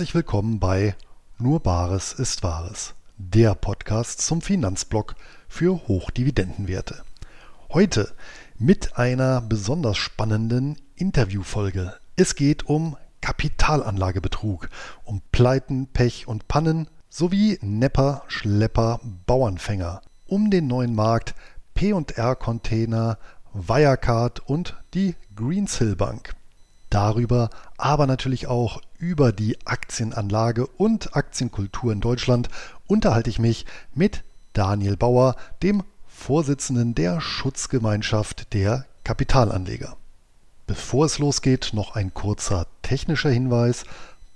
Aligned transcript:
herzlich 0.00 0.14
willkommen 0.14 0.58
bei 0.58 0.96
Nur 1.36 1.60
Bares 1.60 2.14
ist 2.14 2.42
Wahres, 2.42 2.94
der 3.18 3.54
Podcast 3.54 4.22
zum 4.22 4.40
Finanzblock 4.40 5.14
für 5.46 5.86
Hochdividendenwerte. 5.88 7.02
Heute 7.70 8.10
mit 8.56 8.96
einer 8.96 9.42
besonders 9.42 9.98
spannenden 9.98 10.78
Interviewfolge. 10.96 11.92
Es 12.16 12.34
geht 12.34 12.64
um 12.64 12.96
Kapitalanlagebetrug, 13.20 14.70
um 15.04 15.20
Pleiten, 15.32 15.86
Pech 15.88 16.26
und 16.26 16.48
Pannen 16.48 16.88
sowie 17.10 17.58
Nepper, 17.60 18.22
Schlepper, 18.28 19.00
Bauernfänger, 19.26 20.00
um 20.26 20.50
den 20.50 20.66
neuen 20.66 20.94
Markt, 20.94 21.34
P&R-Container, 21.74 23.18
Wirecard 23.52 24.40
und 24.48 24.78
die 24.94 25.14
Greensill 25.36 25.94
Bank. 25.94 26.34
Darüber, 26.88 27.50
aber 27.76 28.06
natürlich 28.06 28.46
auch 28.46 28.80
über 29.00 29.32
die 29.32 29.58
Aktienanlage 29.66 30.66
und 30.66 31.16
Aktienkultur 31.16 31.92
in 31.92 32.00
Deutschland 32.00 32.48
unterhalte 32.86 33.30
ich 33.30 33.38
mich 33.38 33.66
mit 33.94 34.22
Daniel 34.52 34.96
Bauer, 34.96 35.36
dem 35.62 35.82
Vorsitzenden 36.06 36.94
der 36.94 37.20
Schutzgemeinschaft 37.20 38.52
der 38.52 38.84
Kapitalanleger. 39.04 39.96
Bevor 40.66 41.06
es 41.06 41.18
losgeht, 41.18 41.70
noch 41.72 41.96
ein 41.96 42.14
kurzer 42.14 42.66
technischer 42.82 43.30
Hinweis. 43.30 43.84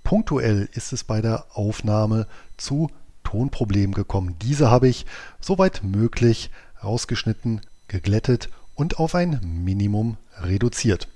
Punktuell 0.02 0.68
ist 0.72 0.92
es 0.92 1.04
bei 1.04 1.20
der 1.20 1.44
Aufnahme 1.52 2.26
zu 2.56 2.90
Tonproblemen 3.22 3.94
gekommen. 3.94 4.36
Diese 4.40 4.70
habe 4.70 4.88
ich 4.88 5.06
soweit 5.40 5.82
möglich 5.84 6.50
rausgeschnitten, 6.82 7.60
geglättet 7.88 8.48
und 8.74 8.98
auf 8.98 9.14
ein 9.14 9.40
Minimum 9.64 10.16
reduziert. 10.40 11.08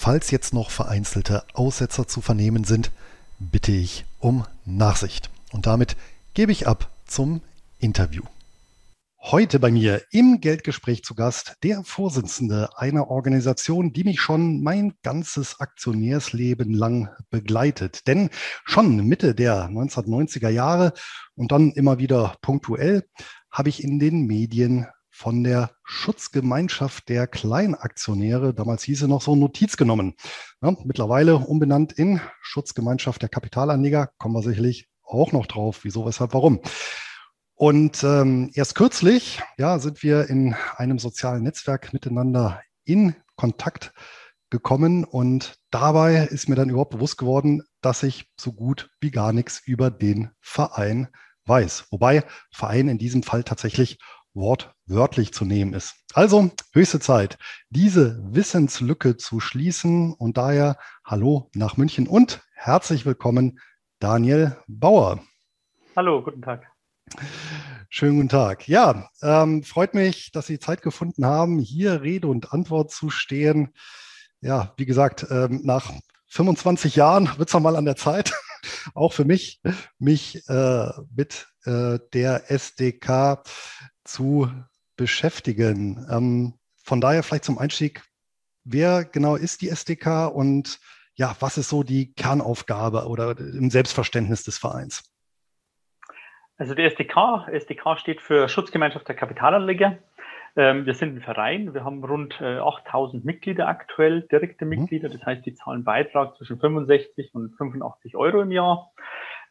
Falls 0.00 0.30
jetzt 0.30 0.54
noch 0.54 0.70
vereinzelte 0.70 1.42
Aussetzer 1.54 2.06
zu 2.06 2.20
vernehmen 2.20 2.62
sind, 2.62 2.92
bitte 3.40 3.72
ich 3.72 4.04
um 4.20 4.44
Nachsicht. 4.64 5.28
Und 5.50 5.66
damit 5.66 5.96
gebe 6.34 6.52
ich 6.52 6.68
ab 6.68 6.88
zum 7.04 7.40
Interview. 7.80 8.22
Heute 9.20 9.58
bei 9.58 9.72
mir 9.72 10.00
im 10.12 10.40
Geldgespräch 10.40 11.02
zu 11.02 11.16
Gast 11.16 11.56
der 11.64 11.82
Vorsitzende 11.82 12.70
einer 12.78 13.10
Organisation, 13.10 13.92
die 13.92 14.04
mich 14.04 14.20
schon 14.20 14.62
mein 14.62 14.94
ganzes 15.02 15.58
Aktionärsleben 15.58 16.72
lang 16.72 17.10
begleitet. 17.30 18.06
Denn 18.06 18.30
schon 18.64 19.04
Mitte 19.04 19.34
der 19.34 19.68
1990er 19.68 20.48
Jahre 20.48 20.92
und 21.34 21.50
dann 21.50 21.72
immer 21.72 21.98
wieder 21.98 22.36
punktuell 22.40 23.02
habe 23.50 23.68
ich 23.68 23.82
in 23.82 23.98
den 23.98 24.26
Medien 24.26 24.86
von 25.18 25.42
der 25.42 25.72
Schutzgemeinschaft 25.82 27.08
der 27.08 27.26
Kleinaktionäre, 27.26 28.54
damals 28.54 28.84
hieß 28.84 29.00
sie 29.00 29.08
noch 29.08 29.20
so, 29.20 29.34
Notiz 29.34 29.76
genommen. 29.76 30.14
Ja, 30.62 30.76
mittlerweile 30.84 31.38
umbenannt 31.38 31.92
in 31.92 32.20
Schutzgemeinschaft 32.40 33.20
der 33.20 33.28
Kapitalanleger, 33.28 34.10
kommen 34.18 34.36
wir 34.36 34.42
sicherlich 34.42 34.88
auch 35.02 35.32
noch 35.32 35.46
drauf, 35.46 35.80
wieso, 35.82 36.06
weshalb, 36.06 36.34
warum. 36.34 36.60
Und 37.54 38.04
ähm, 38.04 38.52
erst 38.54 38.76
kürzlich 38.76 39.42
ja, 39.56 39.80
sind 39.80 40.04
wir 40.04 40.30
in 40.30 40.54
einem 40.76 41.00
sozialen 41.00 41.42
Netzwerk 41.42 41.92
miteinander 41.92 42.62
in 42.84 43.16
Kontakt 43.34 43.92
gekommen 44.50 45.02
und 45.02 45.56
dabei 45.72 46.28
ist 46.30 46.48
mir 46.48 46.54
dann 46.54 46.70
überhaupt 46.70 46.92
bewusst 46.92 47.18
geworden, 47.18 47.64
dass 47.80 48.04
ich 48.04 48.30
so 48.40 48.52
gut 48.52 48.88
wie 49.00 49.10
gar 49.10 49.32
nichts 49.32 49.60
über 49.66 49.90
den 49.90 50.30
Verein 50.40 51.08
weiß. 51.44 51.86
Wobei 51.90 52.22
Verein 52.52 52.88
in 52.88 52.98
diesem 52.98 53.24
Fall 53.24 53.42
tatsächlich 53.42 53.98
wortwörtlich 54.38 55.32
zu 55.32 55.44
nehmen 55.44 55.74
ist. 55.74 55.96
Also 56.14 56.50
höchste 56.72 57.00
Zeit, 57.00 57.38
diese 57.70 58.18
Wissenslücke 58.22 59.16
zu 59.16 59.40
schließen 59.40 60.14
und 60.14 60.36
daher 60.36 60.78
Hallo 61.04 61.50
nach 61.54 61.76
München 61.76 62.06
und 62.06 62.40
herzlich 62.54 63.04
willkommen, 63.04 63.58
Daniel 63.98 64.56
Bauer. 64.68 65.20
Hallo, 65.96 66.22
guten 66.22 66.40
Tag. 66.40 66.70
Schönen 67.88 68.16
guten 68.16 68.28
Tag. 68.28 68.68
Ja, 68.68 69.10
ähm, 69.22 69.64
freut 69.64 69.94
mich, 69.94 70.30
dass 70.30 70.46
Sie 70.46 70.58
Zeit 70.58 70.82
gefunden 70.82 71.26
haben, 71.26 71.58
hier 71.58 72.02
Rede 72.02 72.28
und 72.28 72.52
Antwort 72.52 72.92
zu 72.92 73.10
stehen. 73.10 73.74
Ja, 74.40 74.72
wie 74.76 74.86
gesagt, 74.86 75.26
ähm, 75.30 75.62
nach 75.64 75.90
25 76.28 76.94
Jahren 76.94 77.30
wird 77.38 77.52
es 77.52 77.60
mal 77.60 77.74
an 77.74 77.86
der 77.86 77.96
Zeit, 77.96 78.32
auch 78.94 79.12
für 79.12 79.24
mich, 79.24 79.60
mich 79.98 80.48
äh, 80.48 80.90
mit 81.10 81.48
äh, 81.64 81.98
der 82.12 82.50
SDK 82.50 83.42
zu 84.08 84.50
beschäftigen. 84.96 86.06
Ähm, 86.10 86.54
von 86.82 87.00
daher 87.00 87.22
vielleicht 87.22 87.44
zum 87.44 87.58
Einstieg, 87.58 88.02
wer 88.64 89.04
genau 89.04 89.36
ist 89.36 89.62
die 89.62 89.68
SDK 89.68 90.26
und 90.26 90.80
ja, 91.14 91.36
was 91.40 91.58
ist 91.58 91.68
so 91.68 91.82
die 91.82 92.14
Kernaufgabe 92.14 93.06
oder 93.08 93.38
im 93.38 93.70
Selbstverständnis 93.70 94.44
des 94.44 94.58
Vereins? 94.58 95.04
Also 96.56 96.74
die 96.74 96.82
SDK, 96.82 97.48
SDK 97.48 97.98
steht 97.98 98.20
für 98.20 98.48
Schutzgemeinschaft 98.48 99.06
der 99.06 99.14
Kapitalanleger. 99.14 99.98
Ähm, 100.56 100.86
wir 100.86 100.94
sind 100.94 101.16
ein 101.16 101.20
Verein, 101.20 101.74
wir 101.74 101.84
haben 101.84 102.02
rund 102.02 102.40
8000 102.40 103.22
äh, 103.22 103.26
Mitglieder 103.26 103.68
aktuell, 103.68 104.22
direkte 104.22 104.64
mhm. 104.64 104.70
Mitglieder, 104.70 105.08
das 105.08 105.24
heißt, 105.24 105.46
die 105.46 105.54
zahlen 105.54 105.84
Beitrag 105.84 106.36
zwischen 106.36 106.58
65 106.58 107.34
und 107.34 107.56
85 107.56 108.16
Euro 108.16 108.42
im 108.42 108.50
Jahr 108.50 108.90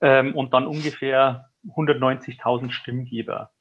ähm, 0.02 0.36
und 0.36 0.54
dann 0.54 0.68
ungefähr 0.68 1.50
190.000 1.76 2.72
Stimmgeber. 2.72 3.52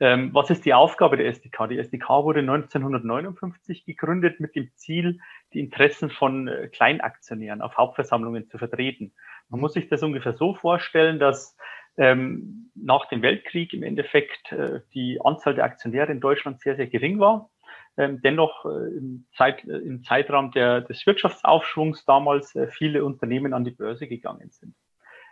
Ähm, 0.00 0.30
was 0.34 0.50
ist 0.50 0.64
die 0.64 0.74
Aufgabe 0.74 1.16
der 1.16 1.26
SDK? 1.26 1.68
Die 1.68 1.78
SDK 1.78 2.24
wurde 2.24 2.40
1959 2.40 3.84
gegründet 3.84 4.40
mit 4.40 4.56
dem 4.56 4.70
Ziel, 4.74 5.20
die 5.52 5.60
Interessen 5.60 6.10
von 6.10 6.48
äh, 6.48 6.68
Kleinaktionären 6.68 7.62
auf 7.62 7.76
Hauptversammlungen 7.76 8.48
zu 8.48 8.58
vertreten. 8.58 9.14
Man 9.48 9.60
muss 9.60 9.74
sich 9.74 9.88
das 9.88 10.02
ungefähr 10.02 10.34
so 10.34 10.54
vorstellen, 10.54 11.18
dass 11.18 11.56
ähm, 11.96 12.70
nach 12.74 13.06
dem 13.06 13.22
Weltkrieg 13.22 13.72
im 13.72 13.84
Endeffekt 13.84 14.50
äh, 14.52 14.80
die 14.94 15.20
Anzahl 15.22 15.54
der 15.54 15.64
Aktionäre 15.64 16.10
in 16.10 16.20
Deutschland 16.20 16.60
sehr, 16.60 16.74
sehr 16.74 16.88
gering 16.88 17.20
war. 17.20 17.50
Ähm, 17.96 18.20
dennoch 18.22 18.64
äh, 18.64 18.96
im, 18.96 19.26
Zeit, 19.36 19.64
äh, 19.64 19.76
im 19.76 20.02
Zeitraum 20.02 20.50
der, 20.50 20.80
des 20.80 21.06
Wirtschaftsaufschwungs 21.06 22.04
damals 22.04 22.54
äh, 22.56 22.66
viele 22.66 23.04
Unternehmen 23.04 23.52
an 23.54 23.64
die 23.64 23.70
Börse 23.70 24.08
gegangen 24.08 24.50
sind. 24.50 24.74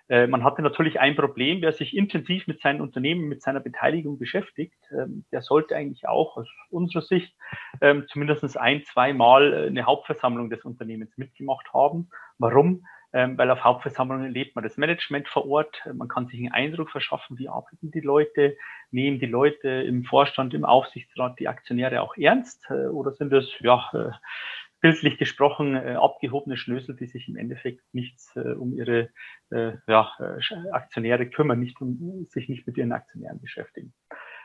Äh, 0.08 0.26
man 0.26 0.44
hatte 0.44 0.62
natürlich 0.62 1.00
ein 1.00 1.16
Problem, 1.16 1.62
wer 1.62 1.72
sich 1.72 1.96
intensiv 1.96 2.46
mit 2.46 2.60
seinen 2.60 2.80
Unternehmen, 2.80 3.28
mit 3.28 3.42
seiner 3.42 3.60
Beteiligung 3.60 4.18
beschäftigt, 4.18 4.76
ähm, 4.90 5.24
der 5.32 5.42
sollte 5.42 5.76
eigentlich 5.76 6.06
auch 6.06 6.36
aus 6.36 6.48
unserer 6.70 7.02
Sicht 7.02 7.34
ähm, 7.80 8.06
zumindest 8.08 8.56
ein, 8.58 8.84
zwei 8.84 9.12
Mal 9.12 9.52
äh, 9.52 9.66
eine 9.66 9.86
Hauptversammlung 9.86 10.50
des 10.50 10.64
Unternehmens 10.64 11.16
mitgemacht 11.16 11.72
haben. 11.72 12.10
Warum? 12.38 12.84
Ähm, 13.14 13.36
weil 13.36 13.50
auf 13.50 13.62
Hauptversammlungen 13.62 14.32
lebt 14.32 14.56
man 14.56 14.64
das 14.64 14.78
Management 14.78 15.28
vor 15.28 15.46
Ort. 15.46 15.82
Man 15.92 16.08
kann 16.08 16.26
sich 16.26 16.40
einen 16.40 16.52
Eindruck 16.52 16.90
verschaffen, 16.90 17.38
wie 17.38 17.48
arbeiten 17.48 17.90
die 17.90 18.00
Leute, 18.00 18.56
nehmen 18.90 19.20
die 19.20 19.26
Leute 19.26 19.68
im 19.68 20.04
Vorstand, 20.04 20.54
im 20.54 20.64
Aufsichtsrat, 20.64 21.38
die 21.38 21.46
Aktionäre 21.46 22.00
auch 22.00 22.16
ernst 22.16 22.66
äh, 22.70 22.86
oder 22.86 23.12
sind 23.12 23.30
das 23.30 23.46
ja 23.60 23.90
bildlich 24.82 25.16
gesprochen 25.16 25.76
äh, 25.76 25.94
abgehobene 25.94 26.58
Schnösel, 26.58 26.94
die 26.94 27.06
sich 27.06 27.28
im 27.28 27.36
Endeffekt 27.36 27.82
nichts 27.92 28.36
äh, 28.36 28.40
um 28.40 28.74
ihre 28.74 29.08
äh, 29.50 29.72
ja, 29.86 30.12
äh, 30.20 30.70
Aktionäre 30.72 31.26
kümmern, 31.26 31.60
nicht 31.60 31.80
um, 31.80 32.26
sich 32.28 32.48
nicht 32.48 32.66
mit 32.66 32.76
ihren 32.76 32.92
Aktionären 32.92 33.40
beschäftigen. 33.40 33.94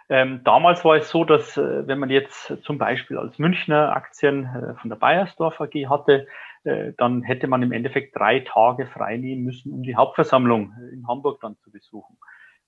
Ähm, 0.10 0.42
damals 0.46 0.86
war 0.86 0.96
es 0.96 1.10
so, 1.10 1.26
dass 1.26 1.58
äh, 1.58 1.86
wenn 1.86 2.00
man 2.00 2.10
jetzt 2.10 2.54
zum 2.64 2.78
Beispiel 2.78 3.18
als 3.18 3.40
Münchner 3.40 3.94
Aktien 3.94 4.46
äh, 4.46 4.76
von 4.80 4.90
der 4.90 4.96
Bayersdorf 4.96 5.60
AG 5.60 5.74
hatte, 5.90 6.28
äh, 6.64 6.94
dann 6.98 7.24
hätte 7.24 7.48
man 7.48 7.62
im 7.64 7.72
Endeffekt 7.72 8.16
drei 8.16 8.40
Tage 8.42 8.88
frei 8.88 9.18
nehmen 9.18 9.44
müssen, 9.44 9.74
um 9.74 9.84
die 9.84 9.96
Hauptversammlung 9.96 10.74
äh, 10.80 10.94
in 10.94 11.08
Hamburg 11.08 11.42
dann 11.42 11.58
zu 11.58 11.72
besuchen. 11.72 12.18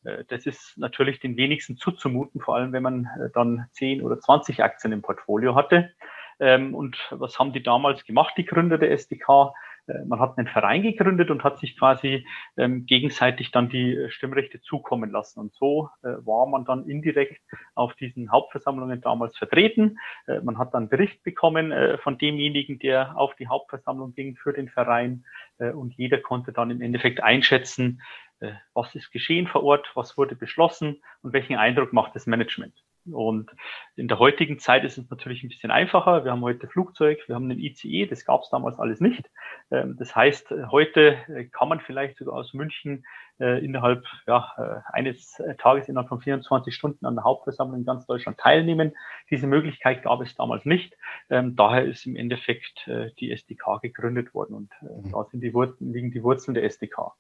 Äh, 0.04 0.26
das 0.28 0.46
ist 0.46 0.78
natürlich 0.78 1.20
den 1.20 1.38
wenigsten 1.38 1.78
zuzumuten, 1.78 2.42
vor 2.42 2.56
allem 2.56 2.74
wenn 2.74 2.84
man 2.84 3.08
dann 3.34 3.68
10 3.72 4.02
oder 4.02 4.20
20 4.20 4.64
Aktien 4.64 4.92
im 4.92 5.02
Portfolio 5.02 5.56
hatte. 5.56 5.92
Ähm, 6.40 6.74
und 6.76 6.98
was 7.12 7.40
haben 7.40 7.54
die 7.54 7.64
damals 7.64 8.06
gemacht, 8.06 8.34
die 8.38 8.46
Gründer 8.46 8.78
der 8.78 8.92
SDK? 8.92 9.54
Äh, 9.90 10.06
man 10.06 10.20
hat 10.20 10.38
einen 10.38 10.48
Verein 10.48 10.82
gegründet 10.82 11.30
und 11.32 11.44
hat 11.44 11.60
sich 11.60 11.78
quasi 11.78 12.26
ähm, 12.58 12.86
gegenseitig 12.86 13.52
dann 13.52 13.70
die 13.70 14.08
Stimmrechte 14.10 14.62
zukommen 14.62 15.12
lassen. 15.12 15.40
Und 15.40 15.54
so 15.54 15.90
äh, 16.04 16.08
war 16.26 16.46
man 16.48 16.66
dann 16.66 16.88
indirekt 16.88 17.42
auf 17.76 17.94
diesen 17.96 18.32
Hauptversammlungen 18.32 19.02
damals 19.02 19.38
vertreten. 19.38 19.98
Äh, 20.28 20.42
man 20.42 20.58
hat 20.58 20.74
dann 20.74 20.90
Bericht 20.90 21.24
bekommen 21.24 21.72
äh, 21.72 21.98
von 21.98 22.18
demjenigen, 22.18 22.80
der 22.80 23.18
auf 23.18 23.36
die 23.36 23.48
Hauptversammlung 23.48 24.14
ging 24.14 24.36
für 24.36 24.54
den 24.54 24.70
Verein. 24.70 25.26
Äh, 25.58 25.72
und 25.72 25.94
jeder 25.96 26.20
konnte 26.20 26.54
dann 26.54 26.72
im 26.72 26.82
Endeffekt 26.82 27.22
einschätzen, 27.22 28.02
äh, 28.40 28.54
was 28.74 28.96
ist 28.96 29.12
geschehen 29.12 29.48
vor 29.48 29.64
Ort, 29.64 29.92
was 29.96 30.18
wurde 30.18 30.36
beschlossen 30.36 31.02
und 31.22 31.34
welchen 31.34 31.58
Eindruck 31.58 31.94
macht 31.94 32.16
das 32.16 32.26
Management. 32.26 32.74
Und 33.06 33.50
in 33.96 34.07
der 34.07 34.19
heutigen 34.19 34.60
Zeit 34.60 34.84
ist 34.84 34.98
es 34.98 35.10
natürlich 35.10 35.44
ein 35.44 35.50
bisschen 35.50 35.72
einfacher. 35.72 36.24
Wir 36.24 36.31
haben 36.31 36.42
heute 36.42 36.68
Flugzeug, 36.68 37.19
wir 37.28 37.36
haben 37.36 37.50
einen 37.50 37.60
ICE, 37.60 38.06
das 38.06 38.25
gab 38.25 38.42
es 38.42 38.50
damals 38.50 38.78
alles 38.80 39.00
nicht. 39.00 39.30
Ähm, 39.72 39.96
das 39.98 40.16
heißt, 40.16 40.54
heute 40.72 41.18
äh, 41.28 41.46
kann 41.46 41.69
man 41.69 41.80
vielleicht 41.80 42.18
sogar 42.18 42.36
aus 42.36 42.54
München 42.54 43.06
äh, 43.40 43.63
innerhalb 43.63 44.06
ja, 44.28 44.54
äh, 44.57 44.94
eines 44.94 45.42
Tages, 45.57 45.88
innerhalb 45.88 46.10
von 46.10 46.22
24 46.22 46.74
Stunden 46.74 47.06
an 47.06 47.16
der 47.16 47.24
Hauptversammlung 47.24 47.80
in 47.80 47.86
ganz 47.86 48.06
Deutschland 48.06 48.38
teilnehmen. 48.38 48.94
Diese 49.30 49.48
Möglichkeit 49.48 50.04
gab 50.04 50.22
es 50.22 50.36
damals 50.36 50.66
nicht. 50.66 50.95
Ähm, 51.30 51.56
daher 51.56 51.86
ist 51.86 52.06
im 52.06 52.16
Endeffekt 52.16 52.90
die 53.19 53.31
SDK 53.31 53.81
gegründet 53.81 54.34
worden 54.34 54.56
und 54.56 54.72
mhm. 54.81 55.12
da 55.12 55.24
sind 55.25 55.42
die 55.42 55.54
Wurzeln, 55.54 55.94
liegen 55.94 56.12
die 56.12 56.24
Wurzeln 56.24 56.54
der 56.54 56.63
SDK. 56.63 57.13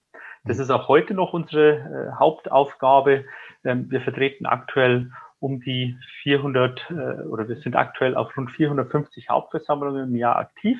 Das 0.45 0.59
ist 0.59 0.69
auch 0.69 0.87
heute 0.87 1.13
noch 1.13 1.33
unsere 1.33 2.11
äh, 2.13 2.19
Hauptaufgabe. 2.19 3.25
Ähm, 3.63 3.91
wir 3.91 4.01
vertreten 4.01 4.45
aktuell 4.45 5.11
um 5.39 5.61
die 5.61 5.97
400 6.23 6.89
äh, 6.89 6.93
oder 7.27 7.47
wir 7.47 7.57
sind 7.57 7.75
aktuell 7.75 8.15
auf 8.15 8.35
rund 8.35 8.51
450 8.51 9.29
Hauptversammlungen 9.29 10.09
im 10.09 10.15
Jahr 10.15 10.37
aktiv. 10.37 10.77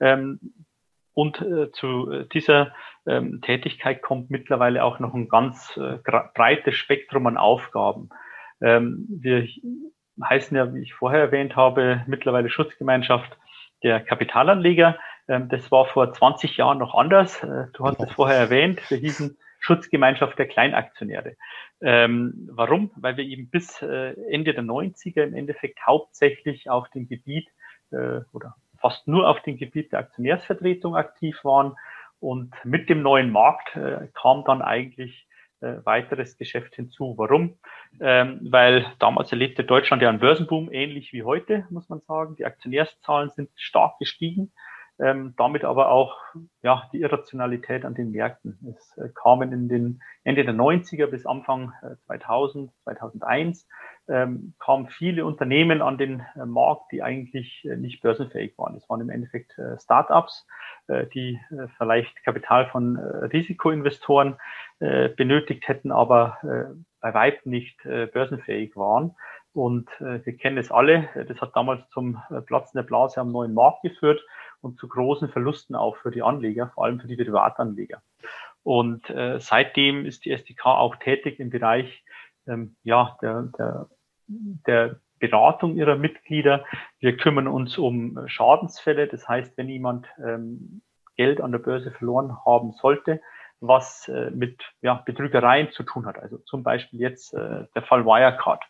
Ähm, 0.00 0.40
und 1.14 1.40
äh, 1.42 1.70
zu 1.72 2.10
äh, 2.10 2.26
dieser 2.28 2.72
ähm, 3.06 3.40
Tätigkeit 3.42 4.02
kommt 4.02 4.30
mittlerweile 4.30 4.82
auch 4.82 4.98
noch 4.98 5.14
ein 5.14 5.28
ganz 5.28 5.76
äh, 5.76 5.98
breites 6.34 6.74
Spektrum 6.74 7.26
an 7.26 7.36
Aufgaben. 7.36 8.08
Ähm, 8.60 9.06
wir 9.08 9.46
heißen 10.22 10.56
ja, 10.56 10.72
wie 10.74 10.82
ich 10.82 10.94
vorher 10.94 11.20
erwähnt 11.20 11.56
habe, 11.56 12.02
mittlerweile 12.06 12.48
Schutzgemeinschaft 12.48 13.36
der 13.82 14.00
Kapitalanleger. 14.00 14.98
Ähm, 15.28 15.48
das 15.48 15.70
war 15.70 15.86
vor 15.86 16.12
20 16.12 16.56
Jahren 16.56 16.78
noch 16.78 16.94
anders. 16.94 17.42
Äh, 17.42 17.66
du 17.74 17.84
hast 17.84 17.94
es 17.94 17.98
genau. 17.98 18.12
vorher 18.14 18.38
erwähnt. 18.38 18.80
Wir 18.90 18.98
hießen 18.98 19.36
Schutzgemeinschaft 19.62 20.38
der 20.38 20.48
Kleinaktionäre. 20.48 21.36
Ähm, 21.80 22.48
warum? 22.50 22.90
Weil 22.96 23.16
wir 23.16 23.24
eben 23.24 23.48
bis 23.48 23.80
äh, 23.80 24.14
Ende 24.28 24.54
der 24.54 24.64
90er 24.64 25.22
im 25.22 25.34
Endeffekt 25.34 25.86
hauptsächlich 25.86 26.68
auf 26.68 26.90
dem 26.90 27.08
Gebiet 27.08 27.48
äh, 27.92 28.20
oder 28.32 28.56
fast 28.80 29.06
nur 29.06 29.28
auf 29.28 29.40
dem 29.42 29.56
Gebiet 29.56 29.92
der 29.92 30.00
Aktionärsvertretung 30.00 30.96
aktiv 30.96 31.38
waren. 31.44 31.76
Und 32.18 32.52
mit 32.64 32.90
dem 32.90 33.02
neuen 33.02 33.30
Markt 33.30 33.76
äh, 33.76 34.08
kam 34.14 34.44
dann 34.44 34.62
eigentlich 34.62 35.28
äh, 35.60 35.76
weiteres 35.84 36.36
Geschäft 36.36 36.74
hinzu. 36.74 37.14
Warum? 37.16 37.58
Ähm, 38.00 38.40
weil 38.50 38.84
damals 38.98 39.30
erlebte 39.30 39.62
Deutschland 39.62 40.02
ja 40.02 40.08
einen 40.08 40.18
Börsenboom, 40.18 40.72
ähnlich 40.72 41.12
wie 41.12 41.22
heute, 41.22 41.66
muss 41.70 41.88
man 41.88 42.00
sagen. 42.00 42.34
Die 42.34 42.46
Aktionärszahlen 42.46 43.30
sind 43.30 43.48
stark 43.54 43.98
gestiegen 44.00 44.52
ähm, 45.02 45.34
damit 45.36 45.64
aber 45.64 45.90
auch 45.90 46.16
ja, 46.62 46.88
die 46.92 47.00
Irrationalität 47.00 47.84
an 47.84 47.94
den 47.94 48.12
Märkten. 48.12 48.58
Es 48.70 48.96
äh, 48.96 49.08
kamen 49.14 49.52
in 49.52 49.68
den 49.68 50.00
Ende 50.22 50.44
der 50.44 50.54
90er 50.54 51.06
bis 51.06 51.26
Anfang 51.26 51.72
äh, 51.82 51.96
2000, 52.06 52.70
2001 52.84 53.66
ähm, 54.08 54.54
kamen 54.58 54.88
viele 54.88 55.24
Unternehmen 55.24 55.82
an 55.82 55.98
den 55.98 56.20
äh, 56.36 56.46
Markt, 56.46 56.92
die 56.92 57.02
eigentlich 57.02 57.64
äh, 57.64 57.76
nicht 57.76 58.00
börsenfähig 58.00 58.56
waren. 58.58 58.76
Es 58.76 58.88
waren 58.88 59.00
im 59.00 59.10
Endeffekt 59.10 59.58
äh, 59.58 59.78
Start-ups, 59.78 60.46
äh, 60.86 61.06
die 61.06 61.40
äh, 61.50 61.66
vielleicht 61.78 62.22
Kapital 62.24 62.66
von 62.66 62.96
Risikoinvestoren 62.96 64.36
benötigt 64.78 65.68
hätten, 65.68 65.92
aber 65.92 66.38
bei 67.00 67.14
weitem 67.14 67.52
nicht 67.52 67.86
äh, 67.86 68.06
börsenfähig 68.06 68.74
waren. 68.74 69.14
Und 69.52 69.88
wir 70.00 70.36
kennen 70.38 70.58
es 70.58 70.72
alle. 70.72 71.08
Das 71.28 71.40
hat 71.40 71.54
damals 71.54 71.88
zum 71.90 72.20
Platzen 72.46 72.78
der 72.78 72.82
Blase 72.82 73.20
am 73.20 73.30
neuen 73.30 73.54
Markt 73.54 73.82
geführt 73.82 74.20
und 74.62 74.78
zu 74.78 74.88
großen 74.88 75.28
Verlusten 75.28 75.74
auch 75.74 75.96
für 75.96 76.10
die 76.10 76.22
Anleger, 76.22 76.70
vor 76.74 76.84
allem 76.84 77.00
für 77.00 77.08
die 77.08 77.16
Privatanleger. 77.16 78.02
Und 78.62 79.10
äh, 79.10 79.40
seitdem 79.40 80.06
ist 80.06 80.24
die 80.24 80.30
SDK 80.30 80.66
auch 80.66 80.96
tätig 80.96 81.40
im 81.40 81.50
Bereich 81.50 82.04
ähm, 82.46 82.76
ja, 82.82 83.18
der, 83.20 83.42
der, 83.58 83.88
der 84.66 85.00
Beratung 85.18 85.76
ihrer 85.76 85.96
Mitglieder. 85.96 86.64
Wir 87.00 87.16
kümmern 87.16 87.48
uns 87.48 87.76
um 87.76 88.18
Schadensfälle. 88.26 89.08
Das 89.08 89.28
heißt, 89.28 89.56
wenn 89.56 89.68
jemand 89.68 90.06
ähm, 90.18 90.82
Geld 91.16 91.40
an 91.40 91.52
der 91.52 91.58
Börse 91.58 91.90
verloren 91.90 92.44
haben 92.44 92.72
sollte, 92.72 93.20
was 93.62 94.08
äh, 94.08 94.30
mit 94.30 94.60
ja, 94.82 94.94
Betrügereien 95.06 95.70
zu 95.70 95.84
tun 95.84 96.06
hat. 96.06 96.18
Also 96.18 96.38
zum 96.38 96.62
Beispiel 96.62 97.00
jetzt 97.00 97.32
äh, 97.32 97.64
der 97.74 97.82
Fall 97.82 98.04
Wirecard. 98.04 98.62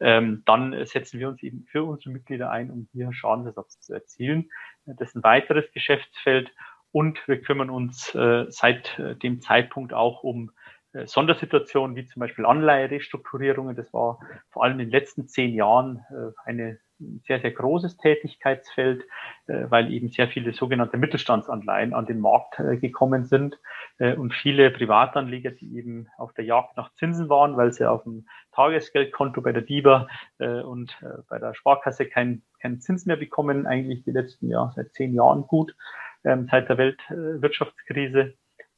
Ähm, 0.00 0.42
dann 0.44 0.84
setzen 0.86 1.18
wir 1.18 1.28
uns 1.28 1.42
eben 1.42 1.64
für 1.64 1.84
unsere 1.84 2.10
Mitglieder 2.10 2.50
ein, 2.50 2.70
um 2.70 2.86
hier 2.92 3.12
Schadensersatz 3.12 3.80
zu 3.80 3.94
erzielen. 3.94 4.50
Das 4.86 5.08
ist 5.08 5.16
ein 5.16 5.24
weiteres 5.24 5.64
Geschäftsfeld. 5.72 6.52
Und 6.92 7.26
wir 7.26 7.40
kümmern 7.40 7.70
uns 7.70 8.14
äh, 8.14 8.46
seit 8.50 8.98
äh, 8.98 9.16
dem 9.16 9.40
Zeitpunkt 9.40 9.92
auch 9.92 10.22
um 10.22 10.52
äh, 10.92 11.06
Sondersituationen 11.06 11.96
wie 11.96 12.06
zum 12.06 12.20
Beispiel 12.20 12.46
Anleiherestrukturierungen. 12.46 13.74
Das 13.74 13.92
war 13.92 14.20
vor 14.50 14.62
allem 14.62 14.78
in 14.78 14.86
den 14.86 14.90
letzten 14.90 15.26
zehn 15.26 15.54
Jahren 15.54 16.04
äh, 16.10 16.32
eine 16.44 16.78
sehr, 17.26 17.40
sehr 17.40 17.52
großes 17.52 17.96
Tätigkeitsfeld, 17.96 19.04
äh, 19.46 19.66
weil 19.68 19.92
eben 19.92 20.08
sehr 20.08 20.28
viele 20.28 20.52
sogenannte 20.52 20.96
Mittelstandsanleihen 20.96 21.94
an 21.94 22.06
den 22.06 22.20
Markt 22.20 22.58
äh, 22.58 22.76
gekommen 22.76 23.24
sind 23.24 23.58
äh, 23.98 24.14
und 24.14 24.34
viele 24.34 24.70
Privatanleger, 24.70 25.50
die 25.50 25.76
eben 25.76 26.08
auf 26.18 26.32
der 26.34 26.44
Jagd 26.44 26.76
nach 26.76 26.92
Zinsen 26.94 27.28
waren, 27.28 27.56
weil 27.56 27.72
sie 27.72 27.88
auf 27.88 28.04
dem 28.04 28.26
Tagesgeldkonto 28.52 29.40
bei 29.40 29.52
der 29.52 29.62
DIBA 29.62 30.06
und 30.38 30.96
bei 31.28 31.38
der 31.40 31.54
Sparkasse 31.54 32.06
keinen 32.06 32.44
keinen 32.64 32.80
Zins 32.80 33.04
mehr 33.04 33.16
bekommen, 33.16 33.66
eigentlich 33.66 34.04
die 34.04 34.10
letzten 34.10 34.48
Jahre, 34.48 34.72
seit 34.74 34.94
zehn 34.94 35.12
Jahren 35.12 35.42
gut, 35.42 35.76
ähm, 36.24 36.48
seit 36.50 36.68
der 36.70 36.78
Weltwirtschaftskrise 36.78 38.34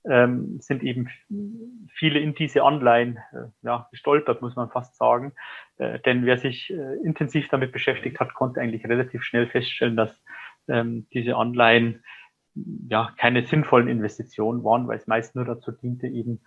ähm, 0.08 0.58
sind 0.60 0.82
eben 0.82 1.08
viele 1.92 2.18
in 2.18 2.34
diese 2.34 2.62
Anleihen 2.62 3.18
äh, 3.32 3.46
ja, 3.62 3.88
gestolpert, 3.90 4.42
muss 4.42 4.56
man 4.56 4.70
fast 4.70 4.96
sagen. 4.96 5.32
Äh, 5.78 6.00
denn 6.00 6.24
wer 6.26 6.38
sich 6.38 6.70
äh, 6.70 6.96
intensiv 7.04 7.48
damit 7.48 7.72
beschäftigt 7.72 8.20
hat, 8.20 8.34
konnte 8.34 8.60
eigentlich 8.60 8.84
relativ 8.86 9.22
schnell 9.22 9.46
feststellen, 9.46 9.96
dass 9.96 10.22
ähm, 10.68 11.06
diese 11.12 11.36
Anleihen 11.36 12.04
ja 12.88 13.12
keine 13.18 13.44
sinnvollen 13.44 13.88
Investitionen 13.88 14.64
waren, 14.64 14.88
weil 14.88 14.96
es 14.96 15.06
meist 15.06 15.34
nur 15.36 15.44
dazu 15.44 15.72
diente, 15.72 16.06
eben 16.06 16.40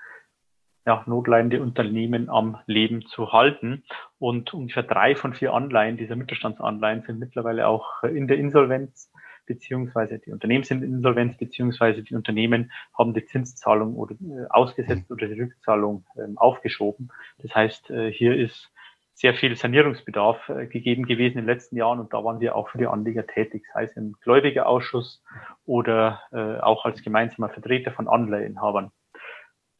ja, 0.85 1.03
notleidende 1.05 1.61
Unternehmen 1.61 2.29
am 2.29 2.57
Leben 2.65 3.05
zu 3.05 3.31
halten. 3.31 3.83
Und 4.17 4.53
ungefähr 4.53 4.83
drei 4.83 5.15
von 5.15 5.33
vier 5.33 5.53
Anleihen 5.53 5.97
dieser 5.97 6.15
Mittelstandsanleihen 6.15 7.03
sind 7.03 7.19
mittlerweile 7.19 7.67
auch 7.67 8.03
in 8.03 8.27
der 8.27 8.37
Insolvenz 8.37 9.11
beziehungsweise 9.49 10.19
die 10.19 10.31
Unternehmen 10.31 10.63
sind 10.63 10.83
insolvenz, 10.83 11.37
beziehungsweise 11.37 12.03
die 12.03 12.15
Unternehmen 12.15 12.71
haben 12.97 13.13
die 13.13 13.25
Zinszahlung 13.25 13.95
oder 13.95 14.15
äh, 14.15 14.45
ausgesetzt 14.49 15.11
oder 15.11 15.27
die 15.27 15.41
Rückzahlung 15.41 16.05
ähm, 16.17 16.37
aufgeschoben. 16.37 17.11
Das 17.39 17.53
heißt, 17.53 17.89
äh, 17.89 18.11
hier 18.11 18.37
ist 18.37 18.71
sehr 19.13 19.33
viel 19.33 19.55
Sanierungsbedarf 19.55 20.47
äh, 20.49 20.67
gegeben 20.67 21.05
gewesen 21.05 21.39
in 21.39 21.45
den 21.45 21.53
letzten 21.53 21.75
Jahren 21.75 21.99
und 21.99 22.13
da 22.13 22.23
waren 22.23 22.39
wir 22.39 22.55
auch 22.55 22.69
für 22.69 22.77
die 22.77 22.87
Anleger 22.87 23.25
tätig, 23.25 23.65
sei 23.73 23.83
es 23.83 23.97
im 23.97 24.15
Gläubigerausschuss 24.21 25.23
oder 25.65 26.21
äh, 26.31 26.59
auch 26.61 26.85
als 26.85 27.01
gemeinsamer 27.01 27.49
Vertreter 27.49 27.91
von 27.91 28.07
Anleihenhabern. 28.07 28.91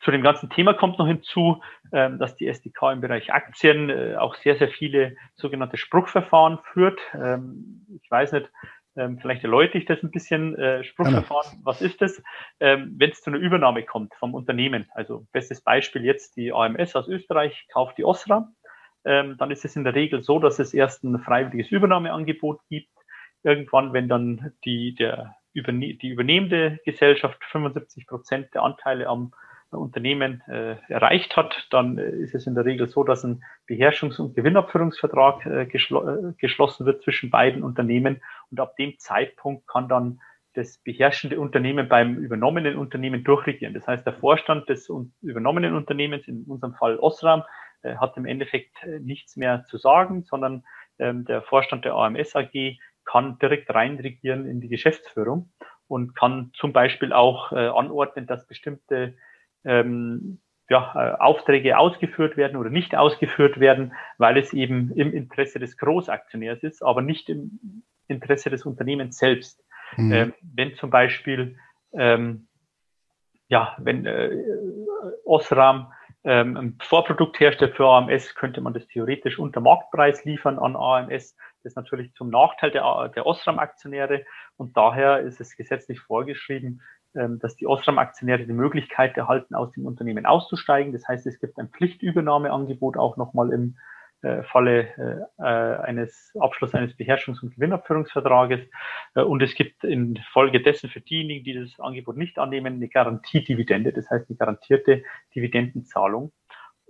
Zu 0.02 0.12
dem 0.12 0.24
ganzen 0.24 0.50
Thema 0.50 0.74
kommt 0.74 0.98
noch 0.98 1.08
hinzu, 1.08 1.62
ähm, 1.92 2.20
dass 2.20 2.36
die 2.38 2.48
SDK 2.48 2.94
im 2.94 3.02
Bereich 3.02 3.34
Aktien 3.34 3.90
äh, 3.90 4.16
auch 4.16 4.36
sehr, 4.36 4.56
sehr 4.56 4.70
viele 4.70 5.18
sogenannte 5.36 5.78
Spruchverfahren 5.78 6.60
führt. 6.74 7.00
Ähm, 7.14 7.86
ich 8.02 8.10
weiß 8.10 8.32
nicht, 8.32 8.50
ähm, 8.96 9.20
vielleicht 9.20 9.44
erläutere 9.44 9.78
ich 9.78 9.86
das 9.86 10.02
ein 10.04 10.12
bisschen. 10.12 10.56
Äh, 10.58 10.84
Spruchverfahren, 10.84 11.60
was 11.64 11.82
ist 11.82 12.02
das? 12.02 12.22
Ähm, 12.60 12.96
Wenn 12.98 13.12
es 13.12 13.22
zu 13.22 13.30
einer 13.30 13.40
Übernahme 13.40 13.84
kommt 13.84 14.14
vom 14.16 14.34
Unternehmen, 14.34 14.88
also 14.94 15.26
bestes 15.32 15.62
Beispiel 15.62 16.04
jetzt 16.04 16.36
die 16.38 16.52
AMS 16.52 16.96
aus 16.96 17.08
Österreich 17.08 17.68
kauft 17.72 17.98
die 17.98 18.06
Osra, 18.06 18.52
ähm, 19.06 19.38
dann 19.38 19.52
ist 19.52 19.66
es 19.66 19.76
in 19.76 19.84
der 19.84 19.96
Regel 19.96 20.22
so, 20.24 20.40
dass 20.40 20.60
es 20.60 20.74
erst 20.74 21.04
ein 21.04 21.20
freiwilliges 21.20 21.72
Übernahmeangebot 21.72 22.62
gibt. 22.70 22.90
Irgendwann, 23.44 23.94
wenn 23.94 24.10
dann 24.10 24.54
die, 24.66 24.94
der, 24.96 25.36
die 25.56 26.10
übernehmende 26.10 26.80
Gesellschaft 26.84 27.44
75 27.46 28.06
Prozent 28.08 28.54
der 28.54 28.64
Anteile 28.64 29.08
am 29.08 29.34
Unternehmen 29.78 30.42
äh, 30.48 30.78
erreicht 30.88 31.38
hat, 31.38 31.68
dann 31.70 31.98
äh, 31.98 32.10
ist 32.10 32.34
es 32.34 32.48
in 32.48 32.56
der 32.56 32.66
Regel 32.66 32.88
so, 32.88 33.04
dass 33.04 33.24
ein 33.24 33.44
Beherrschungs- 33.68 34.20
und 34.20 34.36
Gewinnabführungsvertrag 34.36 35.46
äh, 35.46 35.66
geschl 35.66 35.96
äh, 35.98 36.34
geschlossen 36.40 36.86
wird 36.86 37.04
zwischen 37.04 37.30
beiden 37.30 37.64
Unternehmen 37.64 38.22
und 38.52 38.60
ab 38.60 38.76
dem 38.78 38.98
Zeitpunkt 38.98 39.68
kann 39.68 39.88
dann 39.88 40.20
das 40.54 40.80
beherrschende 40.80 41.40
Unternehmen 41.40 41.88
beim 41.88 42.18
übernommenen 42.18 42.76
Unternehmen 42.76 43.24
durchregieren. 43.24 43.74
Das 43.74 43.88
heißt, 43.88 44.06
der 44.06 44.14
Vorstand 44.14 44.68
des 44.68 44.92
übernommenen 45.22 45.76
Unternehmens, 45.76 46.28
in 46.28 46.44
unserem 46.48 46.74
Fall 46.74 46.98
Osram, 46.98 47.44
äh, 47.82 47.96
hat 47.96 48.18
im 48.18 48.26
Endeffekt 48.26 48.84
äh, 48.84 49.00
nichts 49.00 49.38
mehr 49.38 49.64
zu 49.66 49.78
sagen, 49.78 50.24
sondern 50.24 50.64
ähm, 50.98 51.26
der 51.26 51.42
Vorstand 51.44 51.86
der 51.86 51.94
AMS 51.94 52.36
AG 52.36 52.78
kann 53.06 53.40
direkt 53.40 53.74
reinregieren 53.74 54.46
in 54.46 54.60
die 54.60 54.68
Geschäftsführung 54.68 55.50
und 55.88 56.16
kann 56.16 56.52
zum 56.54 56.74
Beispiel 56.74 57.12
auch 57.14 57.52
anordnen, 57.52 58.28
dass 58.28 58.46
bestimmte 58.46 59.16
ähm, 59.66 60.40
ja, 60.70 60.94
äh, 60.96 61.20
Aufträge 61.20 61.78
ausgeführt 61.78 62.38
werden 62.38 62.56
oder 62.56 62.70
nicht 62.70 62.96
ausgeführt 62.96 63.60
werden, 63.60 63.94
weil 64.18 64.38
es 64.38 64.54
eben 64.54 64.92
im 64.92 65.14
Interesse 65.14 65.60
des 65.60 65.78
Großaktionärs 65.78 66.64
ist, 66.64 66.84
aber 66.84 67.02
nicht 67.02 67.30
im 67.30 67.84
Interesse 68.08 68.50
des 68.50 68.66
Unternehmens 68.66 69.18
selbst. 69.18 69.64
Mhm. 69.98 70.14
Ähm, 70.14 70.34
wenn 70.42 70.76
zum 70.76 70.92
Beispiel, 70.92 71.58
ähm, 71.94 72.48
ja, 73.48 73.76
wenn 73.80 74.06
äh, 74.06 74.32
Osram 75.26 75.92
ähm, 76.24 76.58
ein 76.58 76.78
Vorprodukt 76.82 77.40
herstellt 77.40 77.76
für 77.76 77.88
AMS, 77.88 78.36
könnte 78.36 78.62
man 78.62 78.74
das 78.74 78.86
theoretisch 78.88 79.40
unter 79.40 79.62
Marktpreis 79.62 80.26
liefern 80.26 80.60
an 80.60 80.76
AMS. 80.76 81.36
Das 81.64 81.72
ist 81.72 81.76
natürlich 81.76 82.14
zum 82.14 82.30
Nachteil 82.30 82.72
der, 82.72 83.10
der 83.16 83.26
Osram-Aktionäre 83.26 84.26
und 84.58 84.78
daher 84.78 85.22
ist 85.22 85.42
es 85.42 85.56
gesetzlich 85.56 86.00
vorgeschrieben, 86.00 86.82
dass 87.14 87.56
die 87.56 87.66
Osram-Aktionäre 87.66 88.46
die 88.46 88.54
Möglichkeit 88.54 89.18
erhalten, 89.18 89.56
aus 89.56 89.72
dem 89.72 89.86
Unternehmen 89.86 90.26
auszusteigen. 90.26 90.94
Das 90.94 91.08
heißt, 91.08 91.26
es 91.26 91.40
gibt 91.40 91.58
ein 91.58 91.70
Pflichtübernahmeangebot 91.70 92.98
auch 92.98 93.18
nochmal 93.18 93.52
im, 93.52 93.76
äh, 94.22 94.44
Falle 94.44 95.30
äh, 95.40 95.44
eines 95.44 96.34
Abschluss 96.38 96.74
eines 96.74 96.94
Beherrschungs- 96.98 97.42
und 97.42 97.56
Gewinnabführungsvertrages. 97.56 98.60
Äh, 99.16 99.22
und 99.22 99.42
es 99.42 99.56
gibt 99.56 99.86
in 99.86 100.20
Folge 100.34 100.62
dessen 100.62 100.90
für 100.90 101.00
diejenigen, 101.00 101.46
die 101.46 101.54
das 101.54 101.80
Angebot 101.80 102.18
nicht 102.18 102.38
annehmen, 102.38 102.76
eine 102.76 102.90
Garantiedividende, 102.90 103.94
das 103.94 104.10
heißt 104.10 104.30
eine 104.30 104.38
garantierte 104.38 105.04
Dividendenzahlung. 105.34 106.34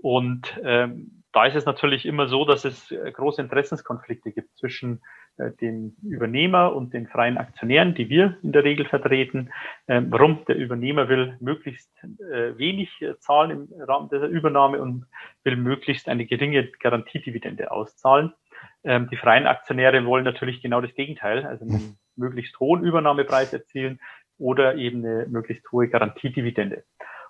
Und 0.01 0.59
ähm, 0.63 1.18
da 1.31 1.45
ist 1.45 1.55
es 1.55 1.65
natürlich 1.65 2.05
immer 2.05 2.27
so, 2.27 2.45
dass 2.45 2.65
es 2.65 2.91
äh, 2.91 3.11
große 3.11 3.41
Interessenskonflikte 3.41 4.31
gibt 4.31 4.57
zwischen 4.57 5.01
äh, 5.37 5.51
dem 5.61 5.95
Übernehmer 6.03 6.75
und 6.75 6.93
den 6.93 7.07
freien 7.07 7.37
Aktionären, 7.37 7.93
die 7.93 8.09
wir 8.09 8.37
in 8.41 8.51
der 8.51 8.63
Regel 8.63 8.85
vertreten. 8.85 9.51
Ähm, 9.87 10.07
warum? 10.09 10.43
Der 10.47 10.55
Übernehmer 10.55 11.07
will 11.07 11.37
möglichst 11.39 11.91
äh, 12.03 12.57
wenig 12.57 12.89
zahlen 13.19 13.51
im 13.51 13.81
Rahmen 13.81 14.09
dieser 14.09 14.27
Übernahme 14.27 14.81
und 14.81 15.05
will 15.43 15.55
möglichst 15.55 16.09
eine 16.09 16.25
geringe 16.25 16.67
Garantiedividende 16.79 17.71
auszahlen. 17.71 18.33
Ähm, 18.83 19.07
die 19.09 19.17
freien 19.17 19.45
Aktionäre 19.45 20.05
wollen 20.05 20.23
natürlich 20.23 20.61
genau 20.61 20.81
das 20.81 20.93
Gegenteil, 20.95 21.45
also 21.45 21.65
einen 21.65 21.97
möglichst 22.15 22.59
hohen 22.59 22.83
Übernahmepreis 22.83 23.53
erzielen 23.53 23.99
oder 24.37 24.75
eben 24.75 25.05
eine 25.05 25.27
möglichst 25.27 25.71
hohe 25.71 25.89
Garantiedividende. 25.89 26.83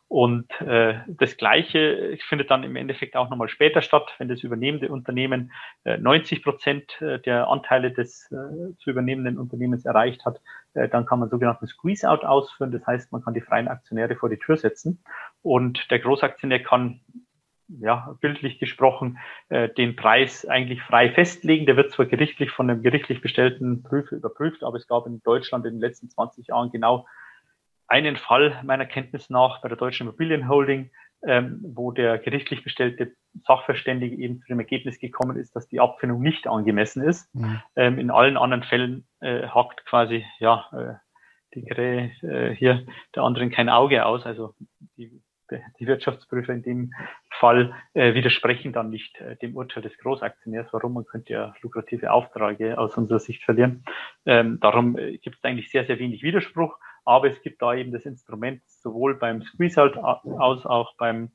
Und 0.10 0.50
äh, 0.62 1.02
das 1.08 1.38
Gleiche 1.38 2.18
findet 2.28 2.50
dann 2.50 2.64
im 2.64 2.76
Endeffekt 2.76 3.16
auch 3.16 3.30
nochmal 3.30 3.48
später 3.48 3.84
statt, 3.84 4.12
wenn 4.18 4.28
das 4.28 4.42
übernehmende 4.42 4.90
Unternehmen 4.90 5.52
äh, 5.84 6.00
90 6.00 6.42
Prozent 6.42 7.00
äh, 7.00 7.20
der 7.20 7.48
Anteile 7.48 7.92
des 7.92 8.30
äh, 8.32 8.76
zu 8.80 8.90
übernehmenden 8.90 9.38
Unternehmens 9.38 9.86
erreicht 9.86 10.26
hat, 10.26 10.42
äh, 10.74 10.90
dann 10.90 11.06
kann 11.06 11.20
man 11.20 11.30
sogenannten 11.30 11.68
Squeeze-out 11.68 12.26
ausführen. 12.26 12.72
Das 12.72 12.88
heißt, 12.88 13.12
man 13.12 13.24
kann 13.24 13.36
die 13.36 13.42
freien 13.42 13.68
Aktionäre 13.68 14.16
vor 14.16 14.30
die 14.30 14.40
Tür 14.40 14.58
setzen 14.58 15.04
und 15.44 15.92
der 15.92 16.00
Großaktionär 16.00 16.64
kann 16.64 17.02
ja, 17.68 18.18
bildlich 18.20 18.58
gesprochen, 18.58 19.20
äh, 19.50 19.70
den 19.70 19.96
Preis 19.96 20.44
eigentlich 20.44 20.82
frei 20.82 21.12
festlegen. 21.12 21.68
Der 21.68 21.78
wird 21.78 21.92
zwar 21.92 22.08
gerichtlich 22.08 22.50
von 22.50 22.68
einem 22.68 22.82
gerichtlich 22.82 23.22
bestellten 23.22 23.84
Prüfer 23.84 24.16
überprüft, 24.16 24.64
aber 24.64 24.78
es 24.78 24.88
gab 24.88 25.06
in 25.06 25.22
Deutschland 25.22 25.68
in 25.68 25.76
den 25.76 25.82
letzten 25.82 26.10
20 26.10 26.48
Jahren 26.48 26.72
genau 26.72 27.06
einen 27.90 28.16
Fall 28.16 28.62
meiner 28.64 28.86
Kenntnis 28.86 29.30
nach 29.30 29.62
bei 29.62 29.68
der 29.68 29.78
Deutschen 29.78 30.08
Immobilienholding, 30.08 30.92
ähm, 31.28 31.60
wo 31.62 31.92
der 31.92 32.18
gerichtlich 32.18 32.64
bestellte 32.64 33.14
Sachverständige 33.46 34.16
eben 34.16 34.40
zu 34.40 34.48
dem 34.48 34.60
Ergebnis 34.60 35.00
gekommen 35.00 35.38
ist, 35.38 35.56
dass 35.56 35.68
die 35.68 35.80
Abfindung 35.80 36.22
nicht 36.22 36.48
angemessen 36.48 37.04
ist. 37.04 37.34
Mhm. 37.36 37.62
Ähm, 37.76 38.00
in 38.00 38.12
allen 38.12 38.38
anderen 38.38 38.64
Fällen 38.64 39.08
äh, 39.20 39.48
hakt 39.48 39.86
quasi 39.86 40.26
ja 40.40 40.66
äh, 40.72 40.94
die 41.56 41.66
Krähe 41.66 42.12
äh, 42.22 42.56
hier 42.56 42.86
der 43.16 43.24
anderen 43.24 43.52
kein 43.52 43.70
Auge 43.70 44.06
aus. 44.06 44.26
Also 44.26 44.54
die, 44.98 45.22
die 45.80 45.88
Wirtschaftsprüfer 45.88 46.54
in 46.54 46.64
dem 46.64 46.94
Fall 47.32 47.74
äh, 47.94 48.14
widersprechen 48.14 48.72
dann 48.72 48.90
nicht 48.90 49.20
äh, 49.20 49.36
dem 49.38 49.56
Urteil 49.56 49.84
des 49.84 49.98
Großaktionärs. 49.98 50.68
Warum? 50.72 50.94
Man 50.94 51.06
könnte 51.06 51.34
ja 51.34 51.54
lukrative 51.62 52.12
Aufträge 52.12 52.78
aus 52.78 52.96
unserer 52.98 53.20
Sicht 53.20 53.44
verlieren. 53.44 53.84
Ähm, 54.26 54.60
darum 54.62 54.98
äh, 54.98 55.18
gibt 55.18 55.38
es 55.38 55.44
eigentlich 55.44 55.72
sehr, 55.72 55.86
sehr 55.86 56.00
wenig 56.00 56.24
Widerspruch. 56.24 56.78
Aber 57.06 57.30
es 57.30 57.42
gibt 57.42 57.62
da 57.62 57.74
eben 57.74 57.92
das 57.92 58.06
Instrument 58.06 58.62
sowohl 58.68 59.16
beim 59.16 59.42
Squeeze-Out 59.42 59.98
aus, 59.98 60.66
auch 60.66 60.96
beim 60.98 61.32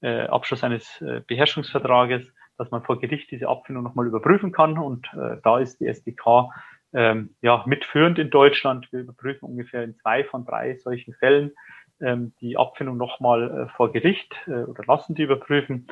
äh, 0.00 0.22
Abschluss 0.22 0.64
eines 0.64 1.00
äh, 1.00 1.20
Beherrschungsvertrages, 1.26 2.32
dass 2.58 2.70
man 2.70 2.82
vor 2.82 3.00
Gericht 3.00 3.30
diese 3.30 3.48
Abfindung 3.48 3.84
nochmal 3.84 4.06
überprüfen 4.06 4.52
kann. 4.52 4.78
Und 4.78 5.06
äh, 5.14 5.36
da 5.42 5.58
ist 5.58 5.80
die 5.80 5.86
SDK 5.86 6.50
ähm, 6.92 7.34
ja, 7.40 7.62
mitführend 7.66 8.18
in 8.18 8.30
Deutschland. 8.30 8.90
Wir 8.92 9.00
überprüfen 9.00 9.48
ungefähr 9.48 9.84
in 9.84 9.96
zwei 9.96 10.24
von 10.24 10.44
drei 10.44 10.76
solchen 10.76 11.14
Fällen 11.14 11.52
ähm, 12.00 12.32
die 12.40 12.56
Abfindung 12.56 12.96
nochmal 12.96 13.50
äh, 13.50 13.76
vor 13.76 13.92
Gericht 13.92 14.34
äh, 14.46 14.62
oder 14.64 14.84
lassen 14.86 15.14
die 15.14 15.22
überprüfen 15.22 15.86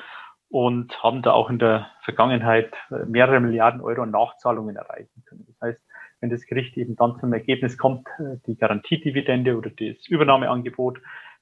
und 0.48 1.02
haben 1.02 1.22
da 1.22 1.32
auch 1.32 1.50
in 1.50 1.58
der 1.58 1.90
Vergangenheit 2.02 2.74
äh, 2.90 3.04
mehrere 3.06 3.40
Milliarden 3.40 3.80
Euro 3.80 4.06
Nachzahlungen 4.06 4.76
erreichen 4.76 5.22
können. 5.26 5.44
Das 5.46 5.60
heißt, 5.60 5.82
wenn 6.20 6.30
das 6.30 6.46
Gericht 6.46 6.76
eben 6.76 6.96
dann 6.96 7.18
zum 7.20 7.32
Ergebnis 7.32 7.78
kommt, 7.78 8.06
äh, 8.18 8.36
die 8.46 8.56
Garantiedividende 8.56 9.56
oder 9.56 9.70
das 9.70 10.06
Übernahmeangebot 10.06 11.00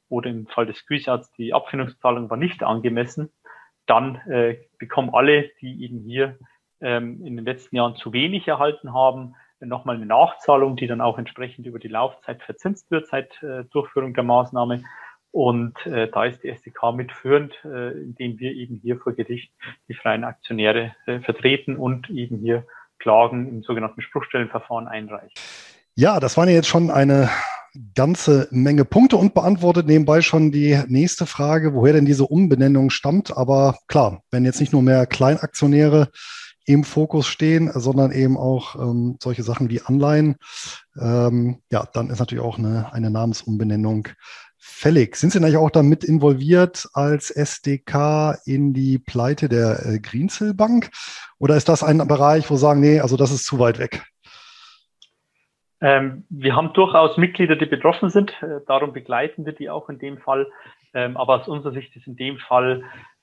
oder 0.09 0.31
im 0.31 0.47
Fall 0.47 0.67
des 0.67 0.79
Squeeze-Outs 0.79 1.33
die 1.33 1.53
Abfindungszahlung 1.53 2.31
war 2.31 2.37
nicht 2.37 2.63
angemessen, 2.63 3.31
dann 3.87 4.17
äh, 4.29 4.57
bekommen 4.79 5.11
alle, 5.13 5.51
die 5.61 5.85
eben 5.85 6.01
hier 6.01 6.39
ähm, 6.81 7.25
in 7.25 7.37
den 7.37 7.45
letzten 7.45 7.77
Jahren 7.77 7.97
zu 7.97 8.13
wenig 8.13 8.47
erhalten 8.49 8.93
haben, 8.93 9.35
nochmal 9.61 9.97
eine 9.97 10.07
Nachzahlung, 10.07 10.77
die 10.77 10.87
dann 10.87 11.01
auch 11.01 11.19
entsprechend 11.19 11.67
über 11.67 11.79
die 11.79 11.89
Laufzeit 11.89 12.43
verzinst 12.43 12.91
wird 12.91 13.07
seit 13.07 13.43
äh, 13.43 13.65
Durchführung 13.65 14.13
der 14.13 14.25
Maßnahme. 14.25 14.83
Und 15.31 15.85
äh, 15.87 16.09
da 16.11 16.25
ist 16.25 16.43
die 16.43 16.49
SDK 16.49 16.93
mitführend, 16.93 17.55
äh, 17.65 17.93
indem 17.93 18.39
wir 18.39 18.53
eben 18.53 18.77
hier 18.77 18.99
vor 18.99 19.13
Gericht 19.13 19.53
die 19.89 19.95
freien 19.95 20.25
Aktionäre 20.25 20.95
äh, 21.07 21.21
vertreten 21.21 21.77
und 21.77 22.11
eben 22.11 22.39
hier 22.39 22.67
Klagen 23.07 23.47
im 23.47 23.63
sogenannten 23.63 24.03
Spruchstellenverfahren 24.03 24.89
einreichen. 24.89 25.31
Ja, 25.95 26.19
das 26.19 26.37
waren 26.37 26.49
ja 26.49 26.57
jetzt 26.57 26.67
schon 26.67 26.91
eine 26.91 27.31
ganze 27.95 28.49
Menge 28.51 28.85
Punkte 28.85 29.17
und 29.17 29.33
beantwortet 29.33 29.87
nebenbei 29.87 30.23
schon 30.23 30.51
die 30.51 30.77
nächste 30.89 31.25
Frage, 31.25 31.73
woher 31.73 31.93
denn 31.93 32.05
diese 32.05 32.27
Umbenennung 32.27 32.91
stammt. 32.91 33.37
Aber 33.37 33.79
klar, 33.87 34.23
wenn 34.33 34.45
jetzt 34.45 34.59
nicht 34.59 34.73
nur 34.73 34.83
mehr 34.83 35.07
Kleinaktionäre 35.07 36.09
im 36.65 36.83
Fokus 36.83 37.29
stehen, 37.29 37.71
sondern 37.73 38.11
eben 38.11 38.37
auch 38.37 38.75
ähm, 38.75 39.19
solche 39.23 39.45
Sachen 39.45 39.71
wie 39.71 39.83
Anleihen, 39.83 40.35
ähm, 41.01 41.59
ja, 41.71 41.87
dann 41.93 42.11
ist 42.11 42.19
natürlich 42.19 42.43
auch 42.43 42.59
eine, 42.59 42.93
eine 42.93 43.13
Namensumbenennung 43.13 44.09
fällig. 44.67 45.17
Sind 45.17 45.31
Sie 45.33 45.39
eigentlich 45.39 45.57
auch 45.57 45.71
damit 45.71 46.05
involviert 46.05 46.89
als 46.93 47.31
SDK 47.31 48.37
in 48.45 48.75
die 48.75 48.99
Pleite 48.99 49.49
der 49.49 49.87
äh, 49.87 49.99
Greensill 50.01 50.55
Bank? 50.55 50.91
Oder 51.39 51.57
ist 51.57 51.69
das 51.69 51.83
ein 51.83 51.99
Bereich, 52.07 52.51
wo 52.51 52.57
Sie 52.57 52.61
sagen, 52.63 52.81
nee, 52.81 53.01
also 53.01 53.17
das 53.17 53.31
ist 53.31 53.47
zu 53.47 53.59
weit 53.59 53.79
weg? 53.79 54.03
Ähm, 55.81 56.25
wir 56.29 56.57
haben 56.57 56.73
durchaus 56.73 57.17
Mitglieder, 57.17 57.57
die 57.57 57.67
betroffen 57.67 58.11
sind. 58.11 58.33
Äh, 58.43 58.61
darum 58.67 58.93
begleiten 58.93 59.47
wir 59.47 59.53
die 59.53 59.71
auch 59.71 59.89
in 59.89 59.99
dem 59.99 60.19
Fall. 60.19 60.47
Ähm, 60.95 61.17
aber 61.17 61.41
aus 61.41 61.49
unserer 61.49 61.73
Sicht 61.73 61.95
ist 61.95 62.07
in 62.07 62.17
dem 62.17 62.39
Fall 62.39 62.83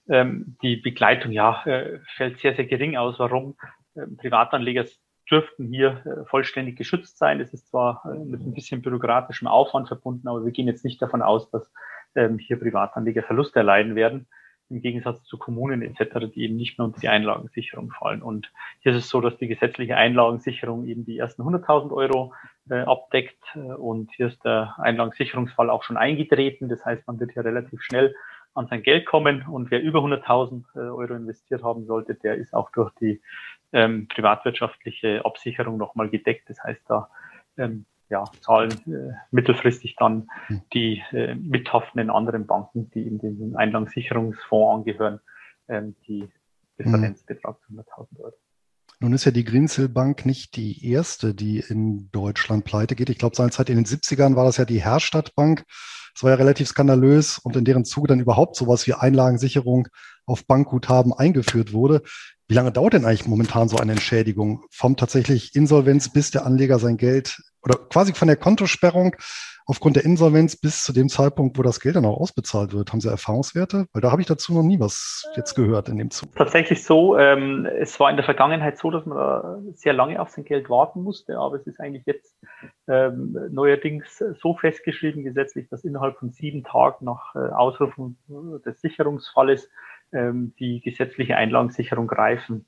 ähm, 0.09 0.57
die 0.61 0.77
Begleitung 0.77 1.31
ja 1.31 1.63
äh, 1.65 1.99
fällt 2.15 2.39
sehr, 2.39 2.55
sehr 2.55 2.65
gering 2.65 2.95
aus. 2.95 3.19
Warum? 3.19 3.55
Ähm, 3.95 4.17
Privatanleger 4.17 4.85
dürften 5.33 5.67
hier 5.67 6.03
äh, 6.05 6.25
vollständig 6.25 6.77
geschützt 6.77 7.17
sein. 7.17 7.41
Es 7.41 7.53
ist 7.53 7.67
zwar 7.67 8.03
äh, 8.05 8.23
mit 8.23 8.41
ein 8.41 8.53
bisschen 8.53 8.81
bürokratischem 8.81 9.47
Aufwand 9.47 9.87
verbunden, 9.87 10.27
aber 10.27 10.45
wir 10.45 10.51
gehen 10.51 10.67
jetzt 10.67 10.85
nicht 10.85 11.01
davon 11.01 11.21
aus, 11.21 11.49
dass 11.49 11.71
ähm, 12.15 12.37
hier 12.37 12.59
Privatanleger 12.59 13.23
Verluste 13.23 13.59
erleiden 13.59 13.95
werden, 13.95 14.27
im 14.69 14.81
Gegensatz 14.81 15.23
zu 15.23 15.37
Kommunen 15.39 15.81
etc., 15.81 16.31
die 16.33 16.43
eben 16.43 16.55
nicht 16.55 16.77
mehr 16.77 16.85
unter 16.85 16.99
die 16.99 17.09
Einlagensicherung 17.09 17.91
fallen. 17.91 18.21
Und 18.21 18.51
hier 18.81 18.91
ist 18.91 19.05
es 19.05 19.09
so, 19.09 19.21
dass 19.21 19.37
die 19.37 19.47
gesetzliche 19.47 19.97
Einlagensicherung 19.97 20.85
eben 20.85 21.03
die 21.03 21.17
ersten 21.17 21.41
100.000 21.41 21.91
Euro 21.91 22.33
äh, 22.69 22.81
abdeckt 22.81 23.43
und 23.55 24.11
hier 24.15 24.27
ist 24.27 24.43
der 24.45 24.75
Einlagensicherungsfall 24.77 25.69
auch 25.69 25.83
schon 25.83 25.97
eingetreten. 25.97 26.69
Das 26.69 26.85
heißt, 26.85 27.07
man 27.07 27.19
wird 27.19 27.31
hier 27.31 27.43
relativ 27.43 27.81
schnell 27.81 28.15
an 28.53 28.67
sein 28.67 28.83
Geld 28.83 29.05
kommen 29.05 29.45
und 29.47 29.71
wer 29.71 29.81
über 29.81 29.99
100.000 29.99 30.63
äh, 30.75 30.79
Euro 30.79 31.15
investiert 31.15 31.63
haben 31.63 31.85
sollte, 31.85 32.15
der 32.15 32.35
ist 32.35 32.53
auch 32.53 32.69
durch 32.71 32.91
die 33.01 33.21
ähm, 33.73 34.07
privatwirtschaftliche 34.07 35.25
Absicherung 35.25 35.77
nochmal 35.77 36.09
gedeckt. 36.09 36.49
Das 36.49 36.63
heißt, 36.63 36.81
da 36.87 37.09
ähm, 37.57 37.85
ja, 38.09 38.23
zahlen 38.41 38.71
äh, 38.87 39.13
mittelfristig 39.31 39.95
dann 39.97 40.27
hm. 40.47 40.61
die 40.73 41.03
äh, 41.11 41.35
mithaftenden 41.35 42.09
anderen 42.09 42.45
Banken, 42.45 42.89
die 42.91 43.01
in 43.01 43.17
den 43.17 43.55
Einlagensicherungsfonds 43.55 44.79
angehören, 44.79 45.19
ähm, 45.67 45.95
die 46.07 46.29
Differenzbetrag 46.77 47.57
zu 47.61 47.73
100.000 47.73 48.19
Euro. 48.19 48.33
Nun 48.99 49.13
ist 49.13 49.25
ja 49.25 49.31
die 49.31 49.43
Greensill 49.43 49.89
Bank 49.89 50.25
nicht 50.25 50.55
die 50.55 50.89
erste, 50.89 51.33
die 51.33 51.59
in 51.59 52.09
Deutschland 52.11 52.63
pleite 52.63 52.95
geht. 52.95 53.09
Ich 53.09 53.17
glaube, 53.17 53.35
seinerzeit 53.35 53.69
in 53.69 53.75
den 53.75 53.85
70ern 53.85 54.35
war 54.35 54.45
das 54.45 54.57
ja 54.57 54.65
die 54.65 54.81
Herstadt 54.81 55.35
Bank. 55.35 55.65
Das 56.13 56.23
war 56.23 56.29
ja 56.29 56.35
relativ 56.37 56.67
skandalös 56.67 57.39
und 57.39 57.55
in 57.55 57.65
deren 57.65 57.85
Zuge 57.85 58.07
dann 58.07 58.19
überhaupt 58.19 58.55
sowas 58.55 58.87
wie 58.87 58.93
Einlagensicherung 58.93 59.87
auf 60.25 60.45
Bankguthaben 60.45 61.11
eingeführt 61.11 61.73
wurde. 61.73 62.03
Wie 62.47 62.55
lange 62.55 62.71
dauert 62.71 62.93
denn 62.93 63.05
eigentlich 63.05 63.27
momentan 63.27 63.69
so 63.69 63.77
eine 63.77 63.93
Entschädigung 63.93 64.65
vom 64.69 64.97
tatsächlich 64.97 65.55
Insolvenz, 65.55 66.11
bis 66.11 66.31
der 66.31 66.45
Anleger 66.45 66.77
sein 66.77 66.97
Geld 66.97 67.41
oder 67.63 67.77
quasi 67.77 68.13
von 68.13 68.27
der 68.27 68.37
Kontosperrung 68.37 69.15
aufgrund 69.65 69.95
der 69.95 70.05
Insolvenz 70.05 70.57
bis 70.59 70.83
zu 70.83 70.93
dem 70.93 71.09
Zeitpunkt, 71.09 71.57
wo 71.57 71.61
das 71.61 71.79
Geld 71.79 71.95
dann 71.95 72.05
auch 72.05 72.19
ausbezahlt 72.19 72.73
wird? 72.73 72.91
Haben 72.91 73.01
Sie 73.01 73.09
Erfahrungswerte? 73.09 73.85
Weil 73.93 74.01
da 74.01 74.11
habe 74.11 74.21
ich 74.21 74.27
dazu 74.27 74.53
noch 74.53 74.63
nie 74.63 74.79
was 74.79 75.23
jetzt 75.35 75.55
gehört 75.55 75.89
in 75.89 75.97
dem 75.97 76.11
Zug. 76.11 76.35
Tatsächlich 76.35 76.83
so. 76.83 77.17
Ähm, 77.17 77.65
es 77.65 77.99
war 77.99 78.09
in 78.09 78.17
der 78.17 78.25
Vergangenheit 78.25 78.77
so, 78.77 78.91
dass 78.91 79.05
man 79.05 79.73
sehr 79.73 79.93
lange 79.93 80.21
auf 80.21 80.29
sein 80.29 80.45
Geld 80.45 80.69
warten 80.69 81.01
musste, 81.03 81.37
aber 81.37 81.55
es 81.55 81.67
ist 81.67 81.79
eigentlich 81.79 82.05
jetzt 82.05 82.35
ähm, 82.87 83.37
neuerdings 83.51 84.23
so 84.41 84.55
festgeschrieben 84.55 85.23
gesetzlich, 85.23 85.69
dass 85.69 85.85
innerhalb 85.85 86.17
von 86.17 86.31
sieben 86.31 86.63
Tagen 86.63 87.05
nach 87.05 87.35
äh, 87.35 87.39
Ausrufung 87.39 88.17
des 88.65 88.81
Sicherungsfalles 88.81 89.69
ähm, 90.13 90.53
die 90.59 90.81
gesetzliche 90.81 91.37
Einlagensicherung 91.37 92.07
greifen 92.07 92.65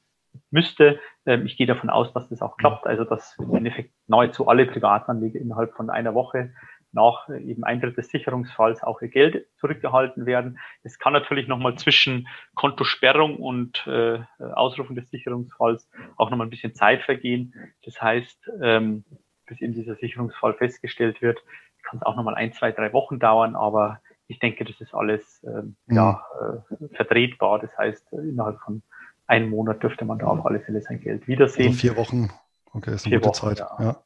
müsste. 0.52 1.00
Ähm, 1.26 1.46
ich 1.46 1.58
gehe 1.58 1.68
davon 1.68 1.90
aus, 1.90 2.14
dass 2.14 2.30
das 2.30 2.42
auch 2.42 2.58
klappt, 2.58 2.88
also 2.88 3.04
dass 3.04 3.38
im 3.40 3.56
Endeffekt 3.56 3.94
nahezu 4.08 4.48
alle 4.48 4.66
Privatanleger 4.66 5.40
innerhalb 5.40 5.74
von 5.74 5.90
einer 5.90 6.14
Woche 6.14 6.54
nach 6.96 7.30
eben 7.30 7.64
Eintritt 7.66 7.98
des 7.98 8.08
Sicherungsfalls 8.08 8.82
auch 8.82 9.02
ihr 9.02 9.10
Geld 9.10 9.48
zurückgehalten 9.58 10.26
werden. 10.26 10.58
Es 10.82 10.98
kann 10.98 11.14
natürlich 11.14 11.48
nochmal 11.48 11.76
zwischen 11.76 12.28
Kontosperrung 12.56 13.38
und 13.38 13.86
äh, 13.86 14.20
Ausrufung 14.40 14.96
des 14.96 15.10
Sicherungsfalls 15.10 15.90
auch 16.16 16.30
nochmal 16.30 16.48
ein 16.48 16.52
bisschen 16.52 16.74
Zeit 16.74 17.04
vergehen. 17.04 17.54
Das 17.84 18.02
heißt, 18.02 18.50
ähm, 18.62 19.04
bis 19.46 19.62
eben 19.62 19.74
dieser 19.74 19.96
Sicherungsfall 19.96 20.54
festgestellt 20.54 21.22
wird, 21.22 21.44
kann 21.84 22.00
es 22.00 22.06
auch 22.06 22.16
nochmal 22.16 22.36
ein, 22.36 22.54
zwei, 22.54 22.72
drei 22.72 22.94
Wochen 22.94 23.20
dauern, 23.20 23.56
aber 23.56 24.00
ich 24.28 24.40
denke, 24.40 24.66
das 24.66 24.80
ist 24.80 24.94
alles 24.94 25.44
ähm, 25.44 25.76
mhm. 25.88 25.96
ja, 25.96 26.24
äh, 26.40 26.96
vertretbar. 26.96 27.60
Das 27.60 27.76
heißt, 27.78 28.12
innerhalb 28.14 28.60
von 28.62 28.82
einem 29.28 29.50
Monat 29.50 29.82
dürfte 29.84 30.06
man 30.06 30.20
da 30.20 30.28
auf 30.28 30.46
alle 30.46 30.60
Fälle 30.60 30.82
sein 30.82 31.00
Geld 31.00 31.28
wiedersehen. 31.28 31.68
Also 31.68 31.80
vier 31.80 31.96
Wochen, 31.96 32.30
okay, 32.74 32.94
ist 32.94 33.06
eine 33.06 33.12
vier 33.12 33.20
gute 33.20 33.30
Wochen, 33.30 33.56
Zeit. 33.56 33.60
Ja. 33.60 33.78
ja. 33.80 34.04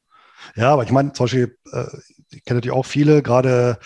Ja. 0.56 0.74
aber 0.74 0.84
ich 0.84 0.92
meine, 0.92 1.14
zum 1.14 1.26
Beispiel, 1.26 1.58
äh, 1.72 1.86
ich 2.32 2.44
kenne 2.46 2.60
natürlich 2.60 2.76
auch 2.76 2.86
viele, 2.86 3.22
gerade 3.22 3.78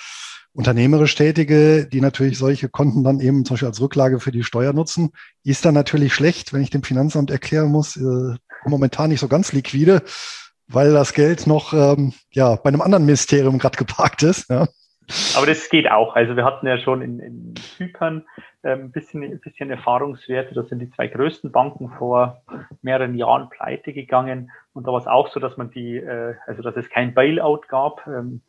unternehmerisch 0.54 1.16
Tätige, 1.16 1.88
die 1.88 2.02
natürlich 2.02 2.38
solche 2.38 2.70
Konten 2.70 3.04
dann 3.04 3.20
eben 3.20 3.44
zum 3.44 3.56
Beispiel 3.56 3.70
als 3.70 3.82
Rücklage 3.82 4.20
für 4.20 4.32
die 4.32 4.44
Steuer 4.44 4.74
nutzen. 4.74 5.12
Ist 5.44 5.66
dann 5.66 5.74
natürlich 5.74 6.14
schlecht, 6.14 6.54
wenn 6.54 6.62
ich 6.62 6.70
dem 6.70 6.84
Finanzamt 6.84 7.32
erklären 7.32 7.72
muss, 7.72 7.98
äh, 7.98 8.36
momentan 8.66 9.10
nicht 9.10 9.20
so 9.20 9.28
ganz 9.28 9.52
liquide, 9.52 10.04
weil 10.68 10.94
das 10.94 11.14
Geld 11.14 11.48
noch 11.48 11.74
ähm, 11.74 12.14
ja, 12.32 12.56
bei 12.56 12.70
einem 12.70 12.82
anderen 12.82 13.06
Ministerium 13.06 13.58
gerade 13.60 13.78
geparkt 13.78 14.24
ist. 14.24 14.50
Ja. 14.50 14.68
Aber 15.36 15.46
das 15.46 15.70
geht 15.70 15.92
auch. 15.92 16.16
Also 16.16 16.36
wir 16.36 16.46
hatten 16.46 16.68
ja 16.68 16.78
schon 16.78 17.02
in, 17.02 17.20
in 17.20 17.56
Zypern 17.56 18.26
ein 18.64 18.80
ähm, 18.80 18.92
bisschen, 18.92 19.24
ein 19.24 19.40
bisschen 19.40 19.70
Erfahrungswerte. 19.70 20.54
Da 20.54 20.64
sind 20.64 20.80
die 20.80 20.90
zwei 20.90 21.08
größten 21.08 21.52
Banken 21.52 21.90
vor 21.98 22.42
mehreren 22.82 23.16
Jahren 23.16 23.50
pleite 23.50 23.94
gegangen. 23.94 24.52
Und 24.74 24.88
da 24.88 24.92
war 24.92 25.00
es 25.00 25.08
auch 25.08 25.28
so, 25.30 25.40
dass 25.40 25.58
man 25.58 25.72
die, 25.72 25.98
äh, 25.98 26.36
also 26.48 26.62
dass 26.62 26.76
es 26.78 26.90
kein 26.90 27.14
Bailout 27.14 27.62
gab, 27.68 28.08
ähm, 28.08 28.42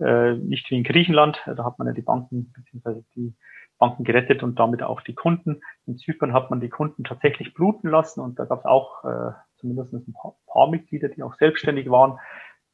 äh, 0.00 0.34
nicht 0.34 0.70
wie 0.70 0.78
in 0.78 0.84
Griechenland. 0.84 1.42
Da 1.44 1.64
hat 1.64 1.78
man 1.78 1.88
ja 1.88 1.92
die 1.92 2.02
Banken 2.02 2.52
beziehungsweise 2.52 3.04
die 3.14 3.34
Banken 3.78 4.04
gerettet 4.04 4.42
und 4.42 4.58
damit 4.58 4.82
auch 4.82 5.00
die 5.02 5.14
Kunden. 5.14 5.60
In 5.86 5.98
Zypern 5.98 6.32
hat 6.32 6.50
man 6.50 6.60
die 6.60 6.68
Kunden 6.68 7.04
tatsächlich 7.04 7.54
bluten 7.54 7.88
lassen 7.88 8.20
und 8.20 8.38
da 8.38 8.44
gab 8.44 8.60
es 8.60 8.64
auch 8.64 9.04
äh, 9.04 9.32
zumindest 9.56 9.92
ein 9.92 10.12
paar, 10.12 10.34
paar 10.46 10.68
Mitglieder, 10.68 11.08
die 11.08 11.22
auch 11.22 11.34
selbstständig 11.34 11.90
waren, 11.90 12.18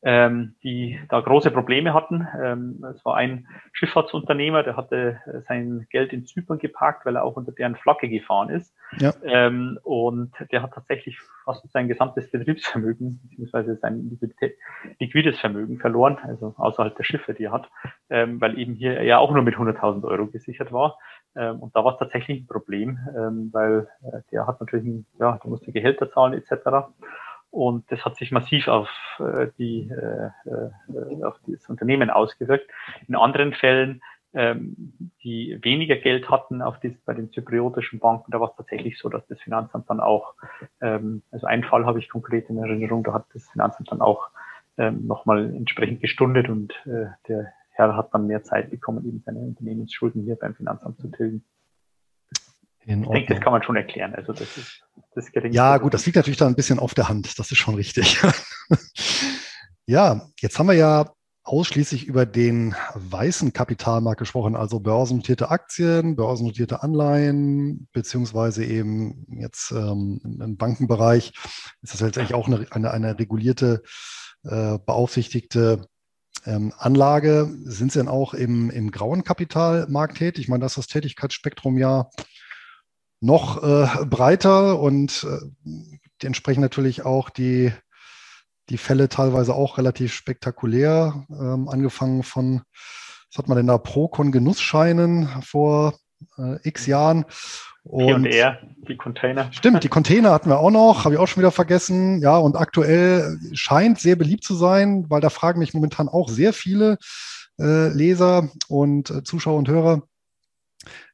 ähm, 0.05 0.55
die 0.63 1.01
da 1.09 1.21
große 1.21 1.51
Probleme 1.51 1.95
hatten. 1.95 2.29
Ähm, 2.41 2.85
es 2.95 3.05
war 3.05 3.17
ein 3.17 3.49
Schifffahrtsunternehmer, 3.73 4.63
der 4.63 4.77
hatte 4.77 5.19
äh, 5.27 5.41
sein 5.41 5.87
Geld 5.91 6.13
in 6.13 6.27
Zypern 6.27 6.59
geparkt, 6.59 7.07
weil 7.07 7.17
er 7.17 7.25
auch 7.25 7.37
unter 7.37 7.53
deren 7.53 7.75
Flagge 7.75 8.09
gefahren 8.11 8.51
ist. 8.51 8.75
Ja. 8.99 9.15
Ähm, 9.25 9.79
und 9.83 10.33
der 10.53 10.63
hat 10.63 10.75
tatsächlich 10.75 11.19
fast 11.45 11.67
sein 11.73 11.89
gesamtes 11.89 12.31
Betriebsvermögen 12.31 13.21
beziehungsweise 13.23 13.77
sein 13.77 14.19
liquides 15.01 15.41
Vermögen 15.41 15.79
verloren, 15.79 16.19
also 16.23 16.55
außerhalb 16.59 16.95
der 16.97 17.05
Schiffe, 17.05 17.33
die 17.33 17.45
er 17.45 17.53
hat, 17.53 17.71
ähm, 18.11 18.41
weil 18.41 18.59
eben 18.59 18.75
hier 18.75 18.95
er 18.99 19.05
ja 19.05 19.19
auch 19.19 19.33
nur 19.33 19.43
mit 19.43 19.57
100.000 19.57 20.05
Euro 20.05 20.27
gesichert 20.27 20.71
war. 20.71 20.99
Ähm, 21.35 21.61
und 21.61 21.75
da 21.75 21.83
war 21.83 21.95
es 21.95 21.99
tatsächlich 21.99 22.43
ein 22.43 22.47
Problem, 22.47 22.99
ähm, 23.17 23.49
weil 23.53 23.89
äh, 24.03 24.21
der 24.31 24.47
hat 24.47 24.61
natürlich, 24.61 24.87
ein, 24.87 25.07
ja, 25.19 25.39
der 25.43 25.51
musste 25.51 25.73
Gehälter 25.73 26.11
zahlen 26.11 26.35
etc. 26.35 26.93
Und 27.55 27.89
das 27.93 28.05
hat 28.05 28.17
sich 28.17 28.33
massiv 28.33 28.67
auf, 28.67 28.89
äh, 29.21 29.47
die, 29.59 29.89
äh, 29.89 30.31
äh, 30.45 31.25
auf 31.25 31.39
das 31.47 31.69
Unternehmen 31.69 32.11
ausgewirkt. 32.11 32.69
In 33.07 33.15
anderen 33.15 33.53
Fällen, 33.53 34.03
ähm, 34.33 35.13
die 35.23 35.57
weniger 35.63 35.95
Geld 35.95 36.29
hatten 36.29 36.63
auf 36.63 36.81
dies, 36.81 36.99
bei 37.05 37.15
den 37.15 37.31
zypriotischen 37.31 38.01
Banken, 38.01 38.33
da 38.33 38.41
war 38.41 38.51
es 38.51 38.57
tatsächlich 38.57 38.99
so, 38.99 39.09
dass 39.09 39.25
das 39.29 39.41
Finanzamt 39.41 39.89
dann 39.89 40.01
auch, 40.01 40.35
ähm, 40.81 41.23
also 41.31 41.47
einen 41.47 41.63
Fall 41.63 41.87
habe 41.87 42.01
ich 42.01 42.09
konkret 42.09 42.51
in 42.51 42.59
Erinnerung, 42.59 43.05
da 43.05 43.13
hat 43.13 43.27
das 43.33 43.49
Finanzamt 43.49 43.93
dann 43.93 44.01
auch 44.01 44.31
ähm, 44.77 45.07
nochmal 45.07 45.55
entsprechend 45.55 46.01
gestundet 46.01 46.49
und 46.49 46.73
äh, 46.87 47.07
der 47.29 47.53
Herr 47.71 47.97
hat 47.97 48.13
dann 48.13 48.27
mehr 48.27 48.43
Zeit 48.43 48.71
bekommen, 48.71 49.07
eben 49.07 49.23
seine 49.25 49.39
Unternehmensschulden 49.39 50.25
hier 50.25 50.35
beim 50.35 50.57
Finanzamt 50.57 50.99
zu 50.99 51.07
tilgen. 51.07 51.45
ich 52.81 52.87
denke, 52.87 53.35
das 53.35 53.41
kann 53.41 53.53
man 53.53 53.63
schon 53.63 53.77
erklären. 53.77 54.13
Also 54.17 54.33
das 54.33 54.57
ist 54.57 54.85
das 55.15 55.27
Ja, 55.53 55.79
gut, 55.79 55.95
das 55.95 56.07
liegt 56.07 56.17
natürlich 56.17 56.39
dann 56.39 56.49
ein 56.49 56.57
bisschen 56.57 56.79
auf 56.79 56.95
der 56.95 57.09
Hand. 57.09 57.39
Das 57.39 57.51
ist 57.51 57.59
schon 57.59 57.75
richtig. 57.75 58.21
ja, 59.87 60.29
jetzt 60.41 60.59
haben 60.59 60.69
wir 60.69 60.75
ja 60.75 61.15
ausschließlich 61.45 62.07
über 62.07 62.25
den 62.25 62.75
weißen 62.95 63.53
Kapitalmarkt 63.53 64.19
gesprochen, 64.19 64.57
also 64.57 64.81
börsennotierte 64.81 65.51
Aktien, 65.51 66.17
börsennotierte 66.17 66.83
Anleihen, 66.83 67.87
beziehungsweise 67.93 68.65
eben 68.65 69.27
jetzt 69.29 69.71
ähm, 69.71 70.21
im 70.25 70.57
Bankenbereich 70.57 71.35
ist 71.83 71.93
das 71.93 72.01
letztendlich 72.01 72.35
auch 72.35 72.47
eine, 72.47 72.67
eine, 72.71 72.91
eine 72.93 73.19
regulierte, 73.19 73.83
äh, 74.45 74.79
beaufsichtigte 74.79 75.87
ähm, 76.47 76.73
Anlage. 76.79 77.55
Sind 77.65 77.93
Sie 77.93 77.99
denn 77.99 78.09
auch 78.09 78.33
im, 78.33 78.71
im 78.71 78.91
grauen 78.91 79.23
Kapitalmarkt 79.23 80.17
tätig? 80.17 80.45
Ich 80.45 80.49
meine, 80.49 80.63
das 80.63 80.73
ist 80.73 80.79
das 80.79 80.87
Tätigkeitsspektrum 80.87 81.77
ja 81.77 82.09
noch 83.25 83.63
äh, 83.63 84.05
breiter 84.05 84.79
und 84.79 85.27
äh, 85.65 86.27
entsprechend 86.27 86.63
natürlich 86.63 87.05
auch 87.05 87.31
die, 87.31 87.73
die 88.69 88.77
Fälle 88.77 89.09
teilweise 89.09 89.55
auch 89.55 89.79
relativ 89.79 90.13
spektakulär, 90.13 91.25
ähm, 91.31 91.69
angefangen 91.69 92.23
von, 92.23 92.63
was 93.31 93.39
hat 93.39 93.49
man 93.49 93.57
denn 93.57 93.67
da, 93.67 93.79
Procon 93.79 94.31
Genussscheinen 94.31 95.29
vor 95.43 95.95
äh, 96.39 96.57
x 96.69 96.87
Jahren. 96.87 97.25
Und 97.85 98.27
R, 98.27 98.59
die 98.89 98.97
Container. 98.97 99.49
Stimmt, 99.53 99.85
die 99.85 99.89
Container 99.91 100.31
hatten 100.31 100.51
wir 100.51 100.59
auch 100.59 100.71
noch, 100.71 101.05
habe 101.05 101.15
ich 101.15 101.21
auch 101.21 101.29
schon 101.29 101.43
wieder 101.43 101.51
vergessen. 101.51 102.21
Ja, 102.21 102.37
und 102.37 102.57
aktuell 102.57 103.39
scheint 103.53 104.01
sehr 104.01 104.17
beliebt 104.17 104.45
zu 104.45 104.55
sein, 104.55 105.07
weil 105.09 105.21
da 105.23 105.31
fragen 105.31 105.61
mich 105.61 105.73
momentan 105.73 106.09
auch 106.09 106.29
sehr 106.29 106.53
viele 106.53 106.99
äh, 107.59 107.89
Leser 107.89 108.51
und 108.69 109.11
äh, 109.11 109.23
Zuschauer 109.23 109.59
und 109.59 109.69
Hörer, 109.69 110.03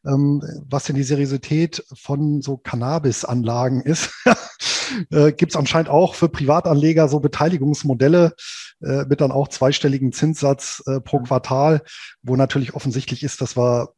was 0.02 0.84
denn 0.84 0.96
die 0.96 1.02
Seriosität 1.02 1.84
von 1.92 2.40
so 2.40 2.56
Cannabis-Anlagen 2.56 3.82
ist. 3.82 4.10
äh, 5.10 5.32
Gibt 5.32 5.52
es 5.52 5.56
anscheinend 5.56 5.90
auch 5.90 6.14
für 6.14 6.28
Privatanleger 6.28 7.08
so 7.08 7.20
Beteiligungsmodelle 7.20 8.34
äh, 8.82 9.04
mit 9.04 9.20
dann 9.20 9.32
auch 9.32 9.48
zweistelligen 9.48 10.12
Zinssatz 10.12 10.82
äh, 10.86 11.00
pro 11.00 11.20
Quartal, 11.20 11.82
wo 12.22 12.36
natürlich 12.36 12.74
offensichtlich 12.74 13.22
ist, 13.22 13.40
dass 13.40 13.56
wir 13.56 13.92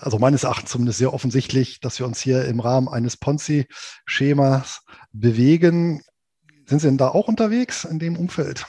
also 0.00 0.18
meines 0.18 0.44
Erachtens 0.44 0.70
zumindest 0.70 0.98
sehr 0.98 1.12
offensichtlich, 1.12 1.80
dass 1.80 1.98
wir 1.98 2.06
uns 2.06 2.20
hier 2.20 2.44
im 2.44 2.60
Rahmen 2.60 2.88
eines 2.88 3.16
Ponzi-Schemas 3.16 4.82
bewegen. 5.12 6.02
Sind 6.66 6.80
Sie 6.80 6.86
denn 6.86 6.98
da 6.98 7.08
auch 7.08 7.28
unterwegs 7.28 7.84
in 7.84 7.98
dem 7.98 8.16
Umfeld? 8.16 8.66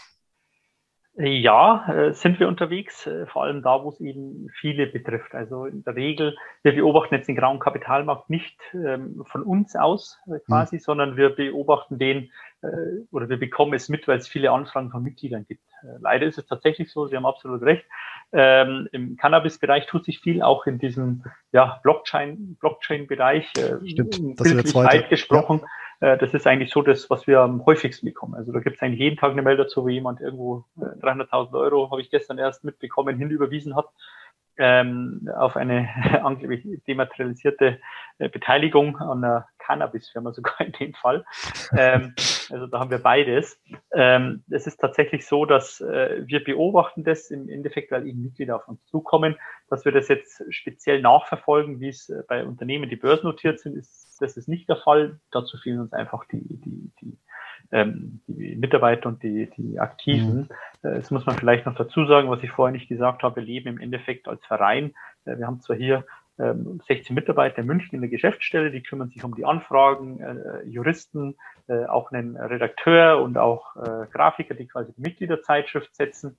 Ja, 1.15 1.85
äh, 1.89 2.13
sind 2.13 2.39
wir 2.39 2.47
unterwegs, 2.47 3.05
äh, 3.05 3.27
vor 3.27 3.43
allem 3.43 3.61
da, 3.61 3.83
wo 3.83 3.89
es 3.89 4.01
eben 4.01 4.47
viele 4.59 4.87
betrifft. 4.87 5.35
Also 5.35 5.65
in 5.65 5.83
der 5.83 5.95
Regel, 5.95 6.35
wir 6.63 6.73
beobachten 6.73 7.13
jetzt 7.13 7.27
den 7.27 7.35
grauen 7.35 7.59
Kapitalmarkt 7.59 8.31
nicht 8.31 8.59
ähm, 8.73 9.23
von 9.27 9.43
uns 9.43 9.75
aus 9.75 10.19
äh, 10.25 10.39
quasi, 10.39 10.77
mhm. 10.77 10.79
sondern 10.79 11.17
wir 11.17 11.29
beobachten 11.29 11.97
den 11.97 12.31
oder 13.11 13.27
wir 13.27 13.37
bekommen 13.37 13.73
es 13.73 13.89
mit, 13.89 14.07
weil 14.07 14.19
es 14.19 14.29
viele 14.29 14.51
Anfragen 14.51 14.89
von 14.89 15.03
Mitgliedern 15.03 15.45
gibt. 15.45 15.65
leider 15.99 16.25
ist 16.25 16.37
es 16.37 16.45
tatsächlich 16.45 16.89
so, 16.93 17.07
Sie 17.07 17.17
haben 17.17 17.25
absolut 17.25 17.61
recht. 17.61 17.83
Ähm, 18.31 18.87
Im 18.93 19.17
Cannabis-Bereich 19.17 19.85
tut 19.85 20.05
sich 20.05 20.21
viel, 20.21 20.41
auch 20.41 20.65
in 20.65 20.79
diesem 20.79 21.25
ja, 21.51 21.81
Blockchain, 21.83 22.55
Blockchain-Bereich, 22.61 23.51
Stimmt, 23.85 24.39
das 24.39 24.73
weit 24.75 25.09
gesprochen. 25.09 25.59
Ja 25.61 25.67
äh, 25.92 25.92
das 25.99 26.33
ist 26.33 26.47
eigentlich 26.47 26.71
so 26.71 26.81
das, 26.81 27.09
was 27.09 27.27
wir 27.27 27.39
am 27.39 27.65
häufigsten 27.65 28.05
bekommen. 28.05 28.35
Also 28.35 28.51
da 28.51 28.59
gibt 28.59 28.75
es 28.75 28.81
eigentlich 28.81 28.99
jeden 28.99 29.17
Tag 29.17 29.31
eine 29.31 29.41
Meldung 29.41 29.65
dazu, 29.65 29.83
wo 29.83 29.89
jemand 29.89 30.19
irgendwo 30.21 30.65
300.000 30.77 31.53
äh, 31.53 31.57
Euro, 31.57 31.91
habe 31.91 32.01
ich 32.01 32.09
gestern 32.09 32.37
erst 32.37 32.63
mitbekommen, 32.63 33.17
hinüberwiesen 33.17 33.75
hat 33.75 33.87
ähm, 34.57 35.29
auf 35.35 35.55
eine 35.55 35.89
angeblich 36.23 36.65
dematerialisierte 36.87 37.79
äh, 38.19 38.29
Beteiligung 38.29 38.97
an 38.97 39.23
einer 39.23 39.47
Cannabis-Firma 39.59 40.31
sogar 40.33 40.59
in 40.61 40.71
dem 40.73 40.93
Fall. 40.93 41.25
Ähm, 41.77 42.13
also 42.53 42.67
da 42.67 42.79
haben 42.79 42.91
wir 42.91 42.99
beides. 42.99 43.59
Ähm, 43.93 44.43
es 44.49 44.67
ist 44.67 44.77
tatsächlich 44.77 45.25
so, 45.25 45.45
dass 45.45 45.81
äh, 45.81 46.21
wir 46.25 46.43
beobachten 46.43 47.03
das 47.03 47.31
im 47.31 47.49
Endeffekt, 47.49 47.91
weil 47.91 48.07
eben 48.07 48.21
Mitglieder 48.21 48.55
auf 48.55 48.67
uns 48.67 48.85
zukommen, 48.85 49.35
dass 49.69 49.85
wir 49.85 49.91
das 49.91 50.07
jetzt 50.07 50.43
speziell 50.49 51.01
nachverfolgen, 51.01 51.79
wie 51.79 51.89
es 51.89 52.09
äh, 52.09 52.23
bei 52.27 52.45
Unternehmen, 52.45 52.89
die 52.89 52.95
börsennotiert 52.95 53.59
sind, 53.59 53.75
ist 53.75 54.17
das 54.21 54.37
ist 54.37 54.47
nicht 54.47 54.69
der 54.69 54.77
Fall. 54.77 55.19
Dazu 55.31 55.57
fehlen 55.57 55.81
uns 55.81 55.93
einfach 55.93 56.25
die, 56.25 56.41
die, 56.41 56.91
die 57.01 57.17
ähm, 57.71 58.21
die 58.27 58.55
Mitarbeiter 58.55 59.09
und 59.09 59.23
die, 59.23 59.49
die 59.57 59.79
Aktiven. 59.79 60.49
Mhm. 60.81 60.89
Äh, 60.89 60.95
das 60.97 61.11
muss 61.11 61.25
man 61.25 61.35
vielleicht 61.35 61.65
noch 61.65 61.75
dazu 61.75 62.05
sagen, 62.05 62.29
was 62.29 62.43
ich 62.43 62.51
vorher 62.51 62.71
nicht 62.71 62.87
gesagt 62.87 63.23
habe. 63.23 63.37
Wir 63.37 63.43
leben 63.43 63.67
im 63.67 63.79
Endeffekt 63.79 64.27
als 64.27 64.45
Verein. 64.45 64.93
Äh, 65.25 65.39
wir 65.39 65.47
haben 65.47 65.61
zwar 65.61 65.75
hier 65.75 66.05
16 66.37 66.87
ähm, 66.89 67.15
Mitarbeiter 67.15 67.59
in 67.59 67.67
München 67.67 67.95
in 67.95 68.01
der 68.01 68.09
Geschäftsstelle, 68.09 68.71
die 68.71 68.81
kümmern 68.81 69.09
sich 69.09 69.23
um 69.23 69.35
die 69.35 69.45
Anfragen, 69.45 70.19
äh, 70.19 70.63
Juristen, 70.65 71.35
äh, 71.67 71.85
auch 71.85 72.11
einen 72.11 72.35
Redakteur 72.35 73.21
und 73.21 73.37
auch 73.37 73.75
äh, 73.75 74.07
Grafiker, 74.11 74.55
die 74.55 74.67
quasi 74.67 74.93
die 74.93 75.01
Mitgliederzeitschrift 75.01 75.95
setzen. 75.95 76.37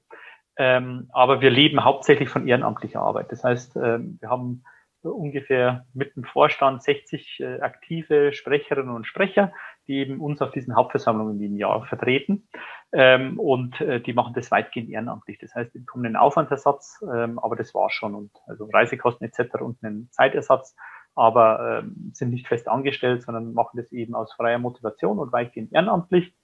Ähm, 0.57 1.09
aber 1.12 1.40
wir 1.40 1.50
leben 1.50 1.85
hauptsächlich 1.85 2.28
von 2.28 2.46
ehrenamtlicher 2.46 3.00
Arbeit. 3.00 3.30
Das 3.30 3.44
heißt, 3.44 3.76
ähm, 3.76 4.18
wir 4.20 4.30
haben 4.30 4.64
ungefähr 5.02 5.87
mit 5.92 6.16
dem 6.16 6.24
Vorstand 6.24 6.83
60 6.83 7.40
äh, 7.40 7.61
aktive 7.61 8.33
Sprecherinnen 8.33 8.94
und 8.94 9.07
Sprecher, 9.07 9.52
die 9.87 9.97
eben 9.97 10.20
uns 10.20 10.40
auf 10.40 10.51
diesen 10.51 10.75
Hauptversammlungen 10.75 11.40
im 11.40 11.57
Jahr 11.57 11.85
vertreten. 11.87 12.49
Ähm, 12.92 13.38
und 13.38 13.81
äh, 13.81 14.01
die 14.01 14.12
machen 14.12 14.35
das 14.35 14.51
weitgehend 14.51 14.90
ehrenamtlich. 14.90 15.38
Das 15.38 15.55
heißt, 15.55 15.75
die 15.75 15.81
bekommen 15.81 16.07
einen 16.07 16.16
Aufwandsersatz, 16.16 17.05
ähm, 17.12 17.38
aber 17.38 17.57
das 17.57 17.75
war's 17.75 17.92
schon. 17.92 18.14
Und 18.14 18.31
also 18.47 18.68
Reisekosten 18.73 19.27
etc. 19.27 19.61
und 19.61 19.83
einen 19.83 20.11
Zeitersatz, 20.11 20.77
aber 21.14 21.83
ähm, 21.83 22.11
sind 22.12 22.31
nicht 22.31 22.49
fest 22.49 22.68
angestellt, 22.68 23.23
sondern 23.23 23.53
machen 23.53 23.77
das 23.77 23.92
eben 23.92 24.14
aus 24.14 24.33
freier 24.35 24.59
Motivation 24.59 25.18
und 25.18 25.33
weitgehend 25.33 25.73
ehrenamtlich. 25.73 26.35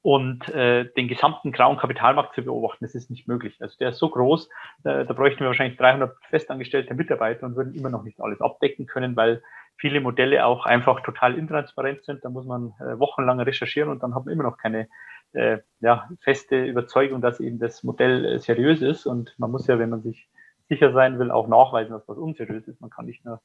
Und 0.00 0.48
äh, 0.50 0.90
den 0.96 1.08
gesamten 1.08 1.50
grauen 1.50 1.76
Kapitalmarkt 1.76 2.34
zu 2.34 2.42
beobachten, 2.42 2.84
das 2.84 2.94
ist 2.94 3.10
nicht 3.10 3.26
möglich. 3.26 3.56
Also 3.60 3.76
der 3.78 3.90
ist 3.90 3.98
so 3.98 4.08
groß, 4.08 4.48
äh, 4.84 5.04
da 5.04 5.12
bräuchten 5.12 5.40
wir 5.40 5.48
wahrscheinlich 5.48 5.76
300 5.76 6.16
festangestellte 6.30 6.94
Mitarbeiter 6.94 7.46
und 7.46 7.56
würden 7.56 7.74
immer 7.74 7.90
noch 7.90 8.04
nicht 8.04 8.20
alles 8.20 8.40
abdecken 8.40 8.86
können, 8.86 9.16
weil 9.16 9.42
viele 9.78 10.00
Modelle 10.00 10.44
auch 10.44 10.66
einfach 10.66 11.00
total 11.00 11.38
intransparent 11.38 12.04
sind. 12.04 12.24
Da 12.24 12.28
muss 12.28 12.44
man 12.44 12.74
äh, 12.80 12.98
wochenlang 12.98 13.40
recherchieren 13.40 13.90
und 13.90 14.02
dann 14.02 14.14
hat 14.14 14.26
man 14.26 14.34
immer 14.34 14.42
noch 14.42 14.58
keine 14.58 14.88
äh, 15.32 15.58
ja, 15.80 16.08
feste 16.20 16.64
Überzeugung, 16.64 17.20
dass 17.20 17.40
eben 17.40 17.58
das 17.58 17.84
Modell 17.84 18.24
äh, 18.24 18.38
seriös 18.38 18.82
ist. 18.82 19.06
Und 19.06 19.34
man 19.38 19.50
muss 19.50 19.66
ja, 19.66 19.78
wenn 19.78 19.90
man 19.90 20.02
sich 20.02 20.28
sicher 20.68 20.92
sein 20.92 21.18
will, 21.18 21.30
auch 21.30 21.48
nachweisen, 21.48 21.92
dass 21.92 22.08
was 22.08 22.18
unseriös 22.18 22.66
ist. 22.66 22.80
Man 22.80 22.90
kann 22.90 23.06
nicht 23.06 23.24
nur 23.24 23.40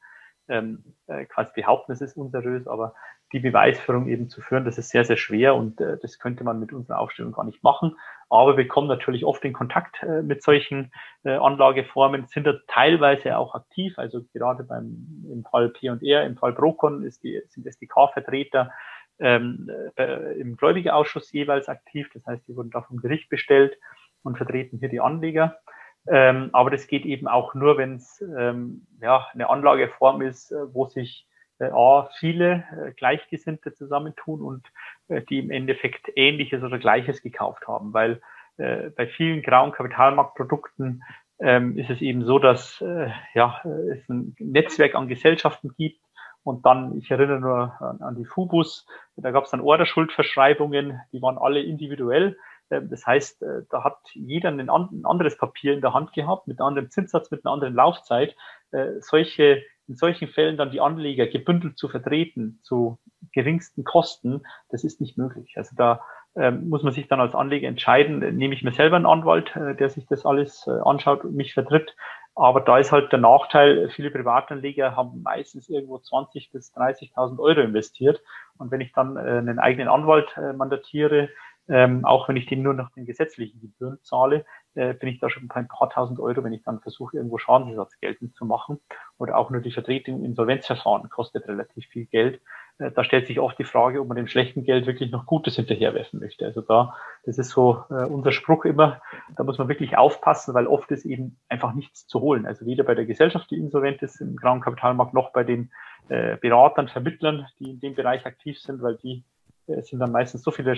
ähm, 0.48 0.84
äh, 1.08 1.26
quasi 1.26 1.52
behaupten, 1.56 1.92
es 1.92 2.02
ist 2.02 2.18
unseriös, 2.18 2.68
aber 2.68 2.94
die 3.32 3.40
Beweisführung 3.40 4.08
eben 4.08 4.30
zu 4.30 4.42
führen, 4.42 4.64
das 4.64 4.78
ist 4.78 4.90
sehr, 4.90 5.06
sehr 5.06 5.18
schwer 5.18 5.56
und 5.56 5.82
äh, 5.82 5.98
das 6.02 6.20
könnte 6.20 6.44
man 6.44 6.60
mit 6.60 6.72
unserer 6.72 7.00
Aufstellung 7.00 7.32
gar 7.32 7.46
nicht 7.46 7.64
machen. 7.64 7.98
Aber 8.30 8.58
wir 8.58 8.68
kommen 8.68 8.88
natürlich 8.88 9.26
oft 9.26 9.44
in 9.44 9.54
Kontakt 9.54 10.04
äh, 10.04 10.22
mit 10.22 10.44
solchen 10.44 10.92
äh, 11.24 11.32
Anlageformen, 11.32 12.28
sind 12.28 12.46
da 12.46 12.54
teilweise 12.68 13.38
auch 13.38 13.56
aktiv, 13.56 13.98
also 13.98 14.22
gerade 14.34 14.64
beim 14.64 15.26
im 15.32 15.44
Fall 15.44 15.70
P&R, 15.70 16.26
im 16.26 16.38
Fall 16.38 16.54
Procon 16.54 17.04
ist 17.04 17.24
die, 17.24 17.42
sind 17.50 17.66
SDK-Vertreter 17.66 18.72
ähm, 19.20 19.70
äh, 19.98 20.40
im 20.40 20.56
Gläubigerausschuss 20.56 21.32
jeweils 21.32 21.70
aktiv, 21.70 22.10
das 22.14 22.26
heißt, 22.26 22.48
die 22.48 22.56
wurden 22.56 22.72
da 22.72 22.82
vom 22.82 22.98
Gericht 22.98 23.30
bestellt 23.30 23.78
und 24.22 24.38
vertreten 24.38 24.78
hier 24.78 24.90
die 24.90 25.02
Anleger. 25.02 25.58
Ähm, 26.08 26.50
aber 26.54 26.70
das 26.70 26.88
geht 26.88 27.06
eben 27.06 27.28
auch 27.28 27.54
nur, 27.54 27.78
wenn 27.78 27.96
es 27.96 28.22
ähm, 28.38 28.86
ja, 29.02 29.28
eine 29.34 29.50
Anlageform 29.50 30.22
ist, 30.22 30.52
äh, 30.52 30.74
wo 30.74 30.88
sich 30.88 31.28
äh, 31.60 31.70
A, 31.72 32.10
viele 32.20 32.66
äh, 32.78 32.92
Gleichgesinnte 32.92 33.74
zusammentun 33.74 34.42
und 34.42 34.68
äh, 35.08 35.22
die 35.22 35.40
im 35.40 35.50
Endeffekt 35.50 36.12
Ähnliches 36.16 36.62
oder 36.64 36.78
Gleiches 36.78 37.22
gekauft 37.22 37.68
haben. 37.68 37.94
Weil 37.94 38.22
äh, 38.58 38.90
bei 38.90 39.08
vielen 39.08 39.42
grauen 39.42 39.72
Kapitalmarktprodukten 39.72 41.04
ähm, 41.40 41.78
ist 41.78 41.90
es 41.90 42.02
eben 42.02 42.26
so, 42.26 42.38
dass 42.38 42.82
äh, 42.82 43.10
ja, 43.34 43.62
es 43.64 44.08
ein 44.10 44.36
Netzwerk 44.40 44.96
an 44.96 45.08
Gesellschaften 45.08 45.74
gibt, 45.78 46.00
und 46.44 46.66
dann, 46.66 46.98
ich 46.98 47.10
erinnere 47.10 47.40
nur 47.40 47.82
an, 47.82 48.02
an 48.02 48.16
die 48.16 48.26
Fubus, 48.26 48.86
da 49.16 49.32
gab 49.32 49.46
es 49.46 49.52
dann 49.52 49.62
Orderschuldverschreibungen, 49.62 51.00
die 51.12 51.22
waren 51.22 51.38
alle 51.38 51.62
individuell. 51.62 52.38
Ähm, 52.74 52.90
das 52.90 53.06
heißt, 53.06 53.42
äh, 53.44 53.64
da 53.70 53.84
hat 53.84 53.98
jeder 54.14 54.50
ein, 54.50 54.70
anderes 54.70 55.38
Papier 55.38 55.74
in 55.74 55.82
der 55.82 55.94
Hand 55.94 56.14
gehabt, 56.14 56.48
mit 56.48 56.60
einem 56.60 56.68
anderen 56.68 56.90
Zinssatz, 56.90 57.32
mit 57.32 57.46
einer 57.46 57.54
anderen 57.54 57.76
Laufzeit. 57.76 58.36
Äh, 58.72 59.00
solche, 59.00 59.62
in 59.88 59.96
solchen 59.96 60.28
Fällen 60.28 60.58
dann 60.58 60.72
die 60.72 60.82
Anleger 60.82 61.28
gebündelt 61.28 61.78
zu 61.78 61.90
vertreten, 61.90 62.60
zu 62.64 62.98
geringsten 63.32 63.84
Kosten, 63.84 64.44
das 64.70 64.84
ist 64.84 65.02
nicht 65.02 65.18
möglich. 65.18 65.54
Also 65.56 65.76
da 65.76 66.02
ähm, 66.36 66.70
muss 66.70 66.84
man 66.84 66.94
sich 66.94 67.08
dann 67.08 67.20
als 67.20 67.36
Anleger 67.36 67.68
entscheiden, 67.68 68.20
nehme 68.38 68.56
ich 68.56 68.64
mir 68.64 68.72
selber 68.72 68.96
einen 68.96 69.06
Anwalt, 69.06 69.56
äh, 69.56 69.76
der 69.76 69.90
sich 69.90 70.08
das 70.08 70.26
alles 70.26 70.68
anschaut 70.68 71.24
und 71.24 71.36
mich 71.36 71.54
vertritt, 71.54 71.96
aber 72.36 72.62
da 72.62 72.80
ist 72.80 72.92
halt 72.92 73.12
der 73.12 73.20
Nachteil, 73.20 73.90
viele 73.90 74.10
Privatanleger 74.10 74.96
haben 74.96 75.22
meistens 75.22 75.70
irgendwo 75.70 76.00
20 76.00 76.52
bis 76.52 76.74
30.000 76.76 77.40
Euro 77.40 77.62
investiert. 77.62 78.22
Und 78.58 78.72
wenn 78.72 78.82
ich 78.82 78.92
dann 78.92 79.18
äh, 79.18 79.20
einen 79.20 79.60
eigenen 79.60 79.88
Anwalt 79.88 80.36
äh, 80.38 80.54
mandatiere, 80.54 81.30
ähm, 81.70 82.04
auch 82.06 82.28
wenn 82.28 82.36
ich 82.36 82.46
den 82.46 82.62
nur 82.62 82.74
nach 82.74 82.92
den 82.92 83.06
gesetzlichen 83.06 83.62
Gebühren 83.62 83.98
zahle, 84.02 84.46
äh, 84.76 84.94
bin 84.94 85.10
ich 85.10 85.20
da 85.20 85.30
schon 85.30 85.48
bei 85.48 85.56
ein 85.56 85.68
paar 85.68 85.90
tausend 85.90 86.20
Euro, 86.20 86.44
wenn 86.44 86.54
ich 86.54 86.64
dann 86.64 86.82
versuche, 86.82 87.18
irgendwo 87.18 87.38
Schadensersatz 87.38 88.00
geltend 88.00 88.36
zu 88.36 88.46
machen. 88.46 88.80
Oder 89.18 89.38
auch 89.38 89.50
nur 89.50 89.62
die 89.62 89.72
Vertretung 89.72 90.24
Insolvenzverfahren 90.24 91.10
kostet 91.10 91.48
relativ 91.48 91.86
viel 91.88 92.06
Geld. 92.06 92.42
Äh, 92.80 92.92
da 92.92 93.04
stellt 93.04 93.28
sich 93.28 93.40
oft 93.40 93.58
die 93.58 93.64
Frage, 93.64 94.02
ob 94.02 94.08
man 94.08 94.18
dem 94.18 94.28
schlechten 94.28 94.64
Geld 94.64 94.86
wirklich 94.88 95.12
noch 95.12 95.26
Gutes 95.26 95.56
hinterherwerfen 95.56 96.20
möchte. 96.20 96.46
Also 96.46 96.62
da, 96.62 96.96
das 97.24 97.38
ist 97.38 97.52
so 97.52 97.84
äh, 97.90 98.06
unser 98.06 98.32
Spruch 98.32 98.66
immer, 98.66 99.02
da 99.36 99.44
muss 99.44 99.58
man 99.58 99.70
wirklich 99.70 99.98
aufpassen, 99.98 100.54
weil 100.54 100.68
oft 100.68 100.92
ist 100.92 101.06
eben 101.06 101.40
einfach 101.48 101.74
nichts 101.74 102.08
zu 102.08 102.20
holen. 102.20 102.46
Also 102.46 102.66
weder 102.66 102.84
bei 102.84 102.96
der 102.96 103.06
Gesellschaft, 103.06 103.50
die 103.52 103.58
insolvent 103.58 104.02
ist 104.02 104.20
im 104.20 104.36
grauen 104.36 104.62
Kapitalmarkt, 104.62 105.14
noch 105.14 105.32
bei 105.32 105.44
den 105.44 105.72
äh, 106.10 106.36
Beratern, 106.38 106.90
Vermittlern, 106.90 107.48
die 107.60 107.72
in 107.72 107.80
dem 107.80 107.96
Bereich 107.96 108.26
aktiv 108.26 108.60
sind, 108.60 108.82
weil 108.82 108.98
die 108.98 109.24
es 109.68 109.88
sind 109.88 110.00
dann 110.00 110.12
meistens 110.12 110.44
so 110.44 110.52
viele, 110.52 110.76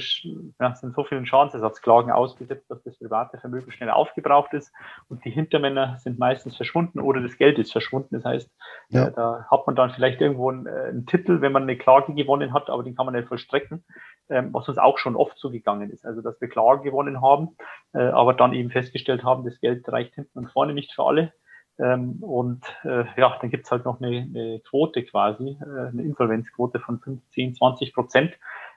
ja, 0.60 0.76
sind 0.76 0.94
so 0.96 1.04
vielen 1.04 1.26
Schadensersatzklagen 1.26 2.12
ausgesetzt, 2.12 2.70
dass 2.70 2.84
das 2.84 2.98
private 2.98 3.38
Vermögen 3.38 3.72
schnell 3.72 3.90
aufgebraucht 3.90 4.54
ist 4.54 4.72
und 5.10 5.24
die 5.26 5.32
Hintermänner 5.32 5.98
sind 5.98 6.20
meistens 6.20 6.56
verschwunden 6.56 7.00
oder 7.00 7.22
das 7.22 7.38
Geld 7.38 7.58
ist 7.60 7.72
verschwunden. 7.72 8.10
Das 8.16 8.26
heißt, 8.26 8.52
ja. 8.90 9.08
äh, 9.08 9.12
da 9.14 9.46
hat 9.50 9.66
man 9.68 9.76
dann 9.76 9.92
vielleicht 9.92 10.22
irgendwo 10.22 10.50
einen, 10.50 10.68
äh, 10.68 10.90
einen, 10.90 11.06
Titel, 11.06 11.42
wenn 11.42 11.52
man 11.52 11.64
eine 11.64 11.78
Klage 11.78 12.14
gewonnen 12.14 12.54
hat, 12.54 12.70
aber 12.70 12.84
den 12.84 12.96
kann 12.96 13.06
man 13.06 13.16
nicht 13.16 13.28
vollstrecken, 13.28 13.84
ähm, 14.30 14.54
was 14.54 14.68
uns 14.70 14.78
auch 14.78 14.98
schon 14.98 15.16
oft 15.16 15.38
so 15.38 15.50
gegangen 15.50 15.90
ist. 15.90 16.06
Also, 16.06 16.22
dass 16.22 16.40
wir 16.40 16.48
Klage 16.48 16.84
gewonnen 16.84 17.22
haben, 17.22 17.56
äh, 17.94 18.04
aber 18.04 18.34
dann 18.34 18.54
eben 18.54 18.70
festgestellt 18.70 19.24
haben, 19.24 19.46
das 19.46 19.60
Geld 19.60 19.88
reicht 19.90 20.16
hinten 20.16 20.38
und 20.38 20.52
vorne 20.52 20.74
nicht 20.74 20.94
für 20.94 21.04
alle. 21.04 21.34
Ähm, 21.78 22.24
und 22.24 22.64
äh, 22.84 23.04
ja, 23.18 23.38
dann 23.42 23.50
gibt's 23.50 23.70
halt 23.70 23.84
noch 23.86 24.00
eine, 24.00 24.18
eine 24.18 24.62
Quote 24.62 25.04
quasi, 25.04 25.58
äh, 25.62 25.88
eine 25.88 26.04
Insolvenzquote 26.04 26.80
von 26.80 27.00
15, 27.00 27.56
20 27.56 27.94
Prozent 27.94 28.34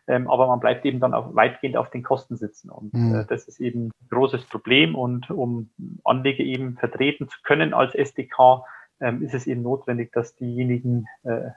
ähm, 0.09 0.29
aber 0.29 0.47
man 0.47 0.59
bleibt 0.59 0.85
eben 0.87 1.01
dann 1.01 1.15
auch 1.15 1.35
weitgehend 1.35 1.77
auf 1.77 1.91
den 1.91 2.03
Kosten 2.03 2.37
sitzen. 2.37 2.71
Und 2.71 2.95
mhm. 2.95 3.15
äh, 3.15 3.25
das 3.29 3.47
ist 3.47 3.61
eben 3.61 3.89
ein 3.89 4.09
großes 4.11 4.47
Problem. 4.47 4.95
Und 4.95 5.31
um 5.31 5.71
Anleger 6.03 6.43
eben 6.43 6.77
vertreten 6.77 7.29
zu 7.29 7.39
können 7.43 7.75
als 7.75 7.95
SDK, 7.95 8.65
ähm, 9.01 9.23
ist 9.23 9.35
es 9.35 9.47
eben 9.47 9.63
notwendig, 9.63 10.11
dass 10.13 10.35
diejenigen 10.35 11.07
äh, 11.25 11.51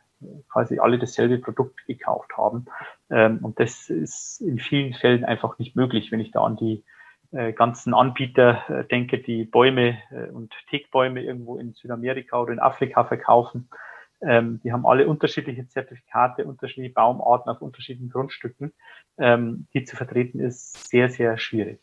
quasi 0.50 0.80
alle 0.80 1.00
dasselbe 1.00 1.40
Produkt 1.40 1.88
gekauft 1.88 2.32
haben. 2.38 2.66
Ähm, 3.10 3.40
und 3.42 3.60
das 3.60 3.90
ist 3.90 4.42
in 4.42 4.60
vielen 4.60 4.94
Fällen 4.94 5.24
einfach 5.24 5.58
nicht 5.58 5.76
möglich, 5.78 6.12
wenn 6.12 6.20
ich 6.20 6.32
da 6.32 6.44
an 6.44 6.58
die 6.58 6.84
äh, 7.32 7.54
ganzen 7.54 7.94
Anbieter 7.94 8.70
äh, 8.70 8.84
denke, 8.84 9.20
die 9.20 9.46
Bäume 9.46 9.98
äh, 10.12 10.30
und 10.30 10.54
Teakbäume 10.70 11.24
irgendwo 11.24 11.58
in 11.58 11.74
Südamerika 11.74 12.42
oder 12.42 12.52
in 12.52 12.60
Afrika 12.60 13.06
verkaufen 13.06 13.70
ähm, 14.22 14.62
die 14.64 14.72
haben 14.72 14.86
alle 14.86 15.08
unterschiedliche 15.08 15.68
Zertifikate, 15.68 16.46
unterschiedliche 16.46 16.94
Baumarten 16.94 17.50
auf 17.50 17.62
unterschiedlichen 17.62 18.10
Grundstücken. 18.10 18.74
Ähm, 19.18 19.68
die 19.74 19.84
zu 19.84 19.96
vertreten 19.96 20.40
ist 20.40 20.90
sehr, 20.90 21.10
sehr 21.10 21.38
schwierig. 21.38 21.80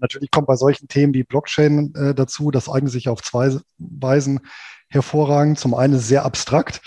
Natürlich 0.00 0.30
kommt 0.30 0.46
bei 0.46 0.56
solchen 0.56 0.88
Themen 0.88 1.14
wie 1.14 1.24
Blockchain 1.24 1.92
äh, 1.94 2.14
dazu, 2.14 2.50
das 2.50 2.68
eignet 2.68 2.92
sich 2.92 3.08
auf 3.08 3.22
zwei 3.22 3.56
Weisen 3.78 4.40
hervorragend. 4.88 5.58
Zum 5.58 5.74
einen 5.74 5.98
sehr 5.98 6.24
abstrakt. 6.24 6.80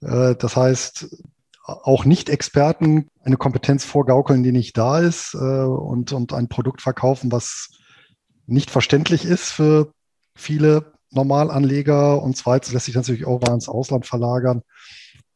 Äh, 0.00 0.36
das 0.36 0.56
heißt, 0.56 1.24
auch 1.64 2.04
Nicht-Experten 2.04 3.08
eine 3.22 3.36
Kompetenz 3.36 3.84
vorgaukeln, 3.84 4.42
die 4.42 4.52
nicht 4.52 4.78
da 4.78 5.00
ist 5.00 5.34
äh, 5.34 5.38
und, 5.38 6.12
und 6.12 6.32
ein 6.32 6.48
Produkt 6.48 6.80
verkaufen, 6.80 7.32
was 7.32 7.70
nicht 8.46 8.70
verständlich 8.70 9.24
ist 9.24 9.50
für 9.50 9.92
viele 10.34 10.92
Normalanleger 11.16 12.22
und 12.22 12.36
zweitens 12.36 12.72
lässt 12.72 12.86
sich 12.86 12.94
natürlich 12.94 13.26
auch 13.26 13.40
mal 13.40 13.54
ins 13.54 13.68
Ausland 13.68 14.06
verlagern, 14.06 14.62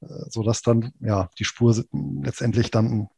äh, 0.02 0.06
sodass 0.28 0.62
dann 0.62 0.92
ja 1.00 1.28
die 1.38 1.44
Spur 1.44 1.74
letztendlich 2.22 2.70
dann 2.70 3.08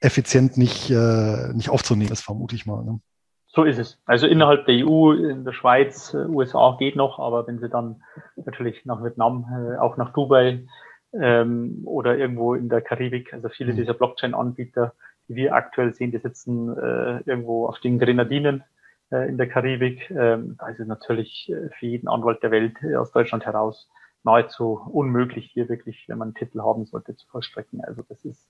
effizient 0.00 0.56
nicht, 0.56 0.90
äh, 0.90 1.52
nicht 1.52 1.70
aufzunehmen 1.70 2.12
ist, 2.12 2.22
vermute 2.22 2.56
ich 2.56 2.66
mal. 2.66 2.84
Ne? 2.84 3.00
So 3.46 3.64
ist 3.64 3.78
es. 3.78 3.98
Also 4.04 4.26
innerhalb 4.26 4.66
der 4.66 4.86
EU, 4.86 5.12
in 5.12 5.44
der 5.44 5.52
Schweiz, 5.52 6.14
äh, 6.14 6.26
USA 6.26 6.76
geht 6.78 6.96
noch, 6.96 7.18
aber 7.18 7.46
wenn 7.46 7.58
Sie 7.58 7.68
dann 7.68 8.02
natürlich 8.36 8.84
nach 8.84 9.02
Vietnam, 9.02 9.76
auch 9.80 9.96
nach 9.96 10.12
Dubai 10.12 10.66
ähm, 11.12 11.82
oder 11.84 12.16
irgendwo 12.16 12.54
in 12.54 12.68
der 12.68 12.82
Karibik, 12.82 13.32
also 13.32 13.48
viele 13.48 13.72
mhm. 13.72 13.76
dieser 13.76 13.94
Blockchain-Anbieter, 13.94 14.94
die 15.28 15.34
wir 15.34 15.54
aktuell 15.54 15.94
sehen, 15.94 16.12
die 16.12 16.18
sitzen 16.18 16.76
äh, 16.76 17.20
irgendwo 17.26 17.66
auf 17.66 17.80
den 17.80 17.98
Grenadinen 17.98 18.64
in 19.10 19.38
der 19.38 19.48
Karibik. 19.48 20.10
Ähm, 20.10 20.56
da 20.58 20.68
ist 20.68 20.80
es 20.80 20.86
natürlich 20.86 21.50
äh, 21.50 21.70
für 21.78 21.86
jeden 21.86 22.08
Anwalt 22.08 22.42
der 22.42 22.50
Welt 22.50 22.76
äh, 22.82 22.96
aus 22.96 23.12
Deutschland 23.12 23.46
heraus 23.46 23.88
nahezu 24.24 24.80
unmöglich, 24.92 25.50
hier 25.52 25.68
wirklich, 25.68 26.04
wenn 26.08 26.18
man 26.18 26.28
einen 26.28 26.34
Titel 26.34 26.60
haben 26.60 26.84
sollte, 26.84 27.16
zu 27.16 27.26
vollstrecken. 27.28 27.82
Also 27.84 28.02
das 28.08 28.24
ist 28.24 28.48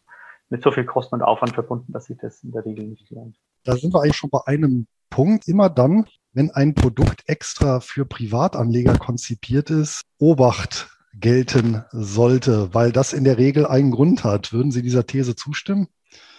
mit 0.51 0.63
so 0.63 0.71
viel 0.71 0.85
Kosten 0.85 1.17
und 1.17 1.23
Aufwand 1.23 1.55
verbunden, 1.55 1.93
dass 1.93 2.07
sich 2.07 2.19
das 2.19 2.43
in 2.43 2.53
der 2.53 2.65
Regel 2.65 2.87
nicht 2.87 3.11
lohnt. 3.11 3.37
Da 3.65 3.77
sind 3.77 3.93
wir 3.95 4.03
eigentlich 4.03 4.17
schon 4.17 4.31
bei 4.31 4.41
einem 4.47 4.87
Punkt. 5.11 5.47
Immer 5.47 5.69
dann, 5.69 6.07
wenn 6.33 6.51
ein 6.51 6.75
Produkt 6.75 7.25
extra 7.27 7.81
für 7.81 8.07
Privatanleger 8.07 8.99
konzipiert 8.99 9.71
ist, 9.71 10.03
Obacht 10.19 10.89
gelten 11.15 11.85
sollte, 11.91 12.73
weil 12.75 12.93
das 12.93 13.13
in 13.13 13.25
der 13.25 13.39
Regel 13.39 13.67
einen 13.67 13.91
Grund 13.91 14.25
hat. 14.25 14.53
Würden 14.53 14.71
Sie 14.71 14.83
dieser 14.83 15.07
These 15.07 15.37
zustimmen? 15.37 15.89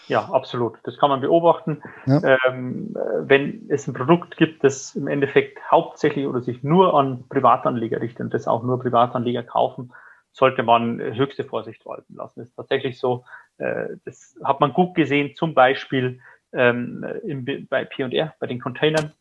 Ja, 0.10 0.26
absolut. 0.32 0.80
Das 0.84 0.98
kann 0.98 1.10
man 1.10 1.22
beobachten. 1.22 1.84
Ja. 2.08 2.38
Ähm, 2.48 2.96
wenn 3.20 3.68
es 3.70 3.88
ein 3.88 3.94
Produkt 3.94 4.38
gibt, 4.38 4.64
das 4.64 4.96
im 4.96 5.08
Endeffekt 5.08 5.60
hauptsächlich 5.70 6.26
oder 6.26 6.42
sich 6.42 6.64
nur 6.64 6.96
an 6.96 7.26
Privatanleger 7.30 8.02
richtet 8.02 8.22
und 8.22 8.34
das 8.34 8.48
auch 8.48 8.64
nur 8.64 8.80
Privatanleger 8.80 9.44
kaufen, 9.44 9.94
sollte 10.32 10.64
man 10.64 11.00
höchste 11.00 11.44
Vorsicht 11.44 11.86
walten 11.86 12.16
lassen. 12.16 12.40
Das 12.40 12.50
ist 12.50 12.56
tatsächlich 12.56 13.00
so, 13.00 13.24
äh, 13.60 13.90
das 14.04 14.36
hat 14.44 14.60
man 14.60 14.74
gut 14.74 14.96
gesehen, 14.96 15.36
zum 15.36 15.54
Beispiel 15.54 16.20
ähm, 16.54 17.06
im, 17.24 17.46
bei 17.70 17.86
P&R, 17.86 18.34
bei 18.40 18.48
den 18.48 18.60
Containern. 18.60 19.14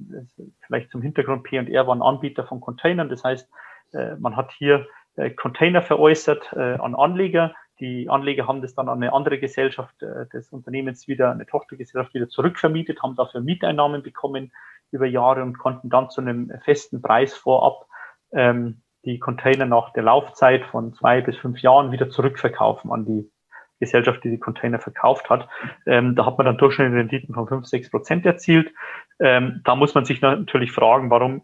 Vielleicht 0.67 0.91
zum 0.91 1.03
Hintergrund, 1.03 1.43
P&R 1.43 1.87
war 1.87 1.95
ein 1.95 2.03
Anbieter 2.03 2.45
von 2.45 2.61
Containern. 2.61 3.11
Das 3.11 3.25
heißt, 3.25 3.49
äh, 3.93 4.17
man 4.17 4.37
hat 4.37 4.53
hier 4.53 4.87
äh, 5.17 5.31
Container 5.31 5.83
veräußert 5.83 6.51
äh, 6.55 6.77
an 6.77 6.95
Anleger. 6.95 7.55
Die 7.81 8.09
Anleger 8.09 8.47
haben 8.47 8.63
das 8.63 8.75
dann 8.75 8.89
an 8.89 9.03
eine 9.03 9.13
andere 9.13 9.39
Gesellschaft 9.39 10.03
äh, 10.03 10.27
des 10.33 10.51
Unternehmens 10.51 11.07
wieder, 11.09 11.31
eine 11.31 11.47
Tochtergesellschaft 11.47 12.15
wieder 12.15 12.29
zurückvermietet, 12.29 13.03
haben 13.03 13.17
dafür 13.17 13.41
Mieteinnahmen 13.41 14.03
bekommen 14.03 14.53
über 14.91 15.07
Jahre 15.07 15.43
und 15.43 15.59
konnten 15.59 15.91
dann 15.91 16.11
zu 16.11 16.21
einem 16.21 16.53
festen 16.65 17.03
Preis 17.03 17.35
vorab 17.35 17.87
ähm, 18.33 18.83
die 19.05 19.19
Container 19.19 19.67
nach 19.67 19.93
der 19.93 20.03
Laufzeit 20.03 20.65
von 20.65 20.93
zwei 20.93 21.21
bis 21.21 21.37
fünf 21.37 21.61
Jahren 21.61 21.93
wieder 21.93 22.11
zurückverkaufen 22.11 22.91
an 22.91 23.05
die 23.05 23.31
Gesellschaft, 23.81 24.25
die 24.25 24.31
die 24.31 24.41
Container 24.41 24.81
verkauft 24.81 25.31
hat. 25.31 25.49
Ähm, 25.87 26.17
da 26.17 26.27
hat 26.27 26.37
man 26.37 26.47
dann 26.47 26.59
durchschnittliche 26.59 26.99
Renditen 26.99 27.35
von 27.35 27.47
fünf, 27.47 27.67
sechs 27.67 27.91
Prozent 27.91 28.27
erzielt. 28.27 28.73
Ähm, 29.21 29.61
da 29.65 29.77
muss 29.77 29.95
man 29.95 30.05
sich 30.05 30.21
natürlich 30.21 30.73
fragen, 30.73 31.11
warum 31.11 31.43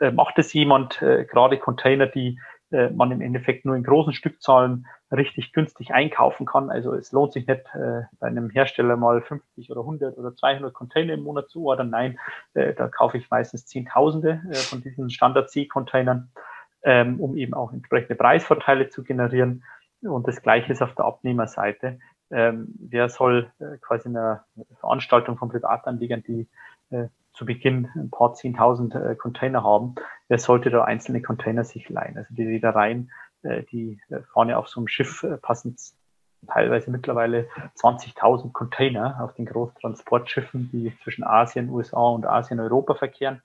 äh, 0.00 0.10
macht 0.10 0.38
es 0.38 0.52
jemand, 0.52 1.02
äh, 1.02 1.24
gerade 1.24 1.58
Container, 1.58 2.06
die 2.06 2.38
äh, 2.72 2.90
man 2.90 3.10
im 3.10 3.20
Endeffekt 3.20 3.64
nur 3.64 3.76
in 3.76 3.82
großen 3.82 4.12
Stückzahlen 4.12 4.86
richtig 5.10 5.52
günstig 5.52 5.92
einkaufen 5.92 6.46
kann. 6.46 6.70
Also 6.70 6.94
es 6.94 7.12
lohnt 7.12 7.32
sich 7.32 7.46
nicht, 7.46 7.62
äh, 7.74 8.02
bei 8.18 8.26
einem 8.26 8.50
Hersteller 8.50 8.96
mal 8.96 9.20
50 9.22 9.70
oder 9.70 9.80
100 9.80 10.16
oder 10.18 10.34
200 10.34 10.72
Container 10.72 11.14
im 11.14 11.22
Monat 11.22 11.48
zu 11.50 11.64
ordern. 11.64 11.90
Nein, 11.90 12.18
äh, 12.54 12.74
da 12.74 12.88
kaufe 12.88 13.18
ich 13.18 13.30
meistens 13.30 13.66
Zehntausende 13.66 14.42
äh, 14.50 14.54
von 14.54 14.82
diesen 14.82 15.10
Standard-C-Containern 15.10 16.30
ähm, 16.84 17.20
um 17.20 17.36
eben 17.36 17.54
auch 17.54 17.72
entsprechende 17.72 18.14
Preisvorteile 18.14 18.88
zu 18.88 19.02
generieren. 19.02 19.64
Und 20.02 20.26
das 20.26 20.42
Gleiche 20.42 20.72
ist 20.72 20.82
auf 20.82 20.94
der 20.94 21.04
Abnehmerseite. 21.04 21.98
Ähm, 22.30 22.74
wer 22.78 23.08
soll 23.08 23.50
äh, 23.60 23.78
quasi 23.80 24.08
eine 24.08 24.42
Veranstaltung 24.80 25.36
von 25.36 25.48
Privatanlegern, 25.48 26.22
die 26.22 26.48
äh, 26.90 27.08
zu 27.32 27.46
Beginn 27.46 27.88
ein 27.94 28.10
paar 28.10 28.34
zehntausend 28.34 28.94
äh, 28.94 29.14
Container 29.14 29.64
haben, 29.64 29.94
wer 30.28 30.38
sollte 30.38 30.70
da 30.70 30.84
einzelne 30.84 31.22
Container 31.22 31.64
sich 31.64 31.88
leihen? 31.88 32.16
Also 32.16 32.34
die 32.34 32.46
Reedereien, 32.46 33.10
äh, 33.42 33.62
die 33.64 34.00
äh, 34.10 34.20
vorne 34.32 34.58
auf 34.58 34.68
so 34.68 34.80
einem 34.80 34.88
Schiff 34.88 35.22
äh, 35.22 35.36
passen 35.36 35.76
teilweise 36.46 36.90
mittlerweile 36.90 37.48
20.000 37.76 38.52
Container 38.52 39.18
auf 39.22 39.34
den 39.34 39.46
Großtransportschiffen, 39.46 40.70
die 40.72 40.92
zwischen 41.02 41.24
Asien, 41.24 41.70
USA 41.70 42.00
und 42.00 42.26
Asien, 42.26 42.60
Europa 42.60 42.94
verkehren. 42.94 43.42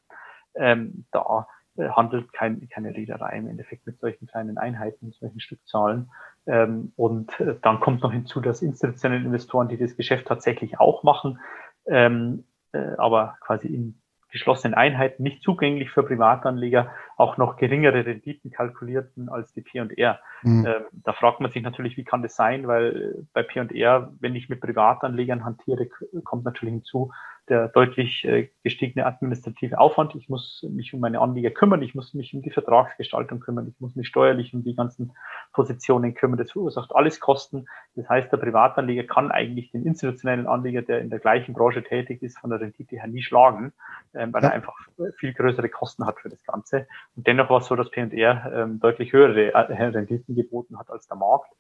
Ähm, 0.56 1.06
da 1.12 1.48
äh, 1.78 1.90
handelt 1.90 2.34
kein, 2.34 2.68
keine 2.70 2.96
Reederei 2.96 3.38
im 3.38 3.48
Endeffekt 3.48 3.86
mit 3.86 4.00
solchen 4.00 4.28
kleinen 4.28 4.58
Einheiten, 4.58 5.12
solchen 5.12 5.40
Stückzahlen. 5.40 6.10
Ähm, 6.48 6.92
und 6.96 7.40
äh, 7.40 7.56
dann 7.62 7.80
kommt 7.80 8.02
noch 8.02 8.12
hinzu, 8.12 8.42
dass 8.42 8.62
institutionelle 8.62 9.24
Investoren, 9.24 9.68
die 9.68 9.78
das 9.78 9.96
Geschäft 9.96 10.28
tatsächlich 10.28 10.80
auch 10.80 11.04
machen, 11.04 11.40
ähm, 11.86 12.46
äh, 12.74 12.96
aber 12.98 13.38
quasi 13.42 13.68
in 13.68 14.02
geschlossenen 14.30 14.74
Einheiten, 14.74 15.24
nicht 15.24 15.42
zugänglich 15.42 15.90
für 15.90 16.04
Privatanleger, 16.04 16.92
auch 17.16 17.38
noch 17.38 17.56
geringere 17.56 18.06
Renditen 18.06 18.52
kalkulierten 18.52 19.30
als 19.30 19.54
die 19.54 19.62
P&R. 19.62 20.20
Mhm. 20.44 20.66
Ähm, 20.66 20.84
da 20.92 21.14
fragt 21.14 21.40
man 21.40 21.52
sich 21.52 21.64
natürlich, 21.64 21.98
wie 21.98 22.04
kann 22.04 22.22
das 22.22 22.36
sein, 22.36 22.68
weil 22.68 23.26
bei 23.34 23.44
P&R, 23.44 24.12
wenn 24.20 24.36
ich 24.36 24.50
mit 24.50 24.60
Privatanlegern 24.60 25.46
hantiere, 25.46 25.88
kommt 26.24 26.44
natürlich 26.44 26.74
hinzu, 26.74 27.12
der 27.50 27.70
deutlich 27.70 28.26
äh, 28.26 28.50
gestiegene 28.64 29.06
administrative 29.06 29.80
Aufwand. 29.80 30.16
Ich 30.16 30.30
muss 30.30 30.66
mich 30.70 30.94
um 30.94 31.00
meine 31.00 31.20
Anleger 31.20 31.52
kümmern, 31.52 31.82
ich 31.82 31.96
muss 31.96 32.14
mich 32.14 32.34
um 32.34 32.42
die 32.42 32.50
Vertragsgestaltung 32.50 33.40
kümmern, 33.40 33.68
ich 33.68 33.80
muss 33.80 33.96
mich 33.96 34.08
steuerlich 34.08 34.54
um 34.54 34.64
die 34.64 34.76
ganzen 34.76 35.14
Positionen 35.54 36.14
kümmern. 36.14 36.38
Das 36.38 36.52
verursacht 36.52 36.94
alles 36.94 37.20
Kosten. 37.20 37.68
Das 37.96 38.10
heißt, 38.10 38.32
der 38.32 38.38
Privatanleger 38.38 39.04
kann 39.04 39.32
eigentlich 39.32 39.72
den 39.72 39.86
institutionellen 39.86 40.48
Anleger, 40.48 40.82
der 40.82 41.02
in 41.02 41.10
der 41.10 41.20
gleichen 41.20 41.54
Branche 41.54 41.84
tätig 41.84 42.22
ist, 42.22 42.38
von 42.40 42.50
der 42.50 42.60
Rendite 42.60 42.98
her 42.98 43.08
nie 43.08 43.22
schlagen, 43.22 43.74
ähm, 44.14 44.34
weil 44.34 44.44
ja. 44.44 44.50
er 44.50 44.56
einfach 44.56 44.76
viel 45.18 45.34
größere 45.34 45.70
Kosten 45.70 46.06
hat 46.06 46.20
für 46.20 46.30
das 46.30 46.44
Ganze. 46.44 46.88
Und 47.16 47.28
dennoch 47.28 47.50
war 47.50 47.60
es 47.60 47.68
so, 47.68 47.76
dass 47.76 47.90
P&R 47.90 48.52
ähm, 48.54 48.80
deutlich 48.80 49.14
höhere 49.14 49.54
äh, 49.54 49.84
Renditen 49.84 50.36
geboten 50.36 50.78
hat 50.78 50.90
als 50.90 51.08
der 51.08 51.18
Markt. 51.18 51.52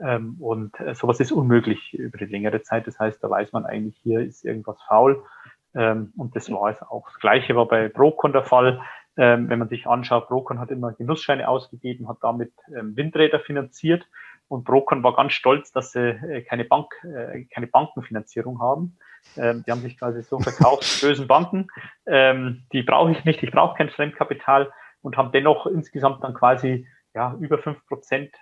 Ähm, 0.00 0.36
und 0.40 0.78
äh, 0.80 0.94
sowas 0.94 1.20
ist 1.20 1.32
unmöglich 1.32 1.94
über 1.94 2.18
die 2.18 2.26
längere 2.26 2.62
Zeit. 2.62 2.86
Das 2.86 2.98
heißt, 2.98 3.22
da 3.22 3.30
weiß 3.30 3.52
man 3.52 3.66
eigentlich, 3.66 3.96
hier 4.02 4.20
ist 4.20 4.44
irgendwas 4.44 4.80
faul. 4.82 5.24
Ähm, 5.74 6.12
und 6.16 6.36
das 6.36 6.50
war 6.50 6.70
es 6.70 6.80
auch. 6.82 7.06
Das 7.06 7.18
Gleiche 7.20 7.56
war 7.56 7.66
bei 7.66 7.88
Procon 7.88 8.32
der 8.32 8.44
Fall. 8.44 8.80
Ähm, 9.16 9.48
wenn 9.48 9.58
man 9.58 9.68
sich 9.68 9.86
anschaut, 9.86 10.28
Procon 10.28 10.60
hat 10.60 10.70
immer 10.70 10.92
Genussscheine 10.92 11.48
ausgegeben, 11.48 12.08
hat 12.08 12.18
damit 12.22 12.52
ähm, 12.76 12.96
Windräder 12.96 13.40
finanziert. 13.40 14.06
Und 14.46 14.64
Procon 14.64 15.02
war 15.02 15.14
ganz 15.14 15.32
stolz, 15.32 15.72
dass 15.72 15.92
sie 15.92 16.10
äh, 16.10 16.42
keine 16.42 16.64
Bank, 16.64 16.92
äh, 17.04 17.44
keine 17.52 17.66
Bankenfinanzierung 17.66 18.60
haben. 18.60 18.96
Ähm, 19.36 19.64
die 19.66 19.72
haben 19.72 19.80
sich 19.80 19.98
quasi 19.98 20.22
so 20.22 20.38
verkauft, 20.38 21.00
bösen 21.00 21.26
Banken. 21.26 21.68
Ähm, 22.06 22.62
die 22.72 22.82
brauche 22.82 23.10
ich 23.10 23.24
nicht, 23.24 23.42
ich 23.42 23.50
brauche 23.50 23.76
kein 23.76 23.90
Fremdkapital 23.90 24.72
und 25.02 25.16
haben 25.16 25.32
dennoch 25.32 25.66
insgesamt 25.66 26.22
dann 26.24 26.34
quasi 26.34 26.86
ja, 27.14 27.34
über 27.40 27.58
fünf 27.58 27.84
Prozent 27.86 28.34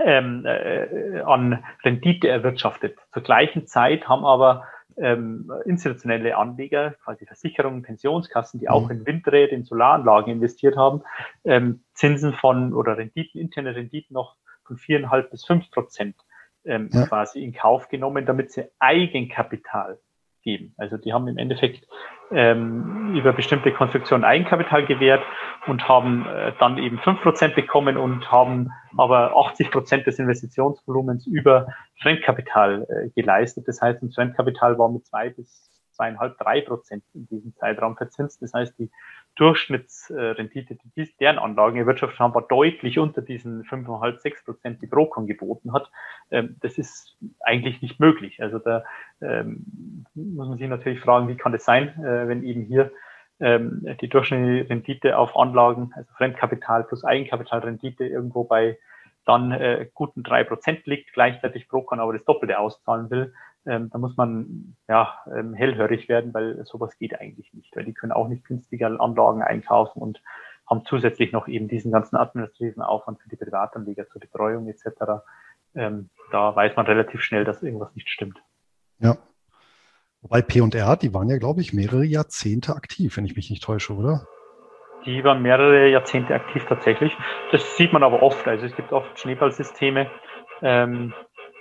ähm, 0.00 0.44
äh, 0.46 1.20
an 1.20 1.64
Rendite 1.84 2.28
erwirtschaftet. 2.28 2.98
Zur 3.12 3.22
gleichen 3.22 3.66
Zeit 3.66 4.08
haben 4.08 4.24
aber 4.24 4.64
ähm, 4.96 5.50
institutionelle 5.64 6.36
Anleger, 6.36 6.94
quasi 7.04 7.26
Versicherungen, 7.26 7.82
Pensionskassen, 7.82 8.60
die 8.60 8.68
auch 8.68 8.86
mhm. 8.86 8.98
in 8.98 9.06
Windräder, 9.06 9.52
in 9.52 9.64
Solaranlagen 9.64 10.32
investiert 10.32 10.76
haben, 10.76 11.02
ähm, 11.44 11.84
Zinsen 11.94 12.34
von 12.34 12.74
oder 12.74 12.98
Renditen, 12.98 13.40
interne 13.40 13.74
Renditen 13.74 14.14
noch 14.14 14.36
von 14.64 14.76
viereinhalb 14.76 15.30
bis 15.30 15.44
fünf 15.44 15.70
Prozent 15.70 16.16
ähm, 16.64 16.90
ja. 16.92 17.06
quasi 17.06 17.42
in 17.42 17.52
Kauf 17.52 17.88
genommen, 17.88 18.26
damit 18.26 18.52
sie 18.52 18.64
Eigenkapital 18.78 19.98
geben. 20.42 20.74
Also 20.76 20.96
die 20.96 21.12
haben 21.12 21.28
im 21.28 21.38
Endeffekt 21.38 21.86
ähm, 22.30 23.14
über 23.14 23.32
bestimmte 23.32 23.72
Konstruktionen 23.72 24.24
Eigenkapital 24.24 24.86
gewährt 24.86 25.22
und 25.66 25.88
haben 25.88 26.26
äh, 26.26 26.52
dann 26.58 26.78
eben 26.78 26.98
fünf 26.98 27.20
Prozent 27.22 27.54
bekommen 27.54 27.96
und 27.96 28.30
haben 28.30 28.70
aber 28.96 29.36
80 29.36 29.70
Prozent 29.70 30.06
des 30.06 30.18
Investitionsvolumens 30.18 31.26
über 31.26 31.68
Fremdkapital 32.00 32.86
äh, 32.88 33.10
geleistet. 33.20 33.68
Das 33.68 33.80
heißt, 33.80 34.02
ein 34.02 34.12
Fremdkapital 34.12 34.78
war 34.78 34.90
mit 34.90 35.06
zwei 35.06 35.30
bis 35.30 35.71
zweieinhalb, 36.02 36.38
drei 36.38 36.60
Prozent 36.60 37.04
in 37.14 37.26
diesem 37.28 37.54
Zeitraum 37.56 37.96
verzinst. 37.96 38.42
Das 38.42 38.52
heißt, 38.52 38.78
die 38.78 38.90
Durchschnittsrendite, 39.36 40.76
die 40.96 41.10
deren 41.20 41.38
Anlagen 41.38 41.78
erwirtschaftet 41.78 42.18
haben, 42.18 42.34
war 42.34 42.42
deutlich 42.42 42.98
unter 42.98 43.22
diesen 43.22 43.64
5,5, 43.64 44.18
6 44.18 44.44
Prozent, 44.44 44.82
die 44.82 44.86
Procon 44.86 45.26
geboten 45.26 45.72
hat. 45.72 45.90
Ähm, 46.30 46.56
das 46.60 46.76
ist 46.78 47.16
eigentlich 47.40 47.80
nicht 47.82 48.00
möglich. 48.00 48.42
Also 48.42 48.58
da 48.58 48.84
ähm, 49.20 50.04
muss 50.14 50.48
man 50.48 50.58
sich 50.58 50.68
natürlich 50.68 51.00
fragen, 51.00 51.28
wie 51.28 51.36
kann 51.36 51.52
das 51.52 51.64
sein, 51.64 51.88
äh, 52.02 52.28
wenn 52.28 52.42
eben 52.42 52.62
hier 52.62 52.90
ähm, 53.40 53.86
die 54.00 54.08
durchschnittliche 54.08 54.68
Rendite 54.68 55.18
auf 55.18 55.36
Anlagen, 55.36 55.92
also 55.94 56.10
Fremdkapital 56.16 56.84
plus 56.84 57.04
Eigenkapitalrendite 57.04 58.04
irgendwo 58.04 58.44
bei 58.44 58.78
dann 59.24 59.52
äh, 59.52 59.88
guten 59.94 60.24
drei 60.24 60.42
Prozent 60.42 60.84
liegt, 60.86 61.12
gleichzeitig 61.12 61.68
Procon 61.68 62.00
aber 62.00 62.12
das 62.12 62.24
Doppelte 62.24 62.58
auszahlen 62.58 63.08
will, 63.08 63.32
ähm, 63.66 63.90
da 63.90 63.98
muss 63.98 64.16
man 64.16 64.76
ja 64.88 65.14
ähm, 65.26 65.54
hellhörig 65.54 66.08
werden, 66.08 66.34
weil 66.34 66.64
sowas 66.64 66.96
geht 66.98 67.18
eigentlich 67.18 67.52
nicht, 67.54 67.74
weil 67.76 67.84
die 67.84 67.94
können 67.94 68.12
auch 68.12 68.28
nicht 68.28 68.44
günstiger 68.44 69.00
Anlagen 69.00 69.42
einkaufen 69.42 70.00
und 70.02 70.22
haben 70.68 70.84
zusätzlich 70.84 71.32
noch 71.32 71.48
eben 71.48 71.68
diesen 71.68 71.92
ganzen 71.92 72.16
administrativen 72.16 72.82
Aufwand 72.82 73.20
für 73.20 73.28
die 73.28 73.36
Privatanleger 73.36 74.08
zur 74.08 74.20
Betreuung 74.20 74.68
etc. 74.68 75.22
Ähm, 75.74 76.10
da 76.30 76.54
weiß 76.54 76.76
man 76.76 76.86
relativ 76.86 77.22
schnell, 77.22 77.44
dass 77.44 77.62
irgendwas 77.62 77.94
nicht 77.94 78.08
stimmt. 78.08 78.38
Ja. 78.98 79.16
Wobei 80.22 80.40
P&R, 80.40 80.96
die 80.96 81.12
waren 81.12 81.28
ja, 81.28 81.38
glaube 81.38 81.60
ich, 81.60 81.72
mehrere 81.72 82.04
Jahrzehnte 82.04 82.76
aktiv, 82.76 83.16
wenn 83.16 83.24
ich 83.24 83.34
mich 83.34 83.50
nicht 83.50 83.62
täusche, 83.62 83.94
oder? 83.94 84.26
Die 85.04 85.24
waren 85.24 85.42
mehrere 85.42 85.88
Jahrzehnte 85.88 86.34
aktiv 86.34 86.64
tatsächlich. 86.68 87.12
Das 87.50 87.76
sieht 87.76 87.92
man 87.92 88.04
aber 88.04 88.22
oft. 88.22 88.46
Also 88.46 88.66
es 88.66 88.76
gibt 88.76 88.92
oft 88.92 89.18
Schneeballsysteme, 89.18 90.08
ähm, 90.62 91.12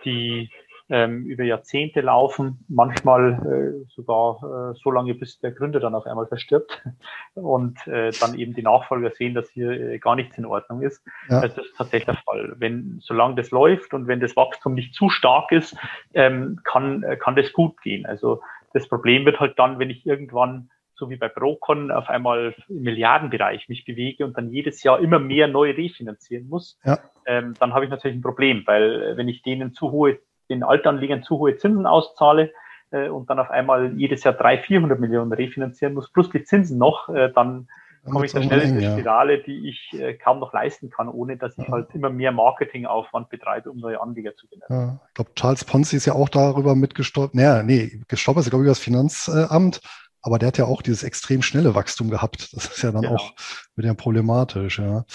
die 0.05 0.51
ähm, 0.91 1.25
über 1.25 1.43
Jahrzehnte 1.45 2.01
laufen, 2.01 2.65
manchmal 2.67 3.85
äh, 3.87 3.91
sogar 3.95 4.71
äh, 4.73 4.77
so 4.77 4.91
lange, 4.91 5.15
bis 5.15 5.39
der 5.39 5.51
Gründer 5.51 5.79
dann 5.79 5.95
auf 5.95 6.05
einmal 6.05 6.27
verstirbt 6.27 6.83
und 7.33 7.87
äh, 7.87 8.11
dann 8.19 8.37
eben 8.37 8.53
die 8.53 8.61
Nachfolger 8.61 9.11
sehen, 9.11 9.33
dass 9.33 9.49
hier 9.49 9.71
äh, 9.71 9.99
gar 9.99 10.15
nichts 10.15 10.37
in 10.37 10.45
Ordnung 10.45 10.81
ist. 10.81 11.01
Ja. 11.29 11.39
Also 11.39 11.55
das 11.55 11.65
ist 11.65 11.77
tatsächlich 11.77 12.05
der 12.05 12.23
Fall. 12.25 12.55
Wenn, 12.57 12.99
solange 13.01 13.35
das 13.35 13.51
läuft 13.51 13.93
und 13.93 14.07
wenn 14.07 14.19
das 14.19 14.35
Wachstum 14.35 14.73
nicht 14.73 14.93
zu 14.93 15.09
stark 15.09 15.53
ist, 15.53 15.77
ähm, 16.13 16.59
kann, 16.65 17.03
äh, 17.03 17.15
kann 17.15 17.37
das 17.37 17.53
gut 17.53 17.81
gehen. 17.81 18.05
Also 18.05 18.41
das 18.73 18.89
Problem 18.89 19.25
wird 19.25 19.39
halt 19.39 19.57
dann, 19.57 19.79
wenn 19.79 19.89
ich 19.89 20.05
irgendwann 20.05 20.69
so 21.01 21.09
wie 21.09 21.15
bei 21.15 21.29
Procon 21.29 21.89
auf 21.89 22.09
einmal 22.09 22.53
im 22.69 22.83
Milliardenbereich 22.83 23.69
mich 23.69 23.85
bewege 23.85 24.23
und 24.23 24.37
dann 24.37 24.51
jedes 24.51 24.83
Jahr 24.83 24.99
immer 24.99 25.17
mehr 25.17 25.47
neu 25.47 25.71
refinanzieren 25.71 26.47
muss, 26.47 26.79
ja. 26.85 26.99
ähm, 27.25 27.55
dann 27.59 27.73
habe 27.73 27.85
ich 27.85 27.91
natürlich 27.91 28.17
ein 28.17 28.21
Problem, 28.21 28.61
weil 28.65 29.01
äh, 29.01 29.17
wenn 29.17 29.27
ich 29.27 29.41
denen 29.41 29.73
zu 29.73 29.91
hohe 29.91 30.19
den 30.51 30.63
Altanlegern 30.63 31.23
zu 31.23 31.39
hohe 31.39 31.57
Zinsen 31.57 31.85
auszahle 31.85 32.51
äh, 32.91 33.09
und 33.09 33.29
dann 33.29 33.39
auf 33.39 33.49
einmal 33.49 33.93
jedes 33.97 34.23
Jahr 34.23 34.33
300, 34.33 34.65
400 34.65 34.99
Millionen 34.99 35.33
refinanzieren 35.33 35.93
muss, 35.93 36.11
plus 36.11 36.29
die 36.29 36.43
Zinsen 36.43 36.77
noch, 36.77 37.09
äh, 37.09 37.31
dann 37.33 37.67
komme 38.09 38.25
ich 38.25 38.31
da 38.31 38.41
schnell 38.41 38.61
in 38.61 38.77
eine 38.77 38.91
Spirale, 38.91 39.43
die 39.43 39.69
ich 39.69 39.93
äh, 39.93 40.15
kaum 40.15 40.39
noch 40.39 40.53
leisten 40.53 40.89
kann, 40.89 41.07
ohne 41.07 41.37
dass 41.37 41.57
ich 41.57 41.67
ja. 41.67 41.71
halt 41.71 41.93
immer 41.93 42.09
mehr 42.09 42.31
Marketingaufwand 42.31 43.29
betreibe, 43.29 43.69
um 43.69 43.77
neue 43.77 44.01
Anleger 44.01 44.35
zu 44.35 44.47
generieren. 44.47 44.87
Ja, 44.87 44.99
ich 45.07 45.13
glaube, 45.13 45.31
Charles 45.35 45.65
Ponzi 45.65 45.97
ist 45.97 46.05
ja 46.05 46.13
auch 46.13 46.29
darüber 46.29 46.75
mitgestolpert. 46.75 47.35
Naja, 47.35 47.63
nee, 47.63 48.01
gestolpert 48.07 48.43
ist, 48.43 48.49
glaube 48.49 48.63
ich, 48.63 48.67
über 48.67 48.71
das 48.71 48.79
Finanzamt, 48.79 49.81
aber 50.23 50.39
der 50.39 50.47
hat 50.47 50.57
ja 50.57 50.65
auch 50.65 50.81
dieses 50.81 51.03
extrem 51.03 51.41
schnelle 51.41 51.75
Wachstum 51.75 52.09
gehabt. 52.09 52.53
Das 52.53 52.65
ist 52.65 52.81
ja 52.81 52.91
dann 52.91 53.03
genau. 53.03 53.15
auch 53.15 53.33
wieder 53.75 53.93
problematisch, 53.93 54.79
ja. 54.79 55.05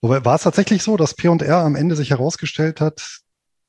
Wobei 0.00 0.24
war 0.24 0.34
es 0.34 0.42
tatsächlich 0.42 0.82
so, 0.82 0.96
dass 0.96 1.14
P&R 1.14 1.56
am 1.56 1.76
Ende 1.76 1.96
sich 1.96 2.10
herausgestellt 2.10 2.80
hat, 2.80 3.20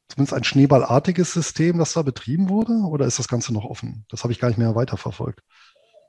zumindest 0.08 0.34
ein 0.34 0.44
schneeballartiges 0.44 1.34
System, 1.34 1.78
das 1.78 1.94
da 1.94 2.02
betrieben 2.02 2.50
wurde? 2.50 2.74
Oder 2.90 3.06
ist 3.06 3.20
das 3.20 3.28
Ganze 3.28 3.54
noch 3.54 3.66
offen? 3.66 4.06
Das 4.10 4.24
habe 4.24 4.34
ich 4.34 4.40
gar 4.40 4.50
nicht 4.50 4.58
mehr 4.58 4.76
weiterverfolgt. 4.76 5.42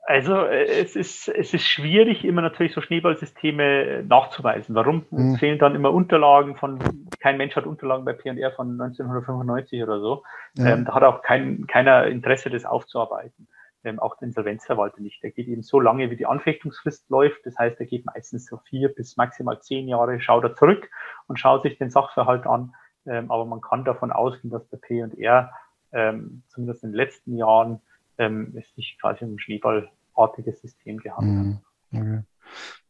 Also 0.07 0.35
äh, 0.45 0.63
es 0.63 0.95
ist, 0.95 1.27
es 1.27 1.53
ist 1.53 1.67
schwierig, 1.67 2.23
immer 2.23 2.41
natürlich 2.41 2.73
so 2.73 2.81
Schneeballsysteme 2.81 4.05
nachzuweisen. 4.07 4.73
Warum? 4.73 5.05
Mhm. 5.11 5.33
Es 5.33 5.39
fehlen 5.39 5.59
dann 5.59 5.75
immer 5.75 5.91
Unterlagen 5.91 6.55
von, 6.55 6.79
kein 7.19 7.35
Mensch 7.35 7.57
hat 7.57 7.65
Unterlagen 7.65 8.05
bei 8.05 8.13
PR 8.13 8.53
von 8.53 8.79
1995 8.79 9.83
oder 9.83 9.99
so. 9.99 10.23
Ja. 10.57 10.69
Ähm, 10.69 10.85
da 10.85 10.95
hat 10.95 11.03
auch 11.03 11.21
kein, 11.23 11.67
keiner 11.67 12.07
Interesse, 12.07 12.49
das 12.49 12.63
aufzuarbeiten. 12.63 13.49
Ähm, 13.83 13.99
auch 13.99 14.15
der 14.17 14.29
Insolvenzverwalter 14.29 15.01
nicht. 15.01 15.21
Der 15.23 15.31
geht 15.31 15.47
eben 15.47 15.61
so 15.61 15.81
lange, 15.81 16.09
wie 16.09 16.15
die 16.15 16.25
Anfechtungsfrist 16.25 17.09
läuft. 17.09 17.45
Das 17.45 17.57
heißt, 17.57 17.77
er 17.77 17.85
geht 17.85 18.05
meistens 18.05 18.45
so 18.45 18.59
vier 18.69 18.87
bis 18.87 19.17
maximal 19.17 19.59
zehn 19.61 19.89
Jahre, 19.89 20.21
schaut 20.21 20.45
er 20.45 20.55
zurück 20.55 20.89
und 21.27 21.37
schaut 21.37 21.63
sich 21.63 21.77
den 21.77 21.89
Sachverhalt 21.89 22.47
an. 22.47 22.73
Ähm, 23.07 23.31
aber 23.31 23.45
man 23.45 23.61
kann 23.61 23.85
davon 23.85 24.11
ausgehen, 24.11 24.49
dass 24.51 24.65
bei 24.67 24.77
P&R 24.77 25.51
ähm, 25.93 26.43
zumindest 26.49 26.83
in 26.83 26.91
den 26.91 26.97
letzten 26.97 27.37
Jahren 27.37 27.81
ähm, 28.17 28.53
es 28.57 28.65
sich 28.75 28.97
quasi 28.99 29.23
um 29.23 29.35
ein 29.35 29.39
schneeballartiges 29.39 30.61
System 30.61 30.97
gehandelt 30.97 31.57
hat. 31.91 31.91
Mhm. 31.91 31.99
Okay. 31.99 32.23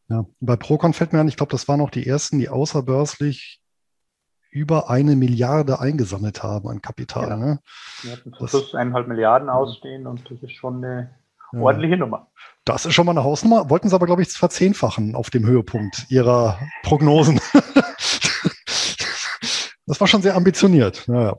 Ja. 0.08 0.24
Bei 0.40 0.56
Procon 0.56 0.94
fällt 0.94 1.12
mir 1.12 1.20
an, 1.20 1.28
ich 1.28 1.36
glaube, 1.36 1.52
das 1.52 1.68
waren 1.68 1.80
auch 1.80 1.90
die 1.90 2.06
ersten, 2.06 2.38
die 2.38 2.48
außerbörslich 2.48 3.60
über 4.50 4.88
eine 4.88 5.14
Milliarde 5.14 5.80
eingesammelt 5.80 6.42
haben 6.42 6.68
an 6.68 6.80
Kapital. 6.80 7.28
Ja. 7.28 7.36
Ne? 7.36 7.60
Wir 8.02 8.12
hatten 8.12 8.32
zum 8.32 8.48
Schluss 8.48 8.74
eineinhalb 8.74 9.06
Milliarden 9.06 9.50
ausstehen 9.50 10.06
und 10.06 10.30
das 10.30 10.42
ist 10.42 10.52
schon 10.52 10.82
eine 10.82 11.14
ja. 11.52 11.60
ordentliche 11.60 11.98
Nummer. 11.98 12.28
Das 12.64 12.86
ist 12.86 12.94
schon 12.94 13.06
mal 13.06 13.12
eine 13.12 13.24
Hausnummer. 13.24 13.68
Wollten 13.70 13.88
sie 13.88 13.94
aber, 13.94 14.06
glaube 14.06 14.22
ich, 14.22 14.28
verzehnfachen 14.30 15.14
auf 15.14 15.30
dem 15.30 15.46
Höhepunkt 15.46 16.06
ihrer 16.10 16.58
Prognosen. 16.82 17.40
Das 19.88 20.00
war 20.00 20.06
schon 20.06 20.20
sehr 20.20 20.36
ambitioniert. 20.36 21.08
Naja. 21.08 21.34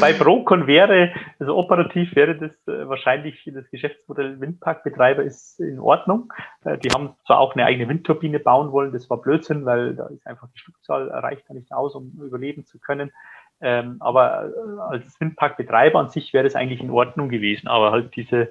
Bei 0.00 0.12
Procon 0.12 0.66
wäre, 0.66 1.12
also 1.38 1.56
operativ 1.56 2.16
wäre 2.16 2.36
das 2.36 2.50
äh, 2.66 2.88
wahrscheinlich 2.88 3.48
das 3.54 3.70
Geschäftsmodell 3.70 4.40
Windparkbetreiber 4.40 5.22
ist 5.22 5.60
in 5.60 5.78
Ordnung. 5.78 6.32
Äh, 6.64 6.78
die 6.78 6.88
haben 6.88 7.14
zwar 7.26 7.38
auch 7.38 7.54
eine 7.54 7.64
eigene 7.64 7.88
Windturbine 7.88 8.40
bauen 8.40 8.72
wollen, 8.72 8.92
das 8.92 9.08
war 9.08 9.22
Blödsinn, 9.22 9.64
weil 9.64 9.94
da 9.94 10.08
ist 10.08 10.26
einfach 10.26 10.48
die 10.52 10.58
Stückzahl 10.58 11.08
reicht 11.08 11.48
da 11.48 11.54
nicht 11.54 11.72
aus, 11.72 11.94
um 11.94 12.12
überleben 12.20 12.66
zu 12.66 12.80
können. 12.80 13.12
Ähm, 13.60 13.98
aber 14.00 14.48
äh, 14.48 14.80
als 14.80 15.20
Windparkbetreiber 15.20 16.00
an 16.00 16.10
sich 16.10 16.32
wäre 16.34 16.44
das 16.44 16.56
eigentlich 16.56 16.80
in 16.80 16.90
Ordnung 16.90 17.28
gewesen. 17.28 17.68
Aber 17.68 17.92
halt 17.92 18.16
diese, 18.16 18.50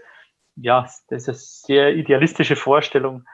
ja, 0.55 0.83
das 1.09 1.27
ist 1.27 1.27
eine 1.27 1.35
sehr 1.37 1.95
idealistische 1.95 2.55
Vorstellung 2.55 3.25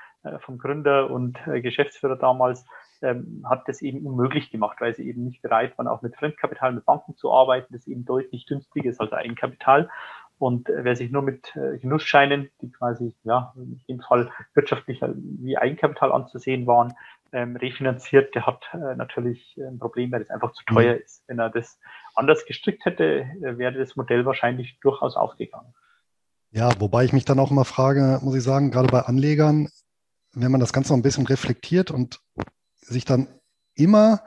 vom 0.41 0.59
Gründer 0.59 1.09
und 1.09 1.39
Geschäftsführer 1.47 2.15
damals, 2.15 2.63
ähm, 3.01 3.45
hat 3.49 3.67
das 3.67 3.81
eben 3.81 4.05
unmöglich 4.05 4.51
gemacht, 4.51 4.77
weil 4.79 4.95
sie 4.95 5.07
eben 5.07 5.23
nicht 5.23 5.41
bereit 5.41 5.77
waren, 5.77 5.87
auch 5.87 6.01
mit 6.01 6.15
Fremdkapital, 6.15 6.73
mit 6.73 6.85
Banken 6.85 7.15
zu 7.15 7.31
arbeiten, 7.31 7.73
das 7.73 7.87
eben 7.87 8.05
deutlich 8.05 8.45
günstiger 8.47 8.89
ist 8.89 9.01
als 9.01 9.13
Eigenkapital. 9.13 9.89
Und 10.37 10.69
äh, 10.69 10.83
wer 10.83 10.95
sich 10.95 11.11
nur 11.11 11.21
mit 11.21 11.55
äh, 11.55 11.77
Genussscheinen, 11.77 12.49
die 12.61 12.71
quasi 12.71 13.13
ja 13.23 13.53
in 13.55 13.79
dem 13.87 14.01
Fall 14.01 14.31
wirtschaftlich 14.53 15.01
wie 15.01 15.57
Eigenkapital 15.57 16.11
anzusehen 16.11 16.65
waren, 16.65 16.93
ähm, 17.33 17.55
refinanziert, 17.55 18.35
der 18.35 18.45
hat 18.45 18.63
äh, 18.73 18.95
natürlich 18.95 19.57
ein 19.57 19.79
Problem, 19.79 20.11
weil 20.11 20.19
das 20.19 20.29
einfach 20.29 20.51
zu 20.53 20.65
teuer 20.65 20.95
mhm. 20.95 21.01
ist. 21.01 21.23
Wenn 21.27 21.39
er 21.39 21.49
das 21.49 21.79
anders 22.15 22.45
gestrickt 22.45 22.85
hätte, 22.85 23.21
äh, 23.41 23.57
wäre 23.57 23.77
das 23.77 23.95
Modell 23.95 24.25
wahrscheinlich 24.25 24.79
durchaus 24.81 25.15
aufgegangen. 25.15 25.73
Ja, 26.51 26.69
wobei 26.79 27.05
ich 27.05 27.13
mich 27.13 27.23
dann 27.23 27.39
auch 27.39 27.51
immer 27.51 27.63
frage, 27.63 28.19
muss 28.21 28.35
ich 28.35 28.43
sagen, 28.43 28.71
gerade 28.71 28.89
bei 28.89 29.01
Anlegern, 29.01 29.69
wenn 30.33 30.51
man 30.51 30.59
das 30.59 30.73
Ganze 30.73 30.91
noch 30.91 30.97
ein 30.97 31.03
bisschen 31.03 31.27
reflektiert 31.27 31.91
und 31.91 32.19
sich 32.81 33.05
dann 33.05 33.27
immer, 33.75 34.23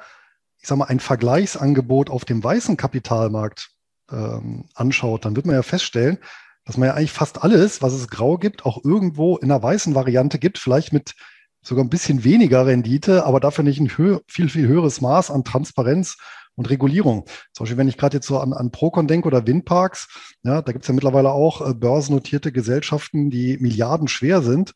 ich 0.60 0.68
sag 0.68 0.78
mal, 0.78 0.86
ein 0.86 1.00
Vergleichsangebot 1.00 2.10
auf 2.10 2.24
dem 2.24 2.42
weißen 2.42 2.76
Kapitalmarkt 2.76 3.70
ähm, 4.10 4.66
anschaut, 4.74 5.24
dann 5.24 5.36
wird 5.36 5.46
man 5.46 5.54
ja 5.54 5.62
feststellen, 5.62 6.18
dass 6.64 6.76
man 6.76 6.88
ja 6.88 6.94
eigentlich 6.94 7.12
fast 7.12 7.42
alles, 7.42 7.82
was 7.82 7.92
es 7.92 8.08
grau 8.08 8.38
gibt, 8.38 8.64
auch 8.64 8.84
irgendwo 8.84 9.36
in 9.36 9.50
einer 9.50 9.62
weißen 9.62 9.94
Variante 9.94 10.38
gibt, 10.38 10.58
vielleicht 10.58 10.92
mit 10.92 11.14
sogar 11.62 11.84
ein 11.84 11.90
bisschen 11.90 12.24
weniger 12.24 12.66
Rendite, 12.66 13.24
aber 13.24 13.40
dafür 13.40 13.64
nicht 13.64 13.80
ein 13.80 13.88
viel, 13.88 14.20
viel 14.26 14.68
höheres 14.68 15.00
Maß 15.00 15.30
an 15.30 15.44
Transparenz 15.44 16.16
und 16.56 16.70
Regulierung. 16.70 17.26
Zum 17.52 17.64
Beispiel, 17.64 17.78
wenn 17.78 17.88
ich 17.88 17.96
gerade 17.96 18.18
jetzt 18.18 18.26
so 18.26 18.38
an, 18.38 18.52
an 18.52 18.70
Procon 18.70 19.08
denke 19.08 19.26
oder 19.26 19.46
Windparks, 19.46 20.08
ja, 20.42 20.62
da 20.62 20.72
gibt 20.72 20.84
es 20.84 20.88
ja 20.88 20.94
mittlerweile 20.94 21.30
auch 21.30 21.66
äh, 21.66 21.74
börsennotierte 21.74 22.52
Gesellschaften, 22.52 23.30
die 23.30 23.58
Milliarden 23.58 24.08
schwer 24.08 24.42
sind 24.42 24.72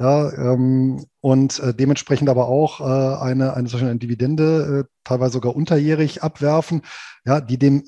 ja, 0.00 0.32
ähm, 0.32 1.04
und 1.20 1.58
äh, 1.58 1.74
dementsprechend 1.74 2.30
aber 2.30 2.48
auch 2.48 2.80
äh, 2.80 3.22
eine, 3.22 3.54
eine 3.54 3.68
solche 3.68 3.94
Dividende, 3.96 4.86
äh, 4.86 4.90
teilweise 5.04 5.34
sogar 5.34 5.54
unterjährig 5.54 6.22
abwerfen, 6.22 6.82
ja, 7.26 7.42
die 7.42 7.58
dem 7.58 7.84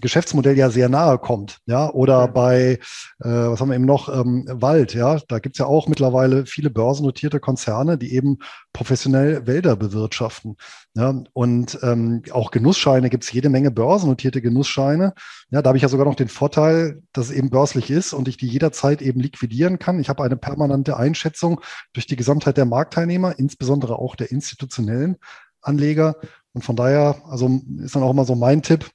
Geschäftsmodell 0.00 0.56
ja 0.56 0.70
sehr 0.70 0.88
nahe 0.88 1.18
kommt. 1.18 1.58
Ja, 1.66 1.90
oder 1.90 2.28
bei, 2.28 2.78
äh, 3.20 3.28
was 3.28 3.60
haben 3.60 3.68
wir 3.68 3.76
eben 3.76 3.84
noch, 3.84 4.08
ähm, 4.08 4.44
Wald, 4.48 4.94
ja, 4.94 5.18
da 5.28 5.38
gibt's 5.38 5.58
ja 5.58 5.66
auch 5.66 5.88
mittlerweile 5.88 6.46
viele 6.46 6.70
börsennotierte 6.70 7.40
Konzerne, 7.40 7.98
die 7.98 8.14
eben 8.14 8.38
professionell 8.72 9.46
Wälder 9.46 9.76
bewirtschaften. 9.76 10.56
Ja, 10.94 11.22
und 11.32 11.78
ähm, 11.82 12.22
auch 12.30 12.50
Genussscheine 12.50 13.10
gibt's 13.10 13.32
jede 13.32 13.48
Menge 13.48 13.70
börsennotierte 13.70 14.40
Genussscheine. 14.40 15.14
Ja, 15.50 15.62
da 15.62 15.68
habe 15.68 15.78
ich 15.78 15.82
ja 15.82 15.88
sogar 15.88 16.06
noch 16.06 16.14
den 16.14 16.28
Vorteil, 16.28 17.02
dass 17.12 17.26
es 17.26 17.32
eben 17.32 17.50
börslich 17.50 17.90
ist 17.90 18.12
und 18.12 18.28
ich 18.28 18.36
die 18.36 18.48
jederzeit 18.48 19.02
eben 19.02 19.20
liquidieren 19.20 19.78
kann. 19.78 20.00
Ich 20.00 20.08
habe 20.08 20.22
eine 20.22 20.36
permanente 20.36 20.96
Einschätzung 20.96 21.60
durch 21.92 22.06
die 22.06 22.16
Gesamtheit 22.16 22.56
der 22.56 22.64
Marktteilnehmer, 22.64 23.38
insbesondere 23.38 23.98
auch 23.98 24.16
der 24.16 24.30
institutionellen 24.30 25.16
Anleger. 25.60 26.16
Und 26.52 26.64
von 26.64 26.76
daher, 26.76 27.20
also 27.28 27.60
ist 27.78 27.96
dann 27.96 28.02
auch 28.02 28.10
immer 28.10 28.24
so 28.24 28.36
mein 28.36 28.62
Tipp, 28.62 28.90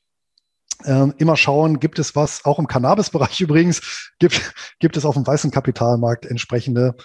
ähm, 0.86 1.14
immer 1.18 1.36
schauen, 1.36 1.80
gibt 1.80 2.00
es 2.00 2.16
was, 2.16 2.46
auch 2.46 2.60
im 2.60 2.68
Cannabis-Bereich 2.68 3.42
übrigens, 3.42 4.14
gibt, 4.20 4.54
gibt 4.80 4.98
es 4.98 5.06
auf 5.06 5.16
dem 5.16 5.26
weißen 5.26 5.52
Kapitalmarkt 5.52 6.26
entsprechende 6.26 6.96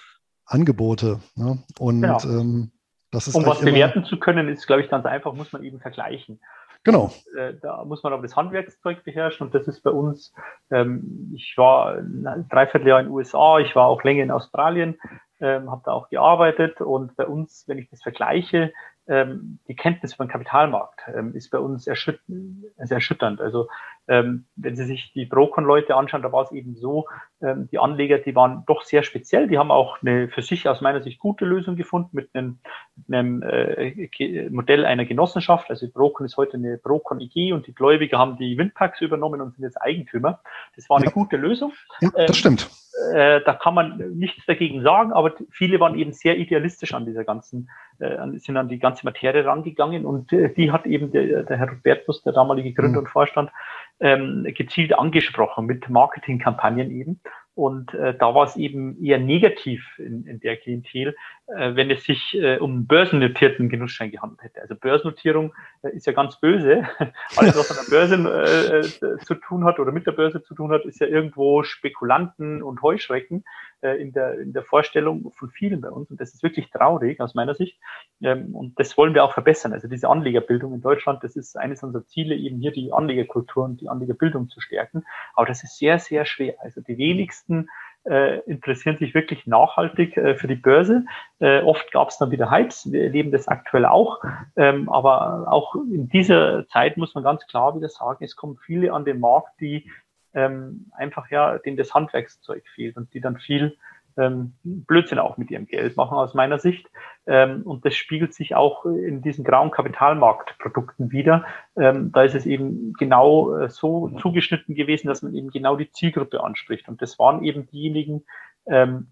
Angebote. 0.47 1.21
Ne? 1.35 1.63
Und 1.79 2.03
genau. 2.03 2.19
ähm, 2.25 2.73
das 3.11 3.29
ist 3.29 3.35
um 3.35 3.47
was 3.47 3.61
bewerten 3.61 4.05
zu 4.05 4.19
können, 4.19 4.49
ist, 4.49 4.67
glaube 4.67 4.83
ich, 4.83 4.91
ganz 4.91 5.07
einfach, 5.07 5.33
muss 5.35 5.53
man 5.53 5.63
eben 5.63 5.81
vergleichen. 5.81 6.41
Genau. 6.83 7.05
Und, 7.05 7.39
äh, 7.39 7.55
da 7.63 7.85
muss 7.85 8.03
man 8.03 8.13
aber 8.13 8.23
das 8.23 8.37
Handwerkszeug 8.37 9.05
beherrschen 9.05 9.47
und 9.47 9.55
das 9.55 9.67
ist 9.67 9.83
bei 9.83 9.91
uns, 9.91 10.33
ähm, 10.71 11.33
ich 11.35 11.55
war 11.57 11.95
ein 11.95 12.47
Dreivierteljahr 12.51 13.01
in 13.01 13.07
den 13.07 13.13
USA, 13.13 13.59
ich 13.59 13.75
war 13.75 13.87
auch 13.87 14.05
länger 14.05 14.23
in 14.23 14.31
Australien, 14.31 14.99
ähm, 15.41 15.71
habe 15.71 15.83
da 15.85 15.93
auch 15.93 16.11
gearbeitet 16.11 16.81
und 16.81 17.17
bei 17.17 17.27
uns, 17.27 17.65
wenn 17.67 17.79
ich 17.79 17.89
das 17.89 18.03
vergleiche, 18.03 18.73
ähm, 19.07 19.59
die 19.69 19.77
Kenntnis 19.77 20.15
über 20.15 20.25
den 20.25 20.31
Kapitalmarkt 20.31 21.03
ähm, 21.15 21.35
ist 21.35 21.51
bei 21.51 21.59
uns 21.59 21.87
erschütternd. 21.87 22.65
Also, 22.79 22.95
erschütternd. 22.95 23.41
also 23.41 23.69
ähm, 24.07 24.45
wenn 24.57 24.77
Sie 24.77 24.85
sich 24.85 25.13
die 25.13 25.27
Procon-Leute 25.27 25.95
anschauen, 25.95 26.23
da 26.23 26.33
war 26.33 26.45
es 26.45 26.53
eben 26.53 26.77
so, 26.77 27.07
ähm, 27.43 27.69
die 27.71 27.79
Anleger, 27.79 28.19
die 28.19 28.35
waren 28.35 28.65
doch 28.67 28.83
sehr 28.83 29.03
speziell, 29.03 29.49
die 29.49 29.59
haben 29.59 29.71
auch 29.71 30.01
eine 30.03 30.29
für 30.29 30.43
sich 30.43 30.69
aus 30.69 30.81
meiner 30.81 31.03
Sicht 31.03 31.19
gute 31.19 31.45
Lösung 31.45 31.77
gefunden 31.77 32.11
mit 32.13 32.29
einem, 32.35 32.59
mit 32.97 33.15
einem 33.15 33.43
äh, 33.43 34.49
Modell 34.51 34.85
einer 34.85 35.05
Genossenschaft. 35.07 35.71
Also 35.71 35.89
Procon 35.91 36.27
ist 36.27 36.37
heute 36.37 36.57
eine 36.57 36.77
Procon 36.79 37.21
EG 37.21 37.53
und 37.53 37.67
die 37.67 37.75
Gläubiger 37.75 38.19
haben 38.19 38.37
die 38.37 38.59
Windparks 38.59 39.01
übernommen 39.01 39.41
und 39.41 39.55
sind 39.55 39.65
jetzt 39.65 39.81
Eigentümer. 39.81 40.41
Das 40.77 40.89
war 40.91 40.99
eine 40.99 41.07
ja. 41.07 41.13
gute 41.13 41.37
Lösung. 41.37 41.73
Ja, 42.01 42.11
das 42.11 42.29
ähm, 42.29 42.35
stimmt. 42.35 42.71
Äh, 43.13 43.41
da 43.45 43.55
kann 43.55 43.75
man 43.75 43.97
nichts 44.17 44.47
dagegen 44.47 44.83
sagen, 44.83 45.13
aber 45.13 45.33
viele 45.51 45.81
waren 45.81 45.99
eben 45.99 46.13
sehr 46.13 46.39
idealistisch 46.39 46.95
an 46.95 47.05
dieser 47.05 47.25
ganzen, 47.25 47.69
äh, 47.99 48.17
sind 48.39 48.57
an 48.57 48.69
die 48.69 48.79
ganze 48.79 49.05
Materie 49.05 49.45
rangegangen 49.45 50.07
und 50.07 50.33
äh, 50.33 50.55
die 50.55 50.71
hat 50.71 50.87
eben 50.87 51.11
der, 51.11 51.43
der 51.43 51.57
Herr 51.57 51.71
Robertus, 51.71 52.23
der 52.23 52.33
damalige 52.33 52.73
Gründer 52.73 53.01
mhm. 53.01 53.07
und 53.07 53.11
Vorstand, 53.11 53.51
ähm, 53.99 54.47
gezielt 54.57 54.97
angesprochen 54.97 55.67
mit 55.67 55.89
Marketingkampagnen 55.89 56.91
eben. 56.93 57.21
Und 57.55 57.95
äh, 57.95 58.15
da 58.19 58.35
war 58.35 58.47
es 58.47 58.57
eben 58.57 59.01
eher 59.03 59.19
negativ 59.19 59.87
in, 59.99 60.27
in 60.27 60.41
der 60.41 60.57
Klientel, 60.57 61.15
äh, 61.47 61.77
wenn 61.77 61.89
es 61.89 62.03
sich 62.03 62.35
äh, 62.35 62.59
um 62.59 62.87
börsennotierten 62.87 63.69
Genussschein 63.69 64.11
gehandelt 64.11 64.43
hätte. 64.43 64.61
Also 64.63 64.75
Börsennotierung 64.75 65.55
äh, 65.83 65.91
ist 65.91 66.07
ja 66.07 66.13
ganz 66.13 66.41
böse. 66.41 66.83
Alles, 67.37 67.57
was 67.57 67.71
an 67.71 67.85
der 67.85 67.91
Börse 67.91 68.83
äh, 69.01 69.25
zu 69.25 69.35
tun 69.37 69.65
hat 69.65 69.79
oder 69.79 69.93
mit 69.93 70.05
der 70.07 70.13
Börse 70.13 70.43
zu 70.43 70.55
tun 70.55 70.73
hat, 70.73 70.85
ist 70.85 71.01
ja 71.01 71.07
irgendwo 71.07 71.63
Spekulanten 71.63 72.61
und 72.61 72.83
Heuschrecken 72.83 73.45
äh, 73.85 73.97
in, 73.97 74.13
der, 74.13 74.41
in 74.41 74.53
der 74.53 74.65
Vorstellung 74.65 75.33
von 75.37 75.51
vielen 75.51 75.81
bei 75.81 75.91
uns. 75.91 76.11
Und 76.11 76.21
das 76.21 76.33
ist 76.33 76.43
wirklich 76.43 76.71
traurig 76.71 77.21
aus 77.21 77.35
meiner 77.35 77.55
Sicht. 77.55 77.79
Ähm, 78.23 78.55
und 78.55 78.79
das 78.81 78.97
wollen 78.97 79.15
wir 79.15 79.25
auch 79.25 79.35
verbessern. 79.35 79.73
Also 79.73 79.89
diese 79.89 80.09
Anlegerbildung 80.09 80.73
in 80.75 80.81
Deutschland, 80.81 81.23
das 81.23 81.37
ist 81.37 81.57
eines 81.57 81.83
unserer 81.83 82.07
Ziele, 82.07 82.35
eben 82.35 82.59
hier 82.59 82.73
die 82.73 82.93
Anlegerkultur 82.93 83.65
und 83.65 83.81
die 83.81 83.89
Anlegerbildung 83.89 84.49
zu 84.49 84.61
stärken. 84.61 85.05
Aber 85.35 85.47
das 85.47 85.63
ist 85.63 85.79
sehr, 85.79 85.99
sehr 85.99 86.25
schwer. 86.25 86.55
Also 86.61 86.81
die 86.81 86.97
wenigsten 86.99 87.69
äh, 88.05 88.41
interessieren 88.41 88.99
sich 88.99 89.15
wirklich 89.15 89.47
nachhaltig 89.47 90.17
äh, 90.17 90.37
für 90.37 90.47
die 90.47 90.55
Börse. 90.55 91.05
Äh, 91.39 91.63
oft 91.63 91.91
gab 91.93 92.09
es 92.09 92.19
dann 92.19 92.31
wieder 92.31 92.51
Hypes, 92.51 92.91
wir 92.93 93.03
erleben 93.03 93.33
das 93.33 93.49
aktuell 93.49 93.87
auch. 93.87 94.23
Ähm, 94.57 94.89
aber 94.89 95.51
auch 95.53 95.75
in 95.75 96.09
dieser 96.09 96.67
Zeit 96.69 96.97
muss 96.97 97.15
man 97.15 97.25
ganz 97.25 97.47
klar 97.47 97.77
wieder 97.77 97.89
sagen, 97.89 98.25
es 98.25 98.37
kommen 98.37 98.59
viele 98.65 98.93
an 98.93 99.05
den 99.05 99.21
Markt, 99.21 99.61
die 99.61 99.91
ähm, 100.35 100.87
einfach 100.97 101.31
ja, 101.31 101.59
denen 101.59 101.77
das 101.77 101.95
Handwerkszeug 101.95 102.65
fehlt 102.75 102.97
und 102.97 103.13
die 103.15 103.21
dann 103.21 103.39
viel 103.39 103.77
ähm, 104.17 104.55
Blödsinn 104.63 105.19
auch 105.19 105.37
mit 105.37 105.51
ihrem 105.51 105.67
Geld 105.67 105.97
machen 105.97 106.17
aus 106.17 106.35
meiner 106.35 106.59
Sicht. 106.59 106.89
Ähm, 107.27 107.63
und 107.63 107.85
das 107.85 107.95
spiegelt 107.95 108.35
sich 108.35 108.55
auch 108.55 108.85
in 108.85 109.23
diesen 109.23 109.45
grauen 109.45 109.71
Kapitalmarktprodukten 109.71 111.11
wieder. 111.11 111.45
Ähm, 111.77 112.13
da 112.13 112.23
ist 112.23 112.35
es 112.35 112.47
eben 112.47 112.93
genau 112.99 113.57
äh, 113.57 113.69
so 113.69 114.11
zugeschnitten 114.21 114.75
gewesen, 114.75 115.09
dass 115.09 115.23
man 115.23 115.35
eben 115.35 115.51
genau 115.51 115.77
die 115.77 115.91
Zielgruppe 115.91 116.43
anspricht. 116.43 116.89
Und 116.89 117.03
das 117.03 117.19
waren 117.19 117.43
eben 117.43 117.67
diejenigen, 117.67 118.25
ähm, 118.67 119.09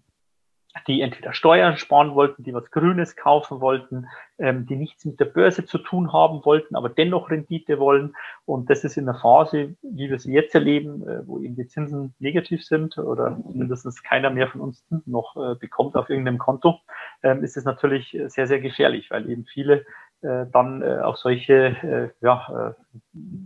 die 0.87 1.01
entweder 1.01 1.33
Steuern 1.33 1.77
sparen 1.77 2.15
wollten, 2.15 2.43
die 2.43 2.53
was 2.53 2.71
Grünes 2.71 3.15
kaufen 3.15 3.61
wollten, 3.61 4.07
ähm, 4.39 4.65
die 4.65 4.75
nichts 4.75 5.05
mit 5.05 5.19
der 5.19 5.25
Börse 5.25 5.65
zu 5.65 5.77
tun 5.77 6.11
haben 6.11 6.43
wollten, 6.43 6.75
aber 6.75 6.89
dennoch 6.89 7.29
Rendite 7.29 7.79
wollen. 7.79 8.15
Und 8.45 8.69
das 8.69 8.83
ist 8.83 8.97
in 8.97 9.05
der 9.05 9.15
Phase, 9.15 9.75
wie 9.81 10.09
wir 10.09 10.19
sie 10.19 10.33
jetzt 10.33 10.55
erleben, 10.55 11.07
äh, 11.07 11.27
wo 11.27 11.39
eben 11.39 11.55
die 11.55 11.67
Zinsen 11.67 12.13
negativ 12.19 12.65
sind 12.65 12.97
oder 12.97 13.37
mindestens 13.53 14.03
keiner 14.03 14.29
mehr 14.29 14.47
von 14.47 14.61
uns 14.61 14.83
noch 15.05 15.35
äh, 15.37 15.55
bekommt 15.55 15.95
auf 15.95 16.09
irgendeinem 16.09 16.39
Konto, 16.39 16.79
ähm, 17.21 17.43
ist 17.43 17.55
es 17.55 17.65
natürlich 17.65 18.17
sehr, 18.27 18.47
sehr 18.47 18.59
gefährlich, 18.59 19.11
weil 19.11 19.29
eben 19.29 19.45
viele 19.45 19.85
äh, 20.21 20.45
dann 20.51 20.81
äh, 20.81 20.99
auf 20.99 21.17
solche 21.17 21.53
äh, 21.53 22.09
ja, 22.21 22.69
äh, 22.69 22.99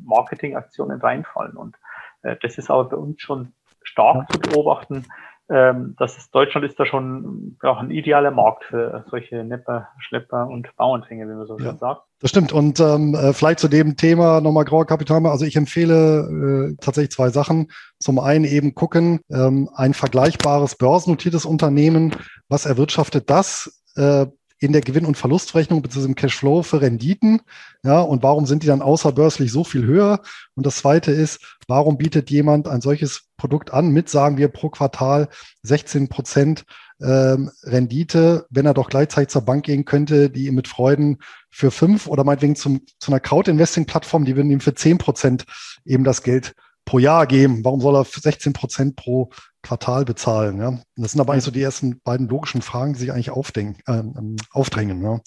Marketingaktionen 0.05 1.01
reinfallen. 1.01 1.57
Und 1.57 1.75
äh, 2.23 2.35
das 2.41 2.57
ist 2.57 2.71
aber 2.71 2.85
bei 2.85 2.97
uns 2.97 3.21
schon 3.21 3.51
stark 3.83 4.31
zu 4.31 4.39
beobachten 4.39 5.05
ähm, 5.49 5.95
das 5.97 6.17
ist, 6.17 6.35
Deutschland 6.35 6.65
ist 6.65 6.77
da 6.79 6.85
schon 6.85 7.57
ja, 7.63 7.77
ein 7.77 7.89
idealer 7.89 8.31
Markt 8.31 8.65
für 8.65 9.05
solche 9.09 9.43
Nepper, 9.45 9.87
Schlepper 9.99 10.47
und 10.47 10.67
Bauernfänge, 10.75 11.25
wie 11.25 11.35
man 11.35 11.47
so 11.47 11.57
schön 11.57 11.77
sagt. 11.77 12.01
Das 12.19 12.31
stimmt. 12.31 12.51
Und 12.51 12.79
ähm, 12.79 13.15
äh, 13.15 13.31
vielleicht 13.31 13.59
zu 13.59 13.69
dem 13.69 13.95
Thema 13.95 14.41
nochmal 14.41 14.65
grauer 14.65 14.85
Kapitalmarkt. 14.85 15.33
Also 15.33 15.45
ich 15.45 15.55
empfehle 15.55 16.71
äh, 16.71 16.75
tatsächlich 16.81 17.11
zwei 17.11 17.29
Sachen. 17.29 17.71
Zum 17.99 18.19
einen 18.19 18.43
eben 18.43 18.75
gucken, 18.75 19.21
ähm, 19.29 19.69
ein 19.73 19.93
vergleichbares 19.93 20.75
börsennotiertes 20.75 21.45
Unternehmen, 21.45 22.13
was 22.49 22.65
erwirtschaftet 22.65 23.29
das? 23.29 23.83
Äh, 23.95 24.25
in 24.59 24.71
der 24.71 24.81
Gewinn- 24.81 25.05
und 25.05 25.17
Verlustrechnung 25.17 25.81
bzw. 25.81 26.05
im 26.05 26.15
Cashflow 26.15 26.63
für 26.63 26.81
Renditen? 26.81 27.41
Ja, 27.83 27.99
und 28.01 28.23
warum 28.23 28.45
sind 28.45 28.63
die 28.63 28.67
dann 28.67 28.81
außerbörslich 28.81 29.51
so 29.51 29.63
viel 29.63 29.85
höher? 29.85 30.21
Und 30.55 30.65
das 30.65 30.77
zweite 30.77 31.11
ist, 31.11 31.57
warum 31.67 31.97
bietet 31.97 32.29
jemand 32.29 32.67
ein 32.67 32.81
solches 32.81 33.23
Produkt 33.37 33.71
an 33.71 33.89
mit, 33.89 34.09
sagen 34.09 34.37
wir, 34.37 34.47
pro 34.47 34.69
Quartal 34.69 35.29
16 35.63 36.09
Prozent 36.09 36.65
ähm, 37.01 37.51
Rendite, 37.63 38.47
wenn 38.49 38.65
er 38.65 38.73
doch 38.73 38.89
gleichzeitig 38.89 39.29
zur 39.29 39.43
Bank 39.43 39.65
gehen 39.65 39.85
könnte, 39.85 40.29
die 40.29 40.47
ihm 40.47 40.55
mit 40.55 40.67
Freuden 40.67 41.19
für 41.49 41.71
fünf 41.71 42.07
oder 42.07 42.23
meinetwegen 42.23 42.55
zum, 42.55 42.81
zu 42.99 43.11
einer 43.11 43.19
Crowd-Investing-Plattform, 43.19 44.25
die 44.25 44.35
würden 44.35 44.51
ihm 44.51 44.59
für 44.59 44.73
zehn 44.73 44.97
Prozent 44.97 45.45
eben 45.85 46.03
das 46.03 46.23
Geld 46.23 46.55
pro 46.87 46.97
Jahr 46.97 47.27
geben. 47.27 47.63
Warum 47.63 47.81
soll 47.81 47.95
er 47.95 48.03
16 48.03 48.53
Prozent 48.53 48.95
pro 48.95 49.29
Quartal 49.61 50.05
bezahlen? 50.05 50.59
Ja? 50.59 50.79
das 50.95 51.11
sind 51.11 51.21
aber 51.21 51.33
eigentlich 51.33 51.43
so 51.43 51.51
die 51.51 51.61
ersten 51.61 52.01
beiden 52.03 52.27
logischen 52.27 52.63
Fragen, 52.63 52.93
die 52.93 52.99
sich 52.99 53.11
eigentlich 53.11 53.29
aufdenken, 53.29 53.79
äh, 53.87 53.99
ähm, 53.99 54.37
aufdrängen. 54.51 55.03
Ja? 55.03 55.19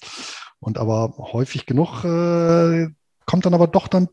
Und 0.58 0.78
aber 0.78 1.14
häufig 1.18 1.66
genug 1.66 2.04
äh, 2.04 2.88
kommt 3.26 3.46
dann 3.46 3.54
aber 3.54 3.68
doch 3.68 3.86
dann 3.86 4.08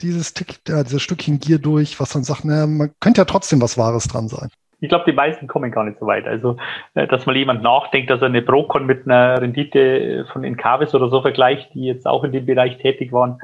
dieses, 0.00 0.32
Tick, 0.32 0.60
äh, 0.68 0.84
dieses 0.84 1.02
Stückchen 1.02 1.40
Gier 1.40 1.58
durch, 1.58 2.00
was 2.00 2.12
dann 2.12 2.24
sagt, 2.24 2.44
na, 2.44 2.66
man 2.66 2.92
könnte 3.00 3.20
ja 3.20 3.24
trotzdem 3.24 3.60
was 3.60 3.76
Wahres 3.76 4.08
dran 4.08 4.28
sein. 4.28 4.48
Ich 4.78 4.90
glaube, 4.90 5.04
die 5.06 5.16
meisten 5.16 5.46
kommen 5.46 5.70
gar 5.70 5.84
nicht 5.84 5.98
so 5.98 6.06
weit. 6.06 6.26
Also, 6.26 6.56
äh, 6.94 7.06
dass 7.08 7.26
mal 7.26 7.36
jemand 7.36 7.62
nachdenkt, 7.62 8.10
dass 8.10 8.20
er 8.20 8.26
eine 8.26 8.42
Procon 8.42 8.86
mit 8.86 9.06
einer 9.06 9.40
Rendite 9.40 10.26
von 10.32 10.44
Encarvis 10.44 10.94
oder 10.94 11.08
so 11.08 11.22
vergleicht, 11.22 11.74
die 11.74 11.84
jetzt 11.84 12.06
auch 12.06 12.24
in 12.24 12.32
dem 12.32 12.46
Bereich 12.46 12.78
tätig 12.78 13.10
waren, 13.10 13.40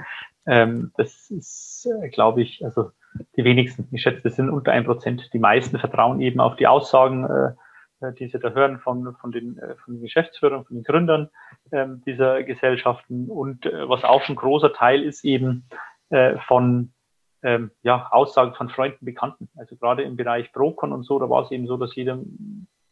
ähm, 0.46 0.92
das 0.96 1.30
ist, 1.30 1.88
äh, 2.02 2.08
glaube 2.08 2.42
ich, 2.42 2.64
also 2.64 2.90
die 3.36 3.44
wenigsten. 3.44 3.88
Ich 3.92 4.02
schätze, 4.02 4.22
das 4.22 4.36
sind 4.36 4.50
unter 4.50 4.72
ein 4.72 4.84
Prozent. 4.84 5.30
Die 5.32 5.38
meisten 5.38 5.78
vertrauen 5.78 6.20
eben 6.20 6.40
auf 6.40 6.56
die 6.56 6.66
Aussagen, 6.66 7.24
äh, 7.24 8.12
die 8.14 8.28
sie 8.28 8.38
da 8.38 8.50
hören 8.50 8.80
von, 8.80 9.14
von, 9.20 9.32
den, 9.32 9.58
äh, 9.58 9.76
von 9.76 9.94
den 9.94 10.02
Geschäftsführern, 10.02 10.64
von 10.64 10.76
den 10.76 10.84
Gründern 10.84 11.28
äh, 11.70 11.86
dieser 12.06 12.42
Gesellschaften. 12.42 13.28
Und 13.28 13.66
äh, 13.66 13.88
was 13.88 14.04
auch 14.04 14.28
ein 14.28 14.36
großer 14.36 14.72
Teil 14.72 15.02
ist 15.02 15.24
eben 15.24 15.66
von 16.46 16.92
ähm, 17.42 17.70
ja, 17.82 18.08
Aussagen 18.10 18.54
von 18.54 18.68
Freunden, 18.68 19.04
Bekannten. 19.04 19.48
Also 19.56 19.76
gerade 19.76 20.02
im 20.02 20.16
Bereich 20.16 20.52
Brokern 20.52 20.92
und 20.92 21.04
so, 21.04 21.18
da 21.18 21.30
war 21.30 21.42
es 21.44 21.50
eben 21.50 21.66
so, 21.66 21.78
dass 21.78 21.94
jeder 21.94 22.18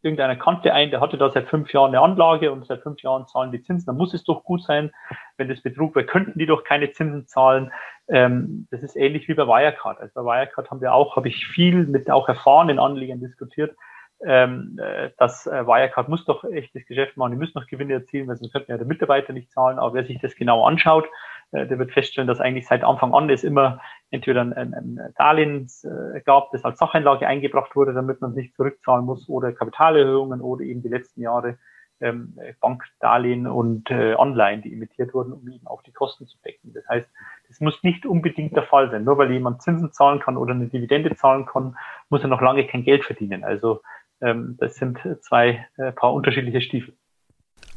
irgendeiner 0.03 0.37
kannte 0.37 0.73
ein, 0.73 0.91
der 0.91 1.01
hatte 1.01 1.19
da 1.19 1.31
seit 1.31 1.49
fünf 1.49 1.73
Jahren 1.73 1.89
eine 1.89 2.01
Anlage 2.01 2.53
und 2.53 2.67
seit 2.67 2.83
fünf 2.83 3.03
Jahren 3.03 3.27
zahlen 3.27 3.53
die 3.53 3.63
Zinsen, 3.63 3.87
dann 3.87 3.97
muss 3.97 4.15
es 4.15 4.25
doch 4.25 4.45
gut 4.45 4.63
sein. 4.63 4.91
Wenn 5.37 5.49
das 5.49 5.63
Betrug 5.63 5.95
wäre, 5.95 6.07
könnten 6.07 6.39
die 6.39 6.47
doch 6.47 6.65
keine 6.65 6.93
Zinsen 6.93 7.27
zahlen. 7.27 7.73
Ähm, 8.09 8.67
das 8.71 8.83
ist 8.83 8.97
ähnlich 8.97 9.29
wie 9.29 9.35
bei 9.35 9.47
Wirecard. 9.47 10.01
Also 10.01 10.13
bei 10.15 10.23
Wirecard 10.23 10.71
haben 10.71 10.81
wir 10.81 10.95
auch, 10.95 11.17
habe 11.17 11.29
ich 11.29 11.47
viel 11.47 11.87
mit 11.87 12.11
auch 12.11 12.29
erfahrenen 12.29 12.79
Anlegern 12.79 13.21
diskutiert, 13.21 13.77
ähm, 14.25 14.79
äh, 14.83 15.11
dass 15.19 15.47
äh, 15.47 15.67
Wirecard 15.67 16.09
muss 16.09 16.25
doch 16.25 16.45
echtes 16.45 16.87
Geschäft 16.87 17.17
machen, 17.17 17.33
die 17.33 17.39
müssen 17.39 17.59
noch 17.59 17.67
Gewinne 17.67 17.95
erzielen, 17.95 18.29
weil 18.29 18.37
sonst 18.37 18.53
könnten 18.53 18.71
ja 18.71 18.79
der 18.79 18.87
Mitarbeiter 18.87 19.33
nicht 19.33 19.51
zahlen. 19.51 19.79
Aber 19.79 19.95
wer 19.95 20.05
sich 20.05 20.21
das 20.21 20.35
genau 20.35 20.65
anschaut, 20.65 21.09
der 21.53 21.79
wird 21.79 21.93
feststellen, 21.93 22.29
dass 22.29 22.41
eigentlich 22.41 22.67
seit 22.67 22.85
Anfang 22.85 23.13
an 23.13 23.29
es 23.31 23.45
immer 23.45 23.81
entweder 24.11 24.43
ein, 24.43 24.53
ein, 24.55 25.15
Darlehen 25.17 25.69
äh, 25.83 26.21
gab, 26.21 26.51
das 26.53 26.65
als 26.65 26.79
Sacheinlage 26.79 27.27
eingebracht 27.27 27.75
wurde, 27.75 27.93
damit 27.93 28.21
man 28.21 28.31
es 28.31 28.37
nicht 28.37 28.55
zurückzahlen 28.55 29.05
muss, 29.05 29.29
oder 29.29 29.53
Kapitalerhöhungen 29.53 30.41
oder 30.41 30.65
eben 30.65 30.83
die 30.83 30.89
letzten 30.89 31.23
Jahre 31.23 31.59
ähm, 32.01 32.35
Bankdarlehen 32.61 33.47
und 33.47 33.91
äh, 33.91 34.15
Anleihen, 34.15 34.63
die 34.63 34.73
emittiert 34.73 35.13
wurden, 35.13 35.33
um 35.33 35.47
eben 35.49 35.67
auch 35.67 35.83
die 35.83 35.93
Kosten 35.93 36.27
zu 36.27 36.39
decken. 36.43 36.73
Das 36.73 36.87
heißt, 36.89 37.09
das 37.49 37.61
muss 37.61 37.83
nicht 37.83 38.07
unbedingt 38.07 38.57
der 38.57 38.63
Fall 38.63 38.91
sein. 38.91 39.05
Nur 39.05 39.19
weil 39.19 39.31
jemand 39.31 39.63
Zinsen 39.63 39.93
zahlen 39.93 40.21
kann 40.21 40.37
oder 40.37 40.55
eine 40.55 40.69
Dividende 40.69 41.15
zahlen 41.15 41.47
kann, 41.47 41.77
muss 42.09 42.23
er 42.23 42.29
noch 42.29 42.41
lange 42.41 42.67
kein 42.67 42.85
Geld 42.85 43.05
verdienen. 43.05 43.45
Also 43.45 43.83
ähm, 44.21 44.57
das 44.59 44.77
sind 44.77 44.99
zwei 45.21 45.67
äh, 45.77 45.93
paar 45.93 46.15
unterschiedliche 46.15 46.61
Stiefel. 46.61 46.95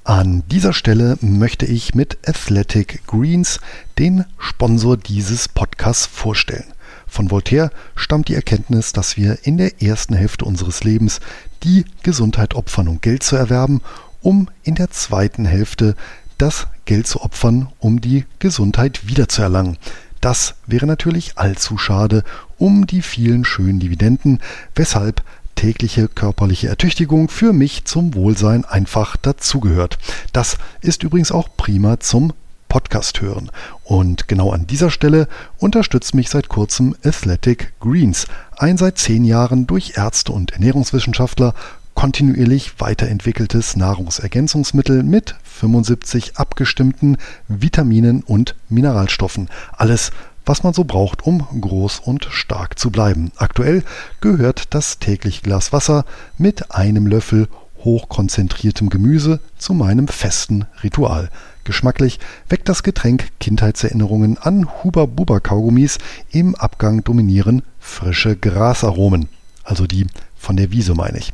An 0.05 0.43
dieser 0.51 0.73
Stelle 0.73 1.17
möchte 1.21 1.65
ich 1.65 1.95
mit 1.95 2.17
Athletic 2.27 3.07
Greens 3.07 3.61
den 3.97 4.25
Sponsor 4.37 4.97
dieses 4.97 5.47
Podcasts 5.47 6.05
vorstellen. 6.07 6.73
Von 7.07 7.31
Voltaire 7.31 7.71
stammt 7.95 8.27
die 8.27 8.35
Erkenntnis, 8.35 8.91
dass 8.91 9.15
wir 9.15 9.37
in 9.43 9.57
der 9.57 9.81
ersten 9.81 10.13
Hälfte 10.13 10.43
unseres 10.43 10.83
Lebens 10.83 11.21
die 11.63 11.85
Gesundheit 12.01 12.53
opfern, 12.53 12.89
um 12.89 12.99
Geld 12.99 13.23
zu 13.23 13.37
erwerben, 13.37 13.81
um 14.21 14.49
in 14.63 14.75
der 14.75 14.91
zweiten 14.91 15.45
Hälfte 15.45 15.95
das 16.37 16.67
Geld 16.83 17.07
zu 17.07 17.21
opfern, 17.21 17.69
um 17.79 18.01
die 18.01 18.25
Gesundheit 18.39 19.07
wiederzuerlangen. 19.07 19.77
Das 20.19 20.55
wäre 20.67 20.85
natürlich 20.85 21.37
allzu 21.37 21.77
schade 21.77 22.23
um 22.57 22.87
die 22.87 23.01
vielen 23.01 23.45
schönen 23.45 23.79
Dividenden, 23.79 24.39
weshalb 24.75 25.23
tägliche 25.55 26.07
körperliche 26.07 26.67
Ertüchtigung 26.67 27.29
für 27.29 27.53
mich 27.53 27.85
zum 27.85 28.13
Wohlsein 28.13 28.65
einfach 28.65 29.17
dazugehört. 29.17 29.97
Das 30.33 30.57
ist 30.81 31.03
übrigens 31.03 31.31
auch 31.31 31.49
prima 31.55 31.99
zum 31.99 32.33
Podcast 32.73 33.21
hören. 33.21 33.51
Und 33.83 34.27
genau 34.27 34.51
an 34.51 34.65
dieser 34.65 34.89
Stelle 34.89 35.27
unterstützt 35.59 36.15
mich 36.15 36.29
seit 36.29 36.49
kurzem 36.49 36.95
Athletic 37.05 37.73
Greens, 37.79 38.25
ein 38.57 38.77
seit 38.77 38.97
zehn 38.97 39.25
Jahren 39.25 39.67
durch 39.67 39.93
Ärzte 39.95 40.31
und 40.31 40.53
Ernährungswissenschaftler 40.53 41.53
kontinuierlich 41.93 42.79
weiterentwickeltes 42.79 43.75
Nahrungsergänzungsmittel 43.75 45.03
mit 45.03 45.35
75 45.43 46.37
abgestimmten 46.37 47.17
Vitaminen 47.47 48.23
und 48.23 48.55
Mineralstoffen. 48.69 49.49
Alles 49.73 50.11
was 50.45 50.63
man 50.63 50.73
so 50.73 50.83
braucht, 50.83 51.25
um 51.25 51.45
groß 51.59 51.99
und 51.99 52.27
stark 52.29 52.77
zu 52.77 52.91
bleiben. 52.91 53.31
Aktuell 53.37 53.83
gehört 54.21 54.73
das 54.73 54.99
tägliche 54.99 55.41
Glas 55.41 55.73
Wasser 55.73 56.05
mit 56.37 56.71
einem 56.71 57.07
Löffel 57.07 57.47
hochkonzentriertem 57.83 58.89
Gemüse 58.89 59.39
zu 59.57 59.73
meinem 59.73 60.07
festen 60.07 60.65
Ritual. 60.83 61.29
Geschmacklich 61.63 62.19
weckt 62.49 62.67
das 62.67 62.83
Getränk 62.83 63.29
Kindheitserinnerungen 63.39 64.37
an 64.37 64.67
Huber-Buber-Kaugummis. 64.83 65.97
Im 66.31 66.55
Abgang 66.55 67.03
dominieren 67.03 67.63
frische 67.79 68.35
Grasaromen. 68.35 69.29
Also 69.63 69.87
die 69.87 70.07
von 70.37 70.57
der 70.57 70.71
Wiese 70.71 70.93
meine 70.93 71.19
ich. 71.19 71.31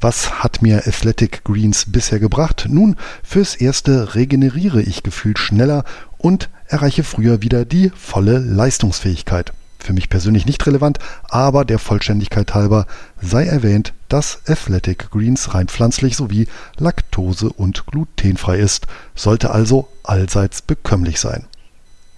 Was 0.00 0.42
hat 0.42 0.60
mir 0.60 0.86
Athletic 0.86 1.44
Greens 1.44 1.86
bisher 1.88 2.18
gebracht? 2.18 2.66
Nun, 2.68 2.96
fürs 3.22 3.54
Erste 3.54 4.14
regeneriere 4.14 4.82
ich 4.82 5.02
gefühlt 5.02 5.38
schneller 5.38 5.84
und 6.18 6.50
erreiche 6.74 7.04
früher 7.04 7.40
wieder 7.40 7.64
die 7.64 7.90
volle 7.94 8.38
Leistungsfähigkeit. 8.38 9.52
Für 9.78 9.92
mich 9.92 10.08
persönlich 10.08 10.44
nicht 10.44 10.66
relevant, 10.66 10.98
aber 11.28 11.64
der 11.64 11.78
Vollständigkeit 11.78 12.52
halber 12.52 12.88
sei 13.22 13.44
erwähnt, 13.44 13.92
dass 14.08 14.40
Athletic 14.48 15.12
Greens 15.12 15.54
rein 15.54 15.68
pflanzlich 15.68 16.16
sowie 16.16 16.48
laktose- 16.76 17.52
und 17.52 17.86
glutenfrei 17.86 18.58
ist, 18.58 18.88
sollte 19.14 19.52
also 19.52 19.86
allseits 20.02 20.62
bekömmlich 20.62 21.20
sein. 21.20 21.44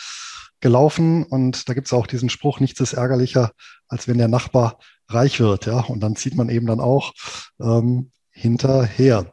gelaufen 0.61 1.25
und 1.25 1.69
da 1.69 1.75
gibt 1.75 1.87
es 1.87 1.93
auch 1.93 2.07
diesen 2.07 2.29
Spruch, 2.29 2.61
nichts 2.61 2.81
ist 2.81 2.93
ärgerlicher, 2.93 3.53
als 3.89 4.09
wenn 4.09 4.19
der 4.19 4.29
Nachbar 4.29 4.79
reich 5.09 5.41
wird, 5.41 5.67
ja. 5.67 5.81
Und 5.81 6.01
dann 6.01 6.17
zieht 6.17 6.37
man 6.37 6.49
eben 6.49 6.67
dann 6.67 6.81
auch 6.81 7.13
ähm, 7.61 8.11
hinterher. 8.41 9.33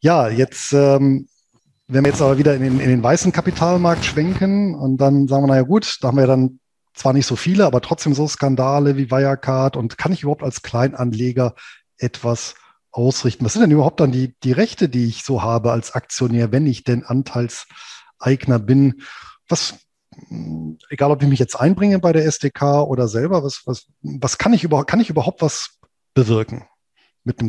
Ja, 0.00 0.28
jetzt, 0.28 0.72
ähm, 0.72 1.28
wenn 1.88 2.04
wir 2.04 2.10
jetzt 2.10 2.22
aber 2.22 2.38
wieder 2.38 2.54
in 2.54 2.62
den, 2.62 2.80
in 2.80 2.88
den 2.88 3.02
weißen 3.02 3.32
Kapitalmarkt 3.32 4.04
schwenken 4.04 4.74
und 4.74 4.98
dann 4.98 5.28
sagen 5.28 5.44
wir, 5.44 5.48
naja 5.48 5.62
gut, 5.62 5.98
da 6.00 6.08
haben 6.08 6.18
wir 6.18 6.26
dann 6.26 6.60
zwar 6.94 7.12
nicht 7.12 7.26
so 7.26 7.36
viele, 7.36 7.66
aber 7.66 7.80
trotzdem 7.80 8.14
so 8.14 8.26
Skandale 8.26 8.96
wie 8.96 9.10
Wirecard 9.10 9.76
und 9.76 9.98
kann 9.98 10.12
ich 10.12 10.22
überhaupt 10.22 10.42
als 10.42 10.62
Kleinanleger 10.62 11.54
etwas 11.98 12.54
ausrichten? 12.90 13.44
Was 13.44 13.52
sind 13.52 13.62
denn 13.62 13.70
überhaupt 13.70 14.00
dann 14.00 14.12
die, 14.12 14.34
die 14.42 14.52
Rechte, 14.52 14.88
die 14.88 15.06
ich 15.06 15.22
so 15.22 15.42
habe 15.42 15.72
als 15.72 15.92
Aktionär, 15.92 16.52
wenn 16.52 16.66
ich 16.66 16.82
denn 16.82 17.04
Anteilseigner 17.04 18.58
bin? 18.58 19.02
Was, 19.48 19.74
egal 20.88 21.10
ob 21.10 21.22
ich 21.22 21.28
mich 21.28 21.38
jetzt 21.38 21.60
einbringe 21.60 21.98
bei 21.98 22.12
der 22.12 22.24
SDK 22.24 22.82
oder 22.82 23.06
selber, 23.06 23.44
was, 23.44 23.62
was, 23.66 23.86
was 24.02 24.38
kann 24.38 24.54
ich 24.54 24.64
überhaupt, 24.64 24.88
kann 24.88 25.00
ich 25.00 25.10
überhaupt 25.10 25.42
was 25.42 25.78
bewirken? 26.14 26.64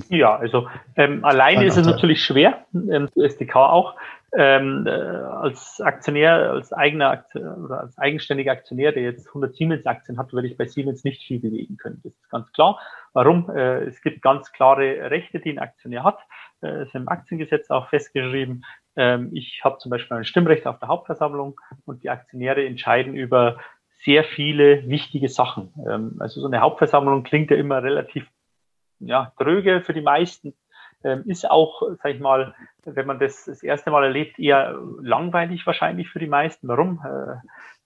Ja, 0.10 0.36
also 0.36 0.68
ähm, 0.96 1.24
alleine 1.24 1.66
ist 1.66 1.78
es 1.78 1.86
natürlich 1.86 2.24
schwer, 2.24 2.66
ähm, 2.74 3.10
SDK 3.16 3.56
auch. 3.56 3.96
Ähm, 4.36 4.86
äh, 4.86 4.90
als 4.90 5.80
Aktionär, 5.80 6.52
als 6.52 6.74
eigener 6.74 7.12
Aktionär 7.12 7.58
oder 7.58 7.80
als 7.80 7.98
eigenständiger 7.98 8.52
Aktionär, 8.52 8.92
der 8.92 9.04
jetzt 9.04 9.28
100 9.28 9.56
Siemens-Aktien 9.56 10.18
hat, 10.18 10.34
würde 10.34 10.48
ich 10.48 10.58
bei 10.58 10.66
Siemens 10.66 11.06
nicht 11.06 11.24
viel 11.24 11.40
bewegen 11.40 11.78
können. 11.78 12.02
Das 12.04 12.12
ist 12.12 12.30
ganz 12.30 12.52
klar. 12.52 12.80
Warum? 13.14 13.50
Äh, 13.50 13.86
es 13.86 14.02
gibt 14.02 14.22
ganz 14.22 14.52
klare 14.52 15.10
Rechte, 15.10 15.40
die 15.40 15.52
ein 15.52 15.60
Aktionär 15.60 16.04
hat. 16.04 16.20
Äh, 16.62 16.84
ist 16.84 16.94
im 16.94 17.08
Aktiengesetz 17.08 17.70
auch 17.70 17.88
festgeschrieben. 17.88 18.66
Ähm, 18.98 19.30
ich 19.34 19.62
habe 19.64 19.78
zum 19.78 19.92
Beispiel 19.92 20.18
ein 20.18 20.26
Stimmrecht 20.26 20.68
auf 20.68 20.80
der 20.80 20.90
Hauptversammlung 20.90 21.60
und 21.86 22.04
die 22.04 22.10
Aktionäre 22.10 22.66
entscheiden 22.66 23.16
über 23.16 23.58
sehr 24.04 24.24
viele 24.24 24.88
wichtige 24.90 25.30
Sachen. 25.30 25.74
Ähm, 25.90 26.18
also 26.20 26.42
so 26.42 26.48
eine 26.48 26.60
Hauptversammlung 26.60 27.24
klingt 27.24 27.50
ja 27.52 27.58
immer 27.58 27.82
relativ 27.82 28.28
ja, 29.00 29.32
dröge 29.38 29.82
für 29.82 29.94
die 29.94 30.02
meisten. 30.02 30.54
Ähm, 31.04 31.24
ist 31.26 31.50
auch, 31.50 31.84
sag 32.02 32.16
ich 32.16 32.20
mal, 32.20 32.56
wenn 32.84 33.06
man 33.06 33.20
das 33.20 33.46
das 33.46 33.62
erste 33.62 33.92
Mal 33.92 34.04
erlebt, 34.04 34.40
eher 34.40 34.80
langweilig 35.00 35.66
wahrscheinlich 35.68 36.10
für 36.10 36.20
die 36.20 36.28
meisten. 36.28 36.68
Warum? 36.68 37.02
Äh, 37.06 37.36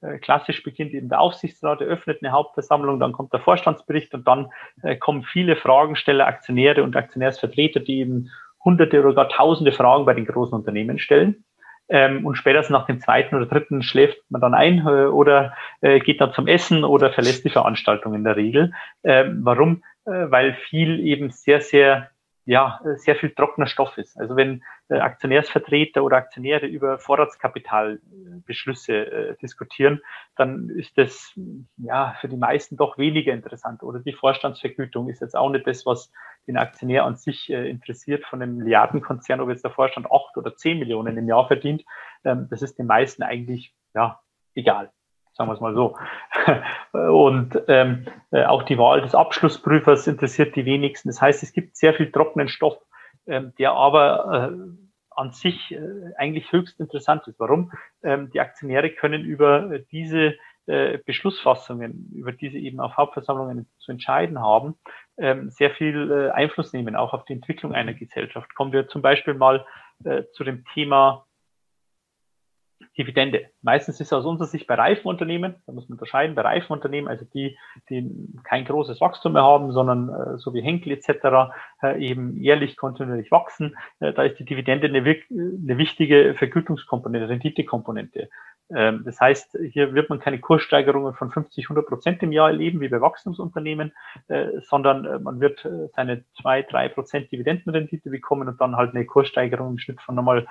äh, 0.01 0.17
klassisch 0.17 0.63
beginnt 0.63 0.93
eben 0.93 1.09
der 1.09 1.21
Aufsichtsrat, 1.21 1.81
eröffnet 1.81 2.19
eine 2.21 2.31
Hauptversammlung, 2.31 2.99
dann 2.99 3.11
kommt 3.11 3.33
der 3.33 3.39
Vorstandsbericht 3.39 4.13
und 4.13 4.27
dann 4.27 4.49
äh, 4.81 4.95
kommen 4.95 5.23
viele 5.23 5.55
Fragensteller, 5.55 6.25
Aktionäre 6.25 6.83
und 6.83 6.95
Aktionärsvertreter, 6.95 7.81
die 7.81 7.99
eben 7.99 8.29
hunderte 8.63 8.99
oder 8.99 9.13
gar 9.13 9.29
tausende 9.29 9.71
Fragen 9.71 10.05
bei 10.05 10.13
den 10.13 10.25
großen 10.25 10.55
Unternehmen 10.55 10.97
stellen. 10.97 11.43
Ähm, 11.89 12.25
und 12.25 12.35
spätestens 12.35 12.71
nach 12.71 12.85
dem 12.85 12.99
zweiten 12.99 13.35
oder 13.35 13.45
dritten 13.45 13.83
schläft 13.83 14.19
man 14.29 14.41
dann 14.41 14.53
ein 14.53 14.87
oder 14.87 15.53
geht 15.81 16.21
dann 16.21 16.31
zum 16.33 16.47
Essen 16.47 16.83
oder 16.83 17.11
verlässt 17.11 17.43
die 17.43 17.49
Veranstaltung 17.49 18.13
in 18.13 18.23
der 18.23 18.35
Regel. 18.35 18.71
Ähm, 19.03 19.41
warum? 19.43 19.83
Äh, 20.05 20.31
weil 20.31 20.53
viel 20.53 20.99
eben 20.99 21.29
sehr, 21.29 21.61
sehr, 21.61 22.09
ja, 22.45 22.81
sehr 22.95 23.15
viel 23.15 23.29
trockener 23.31 23.67
Stoff 23.67 23.97
ist. 23.97 24.17
Also 24.17 24.35
wenn 24.35 24.63
äh, 24.89 24.95
Aktionärsvertreter 24.95 26.03
oder 26.03 26.17
Aktionäre 26.17 26.65
über 26.65 26.97
Vorratskapitalbeschlüsse 26.97 28.93
äh, 28.93 29.35
diskutieren, 29.37 30.01
dann 30.35 30.69
ist 30.69 30.97
das 30.97 31.33
ja 31.77 32.15
für 32.19 32.27
die 32.29 32.37
meisten 32.37 32.77
doch 32.77 32.97
weniger 32.97 33.31
interessant. 33.31 33.83
Oder 33.83 33.99
die 33.99 34.13
Vorstandsvergütung 34.13 35.07
ist 35.07 35.21
jetzt 35.21 35.35
auch 35.35 35.51
nicht 35.51 35.67
das, 35.67 35.85
was 35.85 36.11
den 36.47 36.57
Aktionär 36.57 37.05
an 37.05 37.17
sich 37.17 37.51
interessiert 37.51 38.25
von 38.25 38.41
einem 38.41 38.57
Milliardenkonzern, 38.57 39.41
ob 39.41 39.49
jetzt 39.49 39.63
der 39.63 39.69
Vorstand 39.69 40.07
acht 40.11 40.35
oder 40.35 40.55
zehn 40.55 40.79
Millionen 40.79 41.15
im 41.17 41.27
Jahr 41.27 41.47
verdient. 41.47 41.85
Ähm, 42.23 42.47
das 42.49 42.63
ist 42.63 42.79
den 42.79 42.87
meisten 42.87 43.21
eigentlich 43.21 43.75
ja 43.93 44.19
egal 44.55 44.91
sagen 45.33 45.49
wir 45.49 45.53
es 45.53 45.61
mal 45.61 45.73
so. 45.73 45.97
Und 46.91 47.61
ähm, 47.67 48.07
äh, 48.31 48.45
auch 48.45 48.63
die 48.63 48.77
Wahl 48.77 49.01
des 49.01 49.15
Abschlussprüfers 49.15 50.07
interessiert 50.07 50.55
die 50.55 50.65
wenigsten. 50.65 51.09
Das 51.09 51.21
heißt, 51.21 51.43
es 51.43 51.53
gibt 51.53 51.77
sehr 51.77 51.93
viel 51.93 52.11
trockenen 52.11 52.47
Stoff, 52.47 52.77
ähm, 53.27 53.53
der 53.57 53.73
aber 53.73 54.51
äh, 54.51 54.81
an 55.11 55.31
sich 55.31 55.71
äh, 55.71 55.79
eigentlich 56.17 56.51
höchst 56.51 56.79
interessant 56.79 57.27
ist. 57.27 57.39
Warum? 57.39 57.71
Ähm, 58.03 58.29
die 58.31 58.39
Aktionäre 58.39 58.89
können 58.89 59.23
über 59.23 59.79
diese 59.91 60.35
äh, 60.67 60.99
Beschlussfassungen, 61.05 62.11
über 62.13 62.31
diese 62.31 62.57
eben 62.57 62.79
auf 62.79 62.95
Hauptversammlungen 62.95 63.67
zu 63.79 63.91
entscheiden 63.91 64.39
haben, 64.39 64.75
ähm, 65.17 65.49
sehr 65.49 65.71
viel 65.71 66.11
äh, 66.11 66.29
Einfluss 66.31 66.71
nehmen, 66.71 66.95
auch 66.95 67.13
auf 67.13 67.25
die 67.25 67.33
Entwicklung 67.33 67.73
einer 67.73 67.93
Gesellschaft. 67.93 68.53
Kommen 68.55 68.71
wir 68.71 68.87
zum 68.87 69.01
Beispiel 69.01 69.33
mal 69.33 69.65
äh, 70.03 70.23
zu 70.33 70.43
dem 70.43 70.63
Thema 70.73 71.25
Dividende. 73.01 73.49
Meistens 73.61 73.99
ist 73.99 74.13
aus 74.13 74.25
unserer 74.25 74.47
Sicht 74.47 74.67
bei 74.67 74.75
Reifenunternehmen, 74.75 75.55
da 75.65 75.73
muss 75.73 75.89
man 75.89 75.95
unterscheiden, 75.95 76.35
bei 76.35 76.43
Reifenunternehmen, 76.43 77.09
also 77.09 77.25
die, 77.33 77.57
die 77.89 78.09
kein 78.43 78.65
großes 78.65 79.01
Wachstum 79.01 79.33
mehr 79.33 79.43
haben, 79.43 79.71
sondern 79.71 80.09
äh, 80.09 80.37
so 80.37 80.53
wie 80.53 80.61
Henkel 80.61 80.93
etc. 80.93 81.53
Äh, 81.81 82.05
eben 82.05 82.37
jährlich 82.37 82.77
kontinuierlich 82.77 83.31
wachsen, 83.31 83.75
äh, 83.99 84.13
da 84.13 84.23
ist 84.23 84.39
die 84.39 84.45
Dividende 84.45 84.87
eine, 84.87 84.99
eine 84.99 85.77
wichtige 85.77 86.35
Vergütungskomponente, 86.35 87.29
Renditekomponente. 87.29 88.29
Ähm, 88.73 89.03
das 89.05 89.19
heißt, 89.19 89.57
hier 89.71 89.93
wird 89.93 90.09
man 90.09 90.19
keine 90.19 90.39
Kurssteigerungen 90.39 91.13
von 91.13 91.31
50, 91.31 91.65
100 91.65 91.85
Prozent 91.85 92.23
im 92.23 92.31
Jahr 92.31 92.49
erleben, 92.49 92.79
wie 92.79 92.89
bei 92.89 93.01
Wachstumsunternehmen, 93.01 93.93
äh, 94.27 94.47
sondern 94.61 95.05
äh, 95.05 95.19
man 95.19 95.39
wird 95.39 95.65
äh, 95.65 95.87
seine 95.95 96.23
zwei, 96.41 96.61
drei 96.61 96.87
Prozent 96.89 97.31
Dividendenrendite 97.31 98.09
bekommen 98.09 98.47
und 98.47 98.61
dann 98.61 98.75
halt 98.75 98.95
eine 98.95 99.05
Kurssteigerung 99.05 99.71
im 99.71 99.77
Schnitt 99.77 100.01
von 100.01 100.15
nochmal 100.15 100.47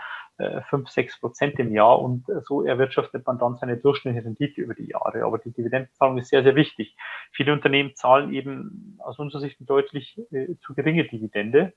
5, 0.68 0.88
6 0.88 1.20
Prozent 1.20 1.59
im 1.59 1.72
Jahr 1.72 2.01
und 2.01 2.24
so 2.45 2.62
erwirtschaftet 2.62 3.26
man 3.26 3.38
dann 3.38 3.57
seine 3.57 3.76
durchschnittliche 3.76 4.26
Rendite 4.26 4.61
über 4.61 4.74
die 4.74 4.88
Jahre. 4.88 5.24
Aber 5.24 5.38
die 5.38 5.53
Dividendenzahlung 5.53 6.18
ist 6.18 6.28
sehr, 6.28 6.43
sehr 6.43 6.57
wichtig. 6.57 6.97
Viele 7.32 7.53
Unternehmen 7.53 7.95
zahlen 7.95 8.32
eben 8.32 8.99
aus 8.99 9.18
unserer 9.18 9.41
Sicht 9.41 9.59
deutlich 9.61 10.20
zu 10.61 10.74
geringe 10.74 11.05
Dividende. 11.05 11.72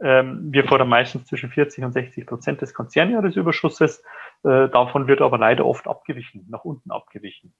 Ähm, 0.00 0.52
wir 0.52 0.64
fordern 0.64 0.88
meistens 0.88 1.26
zwischen 1.26 1.50
40 1.50 1.84
und 1.84 1.92
60 1.92 2.26
Prozent 2.26 2.60
des 2.60 2.74
Konzernjahresüberschusses. 2.74 4.02
Äh, 4.44 4.68
davon 4.68 5.06
wird 5.06 5.22
aber 5.22 5.38
leider 5.38 5.64
oft 5.64 5.86
abgewichen, 5.88 6.46
nach 6.48 6.64
unten 6.64 6.90
abgewichen. 6.90 7.54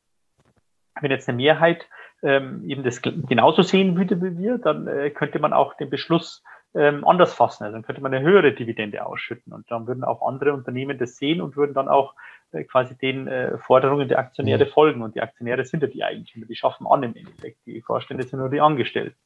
Wenn 1.00 1.10
jetzt 1.10 1.28
eine 1.28 1.36
Mehrheit 1.36 1.88
ähm, 2.22 2.64
eben 2.68 2.82
das 2.82 3.02
genauso 3.02 3.62
sehen 3.62 3.96
würde 3.96 4.20
wie 4.22 4.38
wir, 4.38 4.58
dann 4.58 4.86
äh, 4.86 5.10
könnte 5.10 5.38
man 5.38 5.52
auch 5.52 5.74
den 5.74 5.90
Beschluss 5.90 6.42
ähm, 6.76 7.06
anders 7.06 7.34
fassen. 7.34 7.64
Also 7.64 7.74
dann 7.74 7.82
könnte 7.82 8.02
man 8.02 8.12
eine 8.12 8.24
höhere 8.24 8.52
Dividende 8.52 9.04
ausschütten 9.04 9.52
und 9.52 9.70
dann 9.70 9.86
würden 9.86 10.04
auch 10.04 10.26
andere 10.26 10.52
Unternehmen 10.52 10.98
das 10.98 11.16
sehen 11.16 11.40
und 11.40 11.56
würden 11.56 11.74
dann 11.74 11.88
auch 11.88 12.14
äh, 12.52 12.64
quasi 12.64 12.96
den 12.96 13.26
äh, 13.26 13.58
Forderungen 13.58 14.08
der 14.08 14.18
Aktionäre 14.18 14.66
folgen. 14.66 15.02
Und 15.02 15.14
die 15.14 15.22
Aktionäre 15.22 15.64
sind 15.64 15.82
ja 15.82 15.88
die 15.88 16.04
Eigentümer, 16.04 16.46
die 16.46 16.56
schaffen 16.56 16.86
an 16.86 17.02
im 17.02 17.16
Endeffekt. 17.16 17.58
Die 17.66 17.80
Vorstände 17.80 18.24
sind 18.24 18.38
nur 18.38 18.50
die 18.50 18.60
Angestellten. 18.60 19.16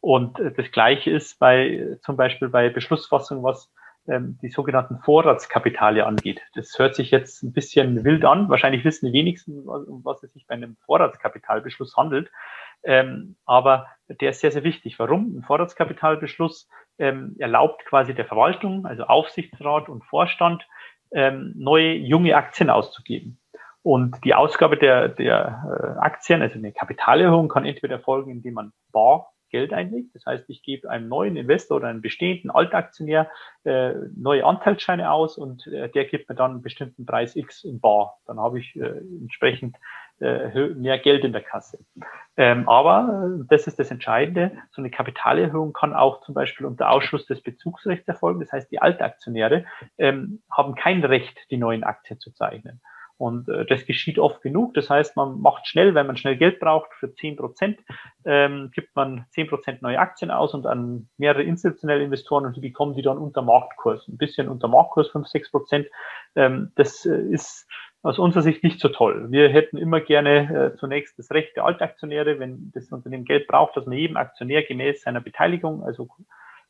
Und 0.00 0.40
äh, 0.40 0.52
das 0.52 0.70
Gleiche 0.70 1.10
ist 1.10 1.38
bei 1.38 1.98
zum 2.02 2.16
Beispiel 2.16 2.48
bei 2.48 2.70
Beschlussfassung, 2.70 3.42
was 3.42 3.70
ähm, 4.08 4.38
die 4.42 4.48
sogenannten 4.48 4.98
Vorratskapitale 4.98 6.06
angeht. 6.06 6.40
Das 6.54 6.78
hört 6.78 6.94
sich 6.94 7.10
jetzt 7.10 7.42
ein 7.42 7.52
bisschen 7.52 8.04
wild 8.04 8.24
an. 8.24 8.48
Wahrscheinlich 8.48 8.84
wissen 8.84 9.06
die 9.06 9.12
wenigsten, 9.12 9.60
um 9.60 10.04
was 10.04 10.22
es 10.22 10.32
sich 10.32 10.46
bei 10.46 10.54
einem 10.54 10.76
Vorratskapitalbeschluss 10.86 11.96
handelt. 11.96 12.30
Ähm, 12.84 13.36
aber 13.44 13.86
der 14.08 14.30
ist 14.30 14.40
sehr, 14.40 14.52
sehr 14.52 14.64
wichtig. 14.64 14.98
Warum? 14.98 15.36
Ein 15.36 15.42
Vorratskapitalbeschluss 15.42 16.68
ähm, 16.98 17.36
erlaubt 17.38 17.84
quasi 17.86 18.14
der 18.14 18.24
Verwaltung, 18.24 18.86
also 18.86 19.04
Aufsichtsrat 19.04 19.88
und 19.88 20.04
Vorstand, 20.04 20.66
ähm, 21.12 21.52
neue 21.56 21.92
junge 21.94 22.36
Aktien 22.36 22.70
auszugeben. 22.70 23.40
Und 23.82 24.24
die 24.24 24.34
Ausgabe 24.34 24.76
der, 24.76 25.08
der 25.08 25.96
äh, 25.98 26.00
Aktien, 26.00 26.42
also 26.42 26.56
eine 26.56 26.72
Kapitalerhöhung, 26.72 27.48
kann 27.48 27.64
entweder 27.64 27.96
erfolgen, 27.96 28.30
indem 28.30 28.54
man 28.54 28.72
bar 28.92 29.32
Geld 29.50 29.72
einlegt. 29.72 30.14
Das 30.14 30.26
heißt, 30.26 30.48
ich 30.48 30.62
gebe 30.62 30.90
einem 30.90 31.08
neuen 31.08 31.36
Investor 31.36 31.78
oder 31.78 31.88
einem 31.88 32.02
bestehenden 32.02 32.50
Altaktionär 32.50 33.30
äh, 33.64 33.94
neue 34.16 34.44
Anteilsscheine 34.44 35.10
aus 35.10 35.38
und 35.38 35.66
äh, 35.66 35.88
der 35.88 36.04
gibt 36.04 36.28
mir 36.28 36.34
dann 36.34 36.52
einen 36.52 36.62
bestimmten 36.62 37.06
Preis 37.06 37.36
X 37.36 37.64
in 37.64 37.80
Bar. 37.80 38.18
Dann 38.26 38.38
habe 38.38 38.58
ich 38.58 38.76
äh, 38.76 38.98
entsprechend 39.20 39.76
äh, 40.20 40.68
mehr 40.70 40.98
Geld 40.98 41.24
in 41.24 41.32
der 41.32 41.42
Kasse. 41.42 41.78
Ähm, 42.36 42.68
aber 42.68 43.38
äh, 43.40 43.44
das 43.48 43.66
ist 43.66 43.78
das 43.78 43.90
Entscheidende. 43.90 44.52
So 44.70 44.82
eine 44.82 44.90
Kapitalerhöhung 44.90 45.72
kann 45.72 45.94
auch 45.94 46.22
zum 46.22 46.34
Beispiel 46.34 46.66
unter 46.66 46.90
Ausschluss 46.90 47.26
des 47.26 47.40
Bezugsrechts 47.40 48.08
erfolgen. 48.08 48.40
Das 48.40 48.52
heißt, 48.52 48.70
die 48.70 48.80
Altaktionäre 48.80 49.64
ähm, 49.96 50.42
haben 50.50 50.74
kein 50.74 51.04
Recht, 51.04 51.38
die 51.50 51.56
neuen 51.56 51.84
Aktien 51.84 52.18
zu 52.18 52.32
zeichnen. 52.32 52.80
Und 53.18 53.48
äh, 53.48 53.66
das 53.66 53.84
geschieht 53.84 54.18
oft 54.18 54.42
genug. 54.42 54.74
Das 54.74 54.88
heißt, 54.88 55.16
man 55.16 55.40
macht 55.40 55.66
schnell, 55.66 55.94
wenn 55.94 56.06
man 56.06 56.16
schnell 56.16 56.36
Geld 56.36 56.60
braucht, 56.60 56.94
für 56.94 57.12
zehn 57.14 57.36
Prozent, 57.36 57.80
ähm, 58.24 58.70
gibt 58.72 58.94
man 58.94 59.26
zehn 59.30 59.48
Prozent 59.48 59.82
neue 59.82 59.98
Aktien 59.98 60.30
aus 60.30 60.54
und 60.54 60.66
an 60.66 61.08
mehrere 61.18 61.42
institutionelle 61.42 62.04
Investoren 62.04 62.46
und 62.46 62.56
die 62.56 62.60
bekommen 62.60 62.94
die 62.94 63.02
dann 63.02 63.18
unter 63.18 63.42
Marktkurs. 63.42 64.06
Ein 64.06 64.18
bisschen 64.18 64.48
unter 64.48 64.68
Marktkurs, 64.68 65.10
fünf 65.10 65.26
sechs 65.26 65.50
Prozent. 65.50 65.88
Ähm, 66.36 66.70
das 66.76 67.04
äh, 67.06 67.20
ist 67.20 67.66
aus 68.02 68.20
unserer 68.20 68.42
Sicht 68.42 68.62
nicht 68.62 68.80
so 68.80 68.88
toll. 68.88 69.26
Wir 69.32 69.48
hätten 69.48 69.76
immer 69.76 70.00
gerne 70.00 70.72
äh, 70.74 70.76
zunächst 70.76 71.18
das 71.18 71.32
Recht 71.32 71.56
der 71.56 71.64
Altaktionäre, 71.64 72.38
wenn 72.38 72.70
das 72.72 72.92
Unternehmen 72.92 73.24
Geld 73.24 73.48
braucht, 73.48 73.76
dass 73.76 73.86
man 73.86 73.98
jedem 73.98 74.16
Aktionär 74.16 74.62
gemäß 74.62 75.02
seiner 75.02 75.20
Beteiligung, 75.20 75.82
also 75.82 76.08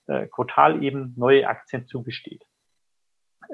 äh, 0.06 0.26
Quartal 0.28 0.82
eben 0.82 1.12
neue 1.18 1.46
Aktien 1.46 1.86
zugesteht. 1.86 2.42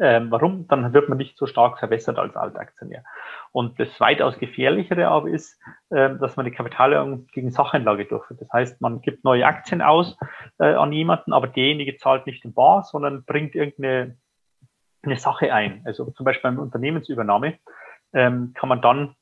Ähm, 0.01 0.31
warum? 0.31 0.67
Dann 0.67 0.93
wird 0.93 1.09
man 1.09 1.19
nicht 1.19 1.39
so 1.39 1.47
stark 1.47 1.79
verwässert 1.79 2.19
als 2.19 2.35
Altaktionär. 2.35 3.05
Und 3.53 3.79
das 3.79 4.01
weitaus 4.01 4.39
gefährlichere 4.39 5.09
aber 5.09 5.29
ist, 5.29 5.61
äh, 5.91 6.17
dass 6.17 6.37
man 6.37 6.47
die 6.47 6.53
Kapitalerhöhung 6.53 7.27
gegen 7.29 7.51
Sacheinlage 7.51 8.07
durchführt. 8.07 8.41
Das 8.41 8.53
heißt, 8.53 8.81
man 8.81 9.01
gibt 9.01 9.25
neue 9.25 9.47
Aktien 9.47 9.83
aus 9.83 10.17
äh, 10.59 10.75
an 10.75 10.93
jemanden, 10.93 11.33
aber 11.33 11.47
derjenige 11.47 11.97
zahlt 11.97 12.27
nicht 12.27 12.45
in 12.45 12.55
Bar, 12.55 12.83
sondern 12.83 13.25
bringt 13.25 13.55
irgendeine 13.55 14.17
eine 15.05 15.17
Sache 15.19 15.53
ein. 15.53 15.83
Also 15.85 16.11
zum 16.11 16.25
Beispiel 16.25 16.51
beim 16.51 16.59
Unternehmensübernahme 16.59 17.59
ähm, 18.13 18.53
kann 18.55 18.69
man 18.69 18.81
dann 18.81 19.15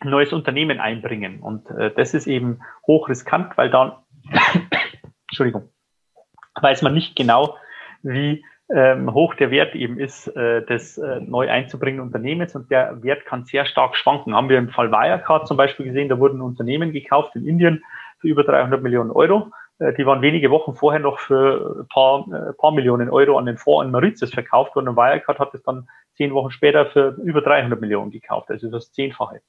ein 0.00 0.10
neues 0.10 0.32
Unternehmen 0.32 0.80
einbringen. 0.80 1.40
Und 1.40 1.70
äh, 1.70 1.92
das 1.94 2.14
ist 2.14 2.26
eben 2.26 2.60
hochriskant, 2.86 3.56
weil 3.56 3.70
dann, 3.70 3.92
Entschuldigung, 5.28 5.70
weiß 6.60 6.82
man 6.82 6.94
nicht 6.94 7.16
genau, 7.16 7.56
wie 8.02 8.44
ähm, 8.70 9.12
hoch 9.12 9.34
der 9.34 9.50
Wert 9.50 9.74
eben 9.74 9.98
ist, 9.98 10.28
äh, 10.28 10.64
des 10.64 10.98
äh, 10.98 11.20
neu 11.20 11.50
einzubringenden 11.50 12.06
Unternehmens 12.06 12.54
und 12.54 12.70
der 12.70 13.02
Wert 13.02 13.24
kann 13.26 13.44
sehr 13.44 13.66
stark 13.66 13.96
schwanken. 13.96 14.34
Haben 14.34 14.48
wir 14.48 14.58
im 14.58 14.70
Fall 14.70 14.90
Wirecard 14.90 15.46
zum 15.46 15.56
Beispiel 15.56 15.86
gesehen, 15.86 16.08
da 16.08 16.18
wurden 16.18 16.40
Unternehmen 16.40 16.92
gekauft 16.92 17.36
in 17.36 17.46
Indien 17.46 17.84
für 18.18 18.28
über 18.28 18.44
300 18.44 18.82
Millionen 18.82 19.10
Euro. 19.10 19.50
Äh, 19.78 19.92
die 19.94 20.06
waren 20.06 20.22
wenige 20.22 20.50
Wochen 20.50 20.74
vorher 20.74 21.00
noch 21.00 21.18
für 21.18 21.82
ein 21.82 21.88
paar, 21.88 22.26
äh, 22.32 22.52
paar 22.54 22.72
Millionen 22.72 23.10
Euro 23.10 23.36
an 23.36 23.46
den 23.46 23.58
Fonds 23.58 23.84
in 23.84 23.92
Mauritius 23.92 24.32
verkauft 24.32 24.74
worden 24.74 24.88
und 24.88 24.96
Wirecard 24.96 25.38
hat 25.38 25.54
es 25.54 25.62
dann 25.62 25.88
zehn 26.14 26.32
Wochen 26.32 26.50
später 26.50 26.86
für 26.86 27.16
über 27.22 27.42
300 27.42 27.80
Millionen 27.80 28.10
gekauft, 28.10 28.50
also 28.50 28.70
das 28.70 28.92
Zehnfache. 28.92 29.40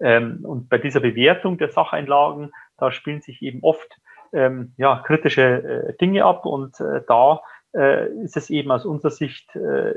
Ähm, 0.00 0.40
und 0.42 0.68
bei 0.68 0.78
dieser 0.78 1.00
Bewertung 1.00 1.56
der 1.56 1.70
Sacheinlagen, 1.70 2.52
da 2.76 2.90
spielen 2.90 3.22
sich 3.22 3.40
eben 3.42 3.60
oft 3.62 3.98
ähm, 4.32 4.74
ja, 4.76 5.02
kritische 5.06 5.42
äh, 5.42 5.96
Dinge 5.96 6.24
ab 6.24 6.44
und 6.44 6.78
äh, 6.80 7.02
da 7.08 7.40
äh, 7.76 8.08
ist 8.22 8.36
es 8.36 8.50
eben 8.50 8.70
aus 8.70 8.84
unserer 8.84 9.10
Sicht 9.10 9.54
äh, 9.54 9.94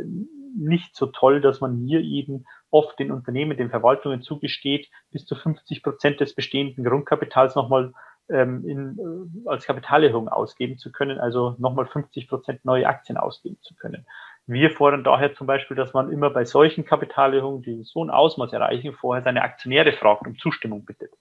nicht 0.57 0.95
so 0.95 1.07
toll, 1.07 1.41
dass 1.41 1.61
man 1.61 1.77
hier 1.77 2.01
eben 2.01 2.45
oft 2.71 2.99
den 2.99 3.11
Unternehmen, 3.11 3.57
den 3.57 3.69
Verwaltungen 3.69 4.21
zugesteht, 4.21 4.89
bis 5.11 5.25
zu 5.25 5.36
50 5.36 5.84
Prozent 5.84 6.19
des 6.19 6.36
bestehenden 6.36 6.84
Grundkapitals 6.84 7.55
nochmal 7.55 7.93
ähm, 8.30 8.67
in, 8.67 8.97
äh, 9.45 9.49
als 9.49 9.65
Kapitalerhöhung 9.65 10.27
ausgeben 10.30 10.77
zu 10.77 10.91
können, 10.91 11.19
also 11.19 11.55
nochmal 11.57 11.88
50 11.88 12.27
Prozent 12.27 12.65
neue 12.65 12.88
Aktien 12.88 13.17
ausgeben 13.17 13.57
zu 13.61 13.75
können. 13.75 14.05
Wir 14.45 14.71
fordern 14.71 15.03
daher 15.03 15.34
zum 15.36 15.47
Beispiel, 15.47 15.77
dass 15.77 15.93
man 15.93 16.11
immer 16.11 16.30
bei 16.32 16.43
solchen 16.43 16.86
Kapitalerhöhungen, 16.86 17.61
die 17.61 17.84
so 17.84 18.03
ein 18.03 18.09
Ausmaß 18.09 18.51
erreichen, 18.53 18.93
vorher 18.93 19.23
seine 19.23 19.43
Aktionäre 19.43 19.93
fragt, 19.93 20.25
um 20.25 20.38
Zustimmung 20.38 20.86
bittet. 20.86 21.11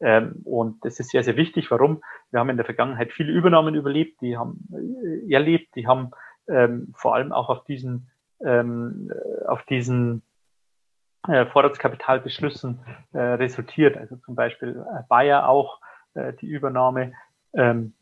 Ähm, 0.00 0.40
und 0.44 0.84
das 0.84 0.98
ist 0.98 1.10
sehr, 1.10 1.22
sehr 1.22 1.36
wichtig. 1.36 1.70
Warum? 1.70 2.02
Wir 2.30 2.40
haben 2.40 2.48
in 2.48 2.56
der 2.56 2.64
Vergangenheit 2.64 3.12
viele 3.12 3.32
Übernahmen 3.32 3.74
überlebt, 3.74 4.20
die 4.22 4.36
haben 4.36 4.66
erlebt, 5.28 5.74
die 5.74 5.86
haben 5.86 6.10
ähm, 6.48 6.92
vor 6.96 7.14
allem 7.14 7.32
auch 7.32 7.48
auf 7.48 7.64
diesen, 7.64 8.10
ähm, 8.44 9.10
äh, 9.10 9.46
auf 9.46 9.62
diesen 9.64 10.22
äh, 11.28 11.46
Vorratskapitalbeschlüssen 11.46 12.80
äh, 13.12 13.18
resultiert. 13.18 13.96
Also 13.96 14.16
zum 14.16 14.34
Beispiel 14.34 14.70
äh, 14.70 15.02
Bayer 15.08 15.48
auch 15.48 15.80
äh, 16.14 16.32
die 16.34 16.46
Übernahme 16.46 17.12
ähm, 17.54 17.94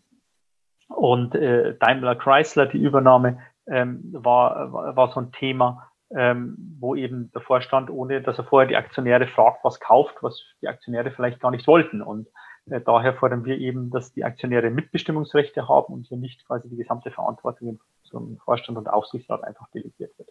und 0.88 1.34
äh, 1.34 1.76
Daimler 1.78 2.16
Chrysler 2.16 2.66
die 2.66 2.78
Übernahme 2.78 3.40
ähm, 3.66 4.00
war, 4.12 4.72
war, 4.72 4.96
war 4.96 5.12
so 5.12 5.20
ein 5.20 5.32
Thema 5.32 5.88
ähm, 6.14 6.56
wo 6.80 6.94
eben 6.94 7.30
der 7.32 7.42
Vorstand, 7.42 7.90
ohne 7.90 8.22
dass 8.22 8.38
er 8.38 8.44
vorher 8.44 8.68
die 8.68 8.76
Aktionäre 8.76 9.26
fragt, 9.26 9.64
was 9.64 9.80
kauft, 9.80 10.16
was 10.22 10.42
die 10.62 10.68
Aktionäre 10.68 11.10
vielleicht 11.10 11.40
gar 11.40 11.50
nicht 11.50 11.66
wollten. 11.66 12.00
Und 12.00 12.28
äh, 12.28 12.30
daher 12.68 13.14
fordern 13.14 13.44
wir 13.44 13.58
eben, 13.58 13.90
dass 13.90 14.12
die 14.12 14.24
Aktionäre 14.24 14.70
Mitbestimmungsrechte 14.70 15.68
haben 15.68 15.92
und 15.92 16.06
hier 16.06 16.18
nicht 16.18 16.46
quasi 16.46 16.68
die 16.68 16.76
gesamte 16.76 17.10
Verantwortung 17.10 17.80
zum 18.04 18.38
Vorstand 18.44 18.78
und 18.78 18.88
Aufsichtsrat 18.88 19.44
einfach 19.44 19.68
delegiert 19.70 20.16
wird. 20.18 20.30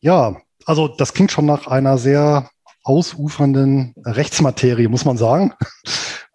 Ja, 0.00 0.36
also 0.66 0.88
das 0.88 1.12
klingt 1.12 1.30
schon 1.30 1.46
nach 1.46 1.66
einer 1.66 1.98
sehr 1.98 2.50
ausufernden 2.84 3.94
Rechtsmaterie, 4.04 4.88
muss 4.88 5.04
man 5.04 5.16
sagen. 5.16 5.52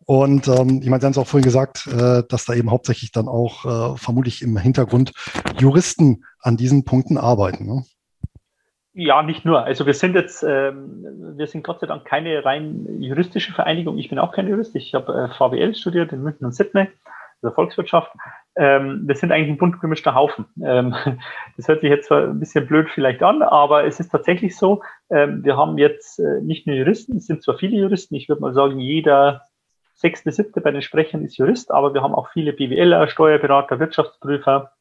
Und 0.06 0.48
ähm, 0.48 0.82
ich 0.84 0.90
meine, 0.90 1.02
Sie 1.02 1.06
haben 1.08 1.12
es 1.12 1.18
auch 1.18 1.28
vorhin 1.28 1.46
gesagt, 1.46 1.88
äh, 1.88 2.24
dass 2.30 2.46
da 2.46 2.54
eben 2.54 2.70
hauptsächlich 2.70 3.12
dann 3.12 3.28
auch 3.28 3.66
äh, 3.66 3.98
vermutlich 3.98 4.44
im 4.44 4.56
Hintergrund 4.56 5.14
Juristen 5.58 6.24
an 6.40 6.58
diesen 6.58 6.86
Punkten 6.86 7.18
arbeiten. 7.18 7.66
Ne? 7.66 7.86
Ja, 8.98 9.24
nicht 9.24 9.44
nur. 9.44 9.62
Also 9.62 9.86
wir 9.86 9.94
sind 9.94 10.16
jetzt, 10.16 10.42
ähm, 10.42 11.36
wir 11.36 11.48
sind 11.48 11.66
Gott 11.66 11.82
sei 11.82 11.88
Dank 11.88 12.06
keine 12.06 12.46
rein 12.46 13.02
juristische 13.02 13.52
Vereinigung. 13.52 13.98
Ich 13.98 14.08
bin 14.08 14.20
auch 14.20 14.32
kein 14.32 14.48
Jurist. 14.48 14.74
Ich 14.74 14.96
habe 14.96 15.14
äh, 15.14 15.28
VWL 15.36 15.76
studiert 15.76 16.14
in 16.14 16.24
München 16.24 16.46
und 16.46 16.56
Sydney, 16.56 16.88
also 17.42 17.54
Volkswirtschaft. 17.54 18.10
Ähm, 18.56 19.02
wir 19.06 19.16
sind 19.16 19.34
eigentlich 19.34 19.50
ein 19.50 19.58
bunt 19.58 19.82
gemischter 19.82 20.16
Haufen. 20.16 20.46
Ähm, 20.64 20.96
das 21.58 21.68
hört 21.68 21.82
sich 21.82 21.90
jetzt 21.90 22.08
zwar 22.08 22.22
ein 22.22 22.40
bisschen 22.40 22.68
blöd 22.68 22.88
vielleicht 22.90 23.22
an, 23.22 23.42
aber 23.42 23.84
es 23.84 24.00
ist 24.00 24.14
tatsächlich 24.14 24.56
so. 24.56 24.82
Ähm, 25.10 25.44
wir 25.44 25.58
haben 25.58 25.78
jetzt 25.78 26.20
äh, 26.20 26.40
nicht 26.42 26.66
nur 26.66 26.78
Juristen, 26.78 27.18
es 27.18 27.28
sind 27.28 27.44
zwar 27.44 27.58
viele 27.58 27.76
Juristen. 27.76 28.16
Ich 28.16 28.30
würde 28.30 28.42
mal 28.42 28.54
sagen, 28.54 28.80
jeder 28.80 29.42
sechste, 29.96 30.32
siebte 30.32 30.62
bei 30.62 30.72
den 30.72 30.82
Sprechern 30.82 31.22
ist 31.22 31.36
Jurist, 31.36 31.70
aber 31.70 31.94
wir 31.94 32.02
haben 32.02 32.16
auch 32.16 32.30
viele 32.30 32.54
BWLer, 32.54 33.10
Steuerberater, 33.10 33.78
Wirtschaftsprüfer. 33.78 34.72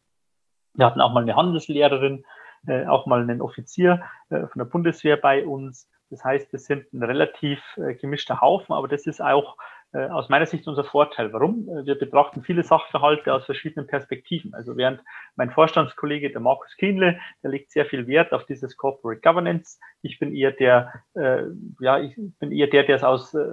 Wir 0.75 0.87
hatten 0.87 1.01
auch 1.01 1.13
mal 1.13 1.25
eine 1.25 1.35
Handelslehrerin, 1.35 2.25
äh, 2.67 2.87
auch 2.87 3.07
mal 3.07 3.23
einen 3.23 3.41
Offizier 3.41 4.03
äh, 4.31 4.47
von 4.47 4.59
der 4.59 4.65
Bundeswehr 4.65 5.17
bei 5.17 5.47
uns. 5.47 5.89
Das 6.11 6.25
heißt, 6.25 6.53
wir 6.53 6.59
sind 6.59 6.93
ein 6.93 7.03
relativ 7.03 7.61
äh, 7.77 7.95
gemischter 7.95 8.41
Haufen, 8.41 8.75
aber 8.75 8.89
das 8.89 9.07
ist 9.07 9.21
auch 9.21 9.57
aus 9.99 10.29
meiner 10.29 10.47
Sicht 10.47 10.67
unser 10.67 10.85
Vorteil. 10.85 11.33
Warum? 11.33 11.69
Äh, 11.69 11.87
wir 11.87 11.95
betrachten 11.97 12.43
viele 12.43 12.63
Sachverhalte 12.63 13.33
aus 13.33 13.45
verschiedenen 13.45 13.87
Perspektiven. 13.87 14.55
Also 14.55 14.77
während 14.77 15.01
mein 15.37 15.51
Vorstandskollege, 15.51 16.31
der 16.31 16.41
Markus 16.41 16.77
Kienle, 16.77 17.19
der 17.43 17.51
legt 17.51 17.71
sehr 17.71 17.87
viel 17.87 18.07
Wert 18.07 18.33
auf 18.33 18.45
dieses 18.47 18.77
Corporate 18.77 19.21
Governance. 19.21 19.79
Ich 20.03 20.19
bin 20.19 20.35
eher 20.35 20.53
der, 20.53 20.93
äh, 21.15 21.45
ja, 21.81 22.01
ich 22.01 22.17
bin 22.39 22.53
eher 22.53 22.67
der, 22.67 22.85
der 22.85 22.97
es 22.97 23.05
aus 23.05 23.35
äh, 23.35 23.45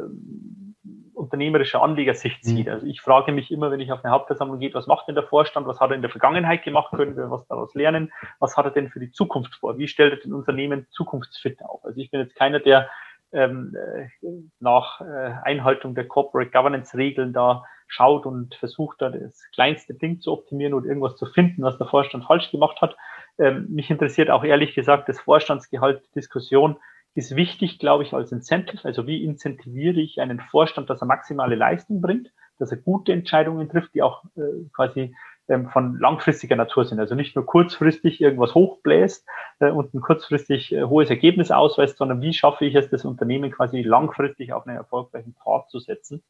unternehmerischer 1.14 1.82
Anlegersicht 1.82 2.44
sieht. 2.44 2.68
Mhm. 2.68 2.74
Also 2.74 2.88
ich 2.88 3.02
frage 3.02 3.32
mich 3.32 3.52
immer, 3.52 3.70
wenn 3.72 3.80
ich 3.80 3.92
auf 3.92 4.04
eine 4.04 4.12
Hauptversammlung 4.12 4.60
gehe, 4.60 4.74
was 4.74 4.88
macht 4.88 5.08
denn 5.08 5.16
der 5.16 5.24
Vorstand, 5.24 5.68
was 5.68 5.80
hat 5.80 5.92
er 5.92 5.96
in 5.96 6.02
der 6.02 6.10
Vergangenheit 6.10 6.64
gemacht, 6.64 6.92
können 6.96 7.16
wir 7.16 7.30
was 7.30 7.48
daraus 7.48 7.74
lernen, 7.76 8.12
was 8.40 8.58
hat 8.58 8.66
er 8.66 8.72
denn 8.72 8.90
für 8.90 9.00
die 9.00 9.12
Zukunft 9.12 9.54
vor, 9.56 9.78
wie 9.78 9.88
stellt 9.88 10.14
er 10.14 10.20
den 10.20 10.34
Unternehmen 10.34 10.88
zukunftsfit 10.90 11.64
auf. 11.64 11.86
Also 11.86 12.00
ich 12.00 12.10
bin 12.10 12.22
jetzt 12.22 12.36
keiner, 12.36 12.60
der 12.60 12.90
ähm, 13.34 13.76
äh, 13.76 14.08
nach 14.60 15.02
äh, 15.02 15.34
Einhaltung 15.44 15.96
der 15.96 16.08
Corporate 16.08 16.52
Governance 16.52 16.98
Regeln 16.98 17.34
da 17.34 17.64
schaut 17.88 18.26
und 18.26 18.56
versucht 18.56 19.02
da 19.02 19.10
das 19.10 19.44
kleinste 19.54 19.94
Ding 19.94 20.22
zu 20.22 20.32
optimieren 20.32 20.74
oder 20.74 20.86
irgendwas 20.88 21.18
zu 21.18 21.26
finden, 21.26 21.62
was 21.64 21.78
der 21.78 21.88
Vorstand 21.88 22.26
falsch 22.26 22.50
gemacht 22.52 22.82
hat. 22.82 22.96
Ähm, 23.38 23.68
mich 23.70 23.90
interessiert 23.90 24.30
auch 24.30 24.44
ehrlich 24.44 24.74
gesagt 24.76 25.10
das 25.10 25.20
Vorstandsgehalt 25.20 26.02
Diskussion 26.16 26.78
ist 27.14 27.36
wichtig, 27.36 27.80
glaube 27.80 28.04
ich, 28.04 28.14
als 28.14 28.32
Incentive. 28.32 28.86
Also 28.86 29.08
wie 29.08 29.24
incentiviere 29.24 30.00
ich 30.00 30.22
einen 30.22 30.40
Vorstand, 30.40 30.90
dass 30.90 31.02
er 31.02 31.08
maximale 31.08 31.56
Leistung 31.56 32.02
bringt, 32.02 32.32
dass 32.58 32.72
er 32.72 32.78
gute 32.78 33.12
Entscheidungen 33.12 33.68
trifft, 33.70 33.94
die 33.94 34.02
auch 34.02 34.24
äh, 34.38 34.70
quasi 34.74 35.14
ähm, 35.52 35.70
von 35.70 36.00
langfristiger 36.00 36.56
Natur 36.56 36.86
sind. 36.86 37.00
Also 37.00 37.14
nicht 37.14 37.36
nur 37.36 37.46
kurzfristig 37.46 38.22
irgendwas 38.22 38.56
hochbläst 38.56 39.28
äh, 39.60 39.70
und 39.70 39.94
ein 39.94 40.02
kurzfristig 40.02 40.72
äh, 40.72 40.84
hohes 40.84 41.10
Ergebnis 41.10 41.52
ausweist, 41.52 41.98
sondern 41.98 42.22
wie 42.22 42.34
schaffe 42.34 42.66
ich 42.66 42.76
es, 42.76 42.90
das 42.90 43.06
Unternehmen 43.06 43.52
quasi 43.52 43.82
langfristig 43.82 44.54
auf 44.54 44.66
einen 44.66 44.78
erfolgreichen 44.78 45.36
Pfad 45.36 45.70
zu 45.70 45.80
setzen. 45.80 46.24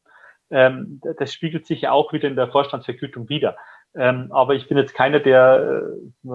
Ähm, 0.50 1.00
das 1.18 1.32
spiegelt 1.32 1.66
sich 1.66 1.82
ja 1.82 1.92
auch 1.92 2.12
wieder 2.12 2.28
in 2.28 2.36
der 2.36 2.48
Vorstandsvergütung 2.48 3.28
wieder. 3.28 3.56
Ähm, 3.94 4.28
aber 4.32 4.54
ich 4.54 4.68
bin 4.68 4.76
jetzt 4.76 4.94
keiner, 4.94 5.20
der 5.20 5.82
äh, 6.24 6.28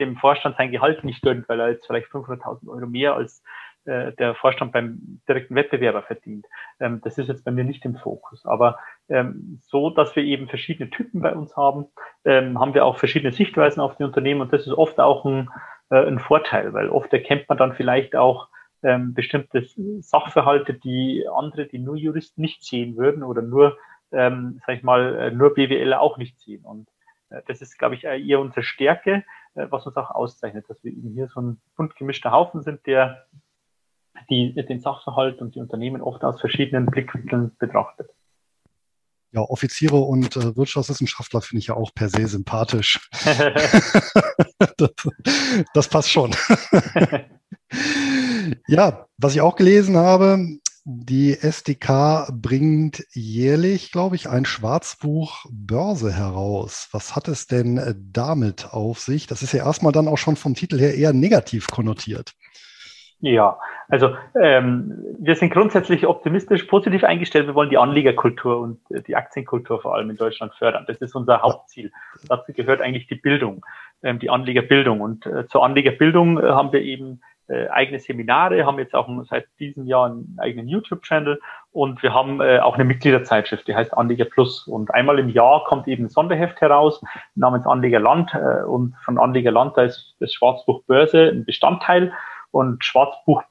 dem 0.00 0.16
Vorstand 0.16 0.56
sein 0.56 0.70
Gehalt 0.70 1.02
nicht 1.04 1.22
gönnt, 1.22 1.48
weil 1.48 1.60
er 1.60 1.70
jetzt 1.70 1.86
vielleicht 1.86 2.08
500.000 2.08 2.68
Euro 2.68 2.86
mehr 2.86 3.14
als 3.14 3.42
äh, 3.86 4.12
der 4.12 4.34
Vorstand 4.34 4.72
beim 4.72 5.20
direkten 5.28 5.54
Wettbewerber 5.54 6.02
verdient. 6.02 6.46
Ähm, 6.80 7.00
das 7.02 7.18
ist 7.18 7.28
jetzt 7.28 7.44
bei 7.44 7.50
mir 7.50 7.64
nicht 7.64 7.84
im 7.84 7.96
Fokus. 7.96 8.44
Aber 8.44 8.78
ähm, 9.08 9.60
so, 9.62 9.90
dass 9.90 10.16
wir 10.16 10.24
eben 10.24 10.48
verschiedene 10.48 10.90
Typen 10.90 11.20
bei 11.20 11.34
uns 11.34 11.56
haben, 11.56 11.86
ähm, 12.24 12.58
haben 12.58 12.74
wir 12.74 12.84
auch 12.84 12.98
verschiedene 12.98 13.32
Sichtweisen 13.32 13.80
auf 13.80 13.96
die 13.96 14.04
Unternehmen 14.04 14.40
und 14.40 14.52
das 14.52 14.66
ist 14.66 14.72
oft 14.72 14.98
auch 14.98 15.24
ein, 15.24 15.48
äh, 15.90 16.04
ein 16.04 16.18
Vorteil, 16.18 16.72
weil 16.72 16.88
oft 16.88 17.12
erkennt 17.12 17.48
man 17.48 17.58
dann 17.58 17.74
vielleicht 17.74 18.16
auch 18.16 18.48
ähm, 18.82 19.14
bestimmte 19.14 19.64
Sachverhalte, 20.00 20.74
die 20.74 21.24
andere, 21.34 21.66
die 21.66 21.78
nur 21.78 21.96
Juristen 21.96 22.40
nicht 22.40 22.62
sehen 22.64 22.96
würden 22.96 23.22
oder 23.22 23.42
nur, 23.42 23.78
ähm, 24.12 24.60
sag 24.66 24.76
ich 24.76 24.82
mal, 24.82 25.16
äh, 25.16 25.30
nur 25.30 25.54
BWL 25.54 25.94
auch 25.94 26.18
nicht 26.18 26.38
sehen. 26.38 26.64
Und 26.64 26.88
äh, 27.30 27.42
das 27.46 27.62
ist, 27.62 27.78
glaube 27.78 27.94
ich, 27.94 28.04
eher 28.04 28.40
unsere 28.40 28.62
Stärke, 28.62 29.24
äh, 29.54 29.66
was 29.70 29.86
uns 29.86 29.96
auch 29.96 30.10
auszeichnet, 30.10 30.66
dass 30.68 30.82
wir 30.84 30.92
eben 30.92 31.12
hier 31.12 31.28
so 31.28 31.40
ein 31.40 31.60
bunt 31.76 31.96
gemischter 31.96 32.32
Haufen 32.32 32.62
sind, 32.62 32.86
der 32.86 33.26
die, 34.30 34.54
den 34.54 34.80
Sachverhalt 34.80 35.40
und 35.40 35.54
die 35.54 35.60
Unternehmen 35.60 36.02
oft 36.02 36.24
aus 36.24 36.40
verschiedenen 36.40 36.86
Blickwinkeln 36.86 37.52
betrachtet. 37.58 38.10
Ja, 39.32 39.42
Offiziere 39.42 39.96
und 39.96 40.36
äh, 40.36 40.56
Wirtschaftswissenschaftler 40.56 41.42
finde 41.42 41.60
ich 41.60 41.66
ja 41.66 41.74
auch 41.74 41.92
per 41.94 42.08
se 42.08 42.26
sympathisch. 42.26 43.10
das, 44.76 44.90
das 45.74 45.88
passt 45.88 46.10
schon. 46.10 46.30
ja, 48.68 49.06
was 49.18 49.34
ich 49.34 49.40
auch 49.40 49.56
gelesen 49.56 49.96
habe, 49.96 50.58
die 50.88 51.36
SDK 51.36 52.28
bringt 52.32 53.04
jährlich, 53.12 53.90
glaube 53.90 54.14
ich, 54.14 54.28
ein 54.28 54.44
Schwarzbuch 54.44 55.44
Börse 55.50 56.12
heraus. 56.12 56.86
Was 56.92 57.16
hat 57.16 57.26
es 57.26 57.48
denn 57.48 57.76
äh, 57.76 57.96
damit 57.98 58.72
auf 58.72 59.00
sich? 59.00 59.26
Das 59.26 59.42
ist 59.42 59.52
ja 59.52 59.64
erstmal 59.64 59.90
dann 59.90 60.06
auch 60.06 60.16
schon 60.16 60.36
vom 60.36 60.54
Titel 60.54 60.78
her 60.78 60.94
eher 60.94 61.12
negativ 61.12 61.66
konnotiert. 61.66 62.34
Ja, 63.26 63.58
also 63.88 64.16
ähm, 64.40 65.04
wir 65.18 65.34
sind 65.34 65.52
grundsätzlich 65.52 66.06
optimistisch, 66.06 66.62
positiv 66.62 67.02
eingestellt. 67.02 67.48
Wir 67.48 67.56
wollen 67.56 67.70
die 67.70 67.78
Anlegerkultur 67.78 68.60
und 68.60 68.78
äh, 68.92 69.02
die 69.02 69.16
Aktienkultur 69.16 69.80
vor 69.80 69.96
allem 69.96 70.10
in 70.10 70.16
Deutschland 70.16 70.54
fördern. 70.54 70.84
Das 70.86 70.98
ist 70.98 71.16
unser 71.16 71.42
Hauptziel. 71.42 71.90
Dazu 72.28 72.52
gehört 72.52 72.80
eigentlich 72.80 73.08
die 73.08 73.16
Bildung, 73.16 73.66
ähm, 74.04 74.20
die 74.20 74.30
Anlegerbildung. 74.30 75.00
Und 75.00 75.26
äh, 75.26 75.48
zur 75.48 75.64
Anlegerbildung 75.64 76.38
äh, 76.38 76.50
haben 76.50 76.72
wir 76.72 76.82
eben 76.82 77.20
äh, 77.48 77.66
eigene 77.68 77.98
Seminare, 77.98 78.64
haben 78.64 78.78
jetzt 78.78 78.94
auch 78.94 79.08
seit 79.24 79.46
diesem 79.58 79.86
Jahr 79.86 80.06
einen 80.06 80.36
eigenen 80.38 80.68
YouTube-Channel 80.68 81.40
und 81.72 82.04
wir 82.04 82.14
haben 82.14 82.40
äh, 82.40 82.60
auch 82.60 82.76
eine 82.76 82.84
Mitgliederzeitschrift, 82.84 83.66
die 83.66 83.74
heißt 83.74 83.92
Anleger 83.92 84.26
Plus. 84.26 84.68
Und 84.68 84.94
einmal 84.94 85.18
im 85.18 85.30
Jahr 85.30 85.64
kommt 85.64 85.88
eben 85.88 86.04
ein 86.04 86.10
Sonderheft 86.10 86.60
heraus 86.60 87.02
namens 87.34 87.66
Anlegerland 87.66 88.34
äh, 88.34 88.62
und 88.64 88.94
von 89.04 89.18
Anlegerland, 89.18 89.76
da 89.76 89.82
ist 89.82 90.14
das 90.20 90.32
Schwarzbuch 90.32 90.84
Börse 90.84 91.30
ein 91.30 91.44
Bestandteil 91.44 92.12
und 92.56 92.84
Schwarzbuch 92.84 93.42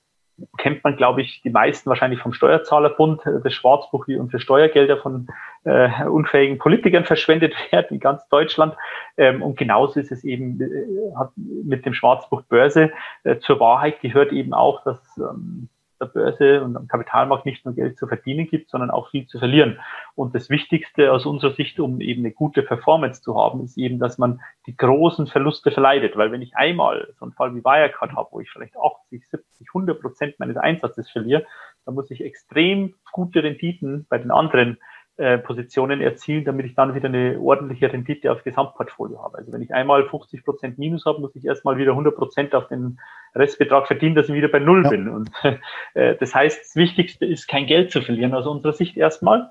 kennt 0.58 0.84
man, 0.84 0.97
glaube 0.97 1.22
ich, 1.22 1.41
die 1.43 1.49
meisten 1.49 1.89
wahrscheinlich 1.89 2.20
vom 2.20 2.34
Steuerzahlerbund, 2.34 3.22
das 3.43 3.53
Schwarzbuch, 3.53 4.08
wie 4.08 4.18
unsere 4.18 4.41
Steuergelder 4.41 4.97
von 4.97 5.28
äh, 5.64 6.06
unfähigen 6.06 6.58
Politikern 6.58 7.06
verschwendet 7.06 7.53
werden 7.72 7.95
in 7.95 7.99
ganz 7.99 8.28
Deutschland. 8.28 8.76
Ähm, 9.18 9.41
und 9.41 9.58
genauso 9.58 9.99
ist 9.99 10.12
es 10.12 10.24
eben 10.24 10.60
äh, 10.60 11.16
hat 11.18 11.32
mit 11.38 11.86
dem 11.86 11.93
Schwarzbuch 11.93 12.41
Börse. 12.43 12.91
Äh, 13.24 13.38
zur 13.39 13.60
Wahrheit 13.60 14.01
gehört 14.01 14.34
eben 14.34 14.53
auch, 14.53 14.84
dass 14.84 14.99
ähm, 15.18 15.70
der 16.06 16.22
Börse 16.22 16.64
und 16.64 16.76
am 16.78 16.88
Kapitalmarkt 16.88 17.45
nicht 17.45 17.66
nur 17.66 17.74
Geld 17.74 17.97
zu 17.97 18.08
verdienen 18.08 18.47
gibt, 18.47 18.70
sondern 18.70 18.91
auch 18.91 19.10
viel 19.10 19.28
zu 19.28 19.39
verlieren. 19.39 19.80
Und 20.16 20.36
das 20.36 20.49
Wichtigste 20.49 21.12
aus 21.12 21.26
unserer 21.26 21.53
Sicht, 21.53 21.80
um 21.80 22.01
eben 22.01 22.22
eine 22.22 22.32
gute 22.32 22.64
Performance 22.64 23.22
zu 23.22 23.36
haben, 23.38 23.64
ist 23.64 23.78
eben, 23.78 23.99
dass 23.99 24.18
man 24.18 24.41
die 24.68 24.76
großen 24.76 25.28
Verluste 25.28 25.72
verleidet. 25.72 26.18
Weil 26.18 26.32
wenn 26.32 26.41
ich 26.41 26.56
einmal 26.56 27.14
so 27.20 27.26
einen 27.26 27.34
Fall 27.34 27.56
wie 27.56 27.64
Wirecard 27.64 28.14
habe, 28.14 28.30
wo 28.32 28.39
ich 28.39 28.49
vielleicht 28.49 28.78
80, 28.78 29.28
70, 29.28 29.68
100 29.70 30.01
Prozent 30.01 30.39
meines 30.39 30.58
Einsatzes 30.58 31.10
verliere, 31.10 31.45
dann 31.86 31.95
muss 31.95 32.12
ich 32.12 32.22
extrem 32.22 32.95
gute 33.12 33.43
Renditen 33.43 34.06
bei 34.10 34.18
den 34.18 34.32
anderen 34.32 34.78
äh, 35.18 35.38
Positionen 35.38 36.01
erzielen, 36.01 36.43
damit 36.43 36.66
ich 36.66 36.76
dann 36.76 36.93
wieder 36.93 37.07
eine 37.07 37.39
ordentliche 37.39 37.91
Rendite 37.91 38.32
aufs 38.32 38.43
Gesamtportfolio 38.43 39.24
habe. 39.24 39.38
Also 39.38 39.53
wenn 39.53 39.61
ich 39.61 39.74
einmal 39.74 40.03
50 40.09 40.43
Prozent 40.43 40.78
Minus 40.78 41.05
habe, 41.05 41.22
muss 41.22 41.36
ich 41.36 41.45
erstmal 41.45 41.78
wieder 41.78 41.91
100 41.91 42.16
Prozent 42.16 42.53
auf 42.53 42.68
den 42.68 42.99
Restbetrag 43.34 43.88
verdienen, 43.88 44.16
dass 44.16 44.28
ich 44.28 44.36
wieder 44.36 44.49
bei 44.49 44.59
Null 44.59 44.84
ja. 44.84 44.89
bin. 44.89 45.07
Und 45.07 45.32
äh, 45.93 46.16
das 46.18 46.36
heißt, 46.36 46.59
das 46.59 46.76
Wichtigste 46.76 47.26
ist, 47.26 47.47
kein 47.47 47.66
Geld 47.66 47.91
zu 47.91 48.01
verlieren 48.01 48.34
aus 48.34 48.45
unserer 48.45 48.74
Sicht 48.74 48.97
erstmal. 48.97 49.49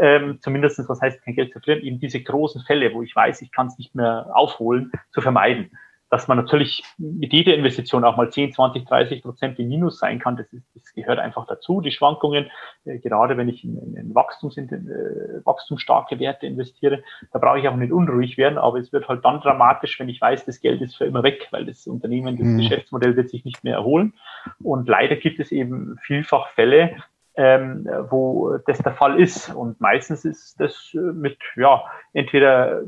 Ähm, 0.00 0.38
zumindest, 0.40 0.80
was 0.88 1.00
heißt 1.00 1.22
kein 1.24 1.36
Geld 1.36 1.52
zu 1.52 1.60
verlieren? 1.60 1.86
Eben 1.86 2.00
diese 2.00 2.20
großen 2.20 2.62
Fälle, 2.62 2.92
wo 2.92 3.02
ich 3.02 3.14
weiß, 3.14 3.42
ich 3.42 3.52
kann 3.52 3.68
es 3.68 3.78
nicht 3.78 3.94
mehr 3.94 4.30
aufholen, 4.34 4.90
zu 5.12 5.20
vermeiden 5.20 5.70
dass 6.14 6.28
man 6.28 6.36
natürlich 6.36 6.84
mit 6.96 7.32
jeder 7.32 7.54
Investition 7.54 8.04
auch 8.04 8.16
mal 8.16 8.30
10, 8.30 8.52
20, 8.52 8.84
30 8.84 9.22
Prozent 9.22 9.58
im 9.58 9.66
Minus 9.66 9.98
sein 9.98 10.20
kann, 10.20 10.36
das, 10.36 10.46
ist, 10.52 10.64
das 10.72 10.94
gehört 10.94 11.18
einfach 11.18 11.44
dazu. 11.48 11.80
Die 11.80 11.90
Schwankungen, 11.90 12.52
äh, 12.84 13.00
gerade 13.00 13.36
wenn 13.36 13.48
ich 13.48 13.64
in, 13.64 13.96
in 13.96 14.14
Wachstums, 14.14 14.56
in, 14.56 14.68
äh, 14.68 15.44
wachstumsstarke 15.44 16.20
Werte 16.20 16.46
investiere, 16.46 17.02
da 17.32 17.40
brauche 17.40 17.58
ich 17.58 17.66
auch 17.66 17.74
nicht 17.74 17.92
unruhig 17.92 18.38
werden, 18.38 18.58
aber 18.58 18.78
es 18.78 18.92
wird 18.92 19.08
halt 19.08 19.24
dann 19.24 19.40
dramatisch, 19.40 19.98
wenn 19.98 20.08
ich 20.08 20.20
weiß, 20.20 20.44
das 20.44 20.60
Geld 20.60 20.82
ist 20.82 20.94
für 20.94 21.04
immer 21.04 21.24
weg, 21.24 21.48
weil 21.50 21.66
das 21.66 21.84
Unternehmen, 21.88 22.38
das 22.38 22.46
mhm. 22.46 22.58
Geschäftsmodell 22.58 23.16
wird 23.16 23.30
sich 23.30 23.44
nicht 23.44 23.64
mehr 23.64 23.74
erholen. 23.74 24.14
Und 24.62 24.88
leider 24.88 25.16
gibt 25.16 25.40
es 25.40 25.50
eben 25.50 25.98
vielfach 26.00 26.46
Fälle, 26.50 26.96
ähm, 27.36 27.88
wo 28.10 28.58
das 28.66 28.78
der 28.78 28.94
Fall 28.94 29.20
ist. 29.20 29.52
Und 29.54 29.80
meistens 29.80 30.24
ist 30.24 30.60
das 30.60 30.92
äh, 30.94 30.98
mit, 30.98 31.38
ja, 31.56 31.84
entweder 32.12 32.82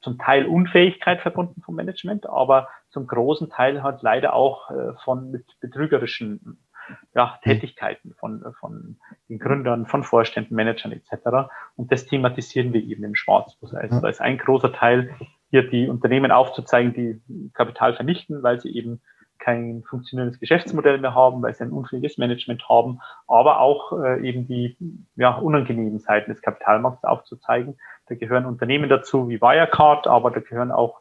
zum 0.00 0.18
Teil 0.18 0.46
Unfähigkeit 0.46 1.20
verbunden 1.20 1.62
vom 1.62 1.76
Management, 1.76 2.28
aber 2.28 2.68
zum 2.90 3.06
großen 3.06 3.48
Teil 3.50 3.82
halt 3.82 4.02
leider 4.02 4.34
auch 4.34 4.70
äh, 4.70 4.94
von 5.04 5.30
mit 5.30 5.44
betrügerischen 5.60 6.58
ja, 7.14 7.38
Tätigkeiten 7.42 8.14
von, 8.18 8.44
von 8.58 8.96
den 9.28 9.38
Gründern, 9.38 9.86
von 9.86 10.02
Vorständen, 10.02 10.54
Managern 10.54 10.92
etc. 10.92 11.50
Und 11.76 11.92
das 11.92 12.06
thematisieren 12.06 12.72
wir 12.72 12.82
eben 12.82 13.04
im 13.04 13.14
Schwarzbuch. 13.14 13.72
Also 13.74 14.00
da 14.00 14.08
ist 14.08 14.20
ein 14.20 14.38
großer 14.38 14.72
Teil, 14.72 15.14
hier 15.50 15.68
die 15.68 15.88
Unternehmen 15.88 16.32
aufzuzeigen, 16.32 16.94
die 16.94 17.50
Kapital 17.52 17.94
vernichten, 17.94 18.42
weil 18.42 18.60
sie 18.60 18.74
eben 18.74 19.00
kein 19.42 19.82
funktionierendes 19.82 20.40
Geschäftsmodell 20.40 20.98
mehr 20.98 21.14
haben, 21.14 21.42
weil 21.42 21.54
sie 21.54 21.64
ein 21.64 21.72
unfähiges 21.72 22.16
Management 22.16 22.68
haben, 22.68 23.00
aber 23.26 23.60
auch 23.60 23.92
äh, 24.00 24.26
eben 24.26 24.46
die 24.46 24.76
ja, 25.16 25.34
unangenehmen 25.36 25.98
Seiten 25.98 26.30
des 26.30 26.42
Kapitalmarkts 26.42 27.04
aufzuzeigen. 27.04 27.76
Da 28.06 28.14
gehören 28.14 28.46
Unternehmen 28.46 28.88
dazu 28.88 29.28
wie 29.28 29.40
Wirecard, 29.40 30.06
aber 30.06 30.30
da 30.30 30.40
gehören 30.40 30.70
auch 30.70 31.00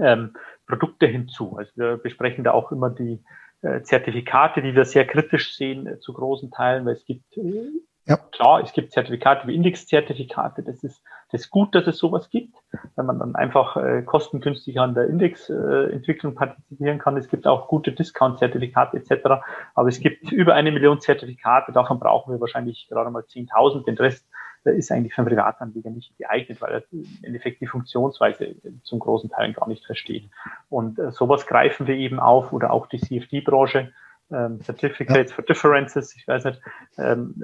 ähm, 0.00 0.34
Produkte 0.66 1.06
hinzu. 1.06 1.56
Also 1.56 1.70
wir 1.76 1.96
besprechen 1.96 2.44
da 2.44 2.52
auch 2.52 2.72
immer 2.72 2.90
die 2.90 3.22
äh, 3.62 3.82
Zertifikate, 3.82 4.60
die 4.60 4.74
wir 4.74 4.84
sehr 4.84 5.06
kritisch 5.06 5.56
sehen 5.56 5.86
äh, 5.86 5.98
zu 5.98 6.12
großen 6.12 6.50
Teilen, 6.50 6.84
weil 6.86 6.94
es 6.94 7.04
gibt 7.04 7.36
äh, 7.36 7.70
ja. 8.08 8.16
Klar, 8.32 8.62
es 8.62 8.72
gibt 8.72 8.92
Zertifikate 8.92 9.46
wie 9.46 9.54
Indexzertifikate. 9.54 10.62
Das 10.62 10.82
ist, 10.82 11.02
das 11.30 11.42
ist 11.42 11.50
gut, 11.50 11.74
dass 11.74 11.86
es 11.86 11.98
sowas 11.98 12.30
gibt, 12.30 12.56
wenn 12.96 13.06
man 13.06 13.18
dann 13.18 13.36
einfach 13.36 13.76
äh, 13.76 14.02
kostengünstig 14.02 14.80
an 14.80 14.94
der 14.94 15.08
Indexentwicklung 15.08 16.32
äh, 16.32 16.36
partizipieren 16.36 16.98
kann. 16.98 17.16
Es 17.16 17.28
gibt 17.28 17.46
auch 17.46 17.68
gute 17.68 17.92
Discount-Zertifikate 17.92 18.96
etc. 18.96 19.42
Aber 19.74 19.88
es 19.88 20.00
gibt 20.00 20.32
über 20.32 20.54
eine 20.54 20.72
Million 20.72 21.00
Zertifikate. 21.00 21.72
Davon 21.72 22.00
brauchen 22.00 22.32
wir 22.32 22.40
wahrscheinlich 22.40 22.86
gerade 22.88 23.10
mal 23.10 23.22
10.000. 23.22 23.84
Den 23.84 23.96
Rest 23.96 24.26
der 24.64 24.74
ist 24.74 24.90
eigentlich 24.90 25.14
für 25.14 25.22
einen 25.22 25.28
Privatanleger 25.28 25.90
nicht 25.90 26.16
geeignet, 26.18 26.60
weil 26.60 26.72
er 26.72 26.82
im 26.92 27.06
Endeffekt 27.22 27.60
die 27.60 27.66
Funktionsweise 27.66 28.56
zum 28.82 28.98
großen 28.98 29.30
Teil 29.30 29.52
gar 29.52 29.68
nicht 29.68 29.84
versteht. 29.84 30.30
Und 30.68 30.98
äh, 30.98 31.12
sowas 31.12 31.46
greifen 31.46 31.86
wir 31.86 31.94
eben 31.94 32.20
auf 32.20 32.52
oder 32.52 32.72
auch 32.72 32.86
die 32.86 32.98
CFD-Branche 32.98 33.92
ähm, 34.30 34.60
Certificates 34.62 35.30
ja. 35.30 35.34
for 35.34 35.44
Differences, 35.44 36.14
ich 36.16 36.26
weiß 36.26 36.44
nicht, 36.44 36.60
ähm, 36.98 37.34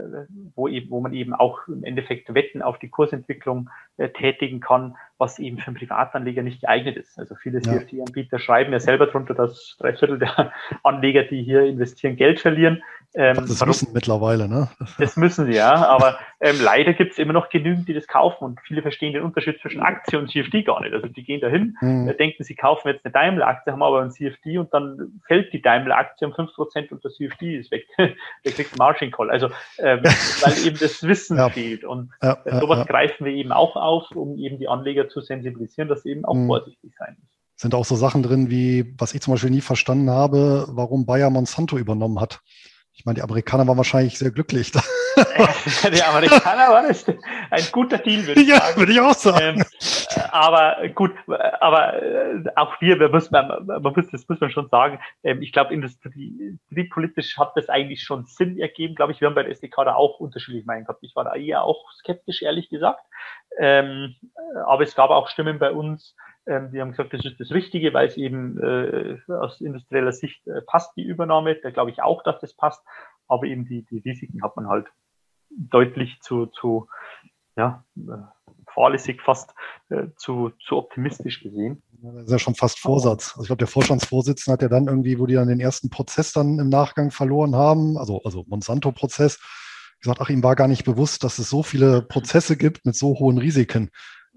wo, 0.55 0.69
eben, 0.69 0.91
wo 0.91 1.01
man 1.01 1.13
eben 1.13 1.35
auch 1.35 1.67
im 1.69 1.85
Endeffekt 1.85 2.33
Wetten 2.35 2.63
auf 2.63 2.79
die 2.79 2.89
Kursentwicklung 2.89 3.71
äh, 3.97 4.09
tätigen 4.09 4.61
kann, 4.61 4.97
was 5.19 5.39
eben 5.39 5.59
für 5.59 5.69
einen 5.69 5.77
Privatanleger 5.77 6.43
nicht 6.43 6.63
geeignet 6.63 6.97
ist. 6.97 7.19
Also 7.19 7.35
viele 7.37 7.61
ja. 7.61 7.73
CFD-Anbieter 7.73 8.39
schreiben 8.39 8.73
ja 8.73 8.81
selber 8.81 9.07
drunter, 9.07 9.35
dass 9.35 9.77
drei 9.79 9.95
Viertel 9.95 10.19
der 10.19 10.53
Anleger, 10.83 11.23
die 11.23 11.43
hier 11.43 11.63
investieren, 11.63 12.17
Geld 12.17 12.41
verlieren. 12.41 12.83
Ähm, 13.17 13.37
das 13.37 13.61
warum? 13.61 13.69
müssen 13.69 13.93
mittlerweile, 13.93 14.49
ne? 14.49 14.69
Das 14.99 15.17
müssen 15.17 15.47
sie, 15.47 15.53
ja. 15.53 15.73
Aber 15.87 16.19
ähm, 16.41 16.57
leider 16.61 16.95
gibt 16.95 17.13
es 17.13 17.19
immer 17.19 17.33
noch 17.33 17.49
genügend, 17.49 17.87
die 17.87 17.95
das 17.95 18.09
kaufen 18.09 18.45
und 18.45 18.61
viele 18.63 18.83
verstehen 18.83 19.13
den 19.13 19.23
Unterschied 19.23 19.61
zwischen 19.61 19.83
Aktie 19.83 20.19
und 20.19 20.29
CFD 20.29 20.65
gar 20.65 20.81
nicht. 20.81 20.93
Also 20.93 21.07
die 21.07 21.23
gehen 21.23 21.41
dahin, 21.41 21.77
mhm. 21.81 22.09
Äh, 22.09 22.15
denken, 22.15 22.43
sie 22.43 22.57
kaufen 22.57 22.89
jetzt 22.89 23.05
eine 23.05 23.13
Daimler-Aktie, 23.13 23.73
haben 23.73 23.85
aber 23.85 24.03
ein 24.03 24.11
CFD 24.11 24.59
und 24.59 24.75
dann 24.75 25.21
fällt 25.29 25.53
die 25.53 25.63
Daimler-Aktie 25.63 26.27
um 26.27 26.35
5% 26.35 26.91
und 26.91 27.05
das 27.05 27.15
CFD 27.15 27.57
ist 27.57 27.71
weg. 27.71 27.87
Der 27.97 28.53
kriegt 28.53 28.77
Margin 28.79 29.13
Call. 29.13 29.31
Also 29.31 29.47
ähm, 29.79 30.03
weil 30.43 30.67
eben 30.67 30.79
das 30.81 31.05
Wissen 31.05 31.37
ja. 31.37 31.49
fehlt. 31.51 31.85
Und 31.85 32.11
ja, 32.21 32.37
äh, 32.45 32.59
sowas 32.59 32.85
greifen 32.89 33.27
wir 33.27 33.33
eben 33.33 33.53
auch 33.53 33.77
auf, 33.85 34.11
um 34.15 34.37
eben 34.39 34.59
die 34.59 34.69
Anleger 34.69 35.09
zu 35.09 35.21
sensibilisieren, 35.21 35.89
dass 35.89 36.03
sie 36.03 36.11
eben 36.11 36.25
auch 36.25 36.35
mhm. 36.35 36.47
vorsichtig 36.47 36.93
sein 36.99 37.17
müssen 37.21 37.35
sind 37.57 37.75
auch 37.75 37.85
so 37.85 37.95
Sachen 37.95 38.23
drin, 38.23 38.51
wie, 38.51 38.95
was 38.99 39.15
ich 39.15 39.21
zum 39.21 39.33
Beispiel 39.33 39.51
nie 39.51 39.61
verstanden 39.61 40.11
habe, 40.11 40.67
warum 40.71 41.07
Bayer 41.07 41.31
Monsanto 41.31 41.79
übernommen 41.79 42.21
hat. 42.21 42.41
Ich 43.05 43.07
meine, 43.07 43.17
die 43.17 43.23
Amerikaner 43.23 43.67
waren 43.67 43.77
wahrscheinlich 43.77 44.19
sehr 44.19 44.31
glücklich. 44.31 44.73
die 45.93 46.03
Amerikaner 46.03 46.73
waren 46.73 46.89
das 46.89 47.05
ein 47.51 47.65
guter 47.71 47.99
Deal, 47.99 48.27
würde 48.27 48.41
ich 48.41 48.49
ja, 48.49 48.57
sagen. 48.57 48.79
würde 48.79 48.93
ich 48.93 49.01
auch 49.03 49.13
sagen. 49.13 49.59
Ähm, 49.59 49.65
aber 50.31 50.89
gut, 50.95 51.13
aber 51.61 52.03
äh, 52.03 52.45
auch 52.57 52.81
wir, 52.81 52.99
wir 52.99 53.11
müssen, 53.11 53.31
man, 53.31 53.83
muss, 53.83 54.11
das 54.11 54.27
muss 54.27 54.41
man 54.41 54.51
schon 54.51 54.71
sagen. 54.71 55.01
Ähm, 55.23 55.43
ich 55.43 55.53
glaube, 55.53 55.75
Industrie, 55.75 56.35
industriepolitisch 56.39 57.37
hat 57.37 57.53
das 57.57 57.69
eigentlich 57.69 58.03
schon 58.05 58.25
Sinn 58.25 58.59
ergeben. 58.59 58.95
Glaube 58.95 59.13
ich, 59.13 59.21
wir 59.21 59.29
haben 59.29 59.35
bei 59.35 59.43
der 59.43 59.53
SDK 59.53 59.85
da 59.85 59.97
auch 59.97 60.19
unterschiedlich 60.19 60.65
meinen 60.65 60.85
gehabt. 60.87 61.03
Ich 61.03 61.15
war 61.15 61.25
da 61.25 61.35
eher 61.35 61.63
auch 61.63 61.93
skeptisch, 61.99 62.41
ehrlich 62.41 62.71
gesagt. 62.71 63.05
Ähm, 63.59 64.15
aber 64.65 64.83
es 64.83 64.95
gab 64.95 65.11
auch 65.11 65.29
Stimmen 65.29 65.59
bei 65.59 65.73
uns, 65.73 66.17
ähm, 66.47 66.71
die 66.73 66.81
haben 66.81 66.91
gesagt, 66.91 67.13
das 67.13 67.25
ist 67.25 67.41
das 67.41 67.51
Richtige, 67.51 67.95
weil 67.95 68.09
es 68.09 68.17
eben 68.17 68.59
äh, 68.59 69.19
aus 69.33 69.61
industrieller 69.61 70.13
Sicht 70.13 70.47
äh, 70.47 70.61
passt, 70.67 70.97
die 70.97 71.05
Übernahme. 71.05 71.57
Da 71.63 71.71
glaube 71.71 71.91
ich 71.91 72.03
auch, 72.03 72.23
dass 72.23 72.41
das 72.41 72.55
passt. 72.55 72.83
Aber 73.27 73.45
eben 73.45 73.65
die, 73.67 73.85
die 73.91 73.99
Risiken 73.99 74.43
hat 74.43 74.57
man 74.57 74.69
halt 74.69 74.87
deutlich 75.51 76.21
zu, 76.21 76.47
zu 76.47 76.89
ja, 77.57 77.85
äh, 77.97 78.17
fahrlässig 78.73 79.23
fast 79.23 79.55
äh, 79.89 80.09
zu, 80.17 80.51
zu 80.67 80.77
optimistisch 80.77 81.43
gesehen. 81.43 81.83
Das 82.03 82.25
ist 82.25 82.33
ja 82.33 82.39
schon 82.39 82.55
fast 82.55 82.79
Vorsatz. 82.79 83.31
Also 83.31 83.43
ich 83.43 83.47
glaube, 83.47 83.61
der 83.61 83.69
Vorstandsvorsitzende 83.69 84.53
hat 84.53 84.63
ja 84.63 84.69
dann 84.69 84.89
irgendwie, 84.89 85.19
wo 85.19 85.27
die 85.27 85.35
dann 85.35 85.49
den 85.49 85.61
ersten 85.61 85.89
Prozess 85.89 86.33
dann 86.33 86.59
im 86.59 86.69
Nachgang 86.69 87.11
verloren 87.11 87.55
haben, 87.55 87.97
also, 87.97 88.21
also 88.25 88.45
Monsanto-Prozess, 88.49 89.39
gesagt, 90.01 90.21
ach, 90.21 90.29
ihm 90.29 90.43
war 90.43 90.57
gar 90.57 90.69
nicht 90.69 90.85
bewusst, 90.85 91.25
dass 91.25 91.39
es 91.39 91.49
so 91.49 91.63
viele 91.63 92.03
Prozesse 92.03 92.57
gibt 92.57 92.85
mit 92.85 92.95
so 92.95 93.19
hohen 93.19 93.39
Risiken. 93.39 93.91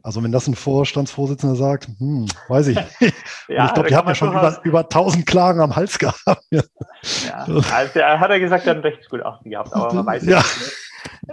Also 0.08 0.24
wenn 0.24 0.32
das 0.32 0.48
ein 0.48 0.56
Vorstandsvorsitzender 0.56 1.58
sagt, 1.58 1.90
hm, 2.00 2.28
weiß 2.48 2.68
ich. 2.68 2.78
ja, 3.50 3.66
ich 3.66 3.74
glaube, 3.74 3.90
die 3.90 3.96
haben 3.98 4.08
ja 4.08 4.16
schon 4.16 4.30
über, 4.30 4.58
über 4.64 4.80
1000 4.80 5.26
Klagen 5.26 5.60
am 5.60 5.76
Hals 5.76 6.00
gehabt. 6.00 6.46
ja, 6.50 7.46
also 7.74 8.00
er 8.00 8.18
hat 8.18 8.30
er 8.30 8.40
gesagt, 8.40 8.66
er 8.66 8.70
hat 8.70 8.78
ein 8.78 8.84
Rechtsgutachten 8.84 9.52
gehabt, 9.52 9.74
aber 9.74 9.94
man 9.94 10.06
weiß 10.06 10.26
ja. 10.26 10.38
nicht. 10.38 10.74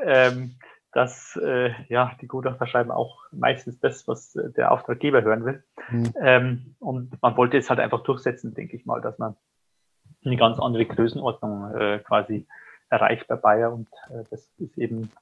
Ähm, 0.03 0.57
dass 0.91 1.39
äh, 1.41 1.71
ja, 1.89 2.17
die 2.21 2.27
Gutachter 2.27 2.67
schreiben 2.67 2.91
auch 2.91 3.21
meistens 3.31 3.79
das, 3.79 4.09
was 4.09 4.35
äh, 4.35 4.51
der 4.51 4.73
Auftraggeber 4.73 5.23
hören 5.23 5.45
will. 5.45 5.63
Mhm. 5.91 6.13
Ähm, 6.21 6.77
und 6.81 7.23
man 7.23 7.37
wollte 7.37 7.57
es 7.57 7.71
halt 7.71 7.79
einfach 7.79 8.03
durchsetzen, 8.03 8.55
denke 8.55 8.77
ich 8.77 8.87
mal, 8.87 9.01
dass 9.01 9.21
man 9.21 9.37
eine 10.25 10.37
ganz 10.37 10.59
andere 10.59 10.85
Größenordnung 10.85 11.77
äh, 11.77 11.99
quasi 12.01 12.49
erreicht 12.91 13.29
bei 13.29 13.37
Bayer 13.37 13.73
und 13.73 13.87
äh, 14.11 14.25
das 14.31 14.51
ist 14.59 14.77
eben 14.79 15.13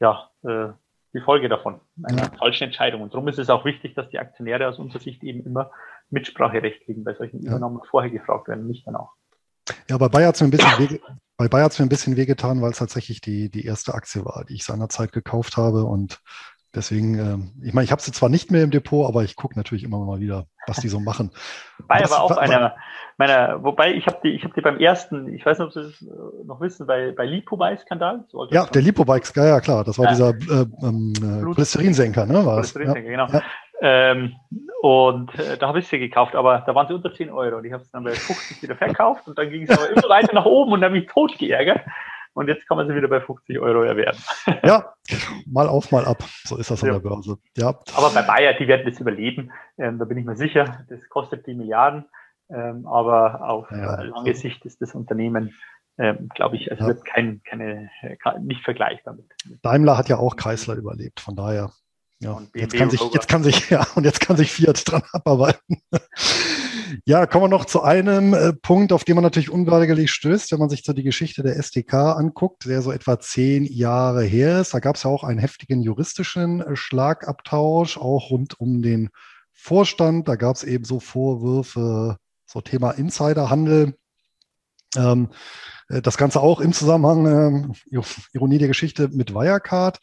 ja 0.00 0.28
äh, 0.42 0.70
die 1.12 1.20
Folge 1.20 1.48
davon, 1.48 1.80
eine 2.02 2.22
ja. 2.22 2.30
falsche 2.38 2.64
Entscheidung. 2.64 3.02
Und 3.02 3.12
darum 3.12 3.26
ist 3.28 3.38
es 3.38 3.50
auch 3.50 3.64
wichtig, 3.64 3.94
dass 3.94 4.08
die 4.10 4.18
Aktionäre 4.18 4.68
aus 4.68 4.78
unserer 4.78 5.00
Sicht 5.00 5.22
eben 5.24 5.44
immer 5.44 5.70
Mitspracherecht 6.10 6.84
kriegen 6.84 7.04
bei 7.04 7.14
solchen 7.14 7.42
ja. 7.42 7.50
Übernahmen 7.50 7.80
vorher 7.90 8.10
gefragt 8.10 8.48
werden, 8.48 8.66
nicht 8.66 8.86
danach. 8.86 9.10
Ja, 9.88 9.98
bei 9.98 10.08
Bayer 10.08 10.28
hat 10.28 10.36
es 10.36 10.40
mir 10.40 10.48
ein 10.48 10.50
bisschen 10.50 10.78
weh, 10.78 11.00
bei 11.36 11.48
Bayer 11.48 11.64
hat's 11.64 11.78
mir 11.78 11.86
ein 11.86 11.90
bisschen 11.90 12.16
wehgetan, 12.16 12.60
weil 12.60 12.70
es 12.70 12.78
tatsächlich 12.78 13.20
die, 13.20 13.50
die 13.50 13.64
erste 13.64 13.94
Aktie 13.94 14.24
war, 14.24 14.44
die 14.44 14.54
ich 14.54 14.64
seinerzeit 14.64 15.12
gekauft 15.12 15.56
habe. 15.56 15.84
Und 15.84 16.20
deswegen, 16.74 17.18
äh, 17.18 17.66
ich 17.66 17.74
meine, 17.74 17.84
ich 17.84 17.92
habe 17.92 18.02
sie 18.02 18.12
zwar 18.12 18.28
nicht 18.28 18.50
mehr 18.50 18.62
im 18.62 18.70
Depot, 18.70 19.06
aber 19.06 19.24
ich 19.24 19.36
gucke 19.36 19.56
natürlich 19.56 19.84
immer 19.84 19.98
mal 19.98 20.20
wieder, 20.20 20.46
was 20.66 20.78
die 20.78 20.88
so 20.88 21.00
machen. 21.00 21.30
Bayer 21.88 22.10
war 22.10 22.22
auch 22.22 22.36
einer 22.36 22.74
meiner, 23.20 23.62
wobei 23.62 23.92
ich 23.92 24.06
habe 24.06 24.16
die, 24.24 24.30
ich 24.30 24.42
habe 24.44 24.54
die 24.54 24.62
beim 24.62 24.78
ersten, 24.78 25.32
ich 25.32 25.44
weiß 25.44 25.58
nicht, 25.58 25.66
ob 25.66 25.72
Sie 25.74 25.82
das 25.82 26.00
äh, 26.02 26.46
noch 26.46 26.60
wissen, 26.60 26.86
bei, 26.86 27.12
bei 27.12 27.26
Lipo-Skandal. 27.26 28.24
So 28.28 28.46
ja, 28.46 28.64
der 28.64 28.80
Lipo-Bike, 28.80 29.30
ja, 29.36 29.46
ja, 29.46 29.60
klar, 29.60 29.84
das 29.84 29.98
war 29.98 30.06
ja. 30.06 30.10
dieser 30.10 30.30
äh, 30.30 30.66
ähm, 30.82 31.12
äh, 31.22 31.42
Cholesterinsenker, 31.54 32.24
ne? 32.24 32.34
War 32.46 32.54
Cholesterinsenker, 32.54 33.10
ja. 33.10 33.26
genau. 33.26 33.38
Ja. 33.38 33.42
Ähm, 33.82 34.36
und 34.80 35.38
äh, 35.38 35.58
da 35.58 35.68
habe 35.68 35.80
ich 35.80 35.88
sie 35.88 35.98
gekauft, 35.98 36.34
aber 36.34 36.64
da 36.66 36.74
waren 36.74 36.88
sie 36.88 36.94
unter 36.94 37.12
10 37.12 37.30
Euro 37.30 37.58
und 37.58 37.66
ich 37.66 37.72
habe 37.72 37.82
es 37.82 37.90
dann 37.90 38.04
bei 38.04 38.12
50 38.12 38.62
wieder 38.62 38.74
verkauft 38.74 39.28
und 39.28 39.38
dann 39.38 39.50
ging 39.50 39.64
es 39.64 39.70
aber 39.70 39.90
immer 39.90 40.08
weiter 40.08 40.34
nach 40.34 40.46
oben 40.46 40.72
und 40.72 40.82
habe 40.82 40.94
mich 40.94 41.06
tot 41.06 41.36
geärgert. 41.38 41.80
Und 42.32 42.48
jetzt 42.48 42.66
kann 42.68 42.76
man 42.76 42.86
sie 42.86 42.94
wieder 42.94 43.08
bei 43.08 43.20
50 43.20 43.58
Euro 43.58 43.82
erwerben. 43.82 44.18
Ja, 44.64 44.94
mal 45.46 45.68
auf, 45.68 45.90
mal 45.90 46.04
ab. 46.04 46.22
So 46.44 46.56
ist 46.56 46.70
das 46.70 46.82
an 46.84 46.92
der 46.92 47.00
Börse. 47.00 47.38
Ja. 47.56 47.78
Aber 47.94 48.10
bei 48.10 48.22
Bayer, 48.22 48.54
die 48.54 48.68
werden 48.68 48.88
das 48.88 49.00
überleben. 49.00 49.50
Ähm, 49.78 49.98
da 49.98 50.04
bin 50.04 50.18
ich 50.18 50.24
mir 50.24 50.36
sicher. 50.36 50.84
Das 50.88 51.08
kostet 51.08 51.46
die 51.46 51.54
Milliarden. 51.54 52.04
Ähm, 52.48 52.86
aber 52.86 53.48
auf 53.48 53.70
ja. 53.70 54.02
lange 54.02 54.34
Sicht 54.34 54.64
ist 54.64 54.80
das 54.80 54.94
Unternehmen, 54.94 55.54
ähm, 55.98 56.28
glaube 56.34 56.56
ich, 56.56 56.70
also 56.70 56.82
ja. 56.82 56.88
wird 56.88 57.04
kein, 57.04 57.42
keine, 57.44 57.90
nicht 58.40 58.64
vergleichbar 58.64 59.14
mit. 59.14 59.26
Daimler 59.62 59.96
hat 59.96 60.08
ja 60.08 60.18
auch 60.18 60.36
Kreisler 60.36 60.74
überlebt. 60.74 61.20
Von 61.20 61.36
daher 61.36 61.70
ja, 62.20 62.40
jetzt 62.54 62.74
kann, 62.74 62.90
sich, 62.90 63.00
jetzt 63.12 63.28
kann 63.28 63.42
sich, 63.42 63.70
ja, 63.70 63.86
und 63.94 64.04
jetzt 64.04 64.20
kann 64.20 64.36
sich 64.36 64.52
Fiat 64.52 64.82
dran 64.90 65.02
abarbeiten. 65.12 65.82
Ja, 67.04 67.26
kommen 67.26 67.44
wir 67.44 67.48
noch 67.48 67.64
zu 67.64 67.82
einem 67.82 68.34
äh, 68.34 68.52
Punkt, 68.52 68.92
auf 68.92 69.04
den 69.04 69.14
man 69.14 69.24
natürlich 69.24 69.50
unweigerlich 69.50 70.10
stößt, 70.10 70.52
wenn 70.52 70.58
man 70.58 70.70
sich 70.70 70.82
so 70.84 70.92
die 70.92 71.02
Geschichte 71.02 71.42
der 71.42 71.56
SDK 71.56 71.94
anguckt, 72.16 72.66
der 72.66 72.82
so 72.82 72.92
etwa 72.92 73.18
zehn 73.18 73.64
Jahre 73.64 74.24
her 74.24 74.60
ist. 74.60 74.74
Da 74.74 74.80
gab 74.80 74.96
es 74.96 75.02
ja 75.02 75.10
auch 75.10 75.24
einen 75.24 75.38
heftigen 75.38 75.82
juristischen 75.82 76.60
äh, 76.60 76.76
Schlagabtausch, 76.76 77.98
auch 77.98 78.30
rund 78.30 78.58
um 78.60 78.82
den 78.82 79.10
Vorstand. 79.52 80.28
Da 80.28 80.36
gab 80.36 80.56
es 80.56 80.64
eben 80.64 80.84
so 80.84 81.00
Vorwürfe, 81.00 82.16
so 82.46 82.60
Thema 82.60 82.92
Insiderhandel. 82.92 83.94
Ähm, 84.96 85.28
äh, 85.88 86.02
das 86.02 86.16
Ganze 86.16 86.40
auch 86.40 86.60
im 86.60 86.72
Zusammenhang, 86.72 87.74
äh, 87.90 88.02
Ironie 88.32 88.58
der 88.58 88.68
Geschichte 88.68 89.08
mit 89.08 89.34
Wirecard. 89.34 89.98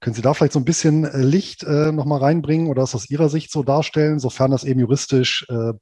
Können 0.00 0.14
Sie 0.14 0.22
da 0.22 0.32
vielleicht 0.32 0.52
so 0.52 0.60
ein 0.60 0.64
bisschen 0.64 1.04
äh, 1.04 1.22
Licht 1.22 1.64
äh, 1.64 1.90
nochmal 1.92 2.20
reinbringen 2.20 2.68
oder 2.68 2.82
das 2.82 2.94
aus 2.94 3.10
Ihrer 3.10 3.28
Sicht 3.28 3.50
so 3.50 3.62
darstellen, 3.62 4.20
sofern 4.20 4.50
das 4.50 4.64
eben 4.64 4.80
juristisch 4.80 5.44
äh, 5.48 5.72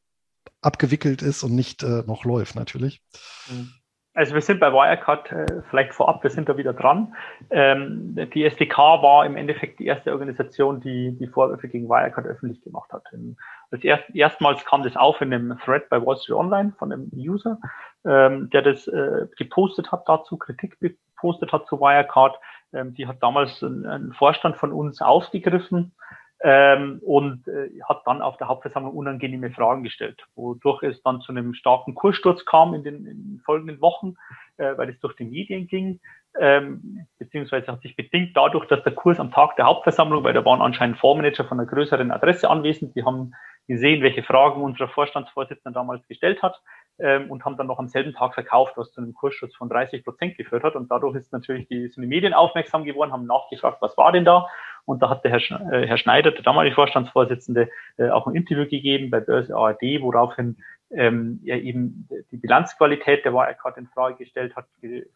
abgewickelt 0.61 1.23
ist 1.23 1.43
und 1.43 1.55
nicht 1.55 1.83
äh, 1.83 2.03
noch 2.07 2.25
läuft 2.25 2.55
natürlich? 2.55 3.03
Mhm. 3.49 3.73
Also 4.17 4.33
wir 4.33 4.41
sind 4.41 4.61
bei 4.61 4.73
Wirecard 4.73 5.31
äh, 5.31 5.47
vielleicht 5.69 5.93
vorab, 5.93 6.23
wir 6.23 6.31
sind 6.31 6.49
da 6.49 6.57
wieder 6.57 6.73
dran. 6.73 7.15
Ähm, 7.51 8.17
die 8.33 8.45
SDK 8.45 8.79
war 8.79 9.27
im 9.27 9.37
Endeffekt 9.37 9.79
die 9.79 9.85
erste 9.85 10.11
Organisation, 10.11 10.81
die 10.81 11.15
die 11.19 11.27
Vorwürfe 11.27 11.69
gegen 11.69 11.87
Wirecard 11.87 12.27
öffentlich 12.27 12.63
gemacht 12.63 12.91
hat. 12.95 13.05
In, 13.13 13.37
als 13.71 13.85
erst, 13.85 14.05
erstmals 14.15 14.65
kam 14.65 14.83
das 14.83 14.97
auf 14.97 15.21
in 15.21 15.35
einem 15.35 15.59
Thread 15.63 15.91
bei 15.91 16.01
Wall 16.01 16.17
Street 16.17 16.39
Online 16.39 16.73
von 16.79 16.95
einem 16.95 17.11
User, 17.15 17.59
ähm, 18.07 18.49
der 18.49 18.63
das 18.63 18.89
äh, 18.89 19.27
gepostet 19.37 19.93
hat 19.93 20.09
dazu, 20.09 20.39
Kritik 20.39 20.79
gepostet 20.81 21.53
hat 21.53 21.67
zu 21.67 21.79
Wirecard. 21.79 22.37
Ähm, 22.73 22.95
die 22.95 23.07
hat 23.07 23.23
damals 23.23 23.61
ein, 23.61 23.85
ein, 23.85 24.13
Vorstand 24.15 24.57
von 24.57 24.73
uns 24.73 25.03
aufgegriffen 25.03 25.93
ähm, 26.41 27.01
und 27.03 27.49
äh, 27.49 27.71
hat 27.89 28.03
dann 28.05 28.21
auf 28.21 28.37
der 28.37 28.49
Hauptversammlung 28.49 28.95
unangenehme 28.95 29.51
Fragen 29.51 29.83
gestellt, 29.83 30.23
wodurch 30.35 30.83
es 30.83 31.03
dann 31.03 31.21
zu 31.21 31.33
einem 31.33 31.55
starken 31.55 31.95
Kurssturz 31.95 32.45
kam 32.45 32.75
in 32.75 32.85
den, 32.85 33.07
in 33.07 33.23
den 33.23 33.43
folgenden 33.45 33.81
Wochen, 33.81 34.17
äh, 34.59 34.77
weil 34.77 34.91
es 34.91 35.01
durch 35.01 35.17
die 35.17 35.25
Medien 35.25 35.67
ging, 35.67 36.01
ähm, 36.39 37.07
beziehungsweise 37.19 37.69
hat 37.69 37.81
sich 37.81 37.97
bedingt 37.97 38.37
dadurch, 38.37 38.67
dass 38.67 38.83
der 38.83 38.93
Kurs 38.93 39.19
am 39.19 39.31
Tag 39.31 39.57
der 39.57 39.65
Hauptversammlung, 39.65 40.25
weil 40.25 40.35
da 40.35 40.45
waren 40.45 40.61
anscheinend 40.61 40.99
Fondsmanager 40.99 41.45
von 41.45 41.59
einer 41.59 41.69
größeren 41.69 42.11
Adresse 42.11 42.51
anwesend, 42.51 42.95
die 42.95 43.05
haben 43.05 43.33
gesehen, 43.67 44.03
welche 44.03 44.23
Fragen 44.23 44.63
unser 44.63 44.89
Vorstandsvorsitzender 44.89 45.73
damals 45.79 46.07
gestellt 46.07 46.43
hat 46.43 46.61
ähm, 46.99 47.31
und 47.31 47.45
haben 47.45 47.57
dann 47.57 47.67
noch 47.67 47.79
am 47.79 47.89
selben 47.89 48.13
Tag 48.13 48.35
verkauft, 48.35 48.75
was 48.77 48.93
zu 48.93 49.01
einem 49.01 49.15
Kursschutz 49.15 49.55
von 49.57 49.69
30 49.69 50.05
Prozent 50.05 50.37
geführt 50.37 50.63
hat. 50.63 50.77
Und 50.77 50.91
dadurch 50.91 51.17
ist 51.17 51.33
natürlich 51.33 51.67
die, 51.69 51.89
sind 51.89 52.03
die 52.03 52.09
Medien 52.09 52.35
aufmerksam 52.35 52.85
geworden, 52.85 53.13
haben 53.13 53.27
nachgefragt, 53.27 53.79
was 53.81 53.97
war 53.97 54.13
denn 54.13 54.25
da? 54.25 54.47
Und 54.87 55.03
da 55.03 55.11
hat 55.11 55.25
der 55.25 55.33
Herr, 55.33 55.41
Sch 55.41 55.51
äh, 55.51 55.87
Herr 55.87 55.99
Schneider, 55.99 56.31
der 56.31 56.43
damalige 56.43 56.75
Vorstandsvorsitzende, 56.75 57.69
äh, 57.99 58.09
auch 58.09 58.27
ein 58.27 58.35
Interview 58.35 58.65
gegeben 58.65 59.11
bei 59.11 59.21
Börse 59.21 59.55
ARD, 59.55 60.01
woraufhin 60.01 60.57
ähm, 60.91 61.41
er 61.45 61.61
eben 61.63 62.09
die 62.31 62.37
Bilanzqualität 62.37 63.25
der 63.25 63.35
Wirecard 63.35 63.77
in 63.77 63.89
Frage 63.89 64.17
gestellt 64.17 64.55
hat, 64.55 64.67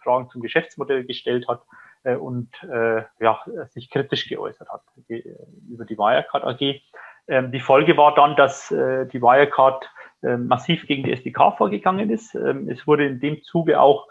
Fragen 0.02 0.28
zum 0.30 0.42
Geschäftsmodell 0.42 1.04
gestellt 1.04 1.46
hat 1.48 1.62
äh, 2.02 2.16
und 2.16 2.48
äh, 2.64 3.02
ja, 3.20 3.40
sich 3.68 3.88
kritisch 3.88 4.28
geäußert 4.28 4.68
hat 4.68 4.82
über 5.08 5.84
die 5.84 5.96
Wirecard 5.96 6.44
AG. 6.44 6.80
Ähm, 7.28 7.52
die 7.52 7.60
Folge 7.60 7.96
war 7.96 8.14
dann, 8.14 8.34
dass 8.34 8.72
äh, 8.72 9.06
die 9.06 9.22
Wirecard 9.22 9.88
äh, 10.22 10.36
massiv 10.36 10.86
gegen 10.86 11.04
die 11.04 11.12
SDK 11.12 11.56
vorgegangen 11.56 12.10
ist. 12.10 12.34
Ähm, 12.34 12.68
es 12.68 12.86
wurde 12.86 13.06
in 13.06 13.20
dem 13.20 13.42
Zuge 13.42 13.80
auch 13.80 14.08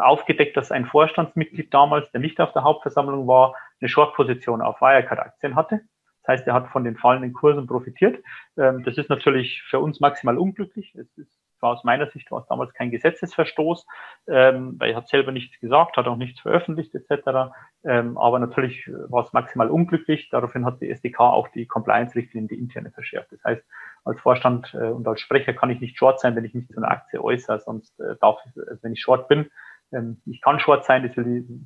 aufgedeckt, 0.00 0.56
dass 0.56 0.72
ein 0.72 0.86
Vorstandsmitglied 0.86 1.72
damals, 1.72 2.10
der 2.12 2.20
nicht 2.20 2.40
auf 2.40 2.52
der 2.52 2.64
Hauptversammlung 2.64 3.26
war, 3.26 3.54
eine 3.80 3.88
Short-Position 3.88 4.62
auf 4.62 4.80
Wirecard-Aktien 4.80 5.56
hatte. 5.56 5.80
Das 6.22 6.34
heißt, 6.34 6.46
er 6.46 6.54
hat 6.54 6.68
von 6.68 6.84
den 6.84 6.96
fallenden 6.96 7.32
Kursen 7.32 7.66
profitiert. 7.66 8.22
Ähm, 8.56 8.84
das 8.84 8.96
ist 8.96 9.10
natürlich 9.10 9.62
für 9.68 9.80
uns 9.80 10.00
maximal 10.00 10.38
unglücklich. 10.38 10.94
Es 10.94 11.18
ist 11.18 11.41
war 11.62 11.72
aus 11.72 11.84
meiner 11.84 12.08
Sicht 12.10 12.30
war 12.30 12.40
es 12.40 12.46
damals 12.48 12.74
kein 12.74 12.90
Gesetzesverstoß, 12.90 13.86
ähm, 14.28 14.74
weil 14.78 14.90
er 14.90 14.96
hat 14.96 15.08
selber 15.08 15.32
nichts 15.32 15.58
gesagt, 15.60 15.96
hat 15.96 16.06
auch 16.06 16.16
nichts 16.16 16.40
veröffentlicht 16.40 16.94
etc. 16.94 17.52
Ähm, 17.84 18.18
aber 18.18 18.38
natürlich 18.38 18.90
war 19.08 19.24
es 19.24 19.32
maximal 19.32 19.70
unglücklich. 19.70 20.28
Daraufhin 20.30 20.64
hat 20.64 20.80
die 20.80 20.90
SDK 20.90 21.20
auch 21.20 21.48
die 21.48 21.66
Compliance-Richtlinie, 21.66 22.48
die 22.48 22.58
interne 22.58 22.90
verschärft. 22.90 23.32
Das 23.32 23.42
heißt, 23.44 23.64
als 24.04 24.20
Vorstand 24.20 24.74
äh, 24.74 24.88
und 24.88 25.06
als 25.06 25.20
Sprecher 25.20 25.52
kann 25.52 25.70
ich 25.70 25.80
nicht 25.80 25.96
short 25.96 26.20
sein, 26.20 26.34
wenn 26.36 26.44
ich 26.44 26.54
mich 26.54 26.68
zu 26.68 26.76
einer 26.76 26.90
Aktie 26.90 27.22
äußere, 27.22 27.60
sonst 27.60 27.98
äh, 28.00 28.16
darf 28.20 28.40
ich, 28.46 28.56
äh, 28.56 28.76
wenn 28.82 28.92
ich 28.92 29.00
short 29.00 29.28
bin, 29.28 29.50
ich 30.26 30.40
kann 30.40 30.58
Short 30.58 30.84
sein, 30.84 31.02
das 31.02 31.14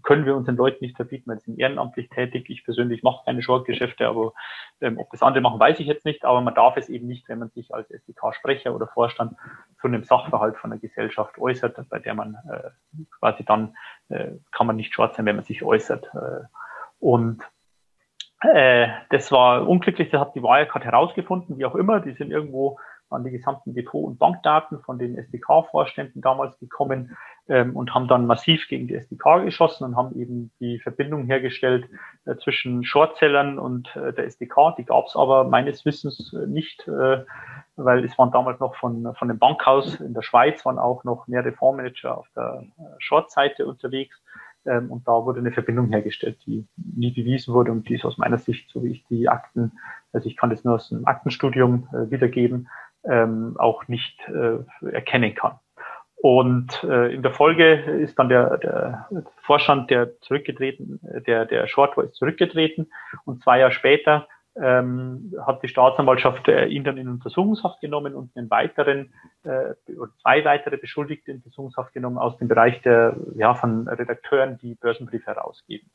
können 0.02 0.26
wir 0.26 0.36
unseren 0.36 0.56
Leuten 0.56 0.84
nicht 0.84 0.96
verbieten, 0.96 1.30
weil 1.30 1.38
sie 1.38 1.46
sind 1.46 1.60
ehrenamtlich 1.60 2.08
tätig. 2.08 2.46
Ich 2.48 2.64
persönlich 2.64 3.02
mache 3.02 3.24
keine 3.24 3.42
Short-Geschäfte, 3.42 4.06
aber 4.08 4.32
ähm, 4.80 4.98
ob 4.98 5.10
das 5.10 5.22
andere 5.22 5.42
machen, 5.42 5.60
weiß 5.60 5.78
ich 5.78 5.86
jetzt 5.86 6.04
nicht. 6.04 6.24
Aber 6.24 6.40
man 6.40 6.54
darf 6.54 6.76
es 6.76 6.88
eben 6.88 7.06
nicht, 7.06 7.28
wenn 7.28 7.38
man 7.38 7.50
sich 7.50 7.72
als 7.72 7.90
SDK-Sprecher 7.90 8.74
oder 8.74 8.88
Vorstand 8.88 9.36
zu 9.80 9.86
einem 9.86 10.02
Sachverhalt 10.02 10.56
von 10.56 10.70
der 10.70 10.80
Gesellschaft 10.80 11.38
äußert, 11.38 11.78
bei 11.88 11.98
der 11.98 12.14
man 12.14 12.36
äh, 12.50 12.70
quasi 13.20 13.44
dann 13.44 13.76
äh, 14.08 14.32
kann 14.50 14.66
man 14.66 14.76
nicht 14.76 14.92
Short 14.92 15.14
sein, 15.14 15.26
wenn 15.26 15.36
man 15.36 15.44
sich 15.44 15.62
äußert. 15.62 16.06
Äh, 16.14 16.44
und 16.98 17.42
äh, 18.40 18.88
das 19.10 19.30
war 19.30 19.68
unglücklich, 19.68 20.10
das 20.10 20.20
hat 20.20 20.34
die 20.34 20.42
Wirecard 20.42 20.84
herausgefunden, 20.84 21.58
wie 21.58 21.64
auch 21.64 21.74
immer. 21.74 22.00
Die 22.00 22.12
sind 22.12 22.30
irgendwo 22.30 22.78
an 23.10 23.24
die 23.24 23.30
gesamten 23.30 23.74
Depot- 23.74 24.04
und 24.04 24.18
Bankdaten 24.18 24.80
von 24.80 24.98
den 24.98 25.16
SDK-Vorständen 25.16 26.20
damals 26.20 26.58
gekommen 26.58 27.16
ähm, 27.48 27.76
und 27.76 27.94
haben 27.94 28.08
dann 28.08 28.26
massiv 28.26 28.66
gegen 28.68 28.88
die 28.88 28.94
SDK 28.94 29.44
geschossen 29.44 29.84
und 29.84 29.96
haben 29.96 30.18
eben 30.18 30.50
die 30.60 30.78
Verbindung 30.80 31.26
hergestellt 31.26 31.88
äh, 32.24 32.36
zwischen 32.36 32.84
Shortsellern 32.84 33.58
und 33.58 33.94
äh, 33.96 34.12
der 34.12 34.26
SDK. 34.26 34.74
Die 34.76 34.84
gab 34.84 35.06
es 35.06 35.16
aber 35.16 35.44
meines 35.44 35.84
Wissens 35.84 36.32
äh, 36.32 36.46
nicht, 36.46 36.86
äh, 36.88 37.24
weil 37.76 38.04
es 38.04 38.18
waren 38.18 38.32
damals 38.32 38.58
noch 38.60 38.74
von, 38.76 39.14
von 39.14 39.28
dem 39.28 39.38
Bankhaus 39.38 40.00
in 40.00 40.14
der 40.14 40.22
Schweiz, 40.22 40.64
waren 40.64 40.78
auch 40.78 41.04
noch 41.04 41.26
mehrere 41.28 41.52
Fondsmanager 41.52 42.18
auf 42.18 42.26
der 42.34 42.64
äh, 42.78 42.82
Short-Seite 42.98 43.66
unterwegs. 43.66 44.20
Ähm, 44.66 44.90
und 44.90 45.06
da 45.06 45.12
wurde 45.24 45.40
eine 45.40 45.52
Verbindung 45.52 45.88
hergestellt, 45.88 46.38
die 46.46 46.66
nie 46.76 47.12
bewiesen 47.12 47.54
wurde 47.54 47.70
und 47.70 47.88
die 47.88 47.94
ist 47.94 48.04
aus 48.04 48.18
meiner 48.18 48.38
Sicht, 48.38 48.68
so 48.70 48.82
wie 48.82 48.90
ich 48.90 49.04
die 49.06 49.28
Akten, 49.28 49.72
also 50.12 50.28
ich 50.28 50.36
kann 50.36 50.50
das 50.50 50.64
nur 50.64 50.74
aus 50.74 50.88
dem 50.88 51.06
Aktenstudium 51.06 51.88
äh, 51.92 52.10
wiedergeben, 52.10 52.68
ähm, 53.08 53.56
auch 53.58 53.88
nicht 53.88 54.18
äh, 54.28 54.58
erkennen 54.90 55.34
kann. 55.34 55.58
Und 56.16 56.82
äh, 56.82 57.14
in 57.14 57.22
der 57.22 57.32
Folge 57.32 57.74
ist 57.74 58.18
dann 58.18 58.28
der, 58.28 58.56
der 58.58 59.06
Vorstand, 59.42 59.90
der 59.90 60.18
zurückgetreten, 60.20 60.98
der, 61.26 61.44
der 61.44 61.66
Short 61.66 61.96
war, 61.96 62.04
ist 62.04 62.14
zurückgetreten 62.14 62.90
und 63.24 63.42
zwei 63.42 63.60
Jahre 63.60 63.72
später 63.72 64.26
ähm, 64.60 65.34
hat 65.46 65.62
die 65.62 65.68
Staatsanwaltschaft 65.68 66.48
äh, 66.48 66.66
ihn 66.66 66.84
dann 66.84 66.96
in 66.96 67.08
Untersuchungshaft 67.08 67.80
genommen 67.80 68.14
und 68.14 68.34
einen 68.36 68.50
weiteren 68.50 69.12
äh, 69.44 69.74
zwei 70.22 70.44
weitere 70.44 70.78
Beschuldigte 70.78 71.30
in 71.30 71.38
Untersuchungshaft 71.38 71.92
genommen 71.92 72.18
aus 72.18 72.38
dem 72.38 72.48
Bereich 72.48 72.80
der 72.82 73.16
ja 73.34 73.54
von 73.54 73.86
Redakteuren, 73.86 74.58
die 74.58 74.74
Börsenbriefe 74.74 75.26
herausgeben. 75.26 75.90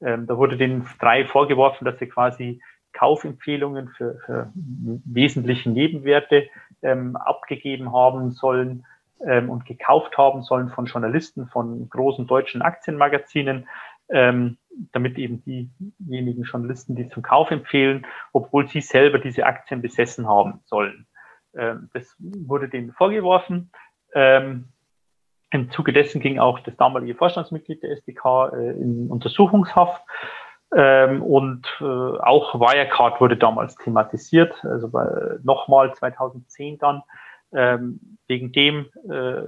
Ähm, 0.00 0.26
da 0.26 0.36
wurde 0.36 0.56
den 0.56 0.86
drei 1.00 1.24
vorgeworfen, 1.24 1.84
dass 1.84 1.98
sie 1.98 2.06
quasi 2.06 2.62
Kaufempfehlungen 2.94 3.88
für, 3.90 4.18
für 4.24 4.52
wesentliche 4.54 5.70
Nebenwerte 5.70 6.48
ähm, 6.82 7.16
abgegeben 7.16 7.92
haben 7.92 8.32
sollen 8.32 8.86
ähm, 9.26 9.50
und 9.50 9.66
gekauft 9.66 10.16
haben 10.16 10.42
sollen 10.42 10.70
von 10.70 10.86
Journalisten 10.86 11.48
von 11.48 11.88
großen 11.90 12.26
deutschen 12.26 12.62
Aktienmagazinen 12.62 13.66
ähm, 14.08 14.58
damit 14.92 15.18
eben 15.18 15.42
diejenigen 15.44 16.42
Journalisten, 16.42 16.96
die 16.96 17.08
zum 17.08 17.22
Kauf 17.22 17.50
empfehlen, 17.50 18.06
obwohl 18.32 18.68
sie 18.68 18.80
selber 18.80 19.18
diese 19.18 19.46
Aktien 19.46 19.82
besessen 19.82 20.28
haben 20.28 20.60
sollen. 20.64 21.06
Ähm, 21.56 21.90
das 21.92 22.14
wurde 22.18 22.68
denen 22.68 22.92
vorgeworfen. 22.92 23.70
Ähm, 24.14 24.68
Im 25.50 25.70
Zuge 25.70 25.92
dessen 25.92 26.20
ging 26.20 26.38
auch 26.38 26.60
das 26.60 26.76
damalige 26.76 27.14
Vorstandsmitglied 27.14 27.82
der 27.82 27.92
SDK 27.92 28.52
äh, 28.52 28.70
in 28.72 29.10
Untersuchungshaft. 29.10 30.02
Ähm, 30.76 31.22
und 31.22 31.66
äh, 31.80 31.84
auch 31.84 32.54
Wirecard 32.54 33.20
wurde 33.20 33.36
damals 33.36 33.76
thematisiert, 33.76 34.52
also 34.64 34.90
nochmal 35.42 35.94
2010 35.94 36.78
dann 36.78 37.02
ähm, 37.52 38.00
wegen 38.26 38.52
dem 38.52 38.86
äh, 39.08 39.42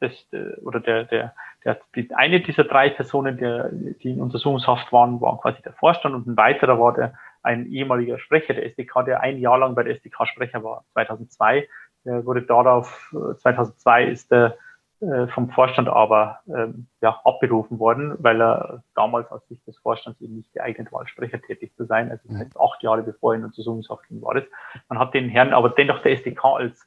das, 0.00 0.12
äh, 0.32 0.58
oder 0.62 0.80
der, 0.80 1.04
der, 1.04 1.34
der, 1.64 1.78
die, 1.94 2.08
eine 2.14 2.40
dieser 2.40 2.64
drei 2.64 2.88
Personen, 2.88 3.36
der, 3.36 3.68
die 3.70 4.10
in 4.10 4.20
Untersuchungshaft 4.20 4.90
waren, 4.92 5.20
waren 5.20 5.38
quasi 5.38 5.60
der 5.62 5.74
Vorstand 5.74 6.14
und 6.14 6.26
ein 6.26 6.36
weiterer 6.36 6.80
war 6.80 6.94
der 6.94 7.14
ein 7.42 7.66
ehemaliger 7.66 8.18
Sprecher 8.18 8.54
der 8.54 8.66
SDK, 8.66 9.04
der 9.04 9.20
ein 9.20 9.38
Jahr 9.38 9.58
lang 9.58 9.74
bei 9.74 9.82
der 9.82 9.96
SDK 9.96 10.26
Sprecher 10.26 10.62
war, 10.62 10.84
2002. 10.92 11.68
Der 12.04 12.24
wurde 12.24 12.42
darauf, 12.42 13.12
2002 13.38 14.02
äh, 14.04 14.12
ist 14.12 14.30
der 14.30 14.56
äh, 15.02 15.26
vom 15.28 15.50
Vorstand 15.50 15.88
aber 15.88 16.40
ähm, 16.46 16.86
ja, 17.00 17.20
abberufen 17.24 17.80
worden, 17.80 18.14
weil 18.20 18.40
er 18.40 18.84
damals 18.94 19.30
aus 19.32 19.46
Sicht 19.48 19.66
des 19.66 19.76
Vorstands 19.78 20.20
eben 20.20 20.36
nicht 20.36 20.52
geeignet 20.52 20.92
war, 20.92 21.00
als 21.00 21.10
Sprecher 21.10 21.40
tätig 21.42 21.74
zu 21.76 21.86
sein. 21.86 22.10
Also 22.10 22.32
heißt, 22.32 22.56
acht 22.58 22.82
Jahre 22.82 23.02
bevor 23.02 23.34
er 23.34 23.40
in 23.40 23.44
Untersuchungshaft 23.44 24.06
ging, 24.08 24.22
war 24.22 24.34
das. 24.34 24.44
Man 24.88 25.00
hat 25.00 25.12
den 25.12 25.28
Herrn 25.28 25.54
aber 25.54 25.70
dennoch 25.70 26.02
der 26.02 26.12
SDK 26.12 26.44
als 26.44 26.86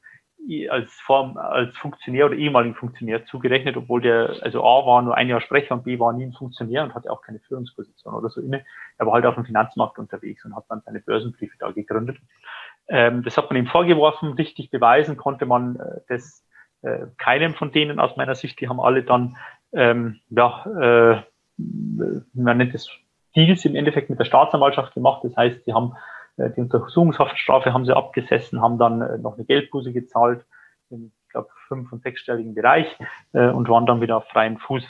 als 0.70 0.91
Form, 0.93 1.38
als 1.38 1.76
Funktionär 1.78 2.28
oder 2.28 2.36
ehemaligen 2.36 2.76
Funktionär 2.76 3.26
zugerechnet, 3.26 3.78
obwohl 3.78 4.01
der, 4.01 4.36
also 4.41 4.63
A 4.63 4.86
war 4.86 5.01
nur 5.01 5.16
ein 5.18 5.28
Jahr 5.28 5.41
Sprecher 5.41 5.74
und 5.74 5.84
B 5.84 5.97
war 5.97 6.13
nie 6.13 6.26
ein 6.26 6.34
Funktionär 6.34 6.84
und 6.84 6.93
hatte 6.93 7.11
auch 7.11 7.22
keine 7.22 7.39
Führungsposition 7.39 8.13
oder 8.13 8.30
so 8.30 8.41
inne. 8.41 8.63
Er 8.99 9.07
war 9.07 9.13
halt 9.13 9.26
auf 9.26 9.36
dem 9.36 9.45
Finanzmarkt 9.45 9.97
unterwegs 9.97 10.45
und 10.45 10.55
hat 10.55 10.66
dann 10.70 10.82
seine 10.86 10.99
Börsenbriefe 10.99 11.55
da 11.57 11.72
gegründet. 11.72 12.18
Ähm, 12.88 13.24
das 13.24 13.38
hat 13.38 13.49
man 13.49 13.57
ihm 13.57 13.66
vorgeworfen, 13.66 14.34
richtig 14.34 14.70
beweisen 14.70 15.18
konnte 15.18 15.47
man 15.47 15.78
äh, 15.78 16.01
das 16.07 16.44
äh, 16.86 17.07
keinem 17.17 17.53
von 17.53 17.71
denen 17.71 17.99
aus 17.99 18.15
meiner 18.17 18.36
Sicht. 18.36 18.59
Die 18.61 18.69
haben 18.69 18.79
alle 18.79 19.03
dann, 19.03 19.38
ähm, 19.73 20.19
ja, 20.29 20.65
äh, 20.65 21.21
man 22.33 22.57
nennt 22.57 22.75
es 22.75 22.89
Deals 23.36 23.65
im 23.65 23.75
Endeffekt 23.75 24.09
mit 24.09 24.19
der 24.19 24.25
Staatsanwaltschaft 24.25 24.93
gemacht. 24.93 25.23
Das 25.23 25.36
heißt, 25.36 25.65
sie 25.65 25.73
haben 25.73 25.93
äh, 26.38 26.49
die 26.51 26.61
Untersuchungshaftstrafe 26.61 27.73
haben 27.73 27.86
sie 27.86 27.95
abgesessen, 27.95 28.61
haben 28.61 28.77
dann 28.77 29.01
äh, 29.01 29.17
noch 29.17 29.36
eine 29.36 29.45
Geldbuße 29.45 29.93
gezahlt, 29.93 30.45
im, 30.89 31.11
ich 31.23 31.29
glaube, 31.29 31.49
fünf- 31.67 31.91
und 31.91 32.03
sechsstelligen 32.03 32.55
Bereich 32.55 32.88
äh, 33.33 33.49
und 33.49 33.67
waren 33.69 33.86
dann 33.86 34.01
wieder 34.01 34.17
auf 34.17 34.27
freiem 34.27 34.57
Fuß. 34.57 34.83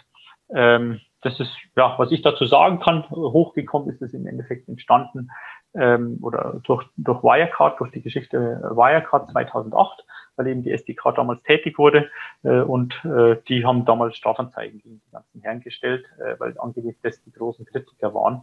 Ähm, 0.54 1.00
das 1.22 1.40
ist, 1.40 1.56
ja, 1.76 1.96
was 1.98 2.12
ich 2.12 2.22
dazu 2.22 2.46
sagen 2.46 2.80
kann, 2.80 3.10
hochgekommen 3.10 3.90
ist 3.90 4.02
es 4.02 4.14
im 4.14 4.28
Endeffekt 4.28 4.70
entstanden 4.70 5.30
ähm, 5.76 6.20
oder 6.22 6.62
durch, 6.64 6.86
durch 6.98 7.24
Wirecard, 7.24 7.80
durch 7.80 7.92
die 7.92 8.02
Geschichte 8.02 8.38
Wirecard 8.72 9.30
2008, 9.30 10.06
weil 10.36 10.48
eben 10.48 10.64
die 10.64 10.72
SDK 10.72 11.14
damals 11.16 11.42
tätig 11.44 11.78
wurde 11.78 12.10
äh, 12.44 12.62
und 12.62 12.94
äh, 13.06 13.38
die 13.48 13.66
haben 13.66 13.86
damals 13.86 14.18
Strafanzeigen 14.18 14.80
gegen 14.80 15.02
die 15.06 15.12
ganzen 15.12 15.42
Herren 15.42 15.62
gestellt, 15.62 16.06
äh, 16.20 16.40
weil 16.40 16.56
angeblich 16.60 16.98
das 17.02 17.22
die 17.24 17.32
großen 17.32 17.66
Kritiker 17.66 18.14
waren. 18.14 18.42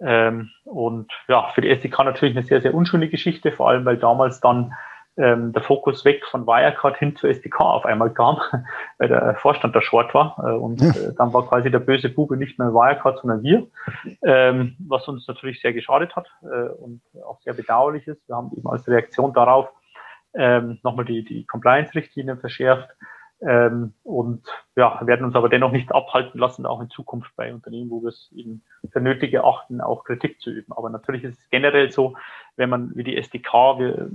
Ähm, 0.00 0.50
und 0.64 1.12
ja, 1.28 1.48
für 1.54 1.60
die 1.60 1.70
SDK 1.70 2.04
natürlich 2.04 2.36
eine 2.36 2.44
sehr, 2.44 2.60
sehr 2.60 2.74
unschöne 2.74 3.08
Geschichte, 3.08 3.52
vor 3.52 3.68
allem 3.68 3.84
weil 3.84 3.96
damals 3.96 4.40
dann 4.40 4.74
ähm, 5.16 5.52
der 5.52 5.62
Fokus 5.62 6.04
weg 6.04 6.24
von 6.30 6.46
Wirecard 6.46 6.96
hin 6.96 7.16
zur 7.16 7.30
SDK 7.30 7.60
auf 7.60 7.84
einmal 7.84 8.12
kam, 8.12 8.40
weil 8.98 9.08
der 9.08 9.36
Vorstand 9.36 9.74
da 9.74 9.80
short 9.80 10.12
war. 10.14 10.36
Äh, 10.38 10.56
und 10.56 10.82
äh, 10.82 11.14
dann 11.16 11.32
war 11.32 11.46
quasi 11.46 11.70
der 11.70 11.78
böse 11.78 12.08
Bube 12.08 12.36
nicht 12.36 12.58
mehr 12.58 12.72
Wirecard, 12.72 13.20
sondern 13.20 13.42
wir, 13.42 13.66
ähm, 14.24 14.76
was 14.88 15.06
uns 15.06 15.28
natürlich 15.28 15.60
sehr 15.60 15.72
geschadet 15.72 16.16
hat 16.16 16.26
äh, 16.42 16.68
und 16.68 17.00
auch 17.26 17.40
sehr 17.42 17.54
bedauerlich 17.54 18.06
ist. 18.06 18.26
Wir 18.28 18.36
haben 18.36 18.50
eben 18.56 18.68
als 18.68 18.88
Reaktion 18.88 19.32
darauf 19.32 19.68
ähm, 20.34 20.80
nochmal 20.82 21.04
die, 21.04 21.24
die 21.24 21.46
Compliance-Richtlinien 21.46 22.40
verschärft 22.40 22.90
ähm, 23.40 23.94
und 24.02 24.42
ja, 24.74 25.00
werden 25.06 25.26
uns 25.26 25.34
aber 25.34 25.48
dennoch 25.48 25.70
nicht 25.70 25.92
abhalten 25.92 26.40
lassen, 26.40 26.66
auch 26.66 26.80
in 26.80 26.90
Zukunft 26.90 27.30
bei 27.36 27.52
Unternehmen, 27.52 27.90
wo 27.90 28.02
wir 28.02 28.08
es 28.08 28.32
eben 28.34 28.64
für 28.90 29.00
nötig 29.00 29.32
erachten, 29.34 29.80
auch 29.80 30.04
Kritik 30.04 30.40
zu 30.40 30.50
üben. 30.50 30.72
Aber 30.72 30.90
natürlich 30.90 31.24
ist 31.24 31.38
es 31.38 31.50
generell 31.50 31.90
so, 31.92 32.16
wenn 32.56 32.70
man 32.70 32.96
wie 32.96 33.04
die 33.04 33.16
SDK, 33.16 33.78
wir 33.78 34.10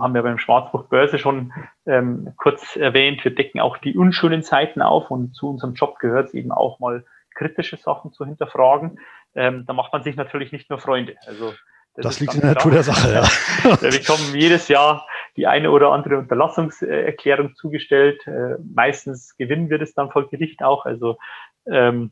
haben 0.00 0.16
ja 0.16 0.22
beim 0.22 0.38
Schwarzbuch 0.38 0.84
Börse 0.84 1.18
schon 1.18 1.52
ähm, 1.86 2.32
kurz 2.36 2.76
erwähnt, 2.76 3.24
wir 3.24 3.34
decken 3.34 3.60
auch 3.60 3.78
die 3.78 3.96
unschönen 3.96 4.42
Seiten 4.42 4.82
auf 4.82 5.10
und 5.10 5.34
zu 5.34 5.50
unserem 5.50 5.74
Job 5.74 5.98
gehört 5.98 6.28
es 6.28 6.34
eben 6.34 6.52
auch 6.52 6.80
mal 6.80 7.04
kritische 7.34 7.76
Sachen 7.76 8.12
zu 8.12 8.24
hinterfragen. 8.24 8.98
Ähm, 9.34 9.64
da 9.66 9.72
macht 9.72 9.92
man 9.92 10.02
sich 10.02 10.16
natürlich 10.16 10.52
nicht 10.52 10.70
nur 10.70 10.78
Freunde. 10.78 11.16
Also 11.26 11.52
das, 11.94 12.04
das 12.04 12.20
liegt 12.20 12.34
in 12.34 12.40
der 12.40 12.54
Natur 12.54 12.72
der 12.72 12.82
Sache, 12.82 13.12
ja. 13.12 13.22
wir 13.82 13.90
bekommen 13.90 14.34
jedes 14.34 14.68
Jahr 14.68 15.06
die 15.36 15.46
eine 15.46 15.70
oder 15.70 15.90
andere 15.90 16.18
Unterlassungserklärung 16.18 17.54
zugestellt. 17.54 18.26
Äh, 18.26 18.56
meistens 18.74 19.36
gewinnen 19.36 19.70
wir 19.70 19.78
das 19.78 19.94
dann 19.94 20.10
vor 20.10 20.28
Gericht 20.28 20.62
auch, 20.62 20.86
also 20.86 21.18
ähm, 21.66 22.10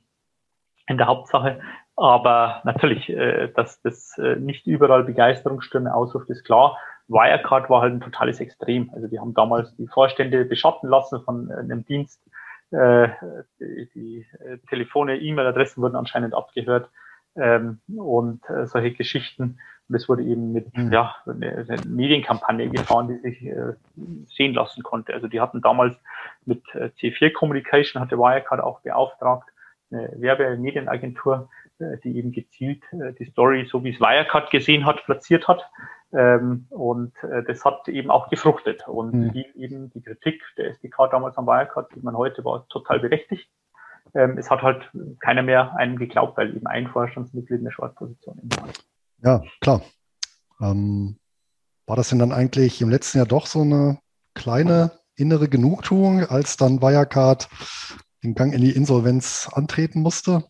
in 0.86 0.98
der 0.98 1.06
Hauptsache. 1.06 1.60
Aber 1.96 2.62
natürlich, 2.64 3.08
äh, 3.10 3.48
dass 3.54 3.80
das 3.82 4.16
äh, 4.18 4.36
nicht 4.36 4.66
überall 4.66 5.04
Begeisterungsstürme 5.04 5.94
ausruft, 5.94 6.30
ist 6.30 6.44
klar. 6.44 6.78
Wirecard 7.08 7.68
war 7.70 7.82
halt 7.82 7.94
ein 7.94 8.00
totales 8.00 8.40
Extrem. 8.40 8.90
Also 8.94 9.08
die 9.08 9.18
haben 9.18 9.34
damals 9.34 9.74
die 9.76 9.86
Vorstände 9.86 10.44
beschatten 10.44 10.88
lassen 10.88 11.22
von 11.22 11.50
einem 11.50 11.84
Dienst. 11.84 12.20
Äh, 12.70 13.08
die, 13.60 13.88
die 13.94 14.26
äh, 14.40 14.58
Telefone, 14.68 15.18
E-Mail-Adressen 15.18 15.82
wurden 15.82 15.96
anscheinend 15.96 16.34
abgehört 16.34 16.88
ähm, 17.36 17.80
und 17.94 18.48
äh, 18.48 18.66
solche 18.66 18.92
Geschichten. 18.92 19.58
Und 19.88 19.94
es 19.96 20.08
wurde 20.08 20.22
eben 20.22 20.52
mit 20.52 20.74
mhm. 20.76 20.92
ja, 20.92 21.16
eine, 21.26 21.66
eine 21.68 21.76
Medienkampagne 21.86 22.70
gefahren, 22.70 23.08
die 23.08 23.18
sich 23.18 23.42
äh, 23.42 23.74
sehen 24.26 24.54
lassen 24.54 24.82
konnte. 24.82 25.12
Also 25.12 25.28
die 25.28 25.40
hatten 25.40 25.60
damals 25.60 25.94
mit 26.46 26.62
äh, 26.74 26.90
C4 26.98 27.32
Communication, 27.32 28.00
hatte 28.00 28.16
Wirecard 28.16 28.60
auch 28.60 28.80
beauftragt, 28.80 29.48
eine 29.90 30.10
Werbemedienagentur, 30.16 31.50
äh, 31.78 31.98
die 32.04 32.16
eben 32.16 32.32
gezielt 32.32 32.82
äh, 32.92 33.12
die 33.12 33.26
Story, 33.26 33.66
so 33.70 33.84
wie 33.84 33.90
es 33.90 34.00
Wirecard 34.00 34.50
gesehen 34.50 34.86
hat, 34.86 35.04
platziert 35.04 35.48
hat. 35.48 35.68
Ähm, 36.12 36.66
und 36.68 37.14
äh, 37.22 37.42
das 37.44 37.64
hat 37.64 37.88
eben 37.88 38.10
auch 38.10 38.28
gefruchtet. 38.28 38.86
Und 38.86 39.14
mhm. 39.14 39.32
die, 39.32 39.46
eben 39.56 39.90
die 39.90 40.02
Kritik 40.02 40.42
der 40.56 40.70
SDK 40.70 41.08
damals 41.10 41.36
am 41.38 41.46
Wirecard, 41.46 41.90
die 41.94 42.00
man 42.00 42.16
heute 42.16 42.44
war, 42.44 42.66
total 42.68 43.00
berechtigt. 43.00 43.48
Ähm, 44.14 44.36
es 44.36 44.50
hat 44.50 44.62
halt 44.62 44.90
keiner 45.20 45.42
mehr 45.42 45.74
einem 45.76 45.96
geglaubt, 45.96 46.36
weil 46.36 46.54
eben 46.54 46.66
ein 46.66 46.88
Vorstandsmitglied 46.88 47.60
eine 47.60 47.72
Short-Position 47.72 48.40
war. 48.58 48.68
Ja, 49.22 49.42
klar. 49.60 49.82
Ähm, 50.60 51.18
war 51.86 51.96
das 51.96 52.10
denn 52.10 52.18
dann 52.18 52.32
eigentlich 52.32 52.82
im 52.82 52.90
letzten 52.90 53.18
Jahr 53.18 53.26
doch 53.26 53.46
so 53.46 53.62
eine 53.62 53.98
kleine 54.34 54.92
innere 55.16 55.48
Genugtuung, 55.48 56.26
als 56.26 56.56
dann 56.56 56.82
Wirecard 56.82 57.48
den 58.22 58.34
Gang 58.34 58.52
in 58.52 58.60
die 58.60 58.72
Insolvenz 58.72 59.48
antreten 59.52 60.00
musste? 60.00 60.44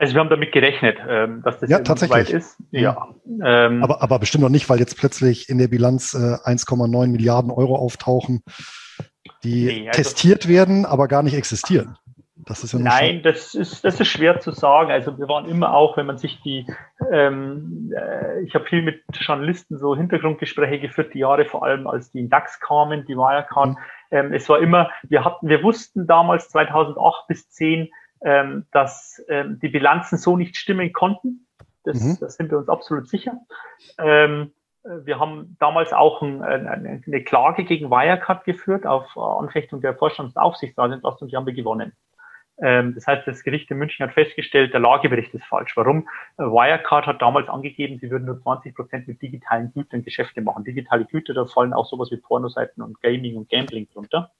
Also 0.00 0.14
wir 0.14 0.20
haben 0.20 0.30
damit 0.30 0.50
gerechnet, 0.52 0.96
ähm, 1.06 1.42
dass 1.44 1.60
das 1.60 1.68
ja, 1.68 1.80
tatsächlich. 1.80 2.28
weit 2.28 2.30
ist. 2.30 2.56
Ja. 2.70 3.08
Ähm, 3.44 3.84
aber, 3.84 4.02
aber 4.02 4.18
bestimmt 4.18 4.42
noch 4.42 4.48
nicht, 4.48 4.70
weil 4.70 4.78
jetzt 4.78 4.96
plötzlich 4.96 5.50
in 5.50 5.58
der 5.58 5.68
Bilanz 5.68 6.14
äh, 6.14 6.38
1,9 6.48 7.08
Milliarden 7.08 7.50
Euro 7.50 7.76
auftauchen, 7.76 8.42
die 9.44 9.66
nee, 9.66 9.88
also 9.88 10.00
testiert 10.00 10.48
werden, 10.48 10.86
aber 10.86 11.06
gar 11.06 11.22
nicht 11.22 11.34
existieren. 11.34 11.98
Das 12.46 12.64
ist 12.64 12.72
ja 12.72 12.78
Nein, 12.78 13.22
das 13.22 13.54
ist, 13.54 13.84
das 13.84 14.00
ist 14.00 14.08
schwer 14.08 14.40
zu 14.40 14.52
sagen. 14.52 14.90
Also 14.90 15.18
wir 15.18 15.28
waren 15.28 15.44
immer 15.44 15.74
auch, 15.74 15.98
wenn 15.98 16.06
man 16.06 16.16
sich 16.16 16.40
die, 16.40 16.66
ähm, 17.12 17.92
äh, 17.94 18.40
ich 18.40 18.54
habe 18.54 18.64
viel 18.64 18.80
mit 18.80 19.02
Journalisten 19.12 19.76
so 19.76 19.94
Hintergrundgespräche 19.94 20.80
geführt, 20.80 21.12
die 21.12 21.18
Jahre 21.18 21.44
vor 21.44 21.62
allem, 21.62 21.86
als 21.86 22.10
die 22.10 22.20
in 22.20 22.30
DAX 22.30 22.58
kamen, 22.58 23.04
die 23.04 23.16
Wirecard. 23.16 23.68
Mhm. 23.68 23.76
Ähm, 24.12 24.32
es 24.32 24.48
war 24.48 24.60
immer, 24.60 24.90
wir 25.02 25.26
hatten, 25.26 25.46
wir 25.46 25.62
wussten 25.62 26.06
damals 26.06 26.48
2008 26.48 27.26
bis 27.28 27.50
10, 27.50 27.90
ähm, 28.22 28.66
dass 28.72 29.22
ähm, 29.28 29.58
die 29.60 29.68
Bilanzen 29.68 30.18
so 30.18 30.36
nicht 30.36 30.56
stimmen 30.56 30.92
konnten. 30.92 31.46
Das, 31.84 32.00
mhm. 32.00 32.18
das 32.20 32.36
sind 32.36 32.50
wir 32.50 32.58
uns 32.58 32.68
absolut 32.68 33.08
sicher. 33.08 33.40
Ähm, 33.98 34.52
wir 34.82 35.18
haben 35.18 35.56
damals 35.60 35.92
auch 35.92 36.22
ein, 36.22 36.42
eine, 36.42 37.02
eine 37.06 37.24
Klage 37.24 37.64
gegen 37.64 37.90
Wirecard 37.90 38.44
geführt 38.44 38.86
auf 38.86 39.16
Anfechtung 39.16 39.80
der 39.80 39.94
Vorstands- 39.94 40.36
und 40.36 40.42
Aufsichtsratsentlastung, 40.42 41.28
die 41.28 41.36
haben 41.36 41.46
wir 41.46 41.52
gewonnen. 41.52 41.92
Ähm, 42.62 42.94
das 42.94 43.06
heißt, 43.06 43.26
das 43.26 43.42
Gericht 43.42 43.70
in 43.70 43.78
München 43.78 44.06
hat 44.06 44.14
festgestellt, 44.14 44.72
der 44.72 44.80
Lagebericht 44.80 45.32
ist 45.34 45.44
falsch. 45.44 45.76
Warum? 45.76 46.08
Äh, 46.36 46.42
Wirecard 46.42 47.06
hat 47.06 47.22
damals 47.22 47.48
angegeben, 47.48 47.98
sie 47.98 48.10
würden 48.10 48.26
nur 48.26 48.40
20 48.40 48.74
Prozent 48.74 49.08
mit 49.08 49.22
digitalen 49.22 49.72
Gütern 49.72 50.02
Geschäfte 50.02 50.42
machen. 50.42 50.64
Digitale 50.64 51.06
Güter, 51.06 51.32
da 51.32 51.46
fallen 51.46 51.72
auch 51.72 51.86
sowas 51.86 52.10
wie 52.10 52.18
Pornoseiten 52.18 52.82
und 52.82 53.00
Gaming 53.00 53.36
und 53.36 53.48
Gambling 53.48 53.88
drunter. 53.92 54.30